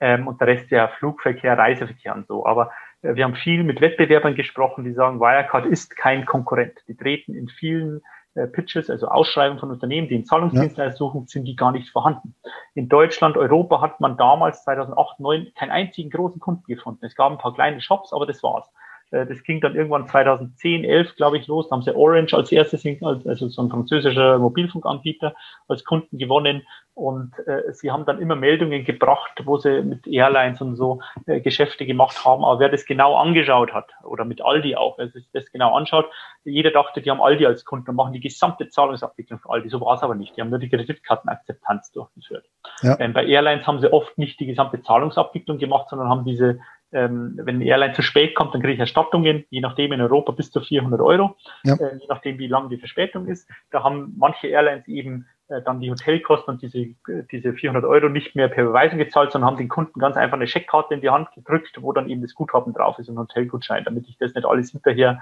Ähm, 0.00 0.28
und 0.28 0.40
der 0.40 0.48
Rest 0.48 0.70
ja 0.70 0.88
Flugverkehr, 0.88 1.58
Reiseverkehr 1.58 2.14
und 2.14 2.26
so. 2.26 2.46
Aber 2.46 2.66
äh, 2.66 2.70
wir 3.02 3.24
haben 3.24 3.36
viel 3.36 3.62
mit 3.64 3.80
Wettbewerbern 3.80 4.34
gesprochen, 4.34 4.84
die 4.84 4.92
sagen, 4.92 5.20
Wirecard 5.20 5.66
ist 5.66 5.96
kein 5.96 6.26
Konkurrent. 6.26 6.78
Die 6.88 6.96
treten 6.96 7.34
in 7.34 7.48
vielen 7.48 8.02
äh, 8.34 8.46
Pitches, 8.46 8.90
also 8.90 9.08
Ausschreibungen 9.08 9.60
von 9.60 9.70
Unternehmen, 9.70 10.08
die 10.08 10.16
in 10.16 10.24
Zahlungsdienstleister 10.24 10.96
suchen, 10.96 11.26
sind 11.26 11.44
die 11.44 11.56
gar 11.56 11.72
nicht 11.72 11.90
vorhanden. 11.90 12.34
In 12.74 12.88
Deutschland, 12.88 13.36
Europa 13.36 13.80
hat 13.80 14.00
man 14.00 14.16
damals 14.16 14.64
2008, 14.64 15.16
2009 15.18 15.54
keinen 15.54 15.70
einzigen 15.70 16.10
großen 16.10 16.40
Kunden 16.40 16.64
gefunden. 16.66 17.04
Es 17.04 17.14
gab 17.14 17.30
ein 17.30 17.38
paar 17.38 17.54
kleine 17.54 17.80
Shops, 17.80 18.12
aber 18.12 18.26
das 18.26 18.42
war's. 18.42 18.68
Äh, 19.10 19.26
das 19.26 19.42
ging 19.42 19.60
dann 19.60 19.74
irgendwann 19.74 20.06
2010, 20.06 20.84
11, 20.84 21.16
glaube 21.16 21.38
ich, 21.38 21.46
los. 21.46 21.68
Da 21.68 21.76
haben 21.76 21.82
sie 21.82 21.94
Orange 21.94 22.34
als 22.34 22.52
erstes, 22.52 22.84
also 23.02 23.48
so 23.48 23.62
ein 23.62 23.70
französischer 23.70 24.38
Mobilfunkanbieter, 24.38 25.34
als 25.68 25.84
Kunden 25.84 26.18
gewonnen. 26.18 26.66
Und 26.94 27.32
äh, 27.46 27.72
sie 27.72 27.92
haben 27.92 28.04
dann 28.06 28.20
immer 28.20 28.34
Meldungen 28.34 28.84
gebracht, 28.84 29.30
wo 29.44 29.56
sie 29.56 29.82
mit 29.82 30.08
Airlines 30.08 30.60
und 30.60 30.74
so 30.74 31.00
äh, 31.26 31.40
Geschäfte 31.40 31.86
gemacht 31.86 32.24
haben. 32.24 32.44
Aber 32.44 32.58
wer 32.58 32.70
das 32.70 32.86
genau 32.86 33.14
angeschaut 33.14 33.72
hat, 33.72 33.88
oder 34.02 34.24
mit 34.24 34.42
Aldi 34.42 34.74
auch, 34.74 34.98
wer 34.98 35.08
sich 35.08 35.30
das 35.32 35.50
genau 35.52 35.76
anschaut, 35.76 36.06
jeder 36.42 36.72
dachte, 36.72 37.00
die 37.00 37.10
haben 37.10 37.20
Aldi 37.20 37.46
als 37.46 37.64
Kunden 37.64 37.90
und 37.90 37.96
machen 37.96 38.14
die 38.14 38.20
gesamte 38.20 38.68
Zahlungsabwicklung 38.68 39.38
für 39.38 39.50
Aldi. 39.50 39.68
So 39.68 39.80
war 39.80 39.94
es 39.94 40.02
aber 40.02 40.16
nicht. 40.16 40.36
Die 40.36 40.40
haben 40.40 40.50
nur 40.50 40.58
die 40.58 40.68
Kreditkartenakzeptanz 40.68 41.92
durchgeführt. 41.92 42.46
Ja. 42.82 42.98
Ähm, 42.98 43.12
bei 43.12 43.24
Airlines 43.24 43.64
haben 43.68 43.80
sie 43.80 43.92
oft 43.92 44.18
nicht 44.18 44.40
die 44.40 44.46
gesamte 44.46 44.82
Zahlungsabwicklung 44.82 45.58
gemacht, 45.58 45.90
sondern 45.90 46.08
haben 46.08 46.24
diese 46.24 46.58
ähm, 46.92 47.38
wenn 47.42 47.56
eine 47.56 47.64
Airline 47.64 47.94
zu 47.94 48.02
spät 48.02 48.34
kommt, 48.34 48.54
dann 48.54 48.62
kriege 48.62 48.74
ich 48.74 48.80
Erstattungen, 48.80 49.44
je 49.50 49.60
nachdem 49.60 49.92
in 49.92 50.00
Europa 50.00 50.32
bis 50.32 50.50
zu 50.50 50.60
400 50.60 51.00
Euro, 51.00 51.36
ja. 51.64 51.74
äh, 51.74 51.96
je 51.96 52.06
nachdem 52.08 52.38
wie 52.38 52.46
lang 52.46 52.70
die 52.70 52.78
Verspätung 52.78 53.26
ist. 53.26 53.48
Da 53.70 53.84
haben 53.84 54.14
manche 54.16 54.48
Airlines 54.48 54.88
eben 54.88 55.26
äh, 55.48 55.62
dann 55.62 55.80
die 55.80 55.90
Hotelkosten 55.90 56.54
und 56.54 56.62
diese, 56.62 56.94
diese 57.30 57.52
400 57.52 57.84
Euro 57.84 58.08
nicht 58.08 58.34
mehr 58.36 58.48
per 58.48 58.64
Beweisung 58.64 58.98
gezahlt, 58.98 59.32
sondern 59.32 59.50
haben 59.50 59.56
den 59.56 59.68
Kunden 59.68 59.98
ganz 59.98 60.16
einfach 60.16 60.36
eine 60.36 60.46
Scheckkarte 60.46 60.94
in 60.94 61.00
die 61.00 61.10
Hand 61.10 61.30
gedrückt, 61.34 61.78
wo 61.80 61.92
dann 61.92 62.08
eben 62.08 62.22
das 62.22 62.34
Guthaben 62.34 62.72
drauf 62.72 62.98
ist, 62.98 63.08
ein 63.08 63.18
Hotelgutschein, 63.18 63.84
damit 63.84 64.08
ich 64.08 64.18
das 64.18 64.34
nicht 64.34 64.46
alles 64.46 64.70
hinterher 64.70 65.20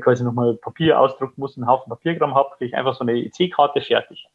quasi 0.00 0.24
nochmal 0.24 0.54
Papier 0.54 1.00
ausdrucken 1.00 1.40
muss, 1.40 1.56
einen 1.56 1.66
Haufen 1.66 1.88
Papiergramm 1.88 2.34
habe, 2.34 2.50
kriege 2.56 2.68
ich 2.68 2.76
einfach 2.76 2.94
so 2.94 3.00
eine 3.00 3.12
EC-Karte 3.12 3.80
fertig. 3.80 4.28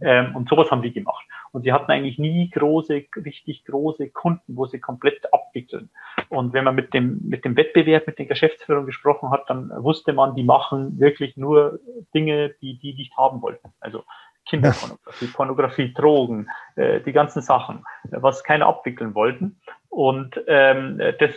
Ähm, 0.00 0.36
und 0.36 0.48
sowas 0.48 0.70
haben 0.70 0.82
die 0.82 0.92
gemacht. 0.92 1.24
Und 1.52 1.62
sie 1.62 1.72
hatten 1.72 1.90
eigentlich 1.90 2.18
nie 2.18 2.48
große, 2.50 3.04
richtig 3.16 3.64
große 3.64 4.10
Kunden, 4.10 4.56
wo 4.56 4.66
sie 4.66 4.78
komplett 4.78 5.32
abwickeln. 5.32 5.90
Und 6.28 6.52
wenn 6.52 6.64
man 6.64 6.76
mit 6.76 6.94
dem, 6.94 7.20
mit 7.24 7.44
dem 7.44 7.56
Wettbewerb, 7.56 8.06
mit 8.06 8.18
den 8.18 8.28
Geschäftsführern 8.28 8.86
gesprochen 8.86 9.30
hat, 9.30 9.50
dann 9.50 9.70
wusste 9.82 10.12
man, 10.12 10.36
die 10.36 10.44
machen 10.44 11.00
wirklich 11.00 11.36
nur 11.36 11.80
Dinge, 12.14 12.54
die 12.60 12.78
die 12.78 12.94
nicht 12.94 13.16
haben 13.16 13.42
wollten. 13.42 13.72
Also 13.80 14.04
Kinderpornografie, 14.50 15.26
Pornografie, 15.28 15.94
Drogen, 15.94 16.48
äh, 16.74 17.00
die 17.00 17.12
ganzen 17.12 17.40
Sachen, 17.40 17.84
was 18.10 18.42
keine 18.42 18.66
abwickeln 18.66 19.14
wollten. 19.14 19.60
Und 19.88 20.40
ähm, 20.48 20.98
das 20.98 21.30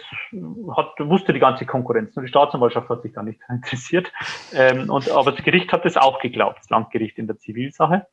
hat, 0.76 0.94
wusste 1.00 1.32
die 1.34 1.40
ganze 1.40 1.66
Konkurrenz. 1.66 2.16
Nur 2.16 2.24
die 2.24 2.30
Staatsanwaltschaft 2.30 2.90
hat 2.90 3.04
sich 3.04 3.14
da 3.14 3.22
nicht 3.22 3.40
interessiert. 3.50 4.12
Ähm, 4.54 4.90
und, 4.90 5.10
aber 5.12 5.32
das 5.32 5.44
Gericht 5.44 5.72
hat 5.72 5.86
das 5.86 5.96
auch 5.96 6.20
geglaubt, 6.20 6.60
das 6.60 6.70
Landgericht 6.70 7.18
in 7.18 7.28
der 7.28 7.38
Zivilsache. 7.38 8.08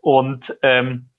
Und 0.00 0.56
ähm, 0.62 1.10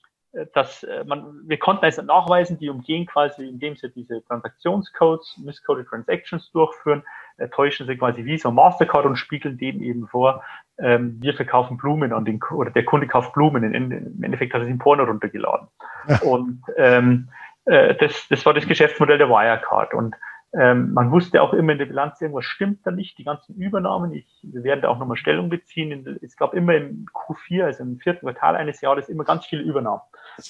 dass 0.54 0.82
äh, 0.82 1.04
man, 1.04 1.40
wir 1.46 1.58
konnten 1.58 1.84
also 1.84 2.02
nachweisen, 2.02 2.58
die 2.58 2.68
umgehen 2.68 3.06
quasi, 3.06 3.48
indem 3.48 3.76
sie 3.76 3.90
diese 3.90 4.24
Transaktionscodes, 4.24 5.38
Miscoded 5.44 5.86
Transactions 5.88 6.50
durchführen, 6.52 7.02
äh, 7.38 7.48
täuschen 7.48 7.86
sie 7.86 7.96
quasi 7.96 8.24
Visa 8.24 8.48
und 8.48 8.56
Mastercard 8.56 9.06
und 9.06 9.16
spiegeln 9.16 9.56
dem 9.56 9.82
eben 9.82 10.06
vor, 10.08 10.42
ähm, 10.78 11.16
wir 11.20 11.34
verkaufen 11.34 11.76
Blumen 11.76 12.12
an 12.12 12.24
den, 12.24 12.40
oder 12.54 12.70
der 12.70 12.84
Kunde 12.84 13.06
kauft 13.06 13.32
Blumen. 13.32 13.62
In, 13.72 13.90
Im 13.90 14.22
Endeffekt 14.22 14.52
hat 14.52 14.60
er 14.60 14.64
sich 14.64 14.74
ein 14.74 14.78
Porno 14.78 15.04
runtergeladen. 15.04 15.68
Ja. 16.08 16.20
Und 16.22 16.62
ähm, 16.76 17.28
äh, 17.64 17.94
das, 17.94 18.26
das 18.28 18.44
war 18.44 18.54
das 18.54 18.66
Geschäftsmodell 18.66 19.18
der 19.18 19.28
Wirecard. 19.28 19.94
Und 19.94 20.14
ähm, 20.52 20.92
man 20.94 21.10
wusste 21.10 21.42
auch 21.42 21.52
immer 21.52 21.72
in 21.72 21.78
der 21.78 21.86
Bilanz, 21.86 22.20
irgendwas 22.20 22.44
stimmt 22.44 22.86
da 22.86 22.90
nicht, 22.90 23.18
die 23.18 23.24
ganzen 23.24 23.56
Übernahmen. 23.56 24.12
Ich, 24.12 24.26
wir 24.42 24.62
werden 24.62 24.80
da 24.80 24.88
auch 24.88 24.98
nochmal 24.98 25.16
Stellung 25.16 25.48
beziehen. 25.48 26.18
Es 26.22 26.36
gab 26.36 26.54
immer 26.54 26.74
im 26.74 27.06
Q4, 27.12 27.64
also 27.64 27.82
im 27.82 27.98
vierten 27.98 28.20
Quartal 28.20 28.56
eines 28.56 28.80
Jahres, 28.80 29.08
immer 29.08 29.24
ganz 29.24 29.44
viele 29.44 29.62
Übernahmen. 29.62 30.00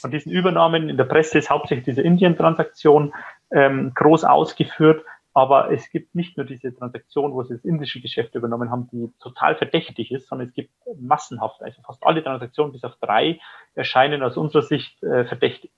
Von 0.01 0.11
diesen 0.11 0.33
Übernahmen 0.33 0.89
in 0.89 0.97
der 0.97 1.05
Presse 1.05 1.39
ist 1.39 1.51
hauptsächlich 1.51 1.85
diese 1.85 2.03
Indien-Transaktion 2.03 3.15
ähm, 3.51 3.93
groß 3.95 4.25
ausgeführt. 4.25 5.05
Aber 5.33 5.71
es 5.71 5.91
gibt 5.91 6.15
nicht 6.15 6.39
nur 6.39 6.47
diese 6.47 6.75
Transaktion, 6.75 7.33
wo 7.33 7.43
sie 7.43 7.55
das 7.55 7.65
indische 7.65 8.01
Geschäft 8.01 8.35
übernommen 8.35 8.71
haben, 8.71 8.89
die 8.91 9.13
total 9.21 9.55
verdächtig 9.55 10.11
ist, 10.11 10.29
sondern 10.29 10.49
es 10.49 10.55
gibt 10.55 10.71
massenhaft, 10.99 11.63
also 11.63 11.83
fast 11.83 12.03
alle 12.07 12.25
Transaktionen 12.25 12.73
bis 12.73 12.85
auf 12.85 12.97
drei 13.03 13.39
erscheinen 13.75 14.23
aus 14.23 14.39
unserer 14.39 14.63
Sicht 14.63 15.03
äh, 15.03 15.27
verdächtig. 15.27 15.71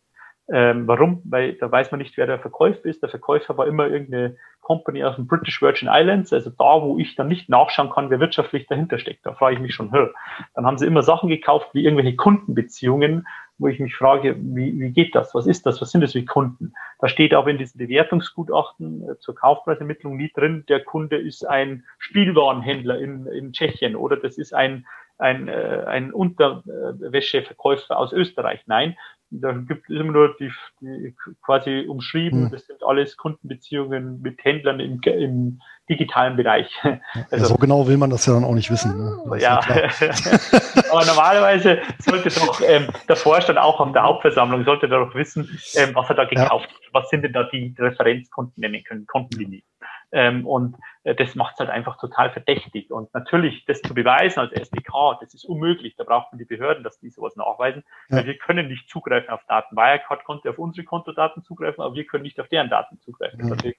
Ähm, 0.50 0.86
warum? 0.86 1.20
Weil 1.24 1.54
da 1.54 1.70
weiß 1.70 1.90
man 1.90 1.98
nicht, 1.98 2.16
wer 2.16 2.26
der 2.26 2.38
Verkäufer 2.38 2.86
ist. 2.86 3.02
Der 3.02 3.10
Verkäufer 3.10 3.58
war 3.58 3.66
immer 3.66 3.88
irgendeine 3.88 4.36
Company 4.60 5.04
aus 5.04 5.16
den 5.16 5.26
British 5.26 5.60
Virgin 5.60 5.88
Islands, 5.90 6.32
also 6.32 6.50
da, 6.50 6.80
wo 6.80 6.98
ich 6.98 7.16
dann 7.16 7.28
nicht 7.28 7.48
nachschauen 7.48 7.90
kann, 7.90 8.10
wer 8.10 8.20
wirtschaftlich 8.20 8.66
dahinter 8.66 8.98
steckt. 8.98 9.26
Da 9.26 9.34
frage 9.34 9.56
ich 9.56 9.60
mich 9.60 9.74
schon, 9.74 9.92
hör. 9.92 10.12
Dann 10.54 10.66
haben 10.66 10.78
sie 10.78 10.86
immer 10.86 11.02
Sachen 11.02 11.28
gekauft 11.28 11.70
wie 11.72 11.84
irgendwelche 11.84 12.16
Kundenbeziehungen, 12.16 13.26
wo 13.58 13.68
ich 13.68 13.80
mich 13.80 13.94
frage, 13.94 14.36
wie, 14.38 14.78
wie 14.78 14.90
geht 14.90 15.14
das? 15.14 15.34
Was 15.34 15.46
ist 15.46 15.66
das? 15.66 15.80
Was 15.80 15.90
sind 15.90 16.00
das 16.00 16.12
für 16.12 16.24
Kunden? 16.24 16.72
Da 17.00 17.08
steht 17.08 17.34
aber 17.34 17.50
in 17.50 17.58
diesen 17.58 17.78
Bewertungsgutachten 17.78 19.08
äh, 19.08 19.18
zur 19.18 19.34
Kaufpreisermittlung 19.34 20.16
nie 20.16 20.30
drin, 20.32 20.64
der 20.68 20.84
Kunde 20.84 21.16
ist 21.16 21.46
ein 21.46 21.84
Spielwarenhändler 21.98 22.98
in, 22.98 23.26
in 23.26 23.52
Tschechien 23.52 23.96
oder 23.96 24.16
das 24.16 24.38
ist 24.38 24.54
ein 24.54 24.86
ein, 25.18 25.48
äh, 25.48 25.84
ein 25.86 26.12
Unterwäscheverkäufer 26.12 27.98
aus 27.98 28.12
Österreich. 28.12 28.62
Nein, 28.66 28.96
da 29.30 29.52
gibt 29.52 29.90
es 29.90 29.96
immer 29.96 30.12
nur 30.12 30.36
die, 30.38 30.50
die 30.80 31.14
quasi 31.42 31.86
umschrieben, 31.88 32.44
hm. 32.44 32.50
das 32.50 32.66
sind 32.66 32.82
alles 32.82 33.16
Kundenbeziehungen 33.16 34.22
mit 34.22 34.42
Händlern 34.42 34.80
im, 34.80 35.00
im 35.02 35.60
digitalen 35.88 36.36
Bereich. 36.36 36.70
Also, 37.30 37.44
ja, 37.44 37.44
so 37.44 37.54
genau 37.56 37.86
will 37.86 37.96
man 37.96 38.10
das 38.10 38.26
ja 38.26 38.34
dann 38.34 38.44
auch 38.44 38.54
nicht 38.54 38.70
wissen. 38.70 38.96
Ne? 38.96 39.38
Ja, 39.40 39.60
aber 40.90 41.04
normalerweise 41.04 41.78
sollte 41.98 42.28
doch 42.28 42.60
ähm, 42.60 42.86
der 43.08 43.16
Vorstand 43.16 43.58
auch 43.58 43.80
auf 43.80 43.92
der 43.92 44.02
Hauptversammlung 44.02 44.64
sollte 44.64 44.88
doch 44.88 45.14
wissen, 45.14 45.48
ähm, 45.74 45.94
was 45.94 46.08
er 46.08 46.14
da 46.14 46.24
gekauft 46.24 46.68
hat. 46.68 46.80
Was 46.92 47.10
sind 47.10 47.22
denn 47.22 47.32
da 47.32 47.44
die 47.44 47.74
Referenzkunden 47.78 48.60
nennen 48.60 48.82
können, 48.84 49.06
Kontenlinie. 49.06 49.62
Ähm, 50.10 50.46
und 50.46 50.76
äh, 51.04 51.14
das 51.14 51.34
macht 51.34 51.54
es 51.54 51.60
halt 51.60 51.70
einfach 51.70 51.98
total 51.98 52.30
verdächtig. 52.30 52.90
Und 52.90 53.12
natürlich, 53.12 53.64
das 53.66 53.82
zu 53.82 53.94
beweisen 53.94 54.40
als 54.40 54.52
SDK, 54.52 55.18
das 55.20 55.34
ist 55.34 55.44
unmöglich. 55.44 55.96
Da 55.96 56.04
braucht 56.04 56.32
man 56.32 56.38
die 56.38 56.44
Behörden, 56.44 56.82
dass 56.82 56.98
die 56.98 57.10
sowas 57.10 57.36
nachweisen. 57.36 57.84
Ja. 58.08 58.18
Weil 58.18 58.26
wir 58.26 58.38
können 58.38 58.68
nicht 58.68 58.88
zugreifen 58.88 59.30
auf 59.30 59.44
Daten. 59.48 59.76
Wirecard 59.76 60.24
konnte 60.24 60.50
auf 60.50 60.58
unsere 60.58 60.84
Kontodaten 60.84 61.42
zugreifen, 61.42 61.82
aber 61.82 61.94
wir 61.94 62.06
können 62.06 62.22
nicht 62.22 62.40
auf 62.40 62.48
deren 62.48 62.70
Daten 62.70 62.98
zugreifen. 63.00 63.38
Das 63.38 63.46
ist 63.46 63.56
natürlich 63.56 63.78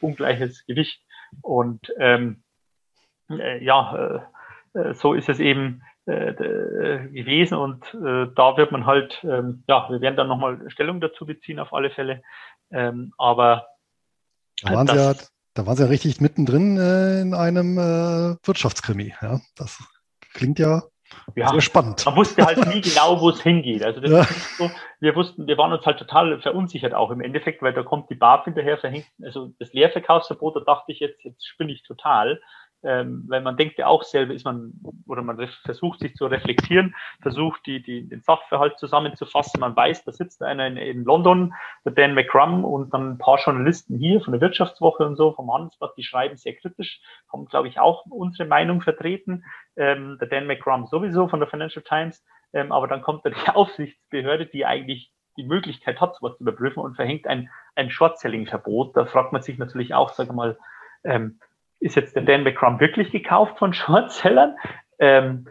ungleiches 0.00 0.66
Gewicht. 0.66 1.00
Und 1.42 1.92
ähm, 1.98 2.42
äh, 3.30 3.62
ja, 3.62 4.24
äh, 4.74 4.80
äh 4.80 4.94
so 4.94 5.14
ist 5.14 5.28
es 5.28 5.38
eben 5.38 5.82
äh, 6.06 6.32
gewesen. 6.32 7.56
Und 7.56 7.84
äh, 7.94 8.26
da 8.34 8.56
wird 8.56 8.72
man 8.72 8.86
halt, 8.86 9.20
ähm, 9.22 9.62
ja, 9.68 9.88
wir 9.90 10.00
werden 10.00 10.16
dann 10.16 10.28
nochmal 10.28 10.68
Stellung 10.70 11.00
dazu 11.00 11.24
beziehen 11.24 11.60
auf 11.60 11.72
alle 11.72 11.90
Fälle. 11.90 12.22
Ähm, 12.70 13.12
aber 13.16 13.68
da 14.62 14.72
waren, 14.72 14.86
das, 14.86 14.96
Sie 14.96 15.02
ja, 15.02 15.28
da 15.54 15.66
waren 15.66 15.76
Sie 15.76 15.82
ja 15.82 15.88
richtig 15.88 16.20
mittendrin 16.20 16.76
äh, 16.76 17.20
in 17.20 17.34
einem 17.34 17.78
äh, 17.78 18.36
Wirtschaftskrimi. 18.46 19.14
Ja, 19.20 19.40
das 19.56 19.82
klingt 20.34 20.58
ja, 20.58 20.82
ja, 21.36 21.48
sehr 21.48 21.60
spannend. 21.60 22.04
Man 22.04 22.16
wusste 22.16 22.44
halt 22.44 22.66
nie 22.66 22.80
genau, 22.82 23.20
wo 23.20 23.30
es 23.30 23.40
hingeht. 23.40 23.82
Also 23.82 24.00
das 24.00 24.10
ja. 24.10 24.24
so, 24.56 24.70
wir 25.00 25.14
wussten, 25.14 25.46
wir 25.46 25.56
waren 25.58 25.72
uns 25.72 25.84
halt 25.86 25.98
total 25.98 26.40
verunsichert 26.40 26.94
auch 26.94 27.10
im 27.10 27.20
Endeffekt, 27.20 27.62
weil 27.62 27.72
da 27.72 27.82
kommt 27.82 28.10
die 28.10 28.14
BAF 28.14 28.44
hinterher, 28.44 28.78
verhängt, 28.78 29.06
also 29.22 29.52
das 29.58 29.72
Leerverkaufsverbot, 29.72 30.56
da 30.56 30.60
dachte 30.60 30.92
ich 30.92 31.00
jetzt, 31.00 31.22
jetzt 31.24 31.46
spinne 31.46 31.72
ich 31.72 31.82
total 31.82 32.40
ähm, 32.84 33.24
weil 33.28 33.40
man 33.40 33.56
denkt 33.56 33.78
ja 33.78 33.86
auch 33.86 34.04
selber, 34.04 34.34
ist 34.34 34.44
man, 34.44 34.72
oder 35.06 35.22
man 35.22 35.48
versucht 35.64 36.00
sich 36.00 36.14
zu 36.14 36.26
reflektieren, 36.26 36.94
versucht 37.20 37.66
die, 37.66 37.82
die, 37.82 38.08
den 38.08 38.22
Sachverhalt 38.22 38.78
zusammenzufassen. 38.78 39.60
Man 39.60 39.74
weiß, 39.74 40.04
da 40.04 40.12
sitzt 40.12 40.42
einer 40.42 40.66
in, 40.66 40.76
in 40.76 41.04
London, 41.04 41.54
der 41.84 41.92
Dan 41.92 42.14
McCrum 42.14 42.64
und 42.64 42.94
dann 42.94 43.12
ein 43.12 43.18
paar 43.18 43.38
Journalisten 43.38 43.98
hier 43.98 44.20
von 44.20 44.32
der 44.32 44.40
Wirtschaftswoche 44.40 45.04
und 45.04 45.16
so, 45.16 45.32
vom 45.32 45.52
Handelsblatt, 45.52 45.94
die 45.96 46.04
schreiben 46.04 46.36
sehr 46.36 46.54
kritisch, 46.54 47.00
haben, 47.32 47.46
glaube 47.46 47.68
ich, 47.68 47.80
auch 47.80 48.06
unsere 48.06 48.48
Meinung 48.48 48.80
vertreten. 48.80 49.44
Ähm, 49.76 50.18
der 50.20 50.28
Dan 50.28 50.46
McCrum 50.46 50.86
sowieso 50.86 51.28
von 51.28 51.40
der 51.40 51.48
Financial 51.48 51.82
Times. 51.82 52.24
Ähm, 52.52 52.72
aber 52.72 52.86
dann 52.86 53.02
kommt 53.02 53.24
da 53.24 53.30
die 53.30 53.36
Aufsichtsbehörde, 53.54 54.46
die 54.46 54.64
eigentlich 54.64 55.12
die 55.36 55.44
Möglichkeit 55.44 56.00
hat, 56.00 56.16
sowas 56.16 56.36
zu 56.36 56.42
überprüfen 56.42 56.82
und 56.82 56.96
verhängt 56.96 57.26
ein, 57.26 57.48
ein 57.76 57.90
Short-Selling-Verbot. 57.90 58.96
Da 58.96 59.06
fragt 59.06 59.32
man 59.32 59.42
sich 59.42 59.58
natürlich 59.58 59.94
auch, 59.94 60.10
sage 60.10 60.32
mal, 60.32 60.58
ähm, 61.04 61.38
ist 61.80 61.96
jetzt 61.96 62.14
der 62.16 62.22
Dan 62.22 62.42
McCrum 62.42 62.80
wirklich 62.80 63.10
gekauft 63.10 63.58
von 63.58 63.72
Shortsellern? 63.74 64.56
Ähm, 64.98 65.46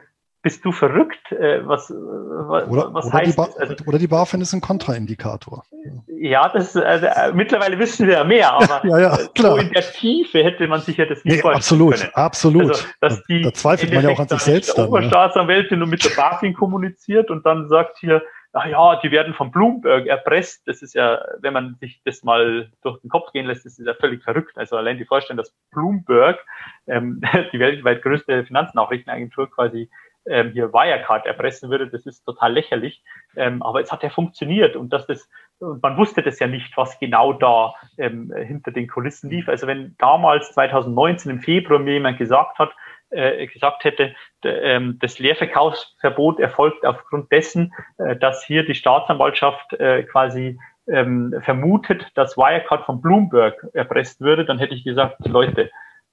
bist 0.47 0.63
du 0.63 0.71
verrückt? 0.71 1.31
Äh, 1.31 1.67
was, 1.67 1.89
was, 1.89 2.67
oder, 2.69 2.93
was 2.93 3.07
oder 3.07 3.13
heißt 3.13 3.37
die? 3.37 3.59
Also, 3.59 3.75
oder 3.85 3.99
die 3.99 4.07
BaFin 4.07 4.39
ist 4.39 4.53
ein 4.53 4.61
Kontraindikator. 4.61 5.65
Ja, 6.07 6.47
das, 6.47 6.77
also, 6.77 7.05
äh, 7.05 7.33
mittlerweile 7.33 7.77
wissen 7.79 8.07
wir 8.07 8.13
ja 8.13 8.23
mehr, 8.23 8.53
aber 8.53 8.81
ja, 8.85 8.99
ja, 8.99 9.17
klar. 9.35 9.51
so 9.51 9.57
in 9.57 9.71
der 9.71 9.81
Tiefe 9.81 10.43
hätte 10.43 10.67
man 10.67 10.79
sich 10.81 10.95
ja 10.95 11.05
das 11.05 11.25
nicht 11.25 11.35
nee, 11.35 11.41
vorstellen 11.41 11.57
absolut, 11.57 11.95
können. 11.97 12.11
Absolut, 12.13 12.69
also, 12.69 12.85
dass 13.01 13.23
die 13.25 13.41
da, 13.41 13.49
da 13.49 13.53
zweifelt 13.55 13.93
man 13.93 14.03
ja 14.03 14.09
auch 14.11 14.19
an 14.19 14.27
sich 14.29 14.39
selbst. 14.39 14.77
Die 14.77 14.81
Oberstaatsanwältin 14.81 15.79
nur 15.79 15.87
mit 15.87 16.05
der 16.05 16.15
BaFin 16.15 16.53
kommuniziert 16.53 17.29
und 17.29 17.45
dann 17.45 17.67
sagt 17.67 17.97
hier, 17.97 18.21
ach 18.57 18.65
ja, 18.65 18.95
die 18.97 19.11
werden 19.11 19.33
von 19.33 19.51
Bloomberg 19.51 20.07
erpresst. 20.07 20.67
Das 20.67 20.81
ist 20.81 20.93
ja, 20.93 21.21
wenn 21.39 21.53
man 21.53 21.75
sich 21.79 22.01
das 22.03 22.23
mal 22.23 22.71
durch 22.81 22.99
den 23.01 23.09
Kopf 23.09 23.31
gehen 23.31 23.45
lässt, 23.45 23.65
das 23.65 23.77
ist 23.77 23.85
ja 23.85 23.93
völlig 23.93 24.23
verrückt. 24.23 24.57
Also 24.57 24.75
allein 24.77 24.97
die 24.97 25.05
Vorstellung, 25.05 25.37
dass 25.37 25.55
Bloomberg, 25.71 26.43
ähm, 26.87 27.21
die 27.53 27.59
weltweit 27.59 28.01
größte 28.01 28.45
Finanznachrichtenagentur 28.45 29.49
quasi 29.49 29.89
ähm, 30.25 30.51
hier 30.51 30.73
Wirecard 30.73 31.25
erpressen 31.25 31.69
würde, 31.69 31.87
das 31.87 32.05
ist 32.05 32.25
total 32.25 32.53
lächerlich. 32.53 33.03
Ähm, 33.35 33.61
aber 33.61 33.81
es 33.81 33.91
hat 33.91 34.03
ja 34.03 34.09
funktioniert 34.09 34.75
und 34.75 34.91
dass 34.91 35.07
das, 35.07 35.29
und 35.59 35.81
man 35.81 35.97
wusste 35.97 36.21
das 36.21 36.39
ja 36.39 36.47
nicht, 36.47 36.75
was 36.75 36.99
genau 36.99 37.33
da 37.33 37.73
ähm, 37.97 38.33
hinter 38.35 38.71
den 38.71 38.87
Kulissen 38.87 39.29
lief. 39.29 39.47
Also 39.47 39.67
wenn 39.67 39.95
damals 39.97 40.51
2019 40.53 41.31
im 41.31 41.39
Februar 41.39 41.79
mir 41.79 41.93
jemand 41.93 42.17
gesagt 42.17 42.59
hat, 42.59 42.71
äh, 43.09 43.47
gesagt 43.47 43.83
hätte, 43.83 44.13
ähm, 44.43 44.97
das 45.01 45.19
Leerverkaufsverbot 45.19 46.39
erfolgt 46.39 46.85
aufgrund 46.85 47.31
dessen, 47.31 47.73
äh, 47.97 48.15
dass 48.15 48.43
hier 48.43 48.65
die 48.65 48.75
Staatsanwaltschaft 48.75 49.73
äh, 49.73 50.03
quasi 50.03 50.59
ähm, 50.87 51.35
vermutet, 51.41 52.05
dass 52.15 52.37
Wirecard 52.37 52.85
von 52.85 53.01
Bloomberg 53.01 53.67
erpresst 53.73 54.21
würde, 54.21 54.45
dann 54.45 54.59
hätte 54.59 54.73
ich 54.73 54.83
gesagt, 54.83 55.25
Leute, 55.25 55.69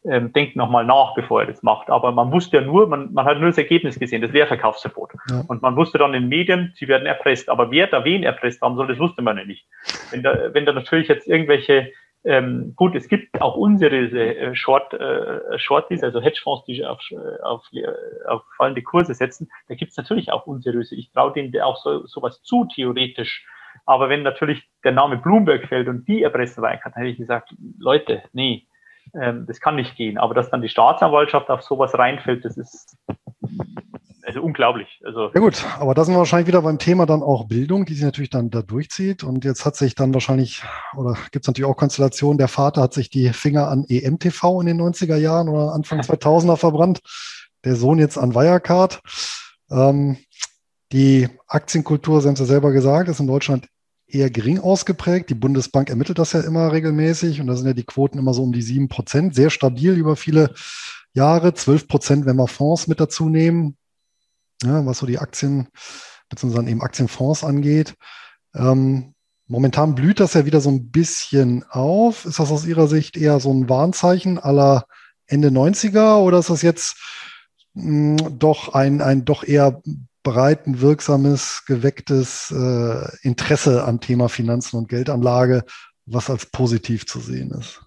ähm, 0.07 0.33
denkt 0.33 0.55
nochmal 0.55 0.85
nach, 0.85 1.15
bevor 1.15 1.41
er 1.41 1.47
das 1.47 1.63
macht. 1.63 1.89
Aber 1.89 2.13
man 2.13 2.31
wusste 2.31 2.59
ja 2.59 2.63
nur, 2.63 2.87
man, 2.87 3.13
man 3.15 3.25
hat 3.25 3.39
nur 3.39 3.49
das 3.49 3.59
Ergebnis 3.59 3.99
gesehen, 3.99 4.21
das 4.21 4.33
Leerverkaufsverbot. 4.33 5.13
Ja. 5.31 5.45
Und 5.49 5.63
man 5.63 5.77
wusste 5.77 5.99
dann 5.99 6.13
in 6.13 6.25
den 6.25 6.29
Medien, 6.29 6.73
sie 6.77 6.89
werden 6.89 7.07
erpresst. 7.07 7.49
Aber 7.49 7.71
wer 7.71 7.87
da 7.87 8.05
wen 8.05 8.23
erpresst 8.23 8.61
haben 8.61 8.77
soll, 8.77 8.87
das 8.87 8.99
wusste 8.99 9.23
man 9.23 9.39
ja 9.39 9.45
nicht. 9.45 9.67
Wenn 10.11 10.23
da, 10.23 10.53
wenn 10.53 10.67
da 10.67 10.73
natürlich 10.73 11.09
jetzt 11.09 11.27
irgendwelche 11.27 11.91
ähm, 12.25 12.73
gut, 12.75 12.95
es 12.95 13.09
gibt 13.09 13.41
auch 13.41 13.57
unseriöse 13.57 14.37
äh, 14.37 14.55
Short, 14.55 14.95
äh, 14.95 15.59
Shorties, 15.59 16.03
also 16.03 16.21
Hedgefonds, 16.23 16.65
die 16.65 16.85
auf, 16.85 17.01
auf, 17.43 17.67
auf 18.27 18.43
fallende 18.57 18.83
Kurse 18.83 19.15
setzen. 19.15 19.51
Da 19.69 19.75
gibt 19.75 19.91
es 19.91 19.97
natürlich 19.97 20.33
auch 20.33 20.47
unseriöse. 20.47 20.95
Ich 20.95 21.13
traue 21.13 21.33
denen 21.33 21.59
auch 21.61 21.77
so, 21.77 22.07
sowas 22.07 22.43
zu, 22.43 22.65
theoretisch. 22.65 23.47
Aber 23.87 24.09
wenn 24.09 24.23
natürlich 24.23 24.63
der 24.85 24.93
Name 24.93 25.19
Bloomberg 25.19 25.67
fällt 25.67 25.89
und 25.89 26.09
die 26.09 26.23
erpressen 26.23 26.63
weiter, 26.63 26.85
dann 26.85 26.95
hätte 26.95 27.09
ich 27.09 27.19
gesagt, 27.19 27.55
Leute, 27.79 28.23
nee, 28.33 28.67
ähm, 29.21 29.45
das 29.47 29.61
kann 29.61 29.77
nicht 29.77 29.97
gehen. 29.97 30.17
Aber 30.17 30.33
dass 30.33 30.51
dann 30.51 30.63
die 30.63 30.69
Staatsanwaltschaft 30.69 31.51
auf 31.51 31.63
sowas 31.63 31.99
reinfällt, 31.99 32.45
das 32.45 32.57
ist 32.57 32.97
also 34.35 34.47
unglaublich. 34.47 35.01
Also 35.05 35.31
ja 35.35 35.41
gut, 35.41 35.65
aber 35.79 35.95
da 35.95 36.05
sind 36.05 36.15
wir 36.15 36.19
wahrscheinlich 36.19 36.49
wieder 36.49 36.63
beim 36.63 36.79
Thema 36.79 37.07
dann 37.07 37.23
auch 37.23 37.47
Bildung, 37.47 37.85
die 37.85 37.95
sich 37.95 38.05
natürlich 38.05 38.31
dann 38.31 38.51
da 38.51 38.63
durchzieht. 38.63 39.25
Und 39.25 39.45
jetzt 39.45 39.65
hat 39.65 39.77
sich 39.77 39.95
dann 39.95 40.15
wahrscheinlich, 40.15 40.63
oder 40.97 41.17
gibt 41.31 41.45
es 41.45 41.49
natürlich 41.49 41.71
auch 41.71 41.77
Konstellationen, 41.77 42.39
der 42.39 42.49
Vater 42.49 42.83
hat 42.83 42.95
sich 42.95 43.11
die 43.11 43.33
Finger 43.33 43.69
an 43.69 43.85
EMTV 43.89 44.61
in 44.61 44.67
den 44.67 44.81
90er 44.81 45.17
Jahren 45.17 45.49
oder 45.49 45.73
Anfang 45.73 46.01
2000er 46.03 46.57
verbrannt, 46.57 47.01
der 47.65 47.77
Sohn 47.77 47.99
jetzt 47.99 48.19
an 48.19 48.35
Wirecard. 48.35 49.01
Ähm, 49.71 50.19
die 50.93 51.29
Aktienkultur, 51.49 52.21
Sie 52.21 52.29
haben 52.29 52.35
es 52.35 52.41
ja 52.41 52.47
selber 52.47 52.73
gesagt, 52.73 53.09
ist 53.09 53.21
in 53.21 53.27
Deutschland 53.27 53.69
eher 54.07 54.31
gering 54.31 54.61
ausgeprägt. 54.61 55.31
Die 55.31 55.35
Bundesbank 55.35 55.91
ermittelt 55.91 56.19
das 56.19 56.33
ja 56.33 56.41
immer 56.41 56.73
regelmäßig 56.73 57.41
und 57.41 57.47
da 57.47 57.57
sind 57.57 57.67
ja 57.67 57.73
die 57.73 57.85
Quoten 57.85 58.19
immer 58.19 58.35
so 58.35 58.43
um 58.43 58.53
die 58.53 58.63
sieben 58.63 58.89
Prozent, 58.89 59.35
sehr 59.35 59.51
stabil 59.51 59.95
über 59.95 60.17
viele 60.17 60.55
Jahre, 61.13 61.55
zwölf 61.55 61.89
Prozent, 61.89 62.27
wenn 62.27 62.37
wir 62.37 62.49
Fonds 62.49 62.87
mit 62.87 63.01
dazu 63.01 63.29
nehmen, 63.29 63.77
ja, 64.63 64.85
was 64.87 64.99
so 64.99 65.07
die 65.07 65.19
Aktien 65.19 65.69
beziehungsweise 66.29 66.69
eben 66.69 66.83
Aktienfonds 66.83 67.45
angeht. 67.45 67.95
Ähm, 68.55 69.15
momentan 69.47 69.95
blüht 69.95 70.21
das 70.21 70.35
ja 70.35 70.47
wieder 70.47 70.61
so 70.61 70.71
ein 70.71 70.91
bisschen 70.91 71.65
auf. 71.69 72.25
Ist 72.25 72.39
das 72.39 72.51
aus 72.51 72.67
Ihrer 72.67 72.89
Sicht 72.89 73.17
eher 73.17 73.41
so 73.41 73.53
ein 73.53 73.69
Warnzeichen 73.69 74.39
aller 74.39 74.87
Ende 75.27 75.49
90er 75.49 76.17
oder 76.17 76.39
ist 76.39 76.51
das 76.51 76.63
jetzt 76.63 76.97
mh, 77.75 78.21
hm, 78.21 78.39
doch 78.39 78.75
ein, 78.75 79.01
ein 79.01 79.25
doch 79.25 79.45
eher 79.45 79.83
breiten, 80.23 80.81
wirksames, 80.81 81.65
gewecktes 81.67 82.51
äh, 82.51 83.17
Interesse 83.23 83.85
am 83.85 84.01
Thema 84.01 84.29
Finanzen 84.29 84.79
und 84.79 84.89
Geldanlage, 84.89 85.65
was 86.07 86.31
als 86.31 86.47
positiv 86.47 87.07
zu 87.07 87.21
sehen 87.21 87.51
ist? 87.51 87.84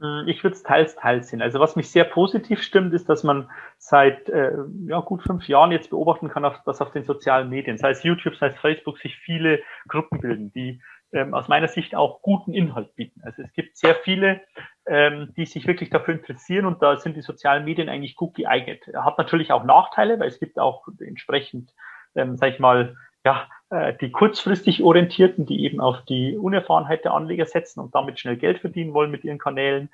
Hm, 0.00 0.28
ich 0.28 0.42
würde 0.44 0.54
es 0.54 0.62
teils, 0.62 0.94
teils 0.94 1.28
sehen. 1.28 1.42
Also 1.42 1.58
was 1.58 1.76
mich 1.76 1.90
sehr 1.90 2.04
positiv 2.04 2.62
stimmt, 2.62 2.94
ist, 2.94 3.08
dass 3.08 3.24
man 3.24 3.50
seit 3.78 4.28
äh, 4.28 4.52
ja, 4.86 5.00
gut 5.00 5.22
fünf 5.22 5.48
Jahren 5.48 5.72
jetzt 5.72 5.90
beobachten 5.90 6.28
kann, 6.28 6.44
dass 6.64 6.80
auf 6.80 6.92
den 6.92 7.04
sozialen 7.04 7.48
Medien, 7.48 7.78
sei 7.78 7.90
es 7.90 8.02
YouTube, 8.02 8.36
sei 8.36 8.48
es 8.48 8.56
Facebook, 8.58 8.98
sich 8.98 9.16
viele 9.16 9.60
Gruppen 9.88 10.20
bilden, 10.20 10.52
die 10.52 10.80
ähm, 11.12 11.34
aus 11.34 11.48
meiner 11.48 11.68
Sicht 11.68 11.94
auch 11.94 12.22
guten 12.22 12.52
Inhalt 12.52 12.94
bieten. 12.94 13.22
Also 13.24 13.42
es 13.42 13.52
gibt 13.54 13.76
sehr 13.76 13.94
viele, 13.96 14.42
ähm, 14.86 15.32
die 15.36 15.46
sich 15.46 15.66
wirklich 15.66 15.90
dafür 15.90 16.14
interessieren 16.14 16.66
und 16.66 16.82
da 16.82 16.96
sind 16.96 17.16
die 17.16 17.22
sozialen 17.22 17.64
Medien 17.64 17.88
eigentlich 17.88 18.14
gut 18.14 18.34
geeignet. 18.34 18.84
Hat 18.94 19.18
natürlich 19.18 19.50
auch 19.50 19.64
Nachteile, 19.64 20.20
weil 20.20 20.28
es 20.28 20.38
gibt 20.38 20.58
auch 20.58 20.86
entsprechend, 21.00 21.72
ähm, 22.14 22.36
sag 22.36 22.52
ich 22.52 22.60
mal, 22.60 22.94
ja, 23.28 23.46
äh, 23.70 23.94
die 24.00 24.10
kurzfristig 24.10 24.82
orientierten, 24.82 25.44
die 25.44 25.64
eben 25.64 25.80
auf 25.80 26.02
die 26.08 26.36
Unerfahrenheit 26.36 27.04
der 27.04 27.12
Anleger 27.12 27.44
setzen 27.44 27.80
und 27.80 27.94
damit 27.94 28.18
schnell 28.18 28.36
Geld 28.36 28.60
verdienen 28.60 28.94
wollen 28.94 29.10
mit 29.10 29.24
ihren 29.24 29.38
Kanälen. 29.38 29.90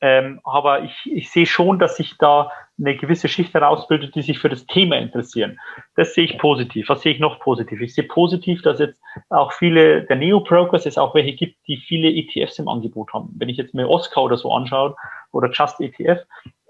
Ähm, 0.00 0.40
aber 0.44 0.84
ich, 0.84 1.10
ich 1.12 1.28
sehe 1.28 1.46
schon, 1.46 1.80
dass 1.80 1.96
sich 1.96 2.16
da 2.18 2.52
eine 2.78 2.96
gewisse 2.96 3.26
Schicht 3.26 3.52
herausbildet, 3.52 4.14
die 4.14 4.22
sich 4.22 4.38
für 4.38 4.48
das 4.48 4.64
Thema 4.66 4.96
interessieren. 4.96 5.58
Das 5.96 6.14
sehe 6.14 6.22
ich 6.22 6.38
positiv. 6.38 6.88
Was 6.88 7.02
sehe 7.02 7.12
ich 7.12 7.18
noch 7.18 7.40
positiv? 7.40 7.80
Ich 7.80 7.96
sehe 7.96 8.04
positiv, 8.04 8.62
dass 8.62 8.78
jetzt 8.78 9.02
auch 9.28 9.52
viele 9.52 10.04
der 10.04 10.14
Neo-Brokers 10.14 10.86
es 10.86 10.98
auch 10.98 11.16
welche 11.16 11.32
gibt, 11.32 11.56
die 11.66 11.78
viele 11.78 12.10
ETFs 12.10 12.60
im 12.60 12.68
Angebot 12.68 13.12
haben. 13.12 13.30
Wenn 13.34 13.48
ich 13.48 13.56
jetzt 13.56 13.74
mir 13.74 13.88
Oscar 13.88 14.22
oder 14.22 14.36
so 14.36 14.52
anschaue 14.52 14.94
oder 15.32 15.50
Just 15.50 15.80
ETF, 15.80 16.20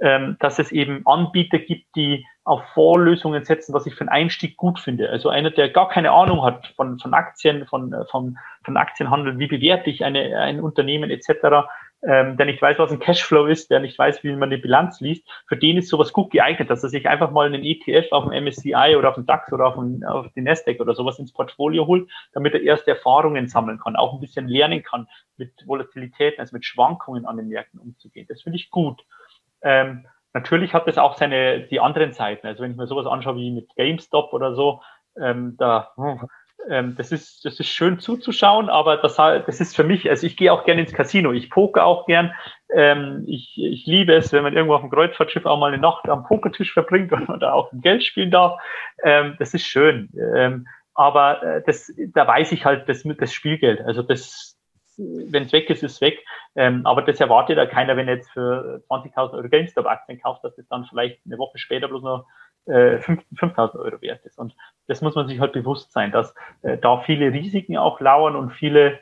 ähm, 0.01 0.37
dass 0.41 0.59
es 0.59 0.73
eben 0.73 1.07
Anbieter 1.07 1.59
gibt, 1.59 1.95
die 1.97 2.25
auf 2.45 2.63
Vorlösungen 2.73 3.45
setzen, 3.45 3.75
was 3.75 3.87
ich 3.87 3.95
für 3.95 4.03
einen 4.03 4.09
Einstieg 4.09 4.57
gut 4.57 4.81
finde. 4.81 5.11
Also 5.11 5.29
einer, 5.29 5.51
der 5.51 5.69
gar 5.69 5.89
keine 5.89 6.13
Ahnung 6.13 6.43
hat 6.43 6.67
von, 6.77 6.99
von 6.99 7.13
Aktien, 7.15 7.67
von, 7.67 7.95
von, 8.11 8.39
von 8.65 8.77
Aktienhandel, 8.77 9.39
wie 9.39 9.49
bewerte 9.49 9.91
ich 9.91 10.05
eine, 10.05 10.39
ein 10.41 10.61
Unternehmen 10.61 11.11
etc., 11.11 11.67
ähm, 12.03 12.37
der 12.37 12.47
nicht 12.47 12.63
weiß, 12.63 12.79
was 12.79 12.93
ein 12.93 13.01
Cashflow 13.01 13.47
ist, 13.47 13.71
der 13.71 13.81
nicht 13.81 13.99
weiß, 13.99 14.23
wie 14.23 14.33
man 14.33 14.45
eine 14.45 14.59
Bilanz 14.59 15.01
liest, 15.01 15.29
für 15.49 15.57
den 15.57 15.79
ist 15.79 15.89
sowas 15.89 16.13
gut 16.13 16.31
geeignet, 16.31 16.71
dass 16.71 16.83
er 16.83 16.91
sich 16.91 17.09
einfach 17.09 17.31
mal 17.31 17.47
einen 17.47 17.65
ETF 17.65 18.13
auf 18.13 18.25
dem 18.25 18.45
MSCI 18.45 18.95
oder 18.97 19.09
auf 19.09 19.17
dem 19.17 19.27
DAX 19.27 19.53
oder 19.53 19.67
auf, 19.67 19.75
dem, 19.75 20.05
auf 20.05 20.33
den 20.35 20.45
Nasdaq 20.45 20.81
oder 20.81 20.95
sowas 20.95 21.19
ins 21.19 21.33
Portfolio 21.33 21.87
holt, 21.87 22.09
damit 22.33 22.55
er 22.55 22.63
erste 22.63 22.93
Erfahrungen 22.93 23.49
sammeln 23.49 23.81
kann, 23.81 23.97
auch 23.97 24.15
ein 24.15 24.21
bisschen 24.21 24.47
lernen 24.47 24.83
kann, 24.83 25.09
mit 25.37 25.53
Volatilitäten, 25.67 26.41
also 26.41 26.55
mit 26.55 26.65
Schwankungen 26.65 27.27
an 27.27 27.37
den 27.37 27.49
Märkten 27.49 27.81
umzugehen. 27.81 28.27
Das 28.29 28.43
finde 28.43 28.59
ich 28.59 28.71
gut. 28.71 29.03
Ähm, 29.63 30.07
natürlich 30.33 30.75
hat 30.75 30.87
das 30.87 30.99
auch 30.99 31.17
seine, 31.17 31.67
die 31.67 31.81
anderen 31.81 32.13
Seiten. 32.13 32.47
Also 32.47 32.63
wenn 32.63 32.73
ich 32.73 32.77
mir 32.77 32.87
sowas 32.87 33.07
anschaue 33.07 33.37
wie 33.37 33.51
mit 33.51 33.75
GameStop 33.75 34.33
oder 34.33 34.55
so, 34.55 34.83
ähm, 35.21 35.57
da, 35.59 35.93
ähm, 36.69 36.95
das 36.97 37.13
ist, 37.13 37.45
das 37.45 37.59
ist 37.59 37.69
schön 37.69 37.99
zuzuschauen, 37.99 38.69
aber 38.69 38.97
das, 38.97 39.17
das 39.17 39.61
ist 39.61 39.75
für 39.75 39.85
mich, 39.85 40.09
also 40.09 40.27
ich 40.27 40.37
gehe 40.37 40.53
auch 40.53 40.65
gerne 40.65 40.83
ins 40.83 40.93
Casino, 40.93 41.33
ich 41.33 41.51
poker 41.51 41.85
auch 41.85 42.07
gern, 42.07 42.35
ähm, 42.75 43.25
ich, 43.27 43.57
ich 43.57 43.87
liebe 43.87 44.15
es, 44.15 44.33
wenn 44.33 44.43
man 44.43 44.55
irgendwo 44.55 44.75
auf 44.75 44.83
dem 44.83 44.91
Kreuzfahrtschiff 44.91 45.47
auch 45.47 45.59
mal 45.59 45.73
eine 45.73 45.81
Nacht 45.81 46.09
am 46.09 46.25
Pokertisch 46.25 46.73
verbringt 46.73 47.13
und 47.13 47.29
man 47.29 47.41
da 47.41 47.53
auch 47.53 47.71
Geld 47.73 48.05
spielen 48.05 48.31
darf, 48.31 48.61
ähm, 49.03 49.37
das 49.39 49.55
ist 49.55 49.67
schön. 49.67 50.11
Ähm, 50.35 50.67
aber 50.95 51.43
äh, 51.43 51.63
das, 51.65 51.93
da 51.97 52.27
weiß 52.27 52.53
ich 52.53 52.65
halt 52.65 52.89
das, 52.89 53.05
das 53.05 53.33
Spielgeld, 53.33 53.81
also 53.81 54.03
das, 54.03 54.57
wenn 54.97 55.45
es 55.45 55.53
weg 55.53 55.71
ist, 55.71 55.83
ist 55.83 56.01
weg. 56.01 56.19
Ähm, 56.57 56.85
aber 56.85 57.03
das 57.03 57.21
erwartet 57.21 57.57
ja 57.57 57.67
keiner, 57.67 57.97
wenn 57.97 58.09
er 58.09 58.17
jetzt 58.17 58.31
für 58.31 58.83
20.000 58.91 59.35
Euro 59.35 59.49
GameStop-Aktien 59.49 60.21
kauft, 60.21 60.43
dass 60.43 60.57
das 60.57 60.67
dann 60.69 60.87
vielleicht 60.87 61.21
eine 61.25 61.39
Woche 61.39 61.59
später 61.59 61.89
bloß 61.89 62.03
noch 62.03 62.27
äh, 62.67 62.99
5.000 62.99 63.79
Euro 63.79 64.01
wert 64.01 64.25
ist. 64.25 64.39
Und 64.39 64.55
das 64.87 65.01
muss 65.01 65.15
man 65.15 65.29
sich 65.29 65.41
halt 65.41 65.53
bewusst 65.53 65.93
sein, 65.93 66.13
dass 66.13 66.35
äh, 66.63 66.79
da 66.79 67.01
viele 67.01 67.33
Risiken 67.33 67.77
auch 67.77 68.01
lauern 68.01 68.37
und 68.37 68.53
viele 68.53 68.99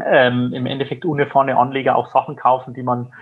ähm, 0.00 0.52
im 0.54 0.66
Endeffekt 0.66 1.04
unerfahrene 1.04 1.56
Anleger 1.56 1.96
auch 1.96 2.10
Sachen 2.10 2.36
kaufen, 2.36 2.74
die 2.74 2.82
man 2.82 3.12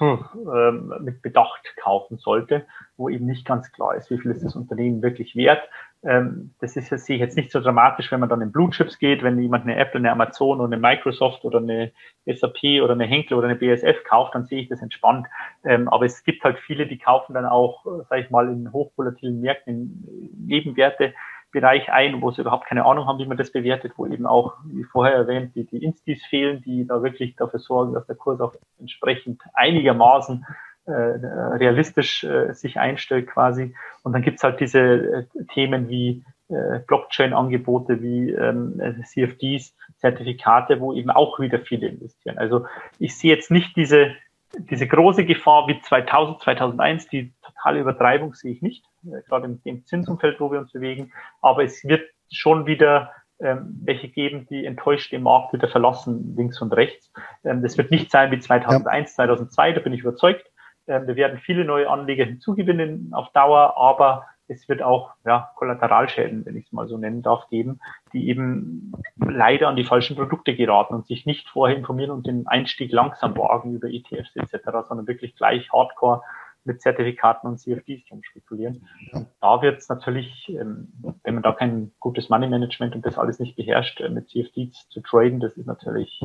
ähm, 0.00 0.92
mit 1.00 1.22
Bedacht 1.22 1.62
kaufen 1.80 2.18
sollte, 2.18 2.66
wo 2.96 3.08
eben 3.08 3.26
nicht 3.26 3.46
ganz 3.46 3.70
klar 3.72 3.94
ist, 3.94 4.10
wie 4.10 4.18
viel 4.18 4.32
ist 4.32 4.44
das 4.44 4.56
Unternehmen 4.56 5.02
wirklich 5.02 5.36
wert. 5.36 5.62
Ähm, 6.06 6.54
das 6.60 6.76
ist, 6.76 6.92
das 6.92 7.06
sehe 7.06 7.16
ich 7.16 7.20
jetzt 7.20 7.36
nicht 7.36 7.50
so 7.50 7.60
dramatisch, 7.60 8.12
wenn 8.12 8.20
man 8.20 8.28
dann 8.28 8.42
in 8.42 8.52
Blue 8.52 8.70
Chips 8.70 8.98
geht, 8.98 9.22
wenn 9.22 9.40
jemand 9.40 9.64
eine 9.64 9.76
Apple, 9.76 9.98
eine 9.98 10.12
Amazon 10.12 10.60
oder 10.60 10.66
eine 10.66 10.76
Microsoft 10.76 11.44
oder 11.44 11.58
eine 11.58 11.92
SAP 12.26 12.82
oder 12.82 12.92
eine 12.92 13.06
Henkel 13.06 13.38
oder 13.38 13.48
eine 13.48 13.56
BSF 13.56 14.04
kauft, 14.04 14.34
dann 14.34 14.44
sehe 14.44 14.62
ich 14.62 14.68
das 14.68 14.82
entspannt. 14.82 15.26
Ähm, 15.64 15.88
aber 15.88 16.04
es 16.04 16.22
gibt 16.24 16.44
halt 16.44 16.58
viele, 16.58 16.86
die 16.86 16.98
kaufen 16.98 17.34
dann 17.34 17.46
auch, 17.46 17.84
sage 18.08 18.22
ich 18.22 18.30
mal, 18.30 18.48
in 18.48 18.72
hochvolatilen 18.72 19.40
Märkten 19.40 20.04
Nebenwerte, 20.36 21.14
Bereich 21.54 21.88
ein, 21.92 22.20
wo 22.20 22.32
sie 22.32 22.40
überhaupt 22.40 22.66
keine 22.66 22.84
Ahnung 22.84 23.06
haben, 23.06 23.20
wie 23.20 23.26
man 23.26 23.36
das 23.36 23.52
bewertet, 23.52 23.92
wo 23.96 24.06
eben 24.06 24.26
auch, 24.26 24.56
wie 24.66 24.82
vorher 24.82 25.14
erwähnt, 25.14 25.54
die, 25.54 25.64
die 25.64 25.84
Instis 25.84 26.20
fehlen, 26.26 26.62
die 26.62 26.84
da 26.84 27.00
wirklich 27.04 27.36
dafür 27.36 27.60
sorgen, 27.60 27.94
dass 27.94 28.08
der 28.08 28.16
Kurs 28.16 28.40
auch 28.40 28.54
entsprechend 28.80 29.40
einigermaßen 29.54 30.44
äh, 30.86 30.92
realistisch 30.92 32.24
äh, 32.24 32.52
sich 32.52 32.78
einstellt 32.78 33.28
quasi. 33.28 33.74
Und 34.02 34.12
dann 34.12 34.22
gibt's 34.22 34.42
halt 34.42 34.60
diese 34.60 34.80
äh, 34.80 35.24
Themen 35.52 35.88
wie 35.88 36.24
äh, 36.48 36.80
Blockchain-Angebote, 36.86 38.02
wie 38.02 38.30
ähm, 38.30 38.80
CFDs, 39.04 39.74
Zertifikate, 39.96 40.80
wo 40.80 40.92
eben 40.92 41.10
auch 41.10 41.40
wieder 41.40 41.58
viele 41.58 41.88
investieren. 41.88 42.38
Also 42.38 42.66
ich 42.98 43.16
sehe 43.16 43.34
jetzt 43.34 43.50
nicht 43.50 43.76
diese, 43.76 44.14
diese 44.52 44.86
große 44.86 45.24
Gefahr 45.24 45.66
wie 45.68 45.80
2000, 45.80 46.42
2001, 46.42 47.08
die 47.08 47.32
totale 47.42 47.80
Übertreibung 47.80 48.34
sehe 48.34 48.52
ich 48.52 48.62
nicht, 48.62 48.84
äh, 49.06 49.22
gerade 49.26 49.46
in 49.46 49.62
dem 49.62 49.86
Zinsumfeld, 49.86 50.38
wo 50.40 50.52
wir 50.52 50.58
uns 50.58 50.72
bewegen. 50.72 51.12
Aber 51.40 51.64
es 51.64 51.82
wird 51.84 52.02
schon 52.30 52.66
wieder 52.66 53.10
ähm, 53.40 53.80
welche 53.82 54.08
geben, 54.08 54.46
die 54.48 54.64
enttäuscht 54.64 55.12
den 55.12 55.22
Markt 55.22 55.52
wieder 55.52 55.68
verlassen, 55.68 56.34
links 56.36 56.60
und 56.62 56.72
rechts. 56.72 57.12
Ähm, 57.44 57.62
das 57.62 57.76
wird 57.76 57.90
nicht 57.90 58.10
sein 58.10 58.30
wie 58.30 58.38
2001, 58.38 59.10
ja. 59.10 59.14
2002, 59.14 59.72
da 59.72 59.80
bin 59.80 59.92
ich 59.92 60.00
überzeugt. 60.00 60.50
Ähm, 60.86 61.06
wir 61.06 61.16
werden 61.16 61.38
viele 61.38 61.64
neue 61.64 61.88
Anleger 61.88 62.24
hinzugewinnen 62.24 63.12
auf 63.12 63.30
Dauer, 63.32 63.76
aber 63.76 64.26
es 64.48 64.68
wird 64.68 64.82
auch 64.82 65.12
ja, 65.24 65.50
Kollateralschäden, 65.56 66.44
wenn 66.44 66.56
ich 66.56 66.66
es 66.66 66.72
mal 66.72 66.86
so 66.86 66.98
nennen 66.98 67.22
darf, 67.22 67.48
geben, 67.48 67.80
die 68.12 68.28
eben 68.28 68.92
leider 69.16 69.68
an 69.68 69.76
die 69.76 69.84
falschen 69.84 70.16
Produkte 70.16 70.54
geraten 70.54 70.94
und 70.94 71.06
sich 71.06 71.24
nicht 71.24 71.48
vorher 71.48 71.76
informieren 71.76 72.10
und 72.10 72.26
den 72.26 72.46
Einstieg 72.46 72.92
langsam 72.92 73.36
wagen 73.36 73.74
über 73.74 73.88
ETFs 73.88 74.36
etc., 74.36 74.86
sondern 74.86 75.06
wirklich 75.06 75.34
gleich 75.36 75.72
Hardcore 75.72 76.22
mit 76.64 76.80
Zertifikaten 76.80 77.48
und 77.48 77.58
CFDs 77.58 78.02
spekulieren. 78.22 78.86
Und 79.12 79.28
da 79.40 79.60
wird 79.60 79.78
es 79.78 79.88
natürlich, 79.88 80.48
ähm, 80.48 80.92
wenn 81.22 81.34
man 81.34 81.42
da 81.42 81.52
kein 81.52 81.92
gutes 82.00 82.30
Money 82.30 82.48
Management 82.48 82.94
und 82.94 83.04
das 83.04 83.18
alles 83.18 83.38
nicht 83.38 83.56
beherrscht, 83.56 84.00
äh, 84.00 84.08
mit 84.08 84.28
CFDs 84.30 84.88
zu 84.88 85.00
traden, 85.00 85.40
das 85.40 85.56
ist 85.56 85.66
natürlich 85.66 86.22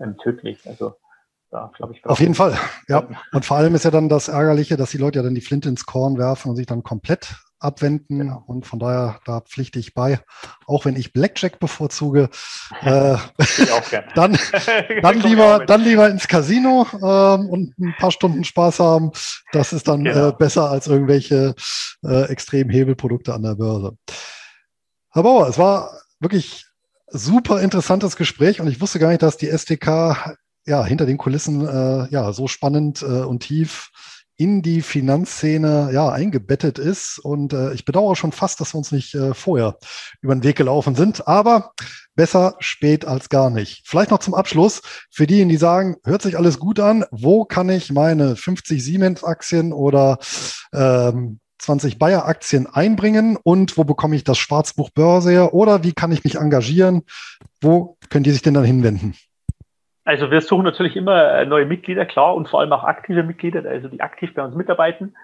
ähm, 0.00 0.16
tödlich. 0.18 0.66
Also 0.66 0.94
da, 1.50 1.70
glaube 1.76 1.94
ich. 1.94 2.04
Auf 2.04 2.20
jeden 2.20 2.34
Fall, 2.34 2.58
ja. 2.88 3.06
Und 3.32 3.44
vor 3.44 3.56
allem 3.56 3.74
ist 3.74 3.84
ja 3.84 3.90
dann 3.90 4.08
das 4.08 4.28
Ärgerliche, 4.28 4.76
dass 4.76 4.90
die 4.90 4.98
Leute 4.98 5.18
ja 5.18 5.22
dann 5.22 5.34
die 5.34 5.40
Flinte 5.40 5.68
ins 5.68 5.86
Korn 5.86 6.18
werfen 6.18 6.50
und 6.50 6.56
sich 6.56 6.66
dann 6.66 6.82
komplett 6.82 7.36
abwenden. 7.60 8.18
Genau. 8.18 8.42
Und 8.46 8.66
von 8.66 8.78
daher, 8.78 9.20
da 9.24 9.40
pflichte 9.40 9.78
ich 9.78 9.94
bei, 9.94 10.20
auch 10.66 10.84
wenn 10.84 10.96
ich 10.96 11.12
Blackjack 11.12 11.58
bevorzuge, 11.58 12.28
äh, 12.82 13.16
dann, 14.14 14.38
dann, 15.02 15.20
lieber, 15.20 15.64
dann 15.66 15.82
lieber 15.82 16.08
ins 16.08 16.28
Casino 16.28 16.86
ähm, 16.94 17.48
und 17.48 17.78
ein 17.78 17.94
paar 17.98 18.12
Stunden 18.12 18.44
Spaß 18.44 18.80
haben. 18.80 19.12
Das 19.52 19.72
ist 19.72 19.88
dann 19.88 20.04
genau. 20.04 20.28
äh, 20.28 20.32
besser 20.32 20.70
als 20.70 20.86
irgendwelche 20.86 21.54
äh, 22.04 22.24
extremen 22.24 22.70
Hebelprodukte 22.70 23.34
an 23.34 23.42
der 23.42 23.54
Börse. 23.54 23.96
Herr 25.10 25.22
Bauer, 25.22 25.48
es 25.48 25.58
war 25.58 25.98
wirklich 26.20 26.66
super 27.06 27.60
interessantes 27.62 28.16
Gespräch 28.16 28.60
und 28.60 28.68
ich 28.68 28.80
wusste 28.80 28.98
gar 28.98 29.08
nicht, 29.08 29.22
dass 29.22 29.38
die 29.38 29.48
SDK 29.48 30.36
ja 30.68 30.84
hinter 30.84 31.06
den 31.06 31.18
Kulissen 31.18 31.66
äh, 31.66 32.08
ja 32.10 32.32
so 32.32 32.46
spannend 32.46 33.02
äh, 33.02 33.22
und 33.22 33.40
tief 33.40 33.90
in 34.38 34.62
die 34.62 34.82
Finanzszene 34.82 35.90
ja 35.92 36.10
eingebettet 36.10 36.78
ist. 36.78 37.18
Und 37.18 37.52
äh, 37.52 37.72
ich 37.74 37.84
bedauere 37.84 38.14
schon 38.14 38.30
fast, 38.30 38.60
dass 38.60 38.72
wir 38.72 38.78
uns 38.78 38.92
nicht 38.92 39.14
äh, 39.14 39.34
vorher 39.34 39.78
über 40.20 40.34
den 40.34 40.44
Weg 40.44 40.56
gelaufen 40.56 40.94
sind. 40.94 41.26
Aber 41.26 41.72
besser 42.14 42.54
spät 42.60 43.04
als 43.04 43.28
gar 43.28 43.50
nicht. 43.50 43.82
Vielleicht 43.84 44.12
noch 44.12 44.20
zum 44.20 44.34
Abschluss 44.34 44.80
für 45.10 45.26
diejenigen, 45.26 45.50
die 45.50 45.56
sagen, 45.56 45.96
hört 46.04 46.22
sich 46.22 46.38
alles 46.38 46.60
gut 46.60 46.78
an. 46.78 47.04
Wo 47.10 47.44
kann 47.44 47.68
ich 47.68 47.90
meine 47.90 48.36
50 48.36 48.82
Siemens-Aktien 48.82 49.72
oder 49.72 50.18
ähm, 50.72 51.40
20 51.58 51.98
Bayer-Aktien 51.98 52.68
einbringen 52.68 53.36
und 53.36 53.76
wo 53.76 53.82
bekomme 53.82 54.14
ich 54.14 54.22
das 54.22 54.38
Schwarzbuch 54.38 54.90
Börse 54.90 55.30
her 55.30 55.54
oder 55.54 55.82
wie 55.82 55.92
kann 55.92 56.12
ich 56.12 56.22
mich 56.22 56.36
engagieren? 56.36 57.02
Wo 57.60 57.98
könnt 58.08 58.28
ihr 58.28 58.32
sich 58.32 58.42
denn 58.42 58.54
dann 58.54 58.64
hinwenden? 58.64 59.14
Also 60.08 60.30
wir 60.30 60.40
suchen 60.40 60.64
natürlich 60.64 60.96
immer 60.96 61.34
äh, 61.34 61.44
neue 61.44 61.66
Mitglieder, 61.66 62.06
klar, 62.06 62.34
und 62.34 62.48
vor 62.48 62.60
allem 62.60 62.72
auch 62.72 62.82
aktive 62.82 63.22
Mitglieder, 63.22 63.68
also 63.68 63.88
die 63.88 64.00
aktiv 64.00 64.32
bei 64.32 64.42
uns 64.42 64.54
mitarbeiten. 64.54 65.14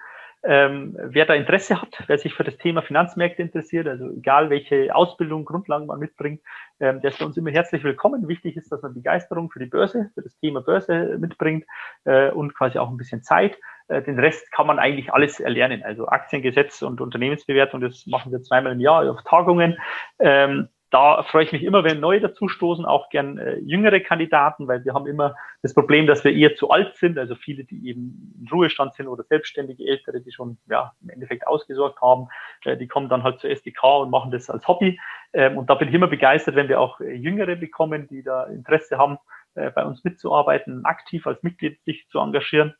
Ähm, 0.43 0.95
wer 1.01 1.25
da 1.25 1.33
Interesse 1.33 1.81
hat, 1.81 2.03
wer 2.05 2.19
sich 2.19 2.35
für 2.35 2.43
das 2.43 2.55
Thema 2.57 2.83
Finanzmärkte 2.83 3.41
interessiert, 3.41 3.87
also 3.87 4.11
egal 4.11 4.51
welche 4.51 4.93
Ausbildung, 4.93 5.43
Grundlagen 5.43 5.87
man 5.87 5.97
mitbringt, 5.97 6.39
ähm, 6.79 7.01
der 7.01 7.09
ist 7.09 7.17
bei 7.17 7.25
uns 7.25 7.35
immer 7.35 7.49
herzlich 7.49 7.83
willkommen. 7.83 8.27
Wichtig 8.27 8.57
ist, 8.57 8.71
dass 8.71 8.83
man 8.83 8.93
Begeisterung 8.93 9.49
für 9.49 9.57
die 9.57 9.65
Börse, 9.65 10.11
für 10.13 10.21
das 10.21 10.37
Thema 10.37 10.61
Börse 10.61 11.17
mitbringt 11.17 11.65
äh, 12.03 12.29
und 12.29 12.53
quasi 12.53 12.77
auch 12.77 12.91
ein 12.91 12.97
bisschen 12.97 13.23
Zeit. 13.23 13.57
Äh, 13.87 14.03
den 14.03 14.19
Rest 14.19 14.51
kann 14.51 14.67
man 14.67 14.77
eigentlich 14.77 15.11
alles 15.11 15.39
erlernen. 15.39 15.81
Also 15.83 16.09
Aktiengesetz 16.09 16.83
und 16.83 17.01
Unternehmensbewertung, 17.01 17.81
das 17.81 18.05
machen 18.05 18.31
wir 18.31 18.43
zweimal 18.43 18.73
im 18.73 18.79
Jahr 18.79 19.09
auf 19.09 19.23
Tagungen. 19.23 19.79
Ähm, 20.19 20.69
da 20.95 21.23
freue 21.23 21.43
ich 21.43 21.51
mich 21.51 21.63
immer, 21.63 21.83
wenn 21.83 21.99
neue 21.99 22.21
dazustoßen, 22.21 22.85
auch 22.85 23.09
gern 23.09 23.37
äh, 23.37 23.57
jüngere 23.57 23.99
Kandidaten, 23.99 24.65
weil 24.69 24.85
wir 24.85 24.93
haben 24.93 25.07
immer 25.07 25.35
das 25.61 25.73
Problem, 25.73 26.07
dass 26.07 26.23
wir 26.23 26.31
eher 26.31 26.55
zu 26.55 26.69
alt 26.69 26.95
sind, 26.95 27.17
also 27.17 27.35
viele, 27.35 27.65
die 27.65 27.89
eben 27.89 28.33
in 28.39 28.47
Ruhestand 28.47 28.93
sind 28.93 29.09
oder 29.09 29.25
selbstständige 29.25 29.85
Ältere, 29.85 30.21
die 30.21 30.31
schon 30.31 30.57
ja, 30.69 30.93
im 31.03 31.09
Endeffekt 31.09 31.47
ausgesorgt 31.47 31.99
haben, 32.01 32.29
äh, 32.63 32.77
die 32.77 32.87
kommen 32.87 33.09
dann 33.09 33.23
halt 33.23 33.41
zur 33.41 33.49
SDK 33.49 33.83
und 34.03 34.09
machen 34.09 34.31
das 34.31 34.49
als 34.49 34.65
Hobby. 34.69 34.97
Ähm, 35.33 35.57
und 35.57 35.69
da 35.69 35.75
bin 35.75 35.89
ich 35.89 35.93
immer 35.93 36.07
begeistert, 36.07 36.55
wenn 36.55 36.69
wir 36.69 36.79
auch 36.79 37.01
äh, 37.01 37.13
Jüngere 37.13 37.57
bekommen, 37.57 38.07
die 38.07 38.23
da 38.23 38.45
Interesse 38.45 38.97
haben, 38.97 39.17
äh, 39.55 39.71
bei 39.71 39.83
uns 39.83 40.01
mitzuarbeiten, 40.05 40.85
aktiv 40.85 41.27
als 41.27 41.43
Mitglied 41.43 41.83
sich 41.83 42.07
zu 42.07 42.19
engagieren. 42.19 42.73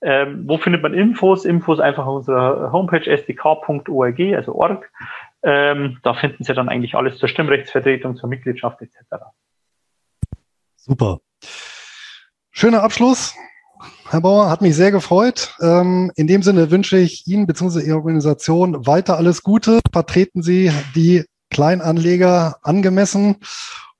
Ähm, 0.00 0.44
wo 0.46 0.58
findet 0.58 0.82
man 0.82 0.94
Infos? 0.94 1.44
Infos 1.44 1.80
einfach 1.80 2.06
auf 2.06 2.16
unserer 2.16 2.70
Homepage 2.72 3.04
sdk.org, 3.04 4.20
also 4.36 4.54
org. 4.54 4.90
Ähm, 5.42 5.98
da 6.02 6.14
finden 6.14 6.44
Sie 6.44 6.52
dann 6.52 6.68
eigentlich 6.68 6.94
alles 6.94 7.18
zur 7.18 7.28
Stimmrechtsvertretung, 7.28 8.16
zur 8.16 8.28
Mitgliedschaft 8.28 8.82
etc. 8.82 9.24
Super. 10.76 11.20
Schöner 12.50 12.82
Abschluss. 12.82 13.34
Herr 14.10 14.20
Bauer, 14.22 14.50
hat 14.50 14.62
mich 14.62 14.74
sehr 14.74 14.90
gefreut. 14.90 15.54
Ähm, 15.60 16.10
in 16.16 16.26
dem 16.26 16.42
Sinne 16.42 16.70
wünsche 16.70 16.98
ich 16.98 17.26
Ihnen 17.26 17.46
bzw. 17.46 17.86
Ihrer 17.86 17.98
Organisation 17.98 18.86
weiter 18.86 19.16
alles 19.16 19.42
Gute. 19.42 19.80
Vertreten 19.92 20.42
Sie 20.42 20.72
die 20.94 21.24
Kleinanleger 21.50 22.56
angemessen. 22.62 23.36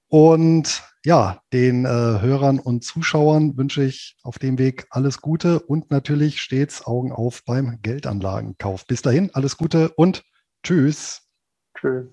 Und 0.09 0.82
ja, 1.05 1.40
den 1.52 1.85
äh, 1.85 1.89
Hörern 1.89 2.59
und 2.59 2.85
Zuschauern 2.85 3.56
wünsche 3.56 3.85
ich 3.85 4.16
auf 4.23 4.39
dem 4.39 4.59
Weg 4.59 4.86
alles 4.90 5.20
Gute 5.20 5.60
und 5.60 5.90
natürlich 5.90 6.40
stets 6.40 6.85
Augen 6.86 7.12
auf 7.12 7.44
beim 7.44 7.78
Geldanlagenkauf. 7.82 8.86
Bis 8.86 9.02
dahin, 9.02 9.31
alles 9.35 9.56
Gute 9.56 9.90
und 9.90 10.24
tschüss. 10.62 11.27
Tschüss. 11.80 12.09